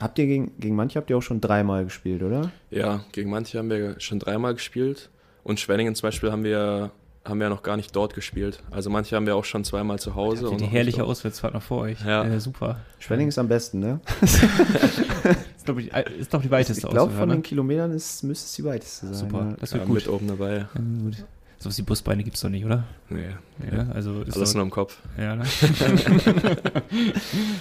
Habt 0.00 0.18
ihr 0.18 0.26
gegen, 0.26 0.52
gegen 0.58 0.76
manche 0.76 0.98
habt 0.98 1.10
ihr 1.10 1.18
auch 1.18 1.22
schon 1.22 1.40
dreimal 1.40 1.84
gespielt, 1.84 2.22
oder? 2.22 2.50
Ja, 2.70 3.04
gegen 3.12 3.30
manche 3.30 3.58
haben 3.58 3.68
wir 3.70 4.00
schon 4.00 4.18
dreimal 4.18 4.54
gespielt. 4.54 5.10
Und 5.42 5.60
Schwenningen 5.60 5.94
zum 5.94 6.06
Beispiel 6.06 6.32
haben 6.32 6.44
wir 6.44 6.90
haben 7.24 7.38
wir 7.38 7.44
ja 7.44 7.50
noch 7.50 7.62
gar 7.62 7.76
nicht 7.76 7.94
dort 7.94 8.14
gespielt. 8.14 8.62
Also 8.70 8.88
manche 8.88 9.14
haben 9.14 9.26
wir 9.26 9.36
auch 9.36 9.44
schon 9.44 9.64
zweimal 9.64 9.98
zu 9.98 10.14
Hause. 10.14 10.50
Ja, 10.50 10.56
die 10.56 10.64
herrliche 10.64 11.04
Auswärtsfahrt 11.04 11.52
noch 11.52 11.62
vor 11.62 11.82
euch. 11.82 12.02
Ja. 12.04 12.24
Äh, 12.24 12.40
super. 12.40 12.80
Schwenning 12.98 13.28
ist 13.28 13.38
am 13.38 13.48
besten, 13.48 13.78
ne? 13.78 14.00
ist, 14.22 15.64
glaube 15.64 15.82
ich, 15.82 15.92
ist 16.18 16.32
doch 16.32 16.40
die 16.40 16.50
weiteste 16.50 16.86
Ich 16.86 16.90
glaube, 16.92 17.12
von 17.12 17.28
ne? 17.28 17.36
den 17.36 17.42
Kilometern 17.42 17.92
ist, 17.92 18.22
müsste 18.22 18.46
es 18.46 18.52
die 18.54 18.64
weiteste 18.64 19.06
sein. 19.08 19.14
Super, 19.14 19.46
ja. 19.50 19.56
das 19.60 19.72
wird 19.72 19.82
ja, 19.82 19.86
gut. 19.86 19.94
Mit 19.96 20.08
oben 20.08 20.28
dabei. 20.28 20.56
Ja, 20.56 20.68
gut. 21.02 21.24
So 21.58 21.68
was 21.68 21.76
die 21.76 21.82
Busbeine 21.82 22.24
gibt 22.24 22.36
es 22.36 22.42
doch 22.42 22.48
nicht, 22.48 22.64
oder? 22.64 22.84
Nee. 23.10 23.34
Ja, 23.70 23.86
also 23.92 24.22
ist 24.22 24.34
Alles 24.34 24.54
nur 24.54 24.62
im 24.62 24.70
Kopf. 24.70 24.96
Ja, 25.18 25.36
ne? 25.36 25.44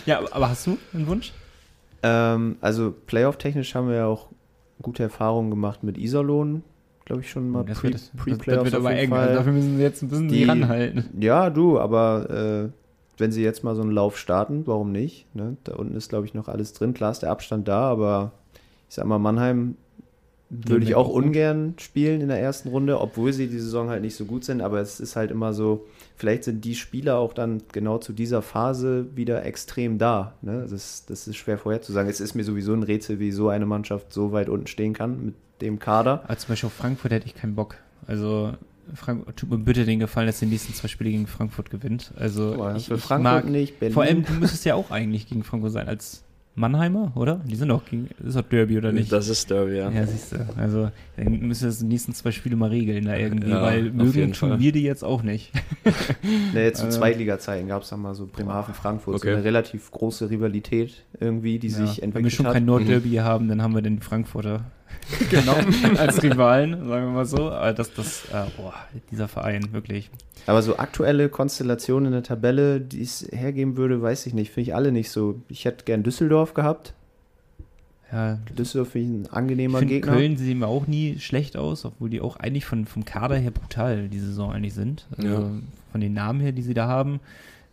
ja, 0.05 0.21
aber 0.31 0.49
hast 0.49 0.67
du 0.67 0.77
einen 0.93 1.05
Wunsch? 1.07 1.33
Ähm, 2.01 2.55
also 2.61 2.95
Playoff-technisch 3.07 3.75
haben 3.75 3.89
wir 3.89 3.95
ja 3.95 4.05
auch 4.05 4.29
gute 4.81 5.03
Erfahrungen 5.03 5.49
gemacht 5.49 5.83
mit 5.83 5.97
Iserlohn 5.97 6.63
glaube 7.09 7.23
ich, 7.23 7.31
schon 7.31 7.49
mal 7.49 7.65
das 7.65 7.79
Pre, 7.79 7.89
wird, 7.89 8.01
Pre 8.17 8.29
das, 8.29 8.37
das 8.37 8.63
wird 8.65 8.75
aber 8.75 8.91
eng. 8.91 9.11
Also 9.11 9.33
dafür 9.33 9.51
müssen 9.51 9.77
sie 9.77 9.81
jetzt 9.81 10.03
ein 10.03 10.09
bisschen 10.09 10.27
die, 10.27 10.43
ranhalten. 10.43 11.05
Ja, 11.19 11.49
du, 11.49 11.79
aber 11.79 12.69
äh, 12.69 12.69
wenn 13.19 13.31
sie 13.31 13.41
jetzt 13.41 13.63
mal 13.63 13.75
so 13.75 13.81
einen 13.81 13.91
Lauf 13.91 14.15
starten, 14.15 14.67
warum 14.67 14.91
nicht? 14.91 15.25
Ne? 15.35 15.57
Da 15.63 15.73
unten 15.73 15.95
ist, 15.95 16.09
glaube 16.09 16.27
ich, 16.27 16.35
noch 16.35 16.47
alles 16.47 16.73
drin. 16.73 16.93
Klar 16.93 17.11
ist 17.11 17.23
der 17.23 17.31
Abstand 17.31 17.67
da, 17.67 17.89
aber 17.89 18.31
ich 18.87 18.95
sag 18.95 19.05
mal, 19.07 19.17
Mannheim 19.17 19.75
würde 20.51 20.85
ich 20.85 20.93
auch 20.93 21.09
ungern 21.09 21.73
spielen 21.79 22.21
in 22.21 22.27
der 22.27 22.39
ersten 22.39 22.69
Runde, 22.69 22.99
obwohl 22.99 23.33
sie 23.33 23.47
die 23.47 23.59
Saison 23.59 23.89
halt 23.89 24.03
nicht 24.03 24.15
so 24.15 24.25
gut 24.25 24.43
sind. 24.43 24.61
Aber 24.61 24.79
es 24.79 24.99
ist 24.99 25.15
halt 25.15 25.31
immer 25.31 25.53
so, 25.53 25.87
vielleicht 26.15 26.43
sind 26.43 26.63
die 26.63 26.75
Spieler 26.75 27.17
auch 27.17 27.33
dann 27.33 27.63
genau 27.71 27.97
zu 27.97 28.13
dieser 28.13 28.43
Phase 28.43 29.07
wieder 29.15 29.45
extrem 29.45 29.97
da. 29.97 30.35
Ne? 30.43 30.67
Das, 30.69 31.07
das 31.07 31.27
ist 31.27 31.37
schwer 31.37 31.57
vorherzusagen. 31.57 32.09
Es 32.09 32.19
ist 32.19 32.35
mir 32.35 32.43
sowieso 32.43 32.73
ein 32.73 32.83
Rätsel, 32.83 33.19
wie 33.19 33.31
so 33.31 33.49
eine 33.49 33.65
Mannschaft 33.65 34.13
so 34.13 34.31
weit 34.31 34.47
unten 34.47 34.67
stehen 34.67 34.93
kann 34.93 35.25
mit 35.25 35.35
dem 35.61 35.79
Kader. 35.79 36.23
Aber 36.23 36.37
zum 36.37 36.49
Beispiel 36.49 36.67
auf 36.67 36.73
Frankfurt 36.73 37.11
hätte 37.11 37.27
ich 37.27 37.35
keinen 37.35 37.55
Bock. 37.55 37.77
Also 38.07 38.53
Frank 38.95 39.35
tut 39.35 39.49
mir 39.49 39.57
bitte 39.57 39.85
den 39.85 39.99
Gefallen, 39.99 40.27
dass 40.27 40.39
die 40.39 40.45
nächsten 40.45 40.73
zwei 40.73 40.87
Spiele 40.87 41.11
gegen 41.11 41.27
Frankfurt 41.27 41.69
gewinnt. 41.69 42.11
Also 42.17 42.55
Boah, 42.55 42.75
ich, 42.75 42.89
ich 42.89 43.09
mag 43.09 43.45
nicht 43.45 43.79
Berlin. 43.79 43.93
Vor 43.93 44.03
allem 44.03 44.23
du 44.23 44.33
müsstest 44.33 44.65
ja 44.65 44.75
auch 44.75 44.91
eigentlich 44.91 45.27
gegen 45.27 45.43
Frankfurt 45.43 45.71
sein 45.71 45.87
als 45.87 46.23
Mannheimer, 46.55 47.13
oder? 47.15 47.39
Die 47.45 47.55
sind 47.55 47.69
doch 47.69 47.85
gegen, 47.85 48.09
ist 48.25 48.35
doch 48.35 48.41
Derby 48.41 48.77
oder 48.77 48.91
nicht? 48.91 49.11
Das 49.11 49.29
ist 49.29 49.49
Derby, 49.49 49.77
ja. 49.77 49.89
Ja, 49.89 50.05
siehst 50.05 50.33
du. 50.33 50.45
Also, 50.57 50.91
dann 51.15 51.39
müssen 51.39 51.61
wir 51.61 51.69
das 51.69 51.79
die 51.79 51.85
nächsten 51.85 52.13
zwei 52.13 52.31
Spiele 52.31 52.57
mal 52.57 52.69
regeln 52.69 53.05
da 53.05 53.15
irgendwie, 53.15 53.51
ja, 53.51 53.61
weil 53.61 53.91
mögen 53.91 54.33
tun 54.33 54.49
Fall. 54.49 54.59
wir 54.59 54.71
die 54.73 54.83
jetzt 54.83 55.03
auch 55.03 55.23
nicht. 55.23 55.53
jetzt 56.53 56.79
zu 56.79 56.85
also, 56.85 56.99
Zweitliga-Zeiten 56.99 57.69
gab 57.69 57.83
es 57.83 57.89
da 57.89 57.97
mal 57.97 58.13
so 58.13 58.27
Bremerhaven-Frankfurt, 58.27 59.15
okay. 59.15 59.27
so 59.27 59.33
eine 59.35 59.43
relativ 59.43 59.89
große 59.91 60.29
Rivalität 60.29 61.05
irgendwie, 61.19 61.59
die 61.59 61.67
ja, 61.67 61.77
sich 61.77 62.03
entwickelt 62.03 62.07
hat. 62.07 62.15
Wenn 62.15 62.23
wir 62.25 62.31
schon 62.31 62.47
hat. 62.47 62.53
kein 62.53 62.65
Nordderby 62.65 63.19
mhm. 63.19 63.23
haben, 63.23 63.47
dann 63.47 63.61
haben 63.61 63.73
wir 63.73 63.81
den 63.81 64.01
Frankfurter 64.01 64.65
genommen 65.29 65.73
als 65.97 66.21
Rivalen, 66.21 66.87
sagen 66.87 67.05
wir 67.05 67.11
mal 67.11 67.25
so. 67.25 67.51
Aber 67.51 67.73
das, 67.73 67.93
das, 67.93 68.25
äh, 68.25 68.45
boah, 68.57 68.73
dieser 69.11 69.27
Verein, 69.27 69.71
wirklich. 69.73 70.09
Aber 70.45 70.61
so 70.61 70.77
aktuelle 70.77 71.29
Konstellationen 71.29 72.07
in 72.07 72.11
der 72.13 72.23
Tabelle, 72.23 72.81
die 72.81 73.01
es 73.01 73.27
hergeben 73.31 73.77
würde, 73.77 74.01
weiß 74.01 74.25
ich 74.25 74.33
nicht. 74.33 74.51
Finde 74.51 74.69
ich 74.69 74.75
alle 74.75 74.91
nicht 74.91 75.11
so. 75.11 75.41
Ich 75.49 75.65
hätte 75.65 75.85
gern 75.85 76.03
Düsseldorf 76.03 76.53
gehabt. 76.53 76.93
Ja, 78.11 78.39
Düsseldorf 78.57 78.89
finde 78.89 79.19
ich 79.25 79.27
ein 79.29 79.33
angenehmer 79.33 79.81
ich 79.81 79.87
Gegner. 79.87 80.13
Köln 80.13 80.37
sehen 80.37 80.59
mir 80.59 80.67
auch 80.67 80.87
nie 80.87 81.19
schlecht 81.19 81.55
aus, 81.57 81.85
obwohl 81.85 82.09
die 82.09 82.21
auch 82.21 82.37
eigentlich 82.37 82.65
von, 82.65 82.85
vom 82.85 83.05
Kader 83.05 83.35
her 83.35 83.51
brutal 83.51 84.09
die 84.09 84.19
Saison 84.19 84.51
eigentlich 84.51 84.73
sind. 84.73 85.05
Also 85.15 85.29
Ja. 85.29 85.51
von 85.91 86.01
den 86.01 86.13
Namen 86.13 86.39
her, 86.39 86.51
die 86.51 86.63
sie 86.63 86.73
da 86.73 86.87
haben, 86.87 87.19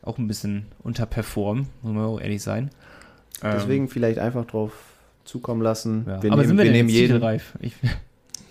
auch 0.02 0.18
ein 0.18 0.28
bisschen 0.28 0.66
unterperformen, 0.82 1.68
muss 1.82 1.92
man 1.94 2.04
auch 2.04 2.20
ehrlich 2.20 2.42
sein. 2.42 2.70
Deswegen 3.42 3.88
vielleicht 3.88 4.18
einfach 4.18 4.44
drauf 4.46 4.72
zukommen 5.26 5.62
lassen. 5.62 6.04
Ja. 6.06 6.22
Wir 6.22 6.32
Aber 6.32 6.42
nehmen, 6.42 6.48
sind 6.48 6.56
wir, 6.58 6.64
wir 6.64 6.70
denn 6.70 6.72
nehmen 6.72 6.88
jeden. 6.88 7.14
titelreif? 7.14 7.54
Ich, 7.60 7.74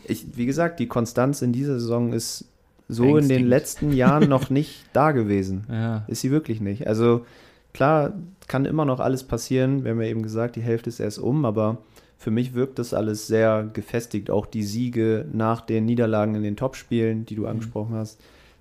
Ich, 0.08 0.38
wie 0.38 0.46
gesagt, 0.46 0.80
die 0.80 0.88
Konstanz 0.88 1.42
in 1.42 1.52
dieser 1.52 1.80
Saison 1.80 2.14
ist 2.14 2.46
so 2.88 3.18
in 3.18 3.28
den 3.28 3.48
letzten 3.48 3.92
Jahren 3.92 4.30
noch 4.30 4.50
nicht 4.50 4.86
da 4.94 5.12
gewesen. 5.12 5.66
ja, 5.70 6.06
Ist 6.08 6.22
sie 6.22 6.30
wirklich 6.30 6.62
nicht. 6.62 6.86
Also 6.86 7.26
klar, 7.74 8.14
kann 8.48 8.66
immer 8.66 8.86
noch 8.86 9.00
alles 9.00 9.24
passieren. 9.24 9.84
Wir 9.84 9.92
haben 9.92 10.02
ja 10.02 10.08
eben 10.08 10.22
gesagt, 10.22 10.56
die 10.56 10.62
Hälfte 10.62 10.90
ist 10.90 11.00
erst 11.00 11.18
um, 11.18 11.46
aber 11.46 11.80
für 12.20 12.30
mich 12.30 12.54
wirkt 12.54 12.78
das 12.78 12.94
alles 12.94 13.26
sehr 13.28 13.68
gefestigt. 13.74 14.30
Auch 14.30 14.46
die 14.46 14.64
Siege 14.64 15.26
nach 15.34 15.62
den 15.62 15.86
Niederlagen 15.86 16.36
in 16.36 16.44
den 16.44 16.56
Topspielen, 16.56 17.26
die 17.26 17.36
du 17.36 17.48
angesprochen 17.48 17.96
hast. 17.96 18.20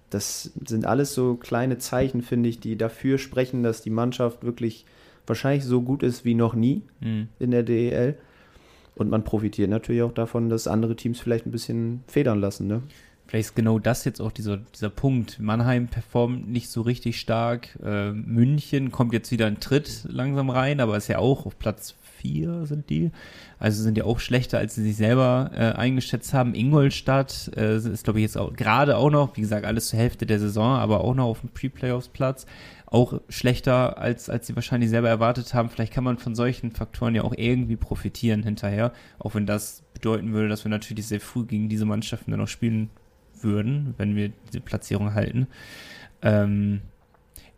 Das 0.08 0.50
sind 0.66 0.86
alles 0.86 1.12
so 1.12 1.34
kleine 1.34 1.76
Zeichen, 1.76 2.22
finde 2.22 2.48
ich, 2.48 2.60
die 2.60 2.76
dafür 2.78 3.18
sprechen, 3.18 3.62
dass 3.62 3.82
die 3.82 3.90
Mannschaft 3.90 4.44
wirklich 4.44 4.86
wahrscheinlich 5.26 5.64
so 5.64 5.82
gut 5.82 6.02
ist 6.02 6.24
wie 6.24 6.34
noch 6.34 6.54
nie 6.54 6.82
hm. 7.00 7.28
in 7.38 7.50
der 7.50 7.62
DEL. 7.62 8.16
Und 8.96 9.10
man 9.10 9.24
profitiert 9.24 9.70
natürlich 9.70 10.02
auch 10.02 10.12
davon, 10.12 10.48
dass 10.48 10.68
andere 10.68 10.94
Teams 10.94 11.18
vielleicht 11.18 11.46
ein 11.46 11.50
bisschen 11.50 12.04
federn 12.06 12.40
lassen. 12.40 12.68
Ne? 12.68 12.82
Vielleicht 13.26 13.48
ist 13.48 13.56
genau 13.56 13.78
das 13.78 14.04
jetzt 14.04 14.20
auch 14.20 14.30
dieser, 14.30 14.58
dieser 14.58 14.90
Punkt. 14.90 15.40
Mannheim 15.40 15.88
performt 15.88 16.48
nicht 16.48 16.68
so 16.68 16.82
richtig 16.82 17.18
stark. 17.18 17.76
Äh, 17.82 18.12
München 18.12 18.92
kommt 18.92 19.12
jetzt 19.12 19.32
wieder 19.32 19.46
ein 19.46 19.60
Tritt 19.60 20.04
langsam 20.08 20.50
rein, 20.50 20.80
aber 20.80 20.96
ist 20.96 21.08
ja 21.08 21.18
auch 21.18 21.46
auf 21.46 21.58
Platz 21.58 21.96
4 22.24 22.66
sind 22.66 22.90
die. 22.90 23.10
Also 23.58 23.82
sind 23.82 23.98
ja 23.98 24.04
auch 24.04 24.18
schlechter, 24.18 24.58
als 24.58 24.74
sie 24.74 24.82
sich 24.82 24.96
selber 24.96 25.50
äh, 25.54 25.72
eingeschätzt 25.72 26.32
haben. 26.34 26.54
Ingolstadt 26.54 27.50
äh, 27.56 27.76
ist, 27.76 28.04
glaube 28.04 28.18
ich, 28.18 28.24
jetzt 28.24 28.38
auch 28.38 28.52
gerade 28.52 28.96
auch 28.96 29.10
noch, 29.10 29.36
wie 29.36 29.40
gesagt, 29.40 29.66
alles 29.66 29.88
zur 29.88 29.98
Hälfte 29.98 30.26
der 30.26 30.38
Saison, 30.38 30.76
aber 30.76 31.02
auch 31.02 31.14
noch 31.14 31.26
auf 31.26 31.40
dem 31.40 31.50
Pre-Playoffs-Platz. 31.50 32.46
Auch 32.94 33.20
schlechter, 33.28 33.98
als, 33.98 34.30
als 34.30 34.46
sie 34.46 34.54
wahrscheinlich 34.54 34.88
selber 34.90 35.08
erwartet 35.08 35.52
haben. 35.52 35.68
Vielleicht 35.68 35.92
kann 35.92 36.04
man 36.04 36.18
von 36.18 36.34
solchen 36.34 36.70
Faktoren 36.70 37.14
ja 37.16 37.22
auch 37.22 37.34
irgendwie 37.36 37.76
profitieren 37.76 38.42
hinterher. 38.44 38.92
Auch 39.18 39.34
wenn 39.34 39.46
das 39.46 39.82
bedeuten 39.94 40.32
würde, 40.32 40.48
dass 40.48 40.64
wir 40.64 40.70
natürlich 40.70 41.06
sehr 41.08 41.20
früh 41.20 41.44
gegen 41.44 41.68
diese 41.68 41.86
Mannschaften 41.86 42.30
dann 42.30 42.40
noch 42.40 42.48
spielen 42.48 42.90
würden, 43.40 43.94
wenn 43.98 44.14
wir 44.14 44.30
diese 44.46 44.60
Platzierung 44.60 45.12
halten. 45.14 45.48
Ähm, 46.22 46.82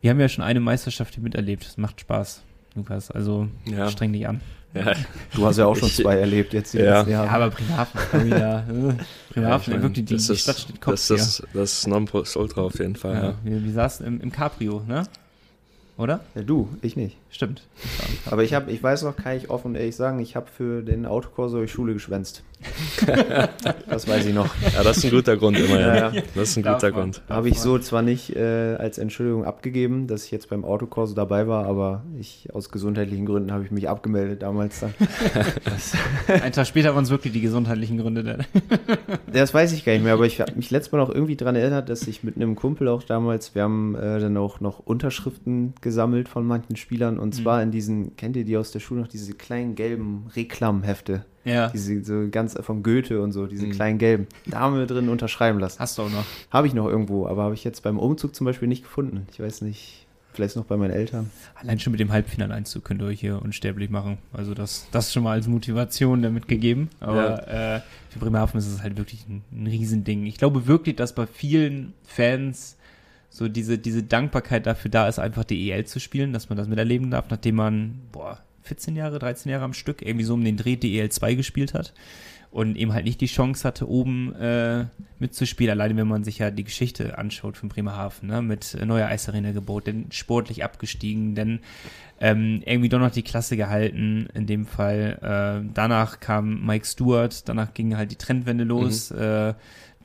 wir 0.01 0.11
haben 0.11 0.20
ja 0.20 0.28
schon 0.28 0.43
eine 0.45 0.61
Meisterschaft 0.61 1.14
hier 1.14 1.22
miterlebt. 1.22 1.66
Das 1.66 1.76
macht 1.76 2.01
Spaß, 2.01 2.43
Lukas. 2.74 3.11
Also 3.11 3.49
Ja. 3.66 3.91
streng 3.91 4.12
dich 4.12 4.26
an. 4.26 4.41
Ja, 4.74 4.93
Du 5.34 5.47
hast 5.47 5.57
ja 5.59 5.66
auch 5.66 5.76
schon 5.76 5.89
Ich- 5.89 5.97
zwei 5.97 6.16
erlebt 6.18 6.53
jetzt 6.53 6.74
die 6.74 6.78
Ja. 6.78 7.03
Ja, 7.07 7.24
aber 7.24 7.51
Bremerhaven 7.51 8.24
wieder. 8.26 8.64
Bremerhaven, 9.30 9.62
ich 9.62 9.68
mein, 9.68 9.82
wirklich, 9.82 10.05
die, 10.07 10.14
das 10.14 10.26
die 10.26 10.32
ist- 10.34 10.41
Stadt 10.43 10.59
steht 10.59 10.80
Kopf 10.80 10.93
das 10.93 11.11
ist 11.11 11.43
das 11.55 11.72
ist 11.72 11.87
Nonplusultra 11.87 12.62
auf 12.62 12.78
jeden 12.78 12.97
Fall. 12.97 13.14
Ja. 13.14 13.22
Ja, 13.24 13.34
wir, 13.45 13.64
wir 13.64 13.72
saßen 13.72 14.07
im, 14.07 14.20
im 14.20 14.30
Cabrio, 14.32 14.82
ne? 14.87 15.05
Oder? 15.99 16.20
Ja, 16.34 16.42
du, 16.42 16.68
ich 16.82 16.97
nicht. 16.97 17.16
Stimmt. 17.30 17.62
Aber 18.26 18.44
ich 18.44 18.53
habe, 18.53 18.70
ich 18.70 18.82
weiß 18.82 19.03
noch, 19.03 19.16
kann 19.16 19.36
ich 19.36 19.49
offen 19.49 19.68
und 19.68 19.74
ehrlich 19.76 19.97
sagen, 19.97 20.20
ich 20.20 20.36
habe 20.36 20.47
für 20.51 20.82
den 20.82 21.07
Autokorso 21.07 21.66
Schule 21.66 21.94
geschwänzt. 21.94 22.42
das 23.88 24.09
weiß 24.09 24.26
ich 24.26 24.34
noch. 24.34 24.54
Ja, 24.74 24.82
das 24.82 24.98
ist 24.98 25.04
ein 25.04 25.11
guter 25.11 25.36
Grund 25.36 25.59
immer. 25.59 25.78
Ja. 25.78 25.96
Ja, 25.96 26.12
ja. 26.12 26.22
Das 26.34 26.50
ist 26.50 26.57
ein 26.57 26.62
Darf 26.62 26.80
guter 26.80 26.92
man. 26.92 27.00
Grund. 27.00 27.22
Habe 27.28 27.48
ich 27.48 27.61
so 27.61 27.78
zwar 27.78 28.02
nicht 28.02 28.34
äh, 28.34 28.76
als 28.76 28.98
Entschuldigung 28.98 29.44
abgegeben, 29.44 30.07
dass 30.07 30.24
ich 30.24 30.30
jetzt 30.30 30.48
beim 30.48 30.64
Autokorso 30.64 31.14
dabei 31.14 31.46
war, 31.46 31.66
aber 31.66 32.02
ich 32.18 32.48
aus 32.52 32.70
gesundheitlichen 32.70 33.26
Gründen 33.26 33.52
habe 33.52 33.64
ich 33.64 33.70
mich 33.70 33.88
abgemeldet 33.88 34.42
damals 34.42 34.80
dann. 34.80 34.94
Ein 36.42 36.52
Tag 36.52 36.66
später 36.66 36.94
waren 36.94 37.04
es 37.04 37.11
wirklich 37.11 37.32
die 37.32 37.40
gesundheitlichen 37.40 37.98
Gründe. 37.98 38.24
Dann. 38.24 38.44
Das 39.32 39.52
weiß 39.52 39.72
ich 39.72 39.84
gar 39.84 39.92
nicht 39.92 40.02
mehr, 40.02 40.14
aber 40.14 40.24
ich 40.24 40.40
habe 40.40 40.52
mich 40.54 40.70
letztes 40.70 40.92
Mal 40.92 40.98
noch 40.98 41.11
irgendwie 41.11 41.36
daran 41.36 41.57
erinnert, 41.57 41.90
dass 41.90 42.07
ich 42.07 42.24
mit 42.24 42.36
einem 42.36 42.57
Kumpel 42.57 42.88
auch 42.88 43.02
damals, 43.02 43.54
wir 43.54 43.62
haben 43.62 43.94
äh, 43.94 44.18
dann 44.18 44.36
auch 44.36 44.61
noch 44.61 44.78
Unterschriften 44.78 45.74
gesammelt 45.82 46.28
von 46.28 46.46
manchen 46.46 46.76
Spielern 46.76 47.18
und 47.18 47.34
zwar 47.34 47.62
in 47.62 47.70
diesen, 47.70 48.16
kennt 48.16 48.36
ihr 48.36 48.44
die 48.44 48.57
aus 48.57 48.72
der 48.72 48.80
Schule 48.80 49.02
noch, 49.02 49.09
diese 49.09 49.34
kleinen 49.34 49.74
gelben 49.74 50.26
Reklamhefte, 50.34 51.24
Ja. 51.47 51.68
diese 51.70 52.05
so 52.05 52.28
ganz 52.30 52.55
von 52.61 52.82
Goethe 52.82 53.22
und 53.22 53.32
so, 53.32 53.47
diese 53.47 53.66
Mhm. 53.66 53.70
kleinen 53.72 53.99
gelben, 53.99 54.26
da 54.47 54.61
haben 54.61 54.76
wir 54.76 54.86
drin 54.86 55.09
unterschreiben 55.09 55.59
lassen. 55.59 55.78
Hast 55.78 55.97
du 55.97 56.03
auch 56.03 56.11
noch. 56.11 56.24
Habe 56.51 56.66
ich 56.66 56.74
noch 56.74 56.86
irgendwo, 56.86 57.26
aber 57.26 57.44
habe 57.44 57.55
ich 57.55 57.64
jetzt 57.64 57.82
beim 57.82 57.99
Umzug 57.99 58.34
zum 58.34 58.44
Beispiel 58.44 58.68
nicht 58.68 58.82
gefunden. 58.82 59.26
Ich 59.32 59.40
weiß 59.40 59.62
nicht, 59.62 60.07
vielleicht 60.34 60.57
noch 60.57 60.64
bei 60.64 60.76
meinen 60.76 60.90
Eltern. 60.90 61.30
Allein 61.55 61.78
schon 61.78 61.92
mit 61.92 62.01
dem 62.01 62.12
Halbfinaleinzug 62.12 62.84
könnt 62.84 63.01
ihr 63.01 63.07
euch 63.07 63.20
hier 63.20 63.40
unsterblich 63.40 63.88
machen. 63.88 64.18
Also 64.34 64.53
das, 64.53 64.86
das 64.90 65.12
schon 65.12 65.22
mal 65.22 65.32
als 65.32 65.47
Motivation 65.47 66.20
damit 66.20 66.47
gegeben. 66.49 66.90
Aber 67.01 67.49
äh, 67.49 67.80
für 68.11 68.18
Bremerhaven 68.18 68.59
ist 68.59 68.66
es 68.66 68.82
halt 68.82 68.99
wirklich 68.99 69.24
ein, 69.28 69.42
ein 69.53 69.66
Riesending. 69.66 70.26
Ich 70.26 70.36
glaube 70.36 70.66
wirklich, 70.66 70.97
dass 70.97 71.14
bei 71.14 71.26
vielen 71.26 71.94
Fans 72.05 72.76
so 73.30 73.49
diese, 73.49 73.78
diese 73.78 74.03
Dankbarkeit 74.03 74.66
dafür 74.66 74.90
da 74.90 75.09
ist, 75.09 75.18
einfach 75.18 75.44
die 75.44 75.70
EL 75.70 75.84
zu 75.86 76.01
spielen, 76.01 76.32
dass 76.32 76.49
man 76.49 76.57
das 76.59 76.68
miterleben 76.68 77.11
darf, 77.11 77.26
nachdem 77.30 77.57
man, 77.57 77.99
boah, 78.12 78.38
14 78.66 78.96
Jahre, 78.96 79.18
13 79.18 79.50
Jahre 79.50 79.64
am 79.64 79.72
Stück 79.72 80.02
irgendwie 80.02 80.24
so 80.24 80.34
um 80.34 80.44
den 80.44 80.56
Dreh 80.56 80.76
DEL 80.76 81.08
2 81.08 81.34
gespielt 81.34 81.74
hat 81.74 81.92
und 82.50 82.76
eben 82.76 82.94
halt 82.94 83.04
nicht 83.04 83.20
die 83.20 83.26
Chance 83.26 83.68
hatte, 83.68 83.88
oben 83.88 84.34
äh, 84.34 84.86
mitzuspielen. 85.18 85.70
Alleine 85.70 85.96
wenn 85.96 86.08
man 86.08 86.24
sich 86.24 86.38
ja 86.38 86.50
die 86.50 86.64
Geschichte 86.64 87.18
anschaut 87.18 87.56
von 87.56 87.68
Bremerhaven, 87.68 88.28
ne? 88.28 88.40
mit 88.40 88.76
neuer 88.82 89.08
Eisarena 89.08 89.52
gebaut, 89.52 89.88
dann 89.88 90.06
sportlich 90.10 90.64
abgestiegen, 90.64 91.34
dann 91.34 91.60
ähm, 92.18 92.62
irgendwie 92.64 92.88
doch 92.88 92.98
noch 92.98 93.10
die 93.10 93.22
Klasse 93.22 93.58
gehalten 93.58 94.28
in 94.32 94.46
dem 94.46 94.64
Fall. 94.64 95.18
Äh, 95.66 95.70
danach 95.74 96.20
kam 96.20 96.64
Mike 96.64 96.86
Stewart, 96.86 97.46
danach 97.46 97.74
ging 97.74 97.96
halt 97.96 98.10
die 98.10 98.16
Trendwende 98.16 98.64
los, 98.64 99.10
äh, 99.10 99.52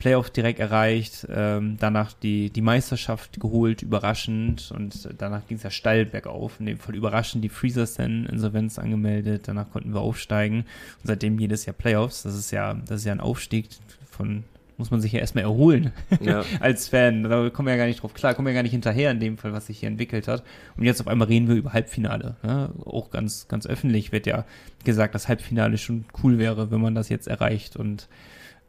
Playoff 0.02 0.30
direkt 0.30 0.58
erreicht, 0.58 1.28
ähm, 1.32 1.76
danach 1.78 2.12
die, 2.12 2.50
die 2.50 2.60
Meisterschaft 2.60 3.38
geholt, 3.38 3.82
überraschend. 3.82 4.72
Und 4.74 5.08
danach 5.16 5.46
ging 5.46 5.58
es 5.58 5.62
ja 5.62 5.70
steil 5.70 6.06
bergauf, 6.06 6.58
in 6.58 6.66
dem 6.66 6.78
Fall 6.78 6.96
überraschend 6.96 7.44
die 7.44 7.48
Freezers 7.48 7.94
dann 7.94 8.26
Insolvenz 8.26 8.80
angemeldet, 8.80 9.42
danach 9.46 9.70
konnten 9.70 9.94
wir 9.94 10.00
aufsteigen. 10.00 10.62
Und 10.62 11.04
seitdem 11.04 11.38
jedes 11.38 11.66
Jahr 11.66 11.76
Playoffs, 11.76 12.24
das 12.24 12.34
ist 12.36 12.50
ja, 12.50 12.74
das 12.74 13.02
ist 13.02 13.06
ja 13.06 13.12
ein 13.12 13.20
Aufstieg 13.20 13.68
von, 14.10 14.42
muss 14.76 14.90
man 14.90 15.00
sich 15.00 15.12
ja 15.12 15.20
erstmal 15.20 15.44
erholen 15.44 15.92
Ja. 16.20 16.44
als 16.58 16.88
Fan, 16.88 17.22
da 17.22 17.48
kommen 17.50 17.66
wir 17.68 17.74
ja 17.74 17.78
gar 17.78 17.86
nicht 17.86 18.02
drauf 18.02 18.12
klar, 18.12 18.34
kommen 18.34 18.46
wir 18.46 18.54
ja 18.54 18.56
gar 18.56 18.64
nicht 18.64 18.72
hinterher 18.72 19.12
in 19.12 19.20
dem 19.20 19.38
Fall, 19.38 19.52
was 19.52 19.68
sich 19.68 19.78
hier 19.78 19.88
entwickelt 19.88 20.26
hat. 20.26 20.42
Und 20.76 20.82
jetzt 20.82 21.00
auf 21.00 21.06
einmal 21.06 21.28
reden 21.28 21.46
wir 21.46 21.54
über 21.54 21.74
Halbfinale, 21.74 22.34
ne? 22.42 22.70
auch 22.86 23.12
ganz, 23.12 23.46
ganz 23.46 23.68
öffentlich 23.68 24.10
wird 24.10 24.26
ja 24.26 24.46
gesagt, 24.82 25.14
dass 25.14 25.28
Halbfinale 25.28 25.78
schon 25.78 26.06
cool 26.24 26.38
wäre, 26.38 26.72
wenn 26.72 26.80
man 26.80 26.96
das 26.96 27.08
jetzt 27.08 27.28
erreicht. 27.28 27.76
Und 27.76 28.08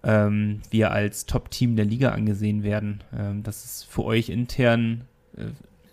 ähm, 0.03 0.61
wir 0.69 0.91
als 0.91 1.25
Top-Team 1.25 1.75
der 1.75 1.85
Liga 1.85 2.09
angesehen 2.09 2.63
werden. 2.63 3.01
Ähm, 3.17 3.43
das 3.43 3.63
ist 3.63 3.83
für 3.85 4.03
euch 4.03 4.29
intern 4.29 5.05
äh, 5.37 5.45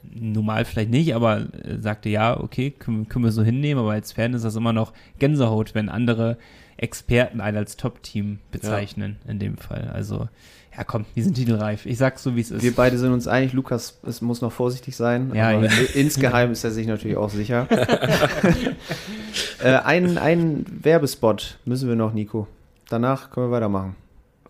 normal 0.02 0.64
vielleicht 0.64 0.90
nicht, 0.90 1.14
aber 1.14 1.46
äh, 1.64 1.78
sagte 1.80 2.08
ja, 2.08 2.38
okay, 2.38 2.70
können, 2.70 3.08
können 3.08 3.24
wir 3.24 3.32
so 3.32 3.42
hinnehmen, 3.42 3.80
aber 3.80 3.92
als 3.92 4.12
Fan 4.12 4.34
ist 4.34 4.44
das 4.44 4.56
immer 4.56 4.72
noch 4.72 4.92
Gänsehaut, 5.18 5.74
wenn 5.74 5.88
andere 5.88 6.38
Experten 6.76 7.40
einen 7.40 7.58
als 7.58 7.76
Top-Team 7.76 8.38
bezeichnen, 8.50 9.16
in 9.28 9.38
dem 9.38 9.58
Fall. 9.58 9.90
Also, 9.92 10.28
ja, 10.74 10.84
komm, 10.84 11.04
die 11.14 11.22
sind 11.22 11.34
titelreif. 11.34 11.84
Ich 11.84 11.98
sag's 11.98 12.22
so, 12.22 12.36
wie 12.36 12.40
es 12.40 12.50
ist. 12.50 12.62
Wir 12.62 12.74
beide 12.74 12.96
sind 12.96 13.12
uns 13.12 13.28
einig, 13.28 13.52
Lukas 13.52 14.00
es 14.02 14.22
muss 14.22 14.40
noch 14.40 14.52
vorsichtig 14.52 14.96
sein. 14.96 15.30
Ja, 15.34 15.50
aber 15.50 15.66
ja. 15.66 15.72
insgeheim 15.94 16.52
ist 16.52 16.64
er 16.64 16.70
sich 16.70 16.86
natürlich 16.86 17.18
auch 17.18 17.28
sicher. 17.28 17.68
äh, 19.62 19.76
einen, 19.84 20.16
einen 20.16 20.64
Werbespot 20.82 21.58
müssen 21.66 21.86
wir 21.88 21.96
noch, 21.96 22.14
Nico. 22.14 22.48
Danach 22.90 23.30
können 23.30 23.46
wir 23.46 23.52
weitermachen. 23.52 23.96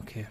okay. 0.00 0.26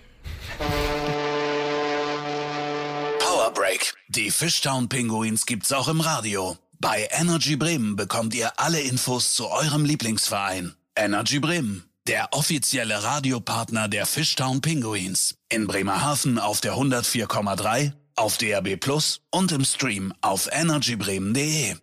Power 3.20 3.52
Break. 3.54 3.94
Die 4.10 4.32
Fishtown 4.32 4.90
Pinguins 4.90 5.46
gibt's 5.46 5.72
auch 5.72 5.88
im 5.88 6.02
Radio. 6.02 6.58
Bei 6.80 7.08
Energy 7.12 7.56
Bremen 7.56 7.96
bekommt 7.96 8.34
ihr 8.34 8.52
alle 8.60 8.82
Infos 8.82 9.36
zu 9.36 9.48
eurem 9.48 9.86
Lieblingsverein. 9.86 10.74
Energy 10.96 11.40
Bremen, 11.40 11.84
der 12.08 12.30
offizielle 12.32 13.04
Radiopartner 13.04 13.88
der 13.88 14.08
Fishtown 14.08 14.62
Pinguins. 14.62 15.36
In 15.50 15.68
Bremerhaven 15.68 16.40
auf 16.40 16.62
der 16.62 16.74
104,3, 16.74 17.92
auf 18.16 18.38
DRB 18.38 18.80
Plus 18.80 19.22
und 19.30 19.52
im 19.52 19.64
Stream 19.64 20.14
auf 20.22 20.50
energybremen.de. 20.52 21.76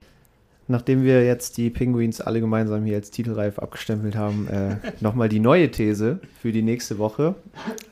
Nachdem 0.68 1.04
wir 1.04 1.24
jetzt 1.24 1.58
die 1.58 1.70
Penguins 1.70 2.20
alle 2.20 2.40
gemeinsam 2.40 2.84
hier 2.84 2.96
als 2.96 3.12
titelreif 3.12 3.60
abgestempelt 3.60 4.16
haben, 4.16 4.48
äh, 4.48 4.76
nochmal 5.00 5.28
die 5.28 5.38
neue 5.38 5.70
These 5.70 6.18
für 6.40 6.50
die 6.50 6.62
nächste 6.62 6.98
Woche. 6.98 7.36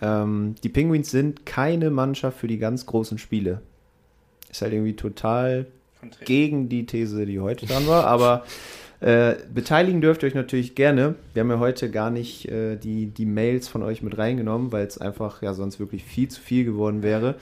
Ähm, 0.03 0.57
die 0.64 0.68
Penguins 0.68 1.11
sind 1.11 1.47
keine 1.47 1.91
Mannschaft 1.91 2.39
für 2.39 2.49
die 2.49 2.59
ganz 2.59 2.87
großen 2.87 3.18
Spiele. 3.18 3.61
Ist 4.51 4.62
halt 4.62 4.72
irgendwie 4.72 4.97
total 4.97 5.66
gegen 6.25 6.68
die 6.68 6.87
These, 6.87 7.27
die 7.27 7.41
heute 7.41 7.66
dran 7.66 7.87
war, 7.87 8.07
aber 8.07 8.45
äh, 9.01 9.35
beteiligen 9.53 10.01
dürft 10.01 10.22
ihr 10.22 10.29
euch 10.29 10.35
natürlich 10.35 10.75
gerne. 10.75 11.14
Wir 11.33 11.41
haben 11.41 11.51
ja 11.51 11.59
heute 11.59 11.91
gar 11.91 12.11
nicht 12.11 12.49
äh, 12.49 12.77
die, 12.77 13.07
die 13.07 13.27
Mails 13.27 13.68
von 13.68 13.83
euch 13.83 14.03
mit 14.03 14.18
reingenommen, 14.18 14.72
weil 14.72 14.87
es 14.87 14.99
einfach 14.99 15.43
ja 15.43 15.55
sonst 15.55 15.79
wirklich 15.79 16.05
viel 16.05 16.29
zu 16.29 16.41
viel 16.41 16.64
geworden 16.64 17.03
wäre. 17.03 17.37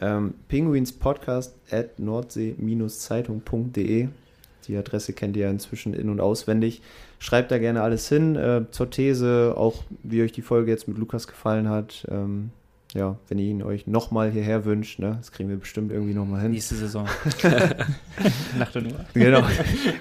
Ähm, 0.00 0.34
Penguins 0.48 0.92
Podcast 0.92 1.54
at 1.70 1.98
nordsee-zeitung.de 1.98 4.08
Die 4.66 4.76
Adresse 4.76 5.12
kennt 5.12 5.36
ihr 5.36 5.44
ja 5.44 5.50
inzwischen 5.50 5.94
in- 5.94 6.08
und 6.08 6.20
auswendig. 6.20 6.82
Schreibt 7.18 7.50
da 7.50 7.58
gerne 7.58 7.82
alles 7.82 8.08
hin 8.08 8.36
äh, 8.36 8.62
zur 8.70 8.90
These, 8.90 9.54
auch 9.56 9.84
wie 10.02 10.22
euch 10.22 10.32
die 10.32 10.42
Folge 10.42 10.70
jetzt 10.70 10.88
mit 10.88 10.98
Lukas 10.98 11.26
gefallen 11.26 11.68
hat. 11.68 12.06
Ähm, 12.10 12.50
ja, 12.94 13.16
wenn 13.28 13.38
ihr 13.38 13.46
ihn 13.46 13.62
euch 13.62 13.88
nochmal 13.88 14.30
hierher 14.30 14.64
wünscht, 14.64 15.00
ne, 15.00 15.16
das 15.18 15.32
kriegen 15.32 15.48
wir 15.48 15.56
bestimmt 15.56 15.90
irgendwie 15.90 16.14
nochmal 16.14 16.42
hin. 16.42 16.52
Nächste 16.52 16.76
Saison. 16.76 17.06
Nach 18.58 18.70
der 18.70 18.82
Nummer. 18.82 19.04
Genau, 19.14 19.42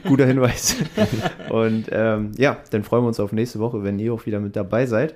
guter 0.08 0.28
Hinweis. 0.28 0.76
Und 1.50 1.86
ähm, 1.92 2.32
ja, 2.38 2.58
dann 2.70 2.84
freuen 2.84 3.04
wir 3.04 3.08
uns 3.08 3.20
auf 3.20 3.32
nächste 3.32 3.60
Woche, 3.60 3.84
wenn 3.84 3.98
ihr 3.98 4.14
auch 4.14 4.28
wieder 4.28 4.40
mit 4.40 4.56
dabei 4.56 4.86
seid. 4.86 5.16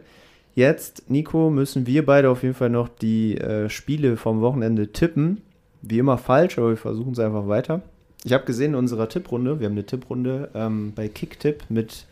Jetzt, 0.56 1.08
Nico, 1.12 1.52
müssen 1.52 1.86
wir 1.86 2.04
beide 2.04 2.32
auf 2.32 2.42
jeden 2.42 2.56
Fall 2.56 2.72
noch 2.72 2.90
die 2.90 3.38
äh, 3.38 3.70
Spiele 3.70 4.18
vom 4.18 4.42
Wochenende 4.42 4.92
tippen. 4.92 5.42
Wie 5.84 6.00
immer 6.00 6.18
falsch, 6.18 6.58
aber 6.58 6.70
wir 6.70 6.78
versuchen 6.78 7.12
es 7.12 7.20
einfach 7.20 7.48
weiter. 7.48 7.84
Ich 8.28 8.34
habe 8.34 8.44
gesehen 8.44 8.72
in 8.72 8.76
unserer 8.76 9.08
Tipprunde, 9.08 9.62
wir 9.62 9.68
haben 9.68 9.72
eine 9.72 9.86
Tipprunde 9.86 10.50
ähm, 10.54 10.92
bei 10.94 11.08
Kicktipp 11.08 11.64
mit 11.70 12.06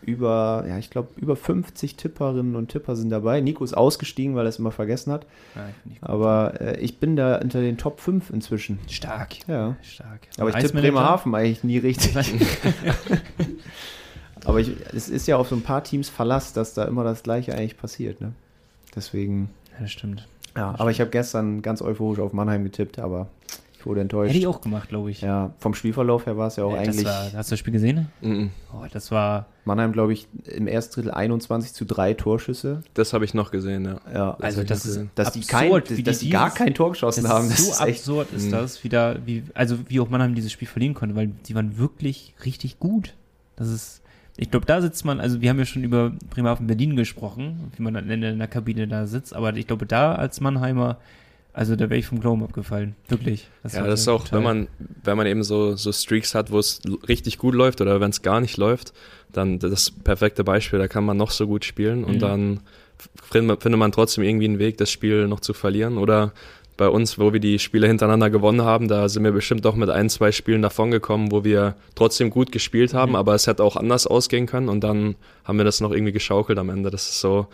über, 0.00 0.64
ja, 0.66 0.78
ich 0.78 0.88
glaube, 0.88 1.08
über 1.16 1.36
50 1.36 1.96
Tipperinnen 1.96 2.56
und 2.56 2.68
Tipper 2.68 2.96
sind 2.96 3.10
dabei. 3.10 3.42
Nico 3.42 3.62
ist 3.62 3.74
ausgestiegen, 3.74 4.34
weil 4.34 4.46
er 4.46 4.48
es 4.48 4.58
immer 4.58 4.70
vergessen 4.70 5.12
hat. 5.12 5.26
Ja, 5.54 5.68
ich. 5.84 6.02
Aber 6.02 6.58
äh, 6.62 6.80
ich 6.80 6.98
bin 6.98 7.14
da 7.14 7.36
unter 7.36 7.60
den 7.60 7.76
Top 7.76 8.00
5 8.00 8.30
inzwischen. 8.30 8.78
Stark. 8.88 9.46
Ja. 9.48 9.76
Stark. 9.82 10.20
Aber 10.38 10.48
ich 10.48 10.56
tippe? 10.56 10.80
Bremerhaven 10.80 11.34
eigentlich 11.34 11.62
nie 11.62 11.76
richtig. 11.76 12.16
Aber 14.46 14.60
ich, 14.60 14.72
es 14.94 15.10
ist 15.10 15.28
ja 15.28 15.36
auf 15.36 15.50
so 15.50 15.56
ein 15.56 15.62
paar 15.62 15.84
Teams 15.84 16.08
Verlass, 16.08 16.54
dass 16.54 16.72
da 16.72 16.86
immer 16.86 17.04
das 17.04 17.22
Gleiche 17.22 17.54
eigentlich 17.54 17.76
passiert. 17.76 18.22
Ne? 18.22 18.32
Deswegen, 18.96 19.50
Ja, 19.74 19.80
das 19.82 19.92
stimmt. 19.92 20.26
ja. 20.56 20.74
Aber 20.78 20.90
ich 20.90 21.02
habe 21.02 21.10
gestern 21.10 21.60
ganz 21.60 21.82
euphorisch 21.82 22.20
auf 22.20 22.32
Mannheim 22.32 22.64
getippt, 22.64 22.98
aber 22.98 23.28
ich 23.80 23.86
wurde 23.86 24.02
enttäuscht. 24.02 24.28
Hätte 24.30 24.38
ich 24.38 24.46
auch 24.46 24.60
gemacht, 24.60 24.88
glaube 24.90 25.10
ich. 25.10 25.22
Ja, 25.22 25.52
vom 25.58 25.74
Spielverlauf 25.74 26.26
her 26.26 26.36
war 26.36 26.48
es 26.48 26.56
ja 26.56 26.64
auch 26.64 26.74
Äh, 26.74 26.78
eigentlich 26.80 27.04
Das 27.04 27.32
war, 27.32 27.38
hast 27.38 27.50
du 27.50 27.52
das 27.54 27.58
Spiel 27.58 27.72
gesehen? 27.72 28.08
Mhm. 28.20 28.50
Oh, 28.72 28.84
das 28.92 29.10
war. 29.10 29.46
Mannheim, 29.64 29.92
glaube 29.92 30.12
ich, 30.12 30.28
im 30.44 30.66
ersten 30.66 30.94
Drittel 30.94 31.10
21 31.12 31.72
zu 31.72 31.84
3 31.84 32.14
Torschüsse. 32.14 32.82
Das 32.94 33.12
habe 33.12 33.24
ich 33.24 33.34
noch 33.34 33.50
gesehen, 33.50 33.84
ja. 33.84 34.00
Ja, 34.12 34.36
Also, 34.40 34.62
das 34.64 34.84
ist 34.86 35.00
dass 35.14 35.32
die, 35.32 35.40
absurd, 35.40 35.86
kein, 35.88 35.96
wie 35.98 36.02
dass 36.02 36.18
die 36.18 36.26
die 36.26 36.30
gar 36.30 36.50
kein 36.52 36.74
Tor 36.74 36.90
geschossen 36.90 37.22
Das 37.24 37.32
haben. 37.32 37.46
ist 37.48 37.58
Das 37.58 37.64
so 37.66 37.70
ist 37.72 37.80
echt, 37.88 37.98
absurd 38.00 38.32
ist 38.32 38.46
Mhm. 38.46 38.50
das, 38.52 38.84
wieder, 38.84 39.16
wie, 39.26 39.42
also 39.54 39.78
wie 39.88 40.00
auch 40.00 40.08
Mannheim 40.10 40.34
dieses 40.34 40.52
Spiel 40.52 40.68
verlieren 40.68 40.94
konnte, 40.94 41.16
weil 41.16 41.28
die 41.46 41.54
waren 41.54 41.78
wirklich 41.78 42.34
richtig 42.44 42.78
gut. 42.78 43.14
Das 43.56 43.68
ist, 43.68 44.02
ich 44.36 44.50
glaube, 44.50 44.66
da 44.66 44.80
sitzt 44.80 45.04
man, 45.04 45.20
also 45.20 45.40
wir 45.40 45.50
haben 45.50 45.58
ja 45.58 45.66
schon 45.66 45.84
über 45.84 46.12
Bremerhaven 46.30 46.66
Berlin 46.66 46.96
gesprochen, 46.96 47.70
wie 47.76 47.82
man 47.82 47.94
dann 47.94 48.08
in 48.10 48.38
der 48.38 48.48
Kabine 48.48 48.88
da 48.88 49.06
sitzt, 49.06 49.34
aber 49.34 49.54
ich 49.56 49.66
glaube, 49.66 49.86
da 49.86 50.14
als 50.14 50.40
Mannheimer, 50.40 50.96
also 51.52 51.74
da 51.76 51.90
wäre 51.90 51.98
ich 51.98 52.06
vom 52.06 52.20
Glauben 52.20 52.42
abgefallen. 52.44 52.94
Wirklich. 53.08 53.48
ja, 53.64 53.80
war 53.80 53.88
das 53.88 54.00
ist 54.00 54.08
auch, 54.08 54.30
wenn 54.32 54.42
man, 54.42 54.68
wenn 55.02 55.16
man 55.16 55.26
eben 55.26 55.42
so, 55.42 55.74
so 55.76 55.90
Streaks 55.92 56.34
hat, 56.34 56.50
wo 56.52 56.58
es 56.58 56.80
richtig 57.08 57.38
gut 57.38 57.54
läuft 57.54 57.80
oder 57.80 58.00
wenn 58.00 58.10
es 58.10 58.22
gar 58.22 58.40
nicht 58.40 58.56
läuft, 58.56 58.92
dann 59.32 59.58
das 59.58 59.90
perfekte 59.90 60.44
Beispiel, 60.44 60.78
da 60.78 60.88
kann 60.88 61.04
man 61.04 61.16
noch 61.16 61.30
so 61.30 61.46
gut 61.46 61.64
spielen 61.64 62.04
und 62.04 62.16
Mhm. 62.16 62.18
dann 62.20 62.60
findet 63.30 63.48
man, 63.48 63.60
findet 63.60 63.78
man 63.78 63.92
trotzdem 63.92 64.24
irgendwie 64.24 64.44
einen 64.46 64.58
Weg, 64.58 64.76
das 64.78 64.90
Spiel 64.90 65.26
noch 65.28 65.40
zu 65.40 65.52
verlieren. 65.54 65.98
Oder 65.98 66.32
bei 66.76 66.88
uns, 66.88 67.18
wo 67.18 67.32
wir 67.32 67.40
die 67.40 67.58
Spiele 67.58 67.86
hintereinander 67.86 68.30
gewonnen 68.30 68.62
haben, 68.62 68.88
da 68.88 69.08
sind 69.08 69.22
wir 69.24 69.32
bestimmt 69.32 69.66
auch 69.66 69.74
mit 69.76 69.90
ein, 69.90 70.08
zwei 70.08 70.32
Spielen 70.32 70.62
davongekommen, 70.62 71.30
wo 71.30 71.44
wir 71.44 71.74
trotzdem 71.94 72.30
gut 72.30 72.52
gespielt 72.52 72.94
haben, 72.94 73.10
Mhm. 73.12 73.16
aber 73.16 73.34
es 73.34 73.46
hätte 73.46 73.62
auch 73.64 73.76
anders 73.76 74.06
ausgehen 74.06 74.46
können 74.46 74.68
und 74.68 74.82
dann 74.82 75.14
haben 75.44 75.58
wir 75.58 75.64
das 75.64 75.80
noch 75.80 75.90
irgendwie 75.92 76.12
geschaukelt 76.12 76.58
am 76.58 76.70
Ende. 76.70 76.90
Das 76.90 77.08
ist 77.10 77.20
so, 77.20 77.46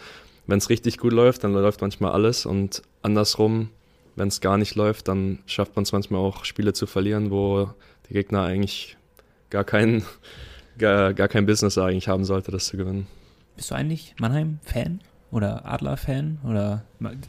wenn 0.47 0.59
es 0.59 0.71
richtig 0.71 0.99
gut 0.99 1.13
läuft, 1.13 1.43
dann 1.45 1.53
läuft 1.53 1.81
manchmal 1.81 2.13
alles 2.13 2.47
und 2.47 2.83
andersrum, 3.03 3.71
wenn 4.17 4.29
es 4.29 4.41
gar 4.41 4.57
nicht 4.59 4.75
läuft, 4.75 5.09
dann 5.09 5.39
schafft 5.47 5.77
man 5.77 5.83
es 5.85 5.93
manchmal 5.93 6.21
auch, 6.21 6.45
Spiele 6.45 6.73
zu 6.73 6.87
verlieren, 6.87 7.31
wo 7.31 7.71
der 8.09 8.15
Gegner 8.15 8.43
eigentlich 8.43 8.97
gar 9.51 9.65
kein, 9.65 10.03
gar, 10.79 11.15
gar 11.15 11.29
kein 11.29 11.47
Business 11.47 11.79
eigentlich 11.79 12.09
haben 12.09 12.25
sollte, 12.25 12.51
das 12.51 12.67
zu 12.67 12.77
gewinnen. 12.77 13.07
Bist 13.57 13.71
du 13.71 13.75
eigentlich 13.75 14.15
Mannheim-Fan? 14.19 15.01
Oder 15.33 15.67
Adler-Fan? 15.67 16.39
Oder 16.49 16.85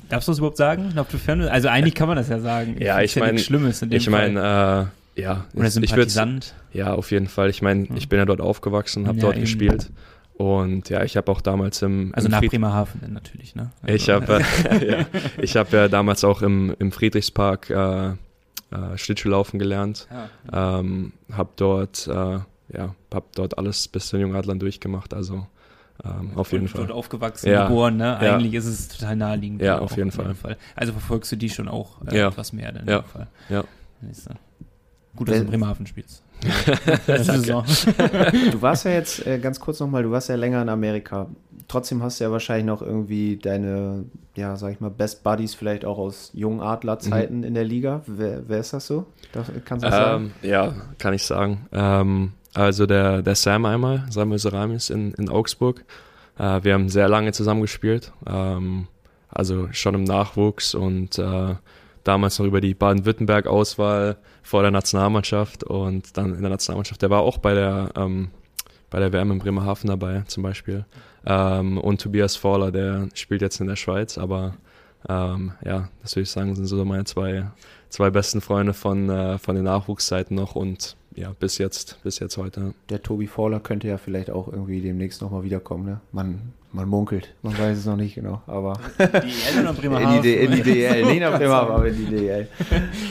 darfst 0.08 0.28
du 0.28 0.32
das 0.32 0.38
überhaupt 0.38 0.58
sagen? 0.58 0.94
Ob 0.98 1.10
du 1.10 1.18
Fan 1.18 1.40
bist? 1.40 1.50
Also 1.50 1.68
eigentlich 1.68 1.96
kann 1.96 2.08
man 2.08 2.16
das 2.16 2.30
ja 2.30 2.40
sagen. 2.40 2.76
Ja, 2.80 3.02
ich 3.02 3.16
mein- 3.16 3.34
nichts 3.36 3.48
Schlimmes 3.48 3.82
in 3.82 3.90
dem 3.90 3.98
Ich 3.98 4.10
meine, 4.10 4.92
äh, 5.16 5.22
ja, 5.22 5.46
Oder 5.56 5.68
ich 5.68 5.76
würde 5.76 5.88
Sympathisant. 5.88 6.54
ja 6.74 6.94
auf 6.94 7.10
jeden 7.12 7.28
Fall. 7.28 7.50
Ich 7.50 7.62
meine, 7.64 7.88
ich 7.96 8.08
bin 8.08 8.20
ja 8.20 8.26
dort 8.26 8.40
aufgewachsen, 8.40 9.08
habe 9.08 9.18
Ja, 9.18 9.22
dort 9.24 9.36
eben. 9.36 9.42
gespielt 9.46 9.90
und 10.38 10.90
ja, 10.90 11.04
ich 11.04 11.18
habe 11.18 11.32
auch 11.32 11.42
damals 11.42 11.82
im, 11.82 12.14
Also 12.16 12.28
im 12.28 12.32
nach 12.32 12.40
Fried- 12.40 12.52
Bremerhaven 12.52 13.02
dann 13.02 13.14
natürlich, 13.14 13.56
ne? 13.56 13.72
Also, 13.82 13.96
Ich 13.96 14.10
habe 14.10 14.44
äh, 14.70 14.92
ja, 15.00 15.06
ich 15.42 15.56
habe 15.58 15.76
ja 15.76 15.88
damals 15.88 16.24
auch 16.24 16.42
im, 16.42 16.76
im 16.80 16.92
Friedrichspark 16.92 17.70
äh, 17.70 18.08
äh, 18.10 18.16
Schlittschuhlaufen 18.98 19.60
gelernt. 19.60 20.08
Ja. 20.52 20.80
Ähm, 20.80 21.14
habe 21.32 21.50
dort 21.56 22.08
äh, 22.08 22.40
ja, 22.70 22.96
hab 23.14 23.32
dort 23.36 23.58
alles 23.58 23.88
bis 23.88 24.08
zu 24.08 24.18
den 24.18 24.28
Jungadlern 24.28 24.60
durchgemacht. 24.60 25.14
Also 25.14 25.48
ähm, 26.04 26.32
auf 26.36 26.52
jeden 26.52 26.68
Fall. 26.68 26.82
Dort 26.82 26.92
aufgewachsen, 26.92 27.50
Ja. 27.50 27.68
geboren, 27.68 27.98
ne? 27.98 28.20
Ja. 28.22 28.36
Eigentlich 28.36 28.54
ist 28.54 28.66
es 28.68 28.90
total 28.90 29.16
naheliegend. 29.16 29.62
Ja, 29.62 29.80
auf 29.80 29.96
jeden 29.98 30.12
in 30.12 30.18
dem 30.28 30.36
Fall. 30.36 30.58
Also 30.76 30.92
verfolgst 30.92 31.32
du 31.32 31.36
die 31.38 31.50
schon 31.50 31.68
auch 31.68 32.02
äh, 32.06 32.18
Ja. 32.20 32.28
etwas 32.28 32.54
mehr 32.54 32.72
dann 32.72 32.84
in 32.84 32.90
Ja. 32.90 33.00
dem 33.00 33.06
Fall. 33.08 33.28
Ja. 33.50 33.64
Gut, 35.16 35.30
dass 35.30 35.38
du 35.38 35.42
in 35.44 35.48
Bremerhaven 35.48 35.88
spielst. 35.88 36.22
Du 38.52 38.62
warst 38.62 38.86
ja 38.86 38.92
jetzt, 38.92 39.26
äh, 39.26 39.40
ganz 39.40 39.60
kurz 39.60 39.80
nochmal, 39.80 40.04
du 40.04 40.12
warst 40.12 40.30
ja 40.30 40.36
länger 40.36 40.62
in 40.62 40.70
Amerika. 40.70 41.28
Trotzdem 41.68 42.02
hast 42.02 42.20
du 42.20 42.24
ja 42.24 42.32
wahrscheinlich 42.32 42.66
noch 42.66 42.82
irgendwie 42.82 43.38
deine, 43.38 44.06
ja, 44.36 44.56
sag 44.56 44.72
ich 44.72 44.80
mal, 44.80 44.90
Best 44.90 45.24
Buddies 45.24 45.54
vielleicht 45.54 45.84
auch 45.84 45.98
aus 45.98 46.32
jungen 46.34 46.62
Adler-Zeiten 46.62 47.44
in 47.44 47.54
der 47.54 47.66
Liga. 47.66 48.02
Wer, 48.08 48.48
wer 48.48 48.60
ist 48.60 48.72
das 48.74 48.88
so? 48.88 49.06
Das, 49.34 49.48
kannst 49.66 49.84
du 49.84 49.90
das 49.90 49.98
sagen? 49.98 50.34
Ähm, 50.42 50.50
ja, 50.50 50.74
kann 50.98 51.14
ich 51.14 51.24
sagen. 51.24 51.68
Ähm, 51.74 52.32
also 52.54 52.86
der, 52.86 53.22
der 53.22 53.36
Sam 53.36 53.66
einmal, 53.66 54.06
Samuel 54.10 54.40
Seramis 54.40 54.90
in, 54.90 55.14
in 55.14 55.30
Augsburg. 55.30 55.84
Äh, 56.38 56.64
wir 56.64 56.74
haben 56.74 56.88
sehr 56.88 57.10
lange 57.10 57.34
zusammen 57.34 57.62
gespielt. 57.62 58.14
Ähm, 58.26 58.88
also 59.30 59.68
schon 59.72 59.94
im 59.96 60.04
Nachwuchs 60.04 60.74
und 60.74 61.20
äh, 61.20 61.56
damals 62.04 62.40
noch 62.40 62.46
über 62.46 62.62
die 62.62 62.74
Baden-Württemberg-Auswahl 62.74 64.18
vor 64.48 64.62
der 64.62 64.72
Nationalmannschaft 64.72 65.66
und 65.66 66.16
dann 66.16 66.34
in 66.34 66.40
der 66.42 66.50
Nationalmannschaft. 66.50 67.02
Der 67.02 67.10
war 67.10 67.20
auch 67.20 67.38
bei 67.38 67.54
der, 67.54 67.92
ähm, 67.98 68.30
bei 68.90 68.98
der 69.00 69.12
WM 69.12 69.32
in 69.32 69.40
Bremerhaven 69.40 69.90
dabei 69.90 70.24
zum 70.28 70.42
Beispiel. 70.42 70.86
Ähm, 71.26 71.78
und 71.78 72.00
Tobias 72.00 72.38
Fowler, 72.38 72.72
der 72.72 73.10
spielt 73.14 73.42
jetzt 73.42 73.60
in 73.60 73.68
der 73.68 73.76
Schweiz, 73.76 74.18
aber 74.18 74.54
ähm, 75.10 75.52
ja, 75.66 75.90
das 76.02 76.16
würde 76.16 76.24
ich 76.24 76.32
sagen, 76.32 76.56
sind 76.56 76.66
so 76.66 76.86
meine 76.86 77.04
zwei, 77.04 77.52
zwei 77.90 78.10
besten 78.10 78.40
Freunde 78.40 78.74
von, 78.74 79.10
äh, 79.10 79.38
von 79.38 79.56
den 79.56 79.66
Nachwuchszeiten 79.66 80.38
noch 80.38 80.56
und 80.56 80.96
ja, 81.14 81.34
bis 81.38 81.58
jetzt, 81.58 82.02
bis 82.04 82.20
jetzt 82.20 82.38
heute. 82.38 82.74
Der 82.88 83.04
Tobi 83.04 83.28
Fowler 83.28 83.60
könnte 83.60 83.90
ja 83.90 83.98
vielleicht 83.98 84.30
auch 84.30 84.48
irgendwie 84.48 84.80
demnächst 84.80 85.22
nochmal 85.22 85.44
wiederkommen, 85.44 85.86
ne? 85.86 86.00
Man, 86.14 86.54
man 86.74 86.88
munkelt. 86.90 87.34
Man 87.42 87.58
weiß 87.58 87.78
es 87.78 87.86
noch 87.86 87.96
nicht 87.96 88.16
genau, 88.16 88.42
aber 88.46 88.74
Die 89.00 89.04
Eltern 89.04 89.68
und 89.68 89.84
in 89.84 90.10
die, 90.16 90.22
D- 90.22 90.44
in 90.46 90.52
die 90.52 90.62
DL. 90.64 91.06
Nee, 91.06 91.20
nach 91.20 91.38
Bremerhaven, 91.40 91.74
aber 91.76 91.88
in 91.88 91.96
die 91.98 92.06
DL. 92.06 92.48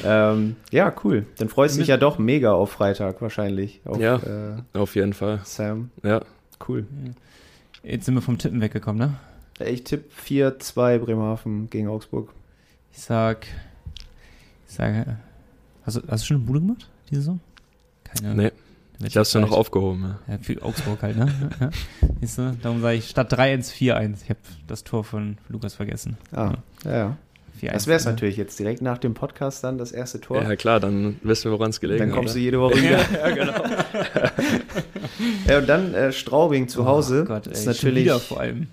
ähm, 0.05 0.57
ja, 0.71 0.93
cool. 1.05 1.27
Dann 1.39 1.49
freust 1.49 1.75
du 1.77 1.81
dich 1.81 1.89
ja 1.89 1.97
doch 1.97 2.19
mega 2.19 2.53
auf 2.53 2.71
Freitag 2.73 3.21
wahrscheinlich. 3.23 3.81
Auf, 3.85 3.99
Ja. 3.99 4.17
Äh, 4.17 4.79
Auf 4.79 4.95
jeden 4.95 5.15
Fall. 5.15 5.41
Sam. 5.45 5.91
Ja. 6.03 6.21
Cool. 6.69 6.87
Jetzt 7.83 8.05
sind 8.07 8.15
wir 8.15 8.23
vom 8.23 8.39
Tippen 8.39 8.61
weggekommen, 8.61 8.99
ne? 9.59 9.65
Ich 9.67 9.85
tippe 9.85 10.05
4-2 10.27 10.99
Bremerhaven 10.99 11.71
gegen 11.71 11.89
Augsburg. 11.89 12.31
Ich 12.93 13.01
sag. 13.01 13.47
Ich 14.69 14.75
sage. 14.75 15.17
Hast 15.85 15.97
du, 15.97 16.01
hast 16.09 16.23
du 16.25 16.27
schon 16.27 16.37
eine 16.39 16.47
Bude 16.47 16.61
gemacht, 16.61 16.89
diese 17.11 17.21
Saison? 17.23 17.41
Keine. 18.05 18.35
Nee, 18.35 18.43
Dann 18.51 18.53
ich 19.05 19.17
hab's 19.17 19.33
ja 19.33 19.41
noch 19.41 19.53
aufgehoben. 19.53 20.17
Ja. 20.27 20.35
Ja, 20.35 20.39
für 20.41 20.63
Augsburg 20.63 21.03
halt, 21.03 21.17
ne? 21.17 21.51
Ja. 21.61 21.71
Siehst 22.21 22.39
du? 22.39 22.57
Darum 22.63 22.81
sage 22.81 22.97
ich 22.97 23.09
statt 23.09 23.33
3-1, 23.33 23.73
4-1. 23.73 24.23
Ich 24.23 24.31
habe 24.31 24.41
das 24.67 24.85
Tor 24.85 25.05
von 25.05 25.39
Lukas 25.49 25.75
vergessen. 25.75 26.17
Ah, 26.33 26.55
ja, 26.85 26.93
ja. 26.93 27.17
4-1, 27.63 27.73
Das 27.73 27.87
wäre 27.87 27.97
es 27.97 28.05
ne? 28.05 28.13
natürlich 28.13 28.37
jetzt 28.37 28.59
direkt 28.59 28.83
nach 28.83 28.99
dem 28.99 29.15
Podcast 29.15 29.65
dann 29.65 29.79
das 29.79 29.93
erste 29.93 30.21
Tor. 30.21 30.43
ja, 30.43 30.57
klar, 30.57 30.81
dann 30.81 31.17
wissen 31.23 31.51
wir, 31.51 31.59
woran 31.59 31.71
es 31.71 31.81
gelegen 31.81 32.01
dann 32.01 32.11
hat. 32.11 32.17
kommst 32.17 32.35
du 32.35 32.39
ja. 32.39 32.45
jede 32.45 32.61
Woche 32.61 32.77
wieder. 32.77 32.99
ja, 33.13 33.31
genau. 33.31 33.53
ja, 35.49 35.59
und 35.59 35.69
dann 35.69 35.95
äh, 35.95 36.13
Straubing 36.13 36.69
zu 36.69 36.85
Hause. 36.87 37.23
Oh 37.25 37.29
Gott, 37.29 37.47
ey, 37.47 37.53
ist 37.53 37.67
natürlich 37.67 38.05
wieder 38.05 38.21
vor 38.21 38.41
allem. 38.41 38.69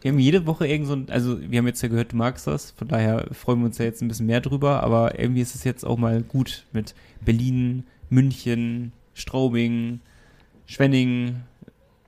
Wir 0.00 0.10
haben 0.10 0.18
jede 0.18 0.46
Woche 0.46 0.66
irgend 0.66 0.88
so 0.88 0.94
ein, 0.94 1.06
also 1.10 1.40
wir 1.40 1.58
haben 1.58 1.66
jetzt 1.66 1.80
ja 1.80 1.88
gehört, 1.88 2.12
du 2.12 2.16
magst 2.16 2.48
das, 2.48 2.72
von 2.72 2.88
daher 2.88 3.26
freuen 3.32 3.60
wir 3.60 3.66
uns 3.66 3.78
ja 3.78 3.84
jetzt 3.84 4.02
ein 4.02 4.08
bisschen 4.08 4.26
mehr 4.26 4.40
drüber, 4.40 4.82
aber 4.82 5.18
irgendwie 5.18 5.42
ist 5.42 5.54
es 5.54 5.62
jetzt 5.62 5.84
auch 5.84 5.96
mal 5.96 6.22
gut 6.22 6.64
mit 6.72 6.94
Berlin, 7.24 7.84
München, 8.10 8.92
Straubing, 9.14 10.00
Schwenning, 10.66 11.42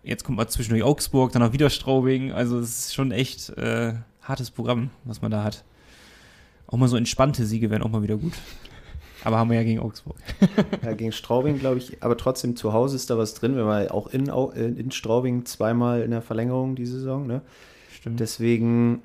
jetzt 0.02 0.24
kommt 0.24 0.36
mal 0.36 0.48
zwischendurch 0.48 0.84
Augsburg, 0.84 1.32
dann 1.32 1.42
auch 1.42 1.52
wieder 1.52 1.70
Straubing, 1.70 2.32
also 2.32 2.58
es 2.58 2.86
ist 2.86 2.94
schon 2.94 3.10
echt 3.10 3.50
äh, 3.50 3.94
hartes 4.22 4.50
Programm, 4.50 4.90
was 5.04 5.22
man 5.22 5.30
da 5.30 5.44
hat. 5.44 5.64
Auch 6.66 6.78
mal 6.78 6.88
so 6.88 6.96
entspannte 6.96 7.44
Siege 7.44 7.70
wären 7.70 7.82
auch 7.82 7.90
mal 7.90 8.02
wieder 8.02 8.16
gut. 8.16 8.34
Aber 9.24 9.38
haben 9.38 9.48
wir 9.48 9.56
ja 9.56 9.64
gegen 9.64 9.80
Augsburg. 9.80 10.16
ja, 10.82 10.92
gegen 10.92 11.12
Straubing, 11.12 11.58
glaube 11.58 11.78
ich, 11.78 12.02
aber 12.02 12.16
trotzdem 12.16 12.56
zu 12.56 12.74
Hause 12.74 12.96
ist 12.96 13.08
da 13.08 13.16
was 13.16 13.32
drin. 13.32 13.56
Wir 13.56 13.64
waren 13.64 13.88
auch 13.88 14.08
in, 14.08 14.28
äh, 14.28 14.66
in 14.66 14.90
Straubing 14.90 15.46
zweimal 15.46 16.02
in 16.02 16.10
der 16.10 16.20
Verlängerung 16.20 16.76
die 16.76 16.84
Saison. 16.84 17.26
Ne? 17.26 17.40
Stimmt. 17.90 18.20
Deswegen 18.20 19.02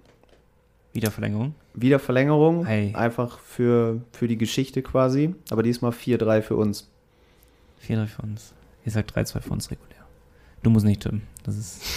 wieder 0.91 1.11
Verlängerung. 1.11 1.55
wieder 1.73 1.99
Verlängerung. 1.99 2.65
Hey. 2.65 2.93
Einfach 2.95 3.39
für, 3.39 4.01
für 4.11 4.27
die 4.27 4.37
Geschichte 4.37 4.81
quasi. 4.81 5.35
Aber 5.51 5.63
diesmal 5.63 5.91
4-3 5.91 6.41
für 6.41 6.57
uns. 6.57 6.88
4-3 7.87 8.07
für 8.07 8.21
uns. 8.23 8.53
Ihr 8.85 8.91
sagt 8.91 9.15
3-2 9.17 9.41
für 9.41 9.49
uns 9.51 9.71
regulär. 9.71 10.05
Du 10.63 10.69
musst 10.69 10.85
nicht 10.85 11.01
tippen. 11.01 11.23
Das 11.43 11.57
ist. 11.57 11.81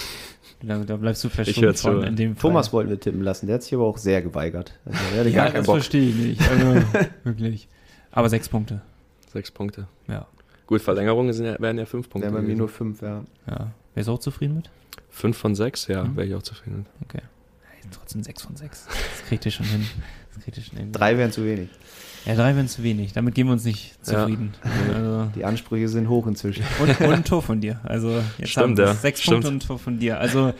Da, 0.65 0.79
da 0.79 0.97
bleibst 0.97 1.25
du 1.25 1.29
zu. 1.29 1.75
von 1.75 2.05
in 2.05 2.15
dem 2.15 2.37
Fall. 2.37 2.51
Thomas 2.51 2.73
wollten 2.73 2.89
wir 2.89 3.01
tippen 3.01 3.21
lassen, 3.21 3.47
der 3.49 3.55
hat 3.57 3.65
sich 3.65 3.75
aber 3.75 3.83
auch 3.85 3.99
sehr 3.99 4.23
geweigert. 4.23 4.79
Also, 4.85 4.97
der 5.11 5.19
hatte 5.19 5.29
ja, 5.31 5.35
gar 5.37 5.47
keinen 5.47 5.55
das 5.57 5.67
Bock. 5.67 5.75
verstehe 5.79 6.09
ich 6.09 6.15
nicht. 6.15 6.49
Also, 6.49 6.85
wirklich. 7.25 7.67
Aber 8.13 8.29
sechs 8.29 8.49
Punkte. 8.49 8.81
Sechs 9.33 9.51
Punkte. 9.51 9.89
Ja. 10.07 10.29
Gut, 10.69 10.81
Verlängerungen 10.81 11.33
sind 11.33 11.47
ja, 11.47 11.59
wären 11.59 11.79
ja 11.79 11.85
fünf 11.85 12.09
Punkte. 12.09 12.31
Der 12.31 12.37
bei 12.39 12.43
mir 12.47 12.55
nur 12.55 12.69
fünf, 12.69 13.03
ja. 13.03 13.25
Ja. 13.49 13.73
Wer 13.95 14.01
ist 14.03 14.09
auch 14.09 14.21
zufrieden 14.21 14.55
mit? 14.55 14.71
Fünf 15.11 15.37
von 15.37 15.57
sechs, 15.57 15.89
ja, 15.89 16.05
Mhm. 16.05 16.17
wäre 16.17 16.29
ich 16.29 16.35
auch 16.37 16.43
zufrieden. 16.43 16.87
Okay. 17.03 17.23
Hey, 17.69 17.83
trotzdem 17.91 18.23
sechs 18.23 18.43
von 18.43 18.55
sechs. 18.55 18.87
Das 18.87 19.27
kriegt 19.27 19.45
ihr 19.45 19.51
schon 19.51 19.67
hin. 19.67 19.85
Das 20.33 20.45
kriegt 20.45 20.57
ihr 20.59 20.63
schon 20.63 20.79
hin. 20.79 20.93
Drei 20.93 21.19
wären 21.19 21.33
zu 21.33 21.45
wenig. 21.45 21.71
Ja, 22.25 22.35
drei 22.37 22.55
wären 22.55 22.69
zu 22.69 22.83
wenig. 22.83 23.13
Damit 23.13 23.35
geben 23.35 23.49
wir 23.49 23.55
uns 23.55 23.65
nicht 23.65 23.95
Ja. 24.07 24.21
zufrieden. 24.21 24.53
Also, 24.95 25.31
Die 25.35 25.45
Ansprüche 25.45 25.89
sind 25.89 26.09
hoch 26.09 26.27
inzwischen. 26.27 26.65
und, 26.81 27.01
und 27.01 27.13
ein 27.13 27.25
Tor 27.25 27.43
von 27.43 27.61
dir. 27.61 27.81
Also 27.85 28.23
jetzt 28.39 28.51
Stimmt, 28.51 28.63
haben 28.65 28.77
wir 28.79 28.85
ja. 28.87 28.95
sechs 28.95 29.21
Stimmt. 29.23 29.35
Punkte 29.43 29.49
und 29.49 29.55
ein 29.57 29.61
Tor 29.67 29.79
von 29.79 29.99
dir. 29.99 30.19
Also 30.21 30.53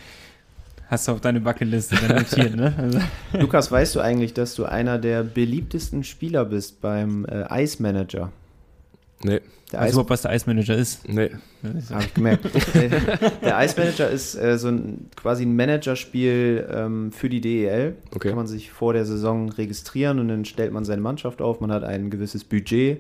hast 0.89 1.09
du 1.09 1.13
auf 1.13 1.21
deine 1.21 1.41
Bucketliste 1.41 1.97
dann 1.97 2.17
notiert, 2.17 2.55
ne? 2.57 2.75
Also, 2.77 2.99
Lukas, 3.33 3.71
weißt 3.71 3.95
du 3.95 4.01
eigentlich, 4.01 4.35
dass 4.35 4.55
du 4.55 4.65
einer 4.65 4.99
der 4.99 5.23
beliebtesten 5.23 6.05
Spieler 6.05 6.45
bist 6.45 6.81
beim 6.81 7.25
äh, 7.27 7.63
Ice 7.63 7.81
Manager? 7.83 8.31
Nee, 9.25 9.41
Der 9.73 9.81
weißt 9.81 9.89
Ice 9.89 9.91
du 9.91 9.93
überhaupt, 9.95 10.11
was 10.11 10.23
der 10.23 10.35
Ice 10.35 10.45
Manager 10.47 10.77
ist? 10.77 11.09
nee. 11.09 11.31
Habe 11.91 12.05
ich 12.05 12.15
gemerkt. 12.15 12.45
der 13.43 13.65
Ice 13.65 13.75
Manager 13.79 14.11
ist 14.11 14.35
äh, 14.35 14.59
so 14.59 14.69
ein 14.69 15.11
quasi 15.17 15.45
ein 15.45 15.55
Managerspiel 15.57 16.69
ähm, 16.73 17.13
für 17.13 17.29
die 17.29 17.41
DEL. 17.41 17.97
Okay. 18.15 18.29
Kann 18.29 18.37
man 18.37 18.47
sich 18.47 18.71
vor 18.73 18.93
der 18.93 19.05
Saison 19.05 19.49
registrieren 19.49 20.19
und 20.19 20.29
dann 20.29 20.45
stellt 20.45 20.73
man 20.73 20.85
seine 20.85 21.03
Mannschaft 21.03 21.41
auf. 21.41 21.61
Man 21.61 21.71
hat 21.73 21.85
ein 21.85 22.11
gewisses 22.11 22.45
Budget 22.45 22.99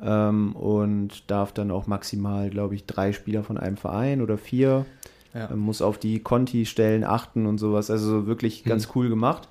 ähm, 0.00 0.54
und 0.54 1.28
darf 1.30 1.52
dann 1.52 1.70
auch 1.70 1.86
maximal, 1.86 2.50
glaube 2.50 2.74
ich, 2.76 2.84
drei 2.86 3.12
Spieler 3.12 3.42
von 3.42 3.58
einem 3.58 3.76
Verein 3.76 4.22
oder 4.22 4.38
vier. 4.38 4.86
Ja. 5.34 5.48
Man 5.50 5.58
muss 5.58 5.82
auf 5.82 5.98
die 5.98 6.20
Konti-Stellen 6.20 7.04
achten 7.04 7.46
und 7.46 7.58
sowas. 7.58 7.90
Also 7.90 8.26
wirklich 8.26 8.60
Hm. 8.64 8.70
ganz 8.70 8.88
cool 8.94 9.08
gemacht. 9.08 9.48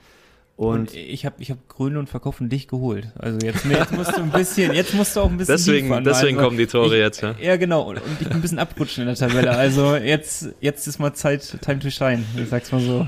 Und, 0.58 0.80
Und, 0.80 0.96
ich 0.96 1.24
habe 1.24 1.36
ich 1.38 1.52
hab 1.52 1.70
Grün 1.70 1.98
und 1.98 2.10
Verkauf 2.10 2.42
und 2.42 2.50
dich 2.50 2.68
geholt. 2.68 3.12
Also 3.20 3.38
jetzt, 3.46 3.64
jetzt 3.66 3.92
musst 3.92 4.18
du 4.18 4.24
ein 4.24 4.32
bisschen, 4.32 4.74
jetzt 4.74 4.92
musst 4.96 5.16
du 5.16 5.20
auch 5.20 5.30
ein 5.30 5.38
bisschen 5.38 5.54
Deswegen, 5.56 5.88
liefern, 5.88 6.04
deswegen 6.04 6.38
also 6.40 6.48
kommen 6.48 6.58
die 6.58 6.66
Tore 6.66 6.96
ich, 6.96 7.00
jetzt, 7.00 7.22
ja. 7.22 7.36
Ja, 7.40 7.58
genau. 7.58 7.84
Und, 7.84 7.98
und 7.98 8.12
ich 8.20 8.28
bin 8.28 8.38
ein 8.38 8.42
bisschen 8.42 8.58
abrutschen 8.58 9.04
in 9.04 9.08
der 9.10 9.16
Tabelle. 9.16 9.52
Also 9.52 9.96
jetzt, 9.96 10.50
jetzt 10.60 10.88
ist 10.88 10.98
mal 10.98 11.14
Zeit, 11.14 11.60
Time 11.62 11.78
to 11.78 11.92
shine. 11.92 12.24
Ich 12.42 12.50
sag's 12.50 12.72
mal 12.72 12.82
so. 12.82 13.06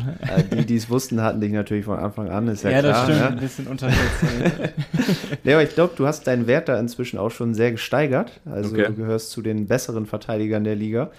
die, 0.53 0.63
die 0.67 0.75
es 0.75 0.91
wussten, 0.91 1.23
hatten 1.23 1.41
dich 1.41 1.51
natürlich 1.51 1.85
von 1.85 1.97
Anfang 1.97 2.29
an, 2.29 2.47
ist 2.49 2.63
ja, 2.63 2.69
Ja, 2.69 2.79
klar. 2.81 2.93
das 2.93 3.03
stimmt. 3.05 3.19
Ne? 3.19 3.27
Ein 3.29 3.37
bisschen 3.39 3.67
unterschätzt. 3.67 3.99
Ja, 5.43 5.55
aber 5.55 5.63
ich 5.63 5.73
glaube, 5.73 5.93
du 5.95 6.05
hast 6.05 6.27
deinen 6.27 6.45
Wert 6.45 6.69
da 6.69 6.79
inzwischen 6.79 7.17
auch 7.17 7.31
schon 7.31 7.55
sehr 7.55 7.71
gesteigert. 7.71 8.41
Also 8.45 8.69
Okay. 8.75 8.85
du 8.85 8.93
gehörst 8.93 9.31
zu 9.31 9.41
den 9.41 9.65
besseren 9.67 10.05
Verteidigern 10.05 10.63
der 10.63 10.75
Liga. 10.75 11.09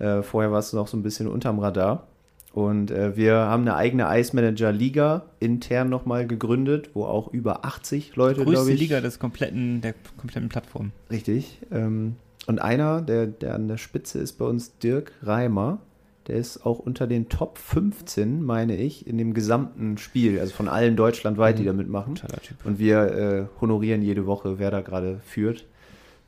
Äh, 0.00 0.22
vorher 0.22 0.50
warst 0.50 0.72
du 0.72 0.78
noch 0.78 0.88
so 0.88 0.96
ein 0.96 1.04
bisschen 1.04 1.28
unterm 1.28 1.60
Radar. 1.60 2.08
Und 2.52 2.90
äh, 2.90 3.16
wir 3.16 3.34
haben 3.34 3.62
eine 3.62 3.76
eigene 3.76 4.08
Ice 4.18 4.34
Manager 4.34 4.72
Liga 4.72 5.26
intern 5.38 5.88
nochmal 5.88 6.26
gegründet, 6.26 6.90
wo 6.94 7.04
auch 7.04 7.32
über 7.32 7.64
80 7.64 8.16
Leute, 8.16 8.42
Größte 8.42 8.52
glaube 8.52 8.72
ich. 8.72 8.80
Liga 8.80 9.00
des 9.00 9.18
kompletten, 9.18 9.80
der 9.80 9.94
kompletten 10.16 10.48
Plattform. 10.48 10.90
Richtig. 11.10 11.58
Ähm, 11.70 12.16
und 12.46 12.60
einer, 12.60 13.02
der, 13.02 13.26
der 13.26 13.54
an 13.54 13.68
der 13.68 13.76
Spitze 13.76 14.18
ist 14.18 14.32
bei 14.32 14.44
uns, 14.44 14.76
Dirk 14.78 15.12
Reimer. 15.22 15.78
Der 16.26 16.36
ist 16.36 16.66
auch 16.66 16.78
unter 16.78 17.06
den 17.06 17.28
Top 17.28 17.58
15, 17.58 18.42
meine 18.42 18.76
ich, 18.76 19.06
in 19.06 19.18
dem 19.18 19.32
gesamten 19.32 19.96
Spiel, 19.96 20.38
also 20.38 20.52
von 20.52 20.68
allen 20.68 20.94
deutschlandweit, 20.94 21.58
die 21.58 21.64
da 21.64 21.72
mitmachen. 21.72 22.20
Und 22.64 22.78
wir 22.78 23.02
äh, 23.02 23.60
honorieren 23.60 24.02
jede 24.02 24.26
Woche, 24.26 24.58
wer 24.58 24.70
da 24.70 24.80
gerade 24.80 25.20
führt. 25.24 25.66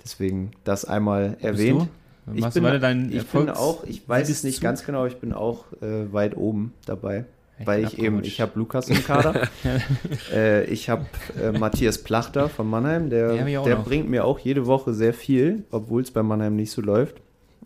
Deswegen 0.03 0.53
das 0.65 0.85
einmal 0.85 1.37
erwähnt. 1.41 1.89
Du? 2.27 2.33
Ich 2.35 2.41
Machst 2.41 2.55
bin, 2.55 2.65
deinen 2.81 3.13
ich 3.13 3.27
bin 3.27 3.51
auch, 3.51 3.85
ich 3.85 4.09
weiß 4.09 4.29
es 4.29 4.45
nicht 4.45 4.61
ganz 4.61 4.85
genau, 4.85 5.07
ich 5.07 5.17
bin 5.17 5.33
auch 5.33 5.65
äh, 5.83 6.13
weit 6.13 6.37
oben 6.37 6.73
dabei. 6.87 7.25
Ich 7.59 7.67
weil 7.67 7.85
ich 7.85 7.99
eben, 7.99 8.23
ich 8.25 8.41
habe 8.41 8.53
Lukas 8.59 8.89
im 8.89 9.05
Kader. 9.05 9.49
äh, 10.33 10.65
ich 10.65 10.89
habe 10.89 11.07
äh, 11.41 11.53
Matthias 11.57 11.99
Plachter 11.99 12.49
von 12.49 12.69
Mannheim, 12.69 13.11
der, 13.11 13.35
der 13.45 13.77
noch. 13.77 13.85
bringt 13.85 14.09
mir 14.09 14.25
auch 14.25 14.39
jede 14.39 14.67
Woche 14.67 14.95
sehr 14.95 15.15
viel, 15.15 15.65
obwohl 15.71 16.03
es 16.03 16.11
bei 16.11 16.23
Mannheim 16.23 16.57
nicht 16.57 16.71
so 16.73 16.81
läuft. 16.81 17.17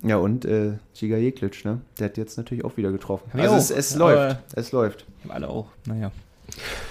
Ja, 0.02 0.16
und 0.16 0.44
äh, 0.44 0.72
Giga 0.98 1.16
Jeklitsch, 1.16 1.64
ne? 1.64 1.80
Der 1.98 2.06
hat 2.06 2.18
jetzt 2.18 2.36
natürlich 2.36 2.64
auch 2.64 2.76
wieder 2.76 2.92
getroffen. 2.92 3.30
Hab 3.32 3.40
Also 3.40 3.56
es, 3.56 3.70
es 3.70 3.94
aber- 3.98 4.14
läuft, 4.14 4.36
es 4.54 4.72
läuft. 4.72 5.04
Alle 5.28 5.48
auch. 5.48 5.68
Naja. 5.86 6.12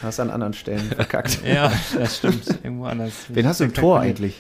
Hast 0.02 0.20
an 0.20 0.30
anderen 0.30 0.54
Stellen 0.54 0.82
verkackt. 0.82 1.40
Ja, 1.46 1.72
das 1.98 2.18
stimmt. 2.18 2.48
Irgendwo 2.64 2.86
anders. 2.86 3.14
Wen 3.30 3.48
hast 3.48 3.60
du 3.60 3.66
im 3.66 3.74
Tor 3.74 4.00
eigentlich? 4.00 4.36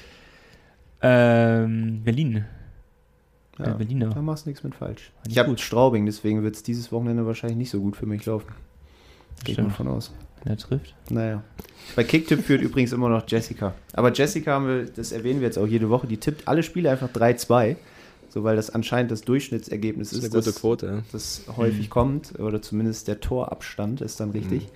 Ähm, 1.01 2.01
Berlin. 2.03 2.45
Ja. 3.59 3.67
Ja, 3.67 3.73
Berliner. 3.73 4.09
da 4.09 4.21
machst 4.21 4.45
du 4.45 4.49
nichts 4.49 4.63
mit 4.63 4.75
falsch. 4.75 5.11
Ich 5.27 5.37
habe 5.37 5.49
gut. 5.49 5.61
Straubing, 5.61 6.05
deswegen 6.05 6.43
wird 6.43 6.55
es 6.55 6.63
dieses 6.63 6.91
Wochenende 6.91 7.25
wahrscheinlich 7.25 7.57
nicht 7.57 7.69
so 7.69 7.79
gut 7.79 7.95
für 7.95 8.05
mich 8.05 8.25
laufen. 8.25 8.47
Mal 9.45 9.53
Stimmt. 9.53 9.71
von 9.73 9.87
aus. 9.87 10.13
Wer 10.43 10.57
trifft? 10.57 10.93
Naja. 11.09 11.43
Bei 11.95 12.03
Kicktipp 12.03 12.41
führt 12.43 12.61
übrigens 12.63 12.91
immer 12.91 13.09
noch 13.09 13.23
Jessica. 13.27 13.73
Aber 13.93 14.13
Jessica 14.13 14.51
haben 14.53 14.67
wir, 14.67 14.85
das 14.85 15.11
erwähnen 15.11 15.39
wir 15.39 15.47
jetzt 15.47 15.57
auch 15.57 15.67
jede 15.67 15.89
Woche, 15.89 16.07
die 16.07 16.17
tippt 16.17 16.47
alle 16.47 16.63
Spiele 16.63 16.91
einfach 16.91 17.09
3-2. 17.09 17.77
So, 18.29 18.43
weil 18.43 18.57
das 18.57 18.69
anscheinend 18.69 19.11
das 19.11 19.21
Durchschnittsergebnis 19.21 20.09
Das 20.09 20.19
ist, 20.19 20.25
ist 20.25 20.31
eine 20.33 20.39
gute 20.41 20.51
das, 20.51 20.61
Quote, 20.61 20.85
ja. 20.87 21.03
das 21.13 21.43
häufig 21.55 21.89
kommt. 21.89 22.37
Oder 22.37 22.61
zumindest 22.61 23.07
der 23.07 23.21
Torabstand 23.21 24.01
ist 24.01 24.19
dann 24.19 24.31
richtig. 24.31 24.63
Mhm. 24.63 24.71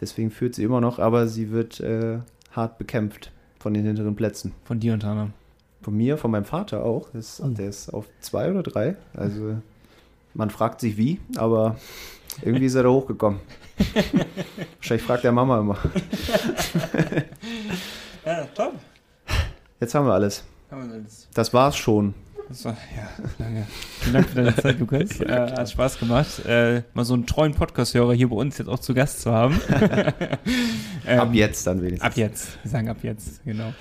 Deswegen 0.00 0.30
führt 0.30 0.54
sie 0.54 0.62
immer 0.62 0.80
noch, 0.80 0.98
aber 0.98 1.28
sie 1.28 1.50
wird 1.50 1.78
äh, 1.80 2.20
hart 2.52 2.78
bekämpft 2.78 3.30
von 3.58 3.74
den 3.74 3.84
hinteren 3.84 4.16
Plätzen. 4.16 4.52
Von 4.64 4.80
dir 4.80 4.94
unter 4.94 5.08
anderem. 5.08 5.32
Von 5.82 5.96
mir, 5.96 6.16
von 6.16 6.30
meinem 6.30 6.44
Vater 6.44 6.84
auch. 6.84 7.08
Das, 7.12 7.40
Oh. 7.44 7.48
Der 7.48 7.68
ist 7.68 7.88
auf 7.92 8.06
zwei 8.20 8.50
oder 8.50 8.62
drei. 8.62 8.96
Also 9.14 9.56
man 10.34 10.50
fragt 10.50 10.80
sich 10.80 10.96
wie, 10.96 11.20
aber 11.36 11.76
irgendwie 12.40 12.66
ist 12.66 12.74
er 12.74 12.84
da 12.84 12.88
hochgekommen. 12.90 13.40
Wahrscheinlich 14.76 15.06
fragt 15.06 15.24
der 15.24 15.32
Mama 15.32 15.58
immer. 15.60 15.78
Ja, 18.24 18.44
top. 18.54 18.74
Jetzt 19.80 19.94
haben 19.96 20.06
wir 20.06 20.12
alles. 20.14 20.44
Haben 20.70 20.88
wir 20.88 20.94
alles. 20.94 21.26
Das 21.34 21.52
war's 21.52 21.76
schon. 21.76 22.14
War, 22.64 22.76
ja, 22.96 23.08
lange. 23.38 23.66
Vielen 24.00 24.12
Dank 24.14 24.28
für 24.28 24.34
deine 24.36 24.56
Zeit, 24.56 24.78
Lukas. 24.78 25.20
Äh, 25.20 25.26
hat 25.52 25.70
Spaß 25.70 25.98
gemacht, 25.98 26.44
äh, 26.46 26.82
mal 26.94 27.04
so 27.04 27.14
einen 27.14 27.26
treuen 27.26 27.54
Podcast-Hörer 27.54 28.12
hier 28.14 28.28
bei 28.28 28.36
uns 28.36 28.58
jetzt 28.58 28.68
auch 28.68 28.78
zu 28.78 28.94
Gast 28.94 29.20
zu 29.22 29.32
haben. 29.32 29.60
Ähm, 31.04 31.18
Ab 31.18 31.34
jetzt 31.34 31.66
dann 31.66 31.80
wenigstens. 31.82 32.02
Ab 32.02 32.16
jetzt. 32.16 32.58
Wir 32.62 32.70
sagen 32.70 32.88
ab 32.88 32.98
jetzt, 33.02 33.44
genau. 33.44 33.72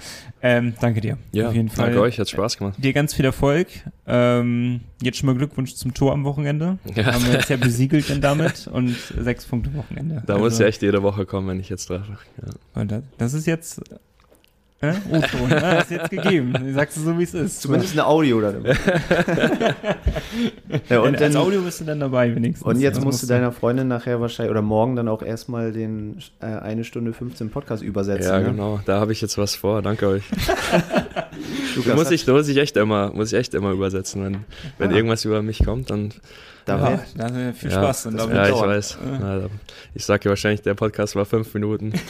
Ähm, 0.42 0.74
danke 0.82 1.02
dir. 1.02 1.20
Ja, 1.32 1.50
Auf 1.50 1.54
jeden 1.54 1.70
Fall. 1.70 1.86
danke 1.86 2.02
euch, 2.02 2.18
hat 2.20 2.28
Spaß 2.28 2.58
gemacht. 2.58 2.84
Dir 2.84 2.94
ganz 2.94 3.14
viel 3.14 3.26
Erfolg. 3.26 3.68
Ähm, 4.08 4.82
jetzt 5.04 5.20
schon 5.20 5.28
mal 5.28 5.36
Glückwunsch 5.36 5.76
zum 5.76 5.94
Tor 5.94 6.14
am 6.14 6.24
Wochenende. 6.24 6.80
Ja. 6.96 7.14
Haben 7.14 7.28
wir 7.28 7.34
jetzt 7.34 7.50
ja 7.52 7.58
besiegelt 7.58 8.10
dann 8.10 8.22
damit 8.22 8.66
und 8.74 8.96
sechs 9.20 9.46
Punkte 9.46 9.72
Wochenende. 9.76 10.24
Da 10.26 10.34
Also, 10.34 10.46
muss 10.46 10.58
ja 10.58 10.66
echt 10.66 10.82
jede 10.82 11.04
Woche 11.04 11.28
kommen, 11.28 11.48
wenn 11.48 11.60
ich 11.60 11.70
jetzt 11.70 11.86
treffe. 11.86 12.18
Ja. 12.44 12.82
und 12.82 12.92
das, 12.92 13.04
das 13.20 13.34
ist 13.36 13.46
jetzt. 13.46 13.82
Äh? 14.82 14.94
O-Ton, 15.12 15.52
äh, 15.52 15.60
das 15.62 15.84
ist 15.84 15.92
jetzt 15.92 16.10
gegeben. 16.10 16.54
Du 16.54 16.74
sagst 16.74 16.98
es 16.98 17.04
so, 17.04 17.18
wie 17.20 17.24
es 17.24 17.34
ist. 17.36 17.62
Zumindest 17.62 17.94
eine 17.94 18.06
Audio 18.08 18.42
dann 18.42 18.56
immer. 18.66 18.70
ja, 20.90 21.00
und, 21.02 21.22
Als 21.22 21.34
dann, 21.34 21.36
Audio 21.42 21.62
bist 21.62 21.82
du 21.82 21.86
dann 21.86 22.00
dabei 22.00 22.36
wenigstens. 22.36 22.66
und 22.66 22.80
jetzt 22.80 23.00
musst 23.04 23.22
du 23.22 23.28
deiner 23.28 23.52
Freundin 23.52 23.88
nachher 23.88 24.20
wahrscheinlich 24.22 24.50
oder 24.52 24.64
morgen 24.64 24.96
dann 24.96 25.08
auch 25.08 25.22
erstmal 25.22 25.72
den 25.72 26.18
äh, 26.42 26.46
eine 26.48 26.84
Stunde 26.84 27.14
15 27.14 27.52
Podcast 27.52 27.84
übersetzen. 27.84 28.32
Ja, 28.32 28.40
ne? 28.40 28.46
genau. 28.46 28.80
Da 28.86 29.00
habe 29.00 29.12
ich 29.12 29.22
jetzt 29.22 29.38
was 29.38 29.56
vor. 29.56 29.82
Danke 29.84 30.08
euch. 30.08 30.24
Lukas, 31.76 31.86
Da 31.90 31.96
muss 31.96 32.12
ich, 32.12 32.26
muss 32.28 32.48
ich 32.48 32.58
echt 32.58 32.76
immer, 32.78 33.12
muss 33.14 33.32
ich 33.32 33.38
echt 33.40 33.54
immer 33.54 33.72
übersetzen. 33.72 34.24
Wenn, 34.24 34.46
wenn 34.80 34.92
Ah. 34.92 34.96
irgendwas 34.96 35.24
über 35.26 35.42
mich 35.44 35.64
kommt, 35.64 35.90
dann. 35.92 36.12
da 36.66 37.00
Ja, 37.18 37.36
wir 37.36 37.54
viel 37.54 37.70
ja, 37.70 37.78
Spaß. 37.78 38.08
Und 38.08 38.18
das 38.18 38.24
da 38.28 38.30
wird 38.32 38.38
Ja, 38.38 38.46
ich 38.46 38.52
dauern. 38.56 38.70
weiß. 38.70 38.98
Ja. 39.22 39.38
Ja, 39.38 39.46
ich 39.94 40.06
sage 40.06 40.26
ja 40.26 40.30
wahrscheinlich, 40.30 40.62
der 40.64 40.74
Podcast 40.74 41.16
war 41.16 41.26
fünf 41.26 41.54
Minuten. 41.54 41.94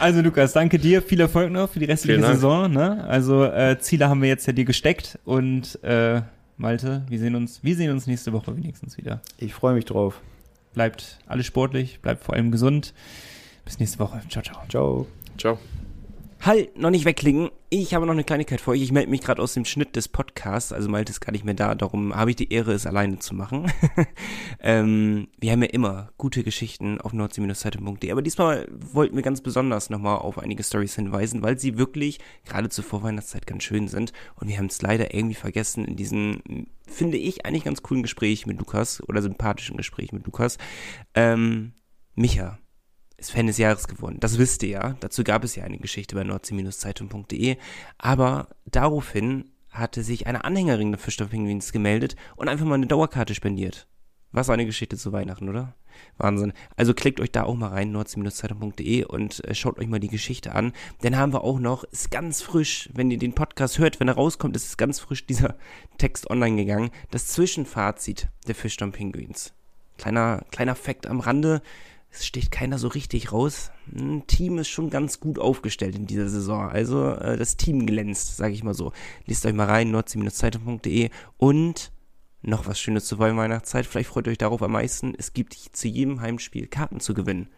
Also 0.00 0.20
Lukas, 0.20 0.52
danke 0.52 0.78
dir, 0.78 1.02
viel 1.02 1.20
Erfolg 1.20 1.50
noch 1.50 1.68
für 1.68 1.80
die 1.80 1.86
restliche. 1.86 2.22
Saison. 2.22 2.70
Ne? 2.70 3.04
Also 3.08 3.44
äh, 3.44 3.78
Ziele 3.80 4.08
haben 4.08 4.22
wir 4.22 4.28
jetzt 4.28 4.46
ja 4.46 4.52
dir 4.52 4.64
gesteckt 4.64 5.18
und 5.24 5.82
äh, 5.82 6.22
Malte, 6.56 7.02
wir 7.08 7.18
sehen 7.18 7.34
uns, 7.34 7.62
wir 7.62 7.76
sehen 7.76 7.90
uns 7.90 8.06
nächste 8.06 8.32
Woche 8.32 8.56
wenigstens 8.56 8.96
wieder. 8.96 9.20
ich 9.38 9.54
freue 9.54 9.74
mich 9.74 9.84
drauf. 9.84 10.20
Bleibt 10.74 11.18
alles 11.26 11.46
sportlich, 11.46 12.00
bleibt 12.00 12.22
vor 12.22 12.34
allem 12.34 12.50
gesund. 12.50 12.94
Bis 13.64 13.78
nächste 13.80 13.98
Woche. 13.98 14.20
Ciao, 14.28 14.42
ciao. 14.42 14.62
Ciao. 14.68 15.06
ciao. 15.36 15.58
Halt, 16.40 16.78
noch 16.78 16.90
nicht 16.90 17.04
wegklicken. 17.04 17.50
Ich 17.68 17.94
habe 17.94 18.06
noch 18.06 18.12
eine 18.12 18.22
Kleinigkeit 18.22 18.60
für 18.60 18.70
euch. 18.70 18.80
Ich 18.80 18.92
melde 18.92 19.10
mich 19.10 19.22
gerade 19.22 19.42
aus 19.42 19.54
dem 19.54 19.64
Schnitt 19.64 19.96
des 19.96 20.08
Podcasts. 20.08 20.72
Also 20.72 20.88
Malte 20.88 21.10
ist 21.10 21.20
gar 21.20 21.32
nicht 21.32 21.44
mehr 21.44 21.54
da. 21.54 21.74
Darum 21.74 22.14
habe 22.14 22.30
ich 22.30 22.36
die 22.36 22.52
Ehre, 22.52 22.72
es 22.72 22.86
alleine 22.86 23.18
zu 23.18 23.34
machen. 23.34 23.70
ähm, 24.60 25.28
wir 25.40 25.50
haben 25.50 25.62
ja 25.62 25.68
immer 25.70 26.10
gute 26.16 26.44
Geschichten 26.44 27.00
auf 27.00 27.12
nordsee-zeitung.de. 27.12 28.12
Aber 28.12 28.22
diesmal 28.22 28.68
wollten 28.70 29.16
wir 29.16 29.22
ganz 29.22 29.40
besonders 29.40 29.90
nochmal 29.90 30.18
auf 30.18 30.38
einige 30.38 30.62
Stories 30.62 30.94
hinweisen, 30.94 31.42
weil 31.42 31.58
sie 31.58 31.76
wirklich 31.76 32.20
gerade 32.44 32.68
zur 32.68 32.84
Vorweihnachtszeit 32.84 33.46
ganz 33.46 33.64
schön 33.64 33.88
sind. 33.88 34.12
Und 34.36 34.48
wir 34.48 34.58
haben 34.58 34.66
es 34.66 34.80
leider 34.80 35.12
irgendwie 35.12 35.34
vergessen 35.34 35.84
in 35.84 35.96
diesem, 35.96 36.68
finde 36.86 37.18
ich, 37.18 37.46
eigentlich 37.46 37.64
ganz 37.64 37.82
coolen 37.82 38.02
Gespräch 38.02 38.46
mit 38.46 38.60
Lukas 38.60 39.02
oder 39.08 39.22
sympathischen 39.22 39.76
Gespräch 39.76 40.12
mit 40.12 40.24
Lukas. 40.24 40.56
Ähm, 41.14 41.72
Micha 42.14 42.58
ist 43.18 43.32
Fan 43.32 43.48
des 43.48 43.58
Jahres 43.58 43.88
geworden. 43.88 44.18
Das 44.20 44.38
wisst 44.38 44.62
ihr 44.62 44.68
ja. 44.70 44.96
Dazu 45.00 45.24
gab 45.24 45.44
es 45.44 45.56
ja 45.56 45.64
eine 45.64 45.78
Geschichte 45.78 46.14
bei 46.14 46.24
nordsee-zeitung.de. 46.24 47.56
Aber 47.98 48.48
daraufhin 48.64 49.50
hatte 49.70 50.02
sich 50.02 50.26
eine 50.26 50.44
Anhängerin 50.44 50.92
der 50.92 50.98
Fischstoffpinguins 50.98 51.72
gemeldet 51.72 52.16
und 52.36 52.48
einfach 52.48 52.64
mal 52.64 52.74
eine 52.74 52.86
Dauerkarte 52.86 53.34
spendiert. 53.34 53.86
Was 54.30 54.50
eine 54.50 54.66
Geschichte 54.66 54.96
zu 54.96 55.12
Weihnachten, 55.12 55.48
oder? 55.48 55.74
Wahnsinn. 56.16 56.52
Also 56.76 56.94
klickt 56.94 57.18
euch 57.18 57.32
da 57.32 57.44
auch 57.44 57.54
mal 57.54 57.68
rein, 57.70 57.92
nordsee-zeitung.de 57.92 59.04
und 59.04 59.44
äh, 59.44 59.54
schaut 59.54 59.78
euch 59.78 59.88
mal 59.88 60.00
die 60.00 60.08
Geschichte 60.08 60.54
an. 60.54 60.72
Dann 61.00 61.16
haben 61.16 61.32
wir 61.32 61.42
auch 61.42 61.58
noch, 61.58 61.84
ist 61.84 62.10
ganz 62.10 62.42
frisch, 62.42 62.88
wenn 62.92 63.10
ihr 63.10 63.18
den 63.18 63.34
Podcast 63.34 63.78
hört, 63.78 63.98
wenn 63.98 64.08
er 64.08 64.14
rauskommt, 64.14 64.54
ist 64.54 64.78
ganz 64.78 65.00
frisch 65.00 65.26
dieser 65.26 65.56
Text 65.96 66.30
online 66.30 66.56
gegangen. 66.56 66.90
Das 67.10 67.28
Zwischenfazit 67.28 68.28
der 68.46 68.54
Fischstamm 68.54 68.92
Pinguins. 68.92 69.54
Kleiner, 69.96 70.44
kleiner 70.50 70.76
Fakt 70.76 71.06
am 71.06 71.20
Rande. 71.20 71.62
Es 72.10 72.26
steht 72.26 72.50
keiner 72.50 72.78
so 72.78 72.88
richtig 72.88 73.32
raus. 73.32 73.70
Ein 73.94 74.26
Team 74.26 74.58
ist 74.58 74.68
schon 74.68 74.90
ganz 74.90 75.20
gut 75.20 75.38
aufgestellt 75.38 75.94
in 75.94 76.06
dieser 76.06 76.28
Saison. 76.28 76.68
Also 76.68 77.10
äh, 77.12 77.36
das 77.36 77.56
Team 77.56 77.86
glänzt, 77.86 78.36
sage 78.36 78.54
ich 78.54 78.64
mal 78.64 78.74
so. 78.74 78.92
Lest 79.26 79.44
euch 79.46 79.52
mal 79.52 79.66
rein, 79.66 79.90
nordsee-zeitung.de 79.90 81.10
und 81.36 81.92
noch 82.42 82.66
was 82.66 82.80
Schönes 82.80 83.04
zur 83.04 83.18
Weihnachtszeit. 83.18 83.86
Vielleicht 83.86 84.08
freut 84.08 84.28
euch 84.28 84.38
darauf 84.38 84.62
am 84.62 84.72
meisten. 84.72 85.14
Es 85.16 85.32
gibt 85.32 85.54
zu 85.54 85.88
jedem 85.88 86.20
Heimspiel 86.20 86.66
Karten 86.66 87.00
zu 87.00 87.14
gewinnen. 87.14 87.48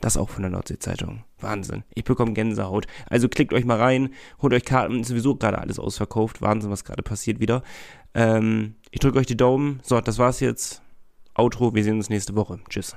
Das 0.00 0.16
auch 0.16 0.28
von 0.28 0.42
der 0.42 0.50
Nordsee-Zeitung. 0.50 1.24
Wahnsinn. 1.38 1.82
Ich 1.94 2.04
bekomme 2.04 2.32
Gänsehaut. 2.32 2.86
Also 3.08 3.28
klickt 3.28 3.52
euch 3.52 3.64
mal 3.64 3.78
rein, 3.78 4.10
holt 4.42 4.52
euch 4.52 4.64
Karten. 4.64 5.00
Ist 5.00 5.08
sowieso 5.08 5.36
gerade 5.36 5.58
alles 5.58 5.78
ausverkauft. 5.78 6.42
Wahnsinn, 6.42 6.70
was 6.70 6.84
gerade 6.84 7.02
passiert 7.02 7.40
wieder. 7.40 7.62
Ähm, 8.14 8.76
ich 8.90 9.00
drücke 9.00 9.18
euch 9.18 9.26
die 9.26 9.36
Daumen. 9.36 9.80
So, 9.82 10.00
das 10.00 10.18
war's 10.18 10.40
jetzt. 10.40 10.82
Outro. 11.34 11.74
Wir 11.74 11.84
sehen 11.84 11.96
uns 11.96 12.10
nächste 12.10 12.34
Woche. 12.34 12.60
Tschüss. 12.68 12.96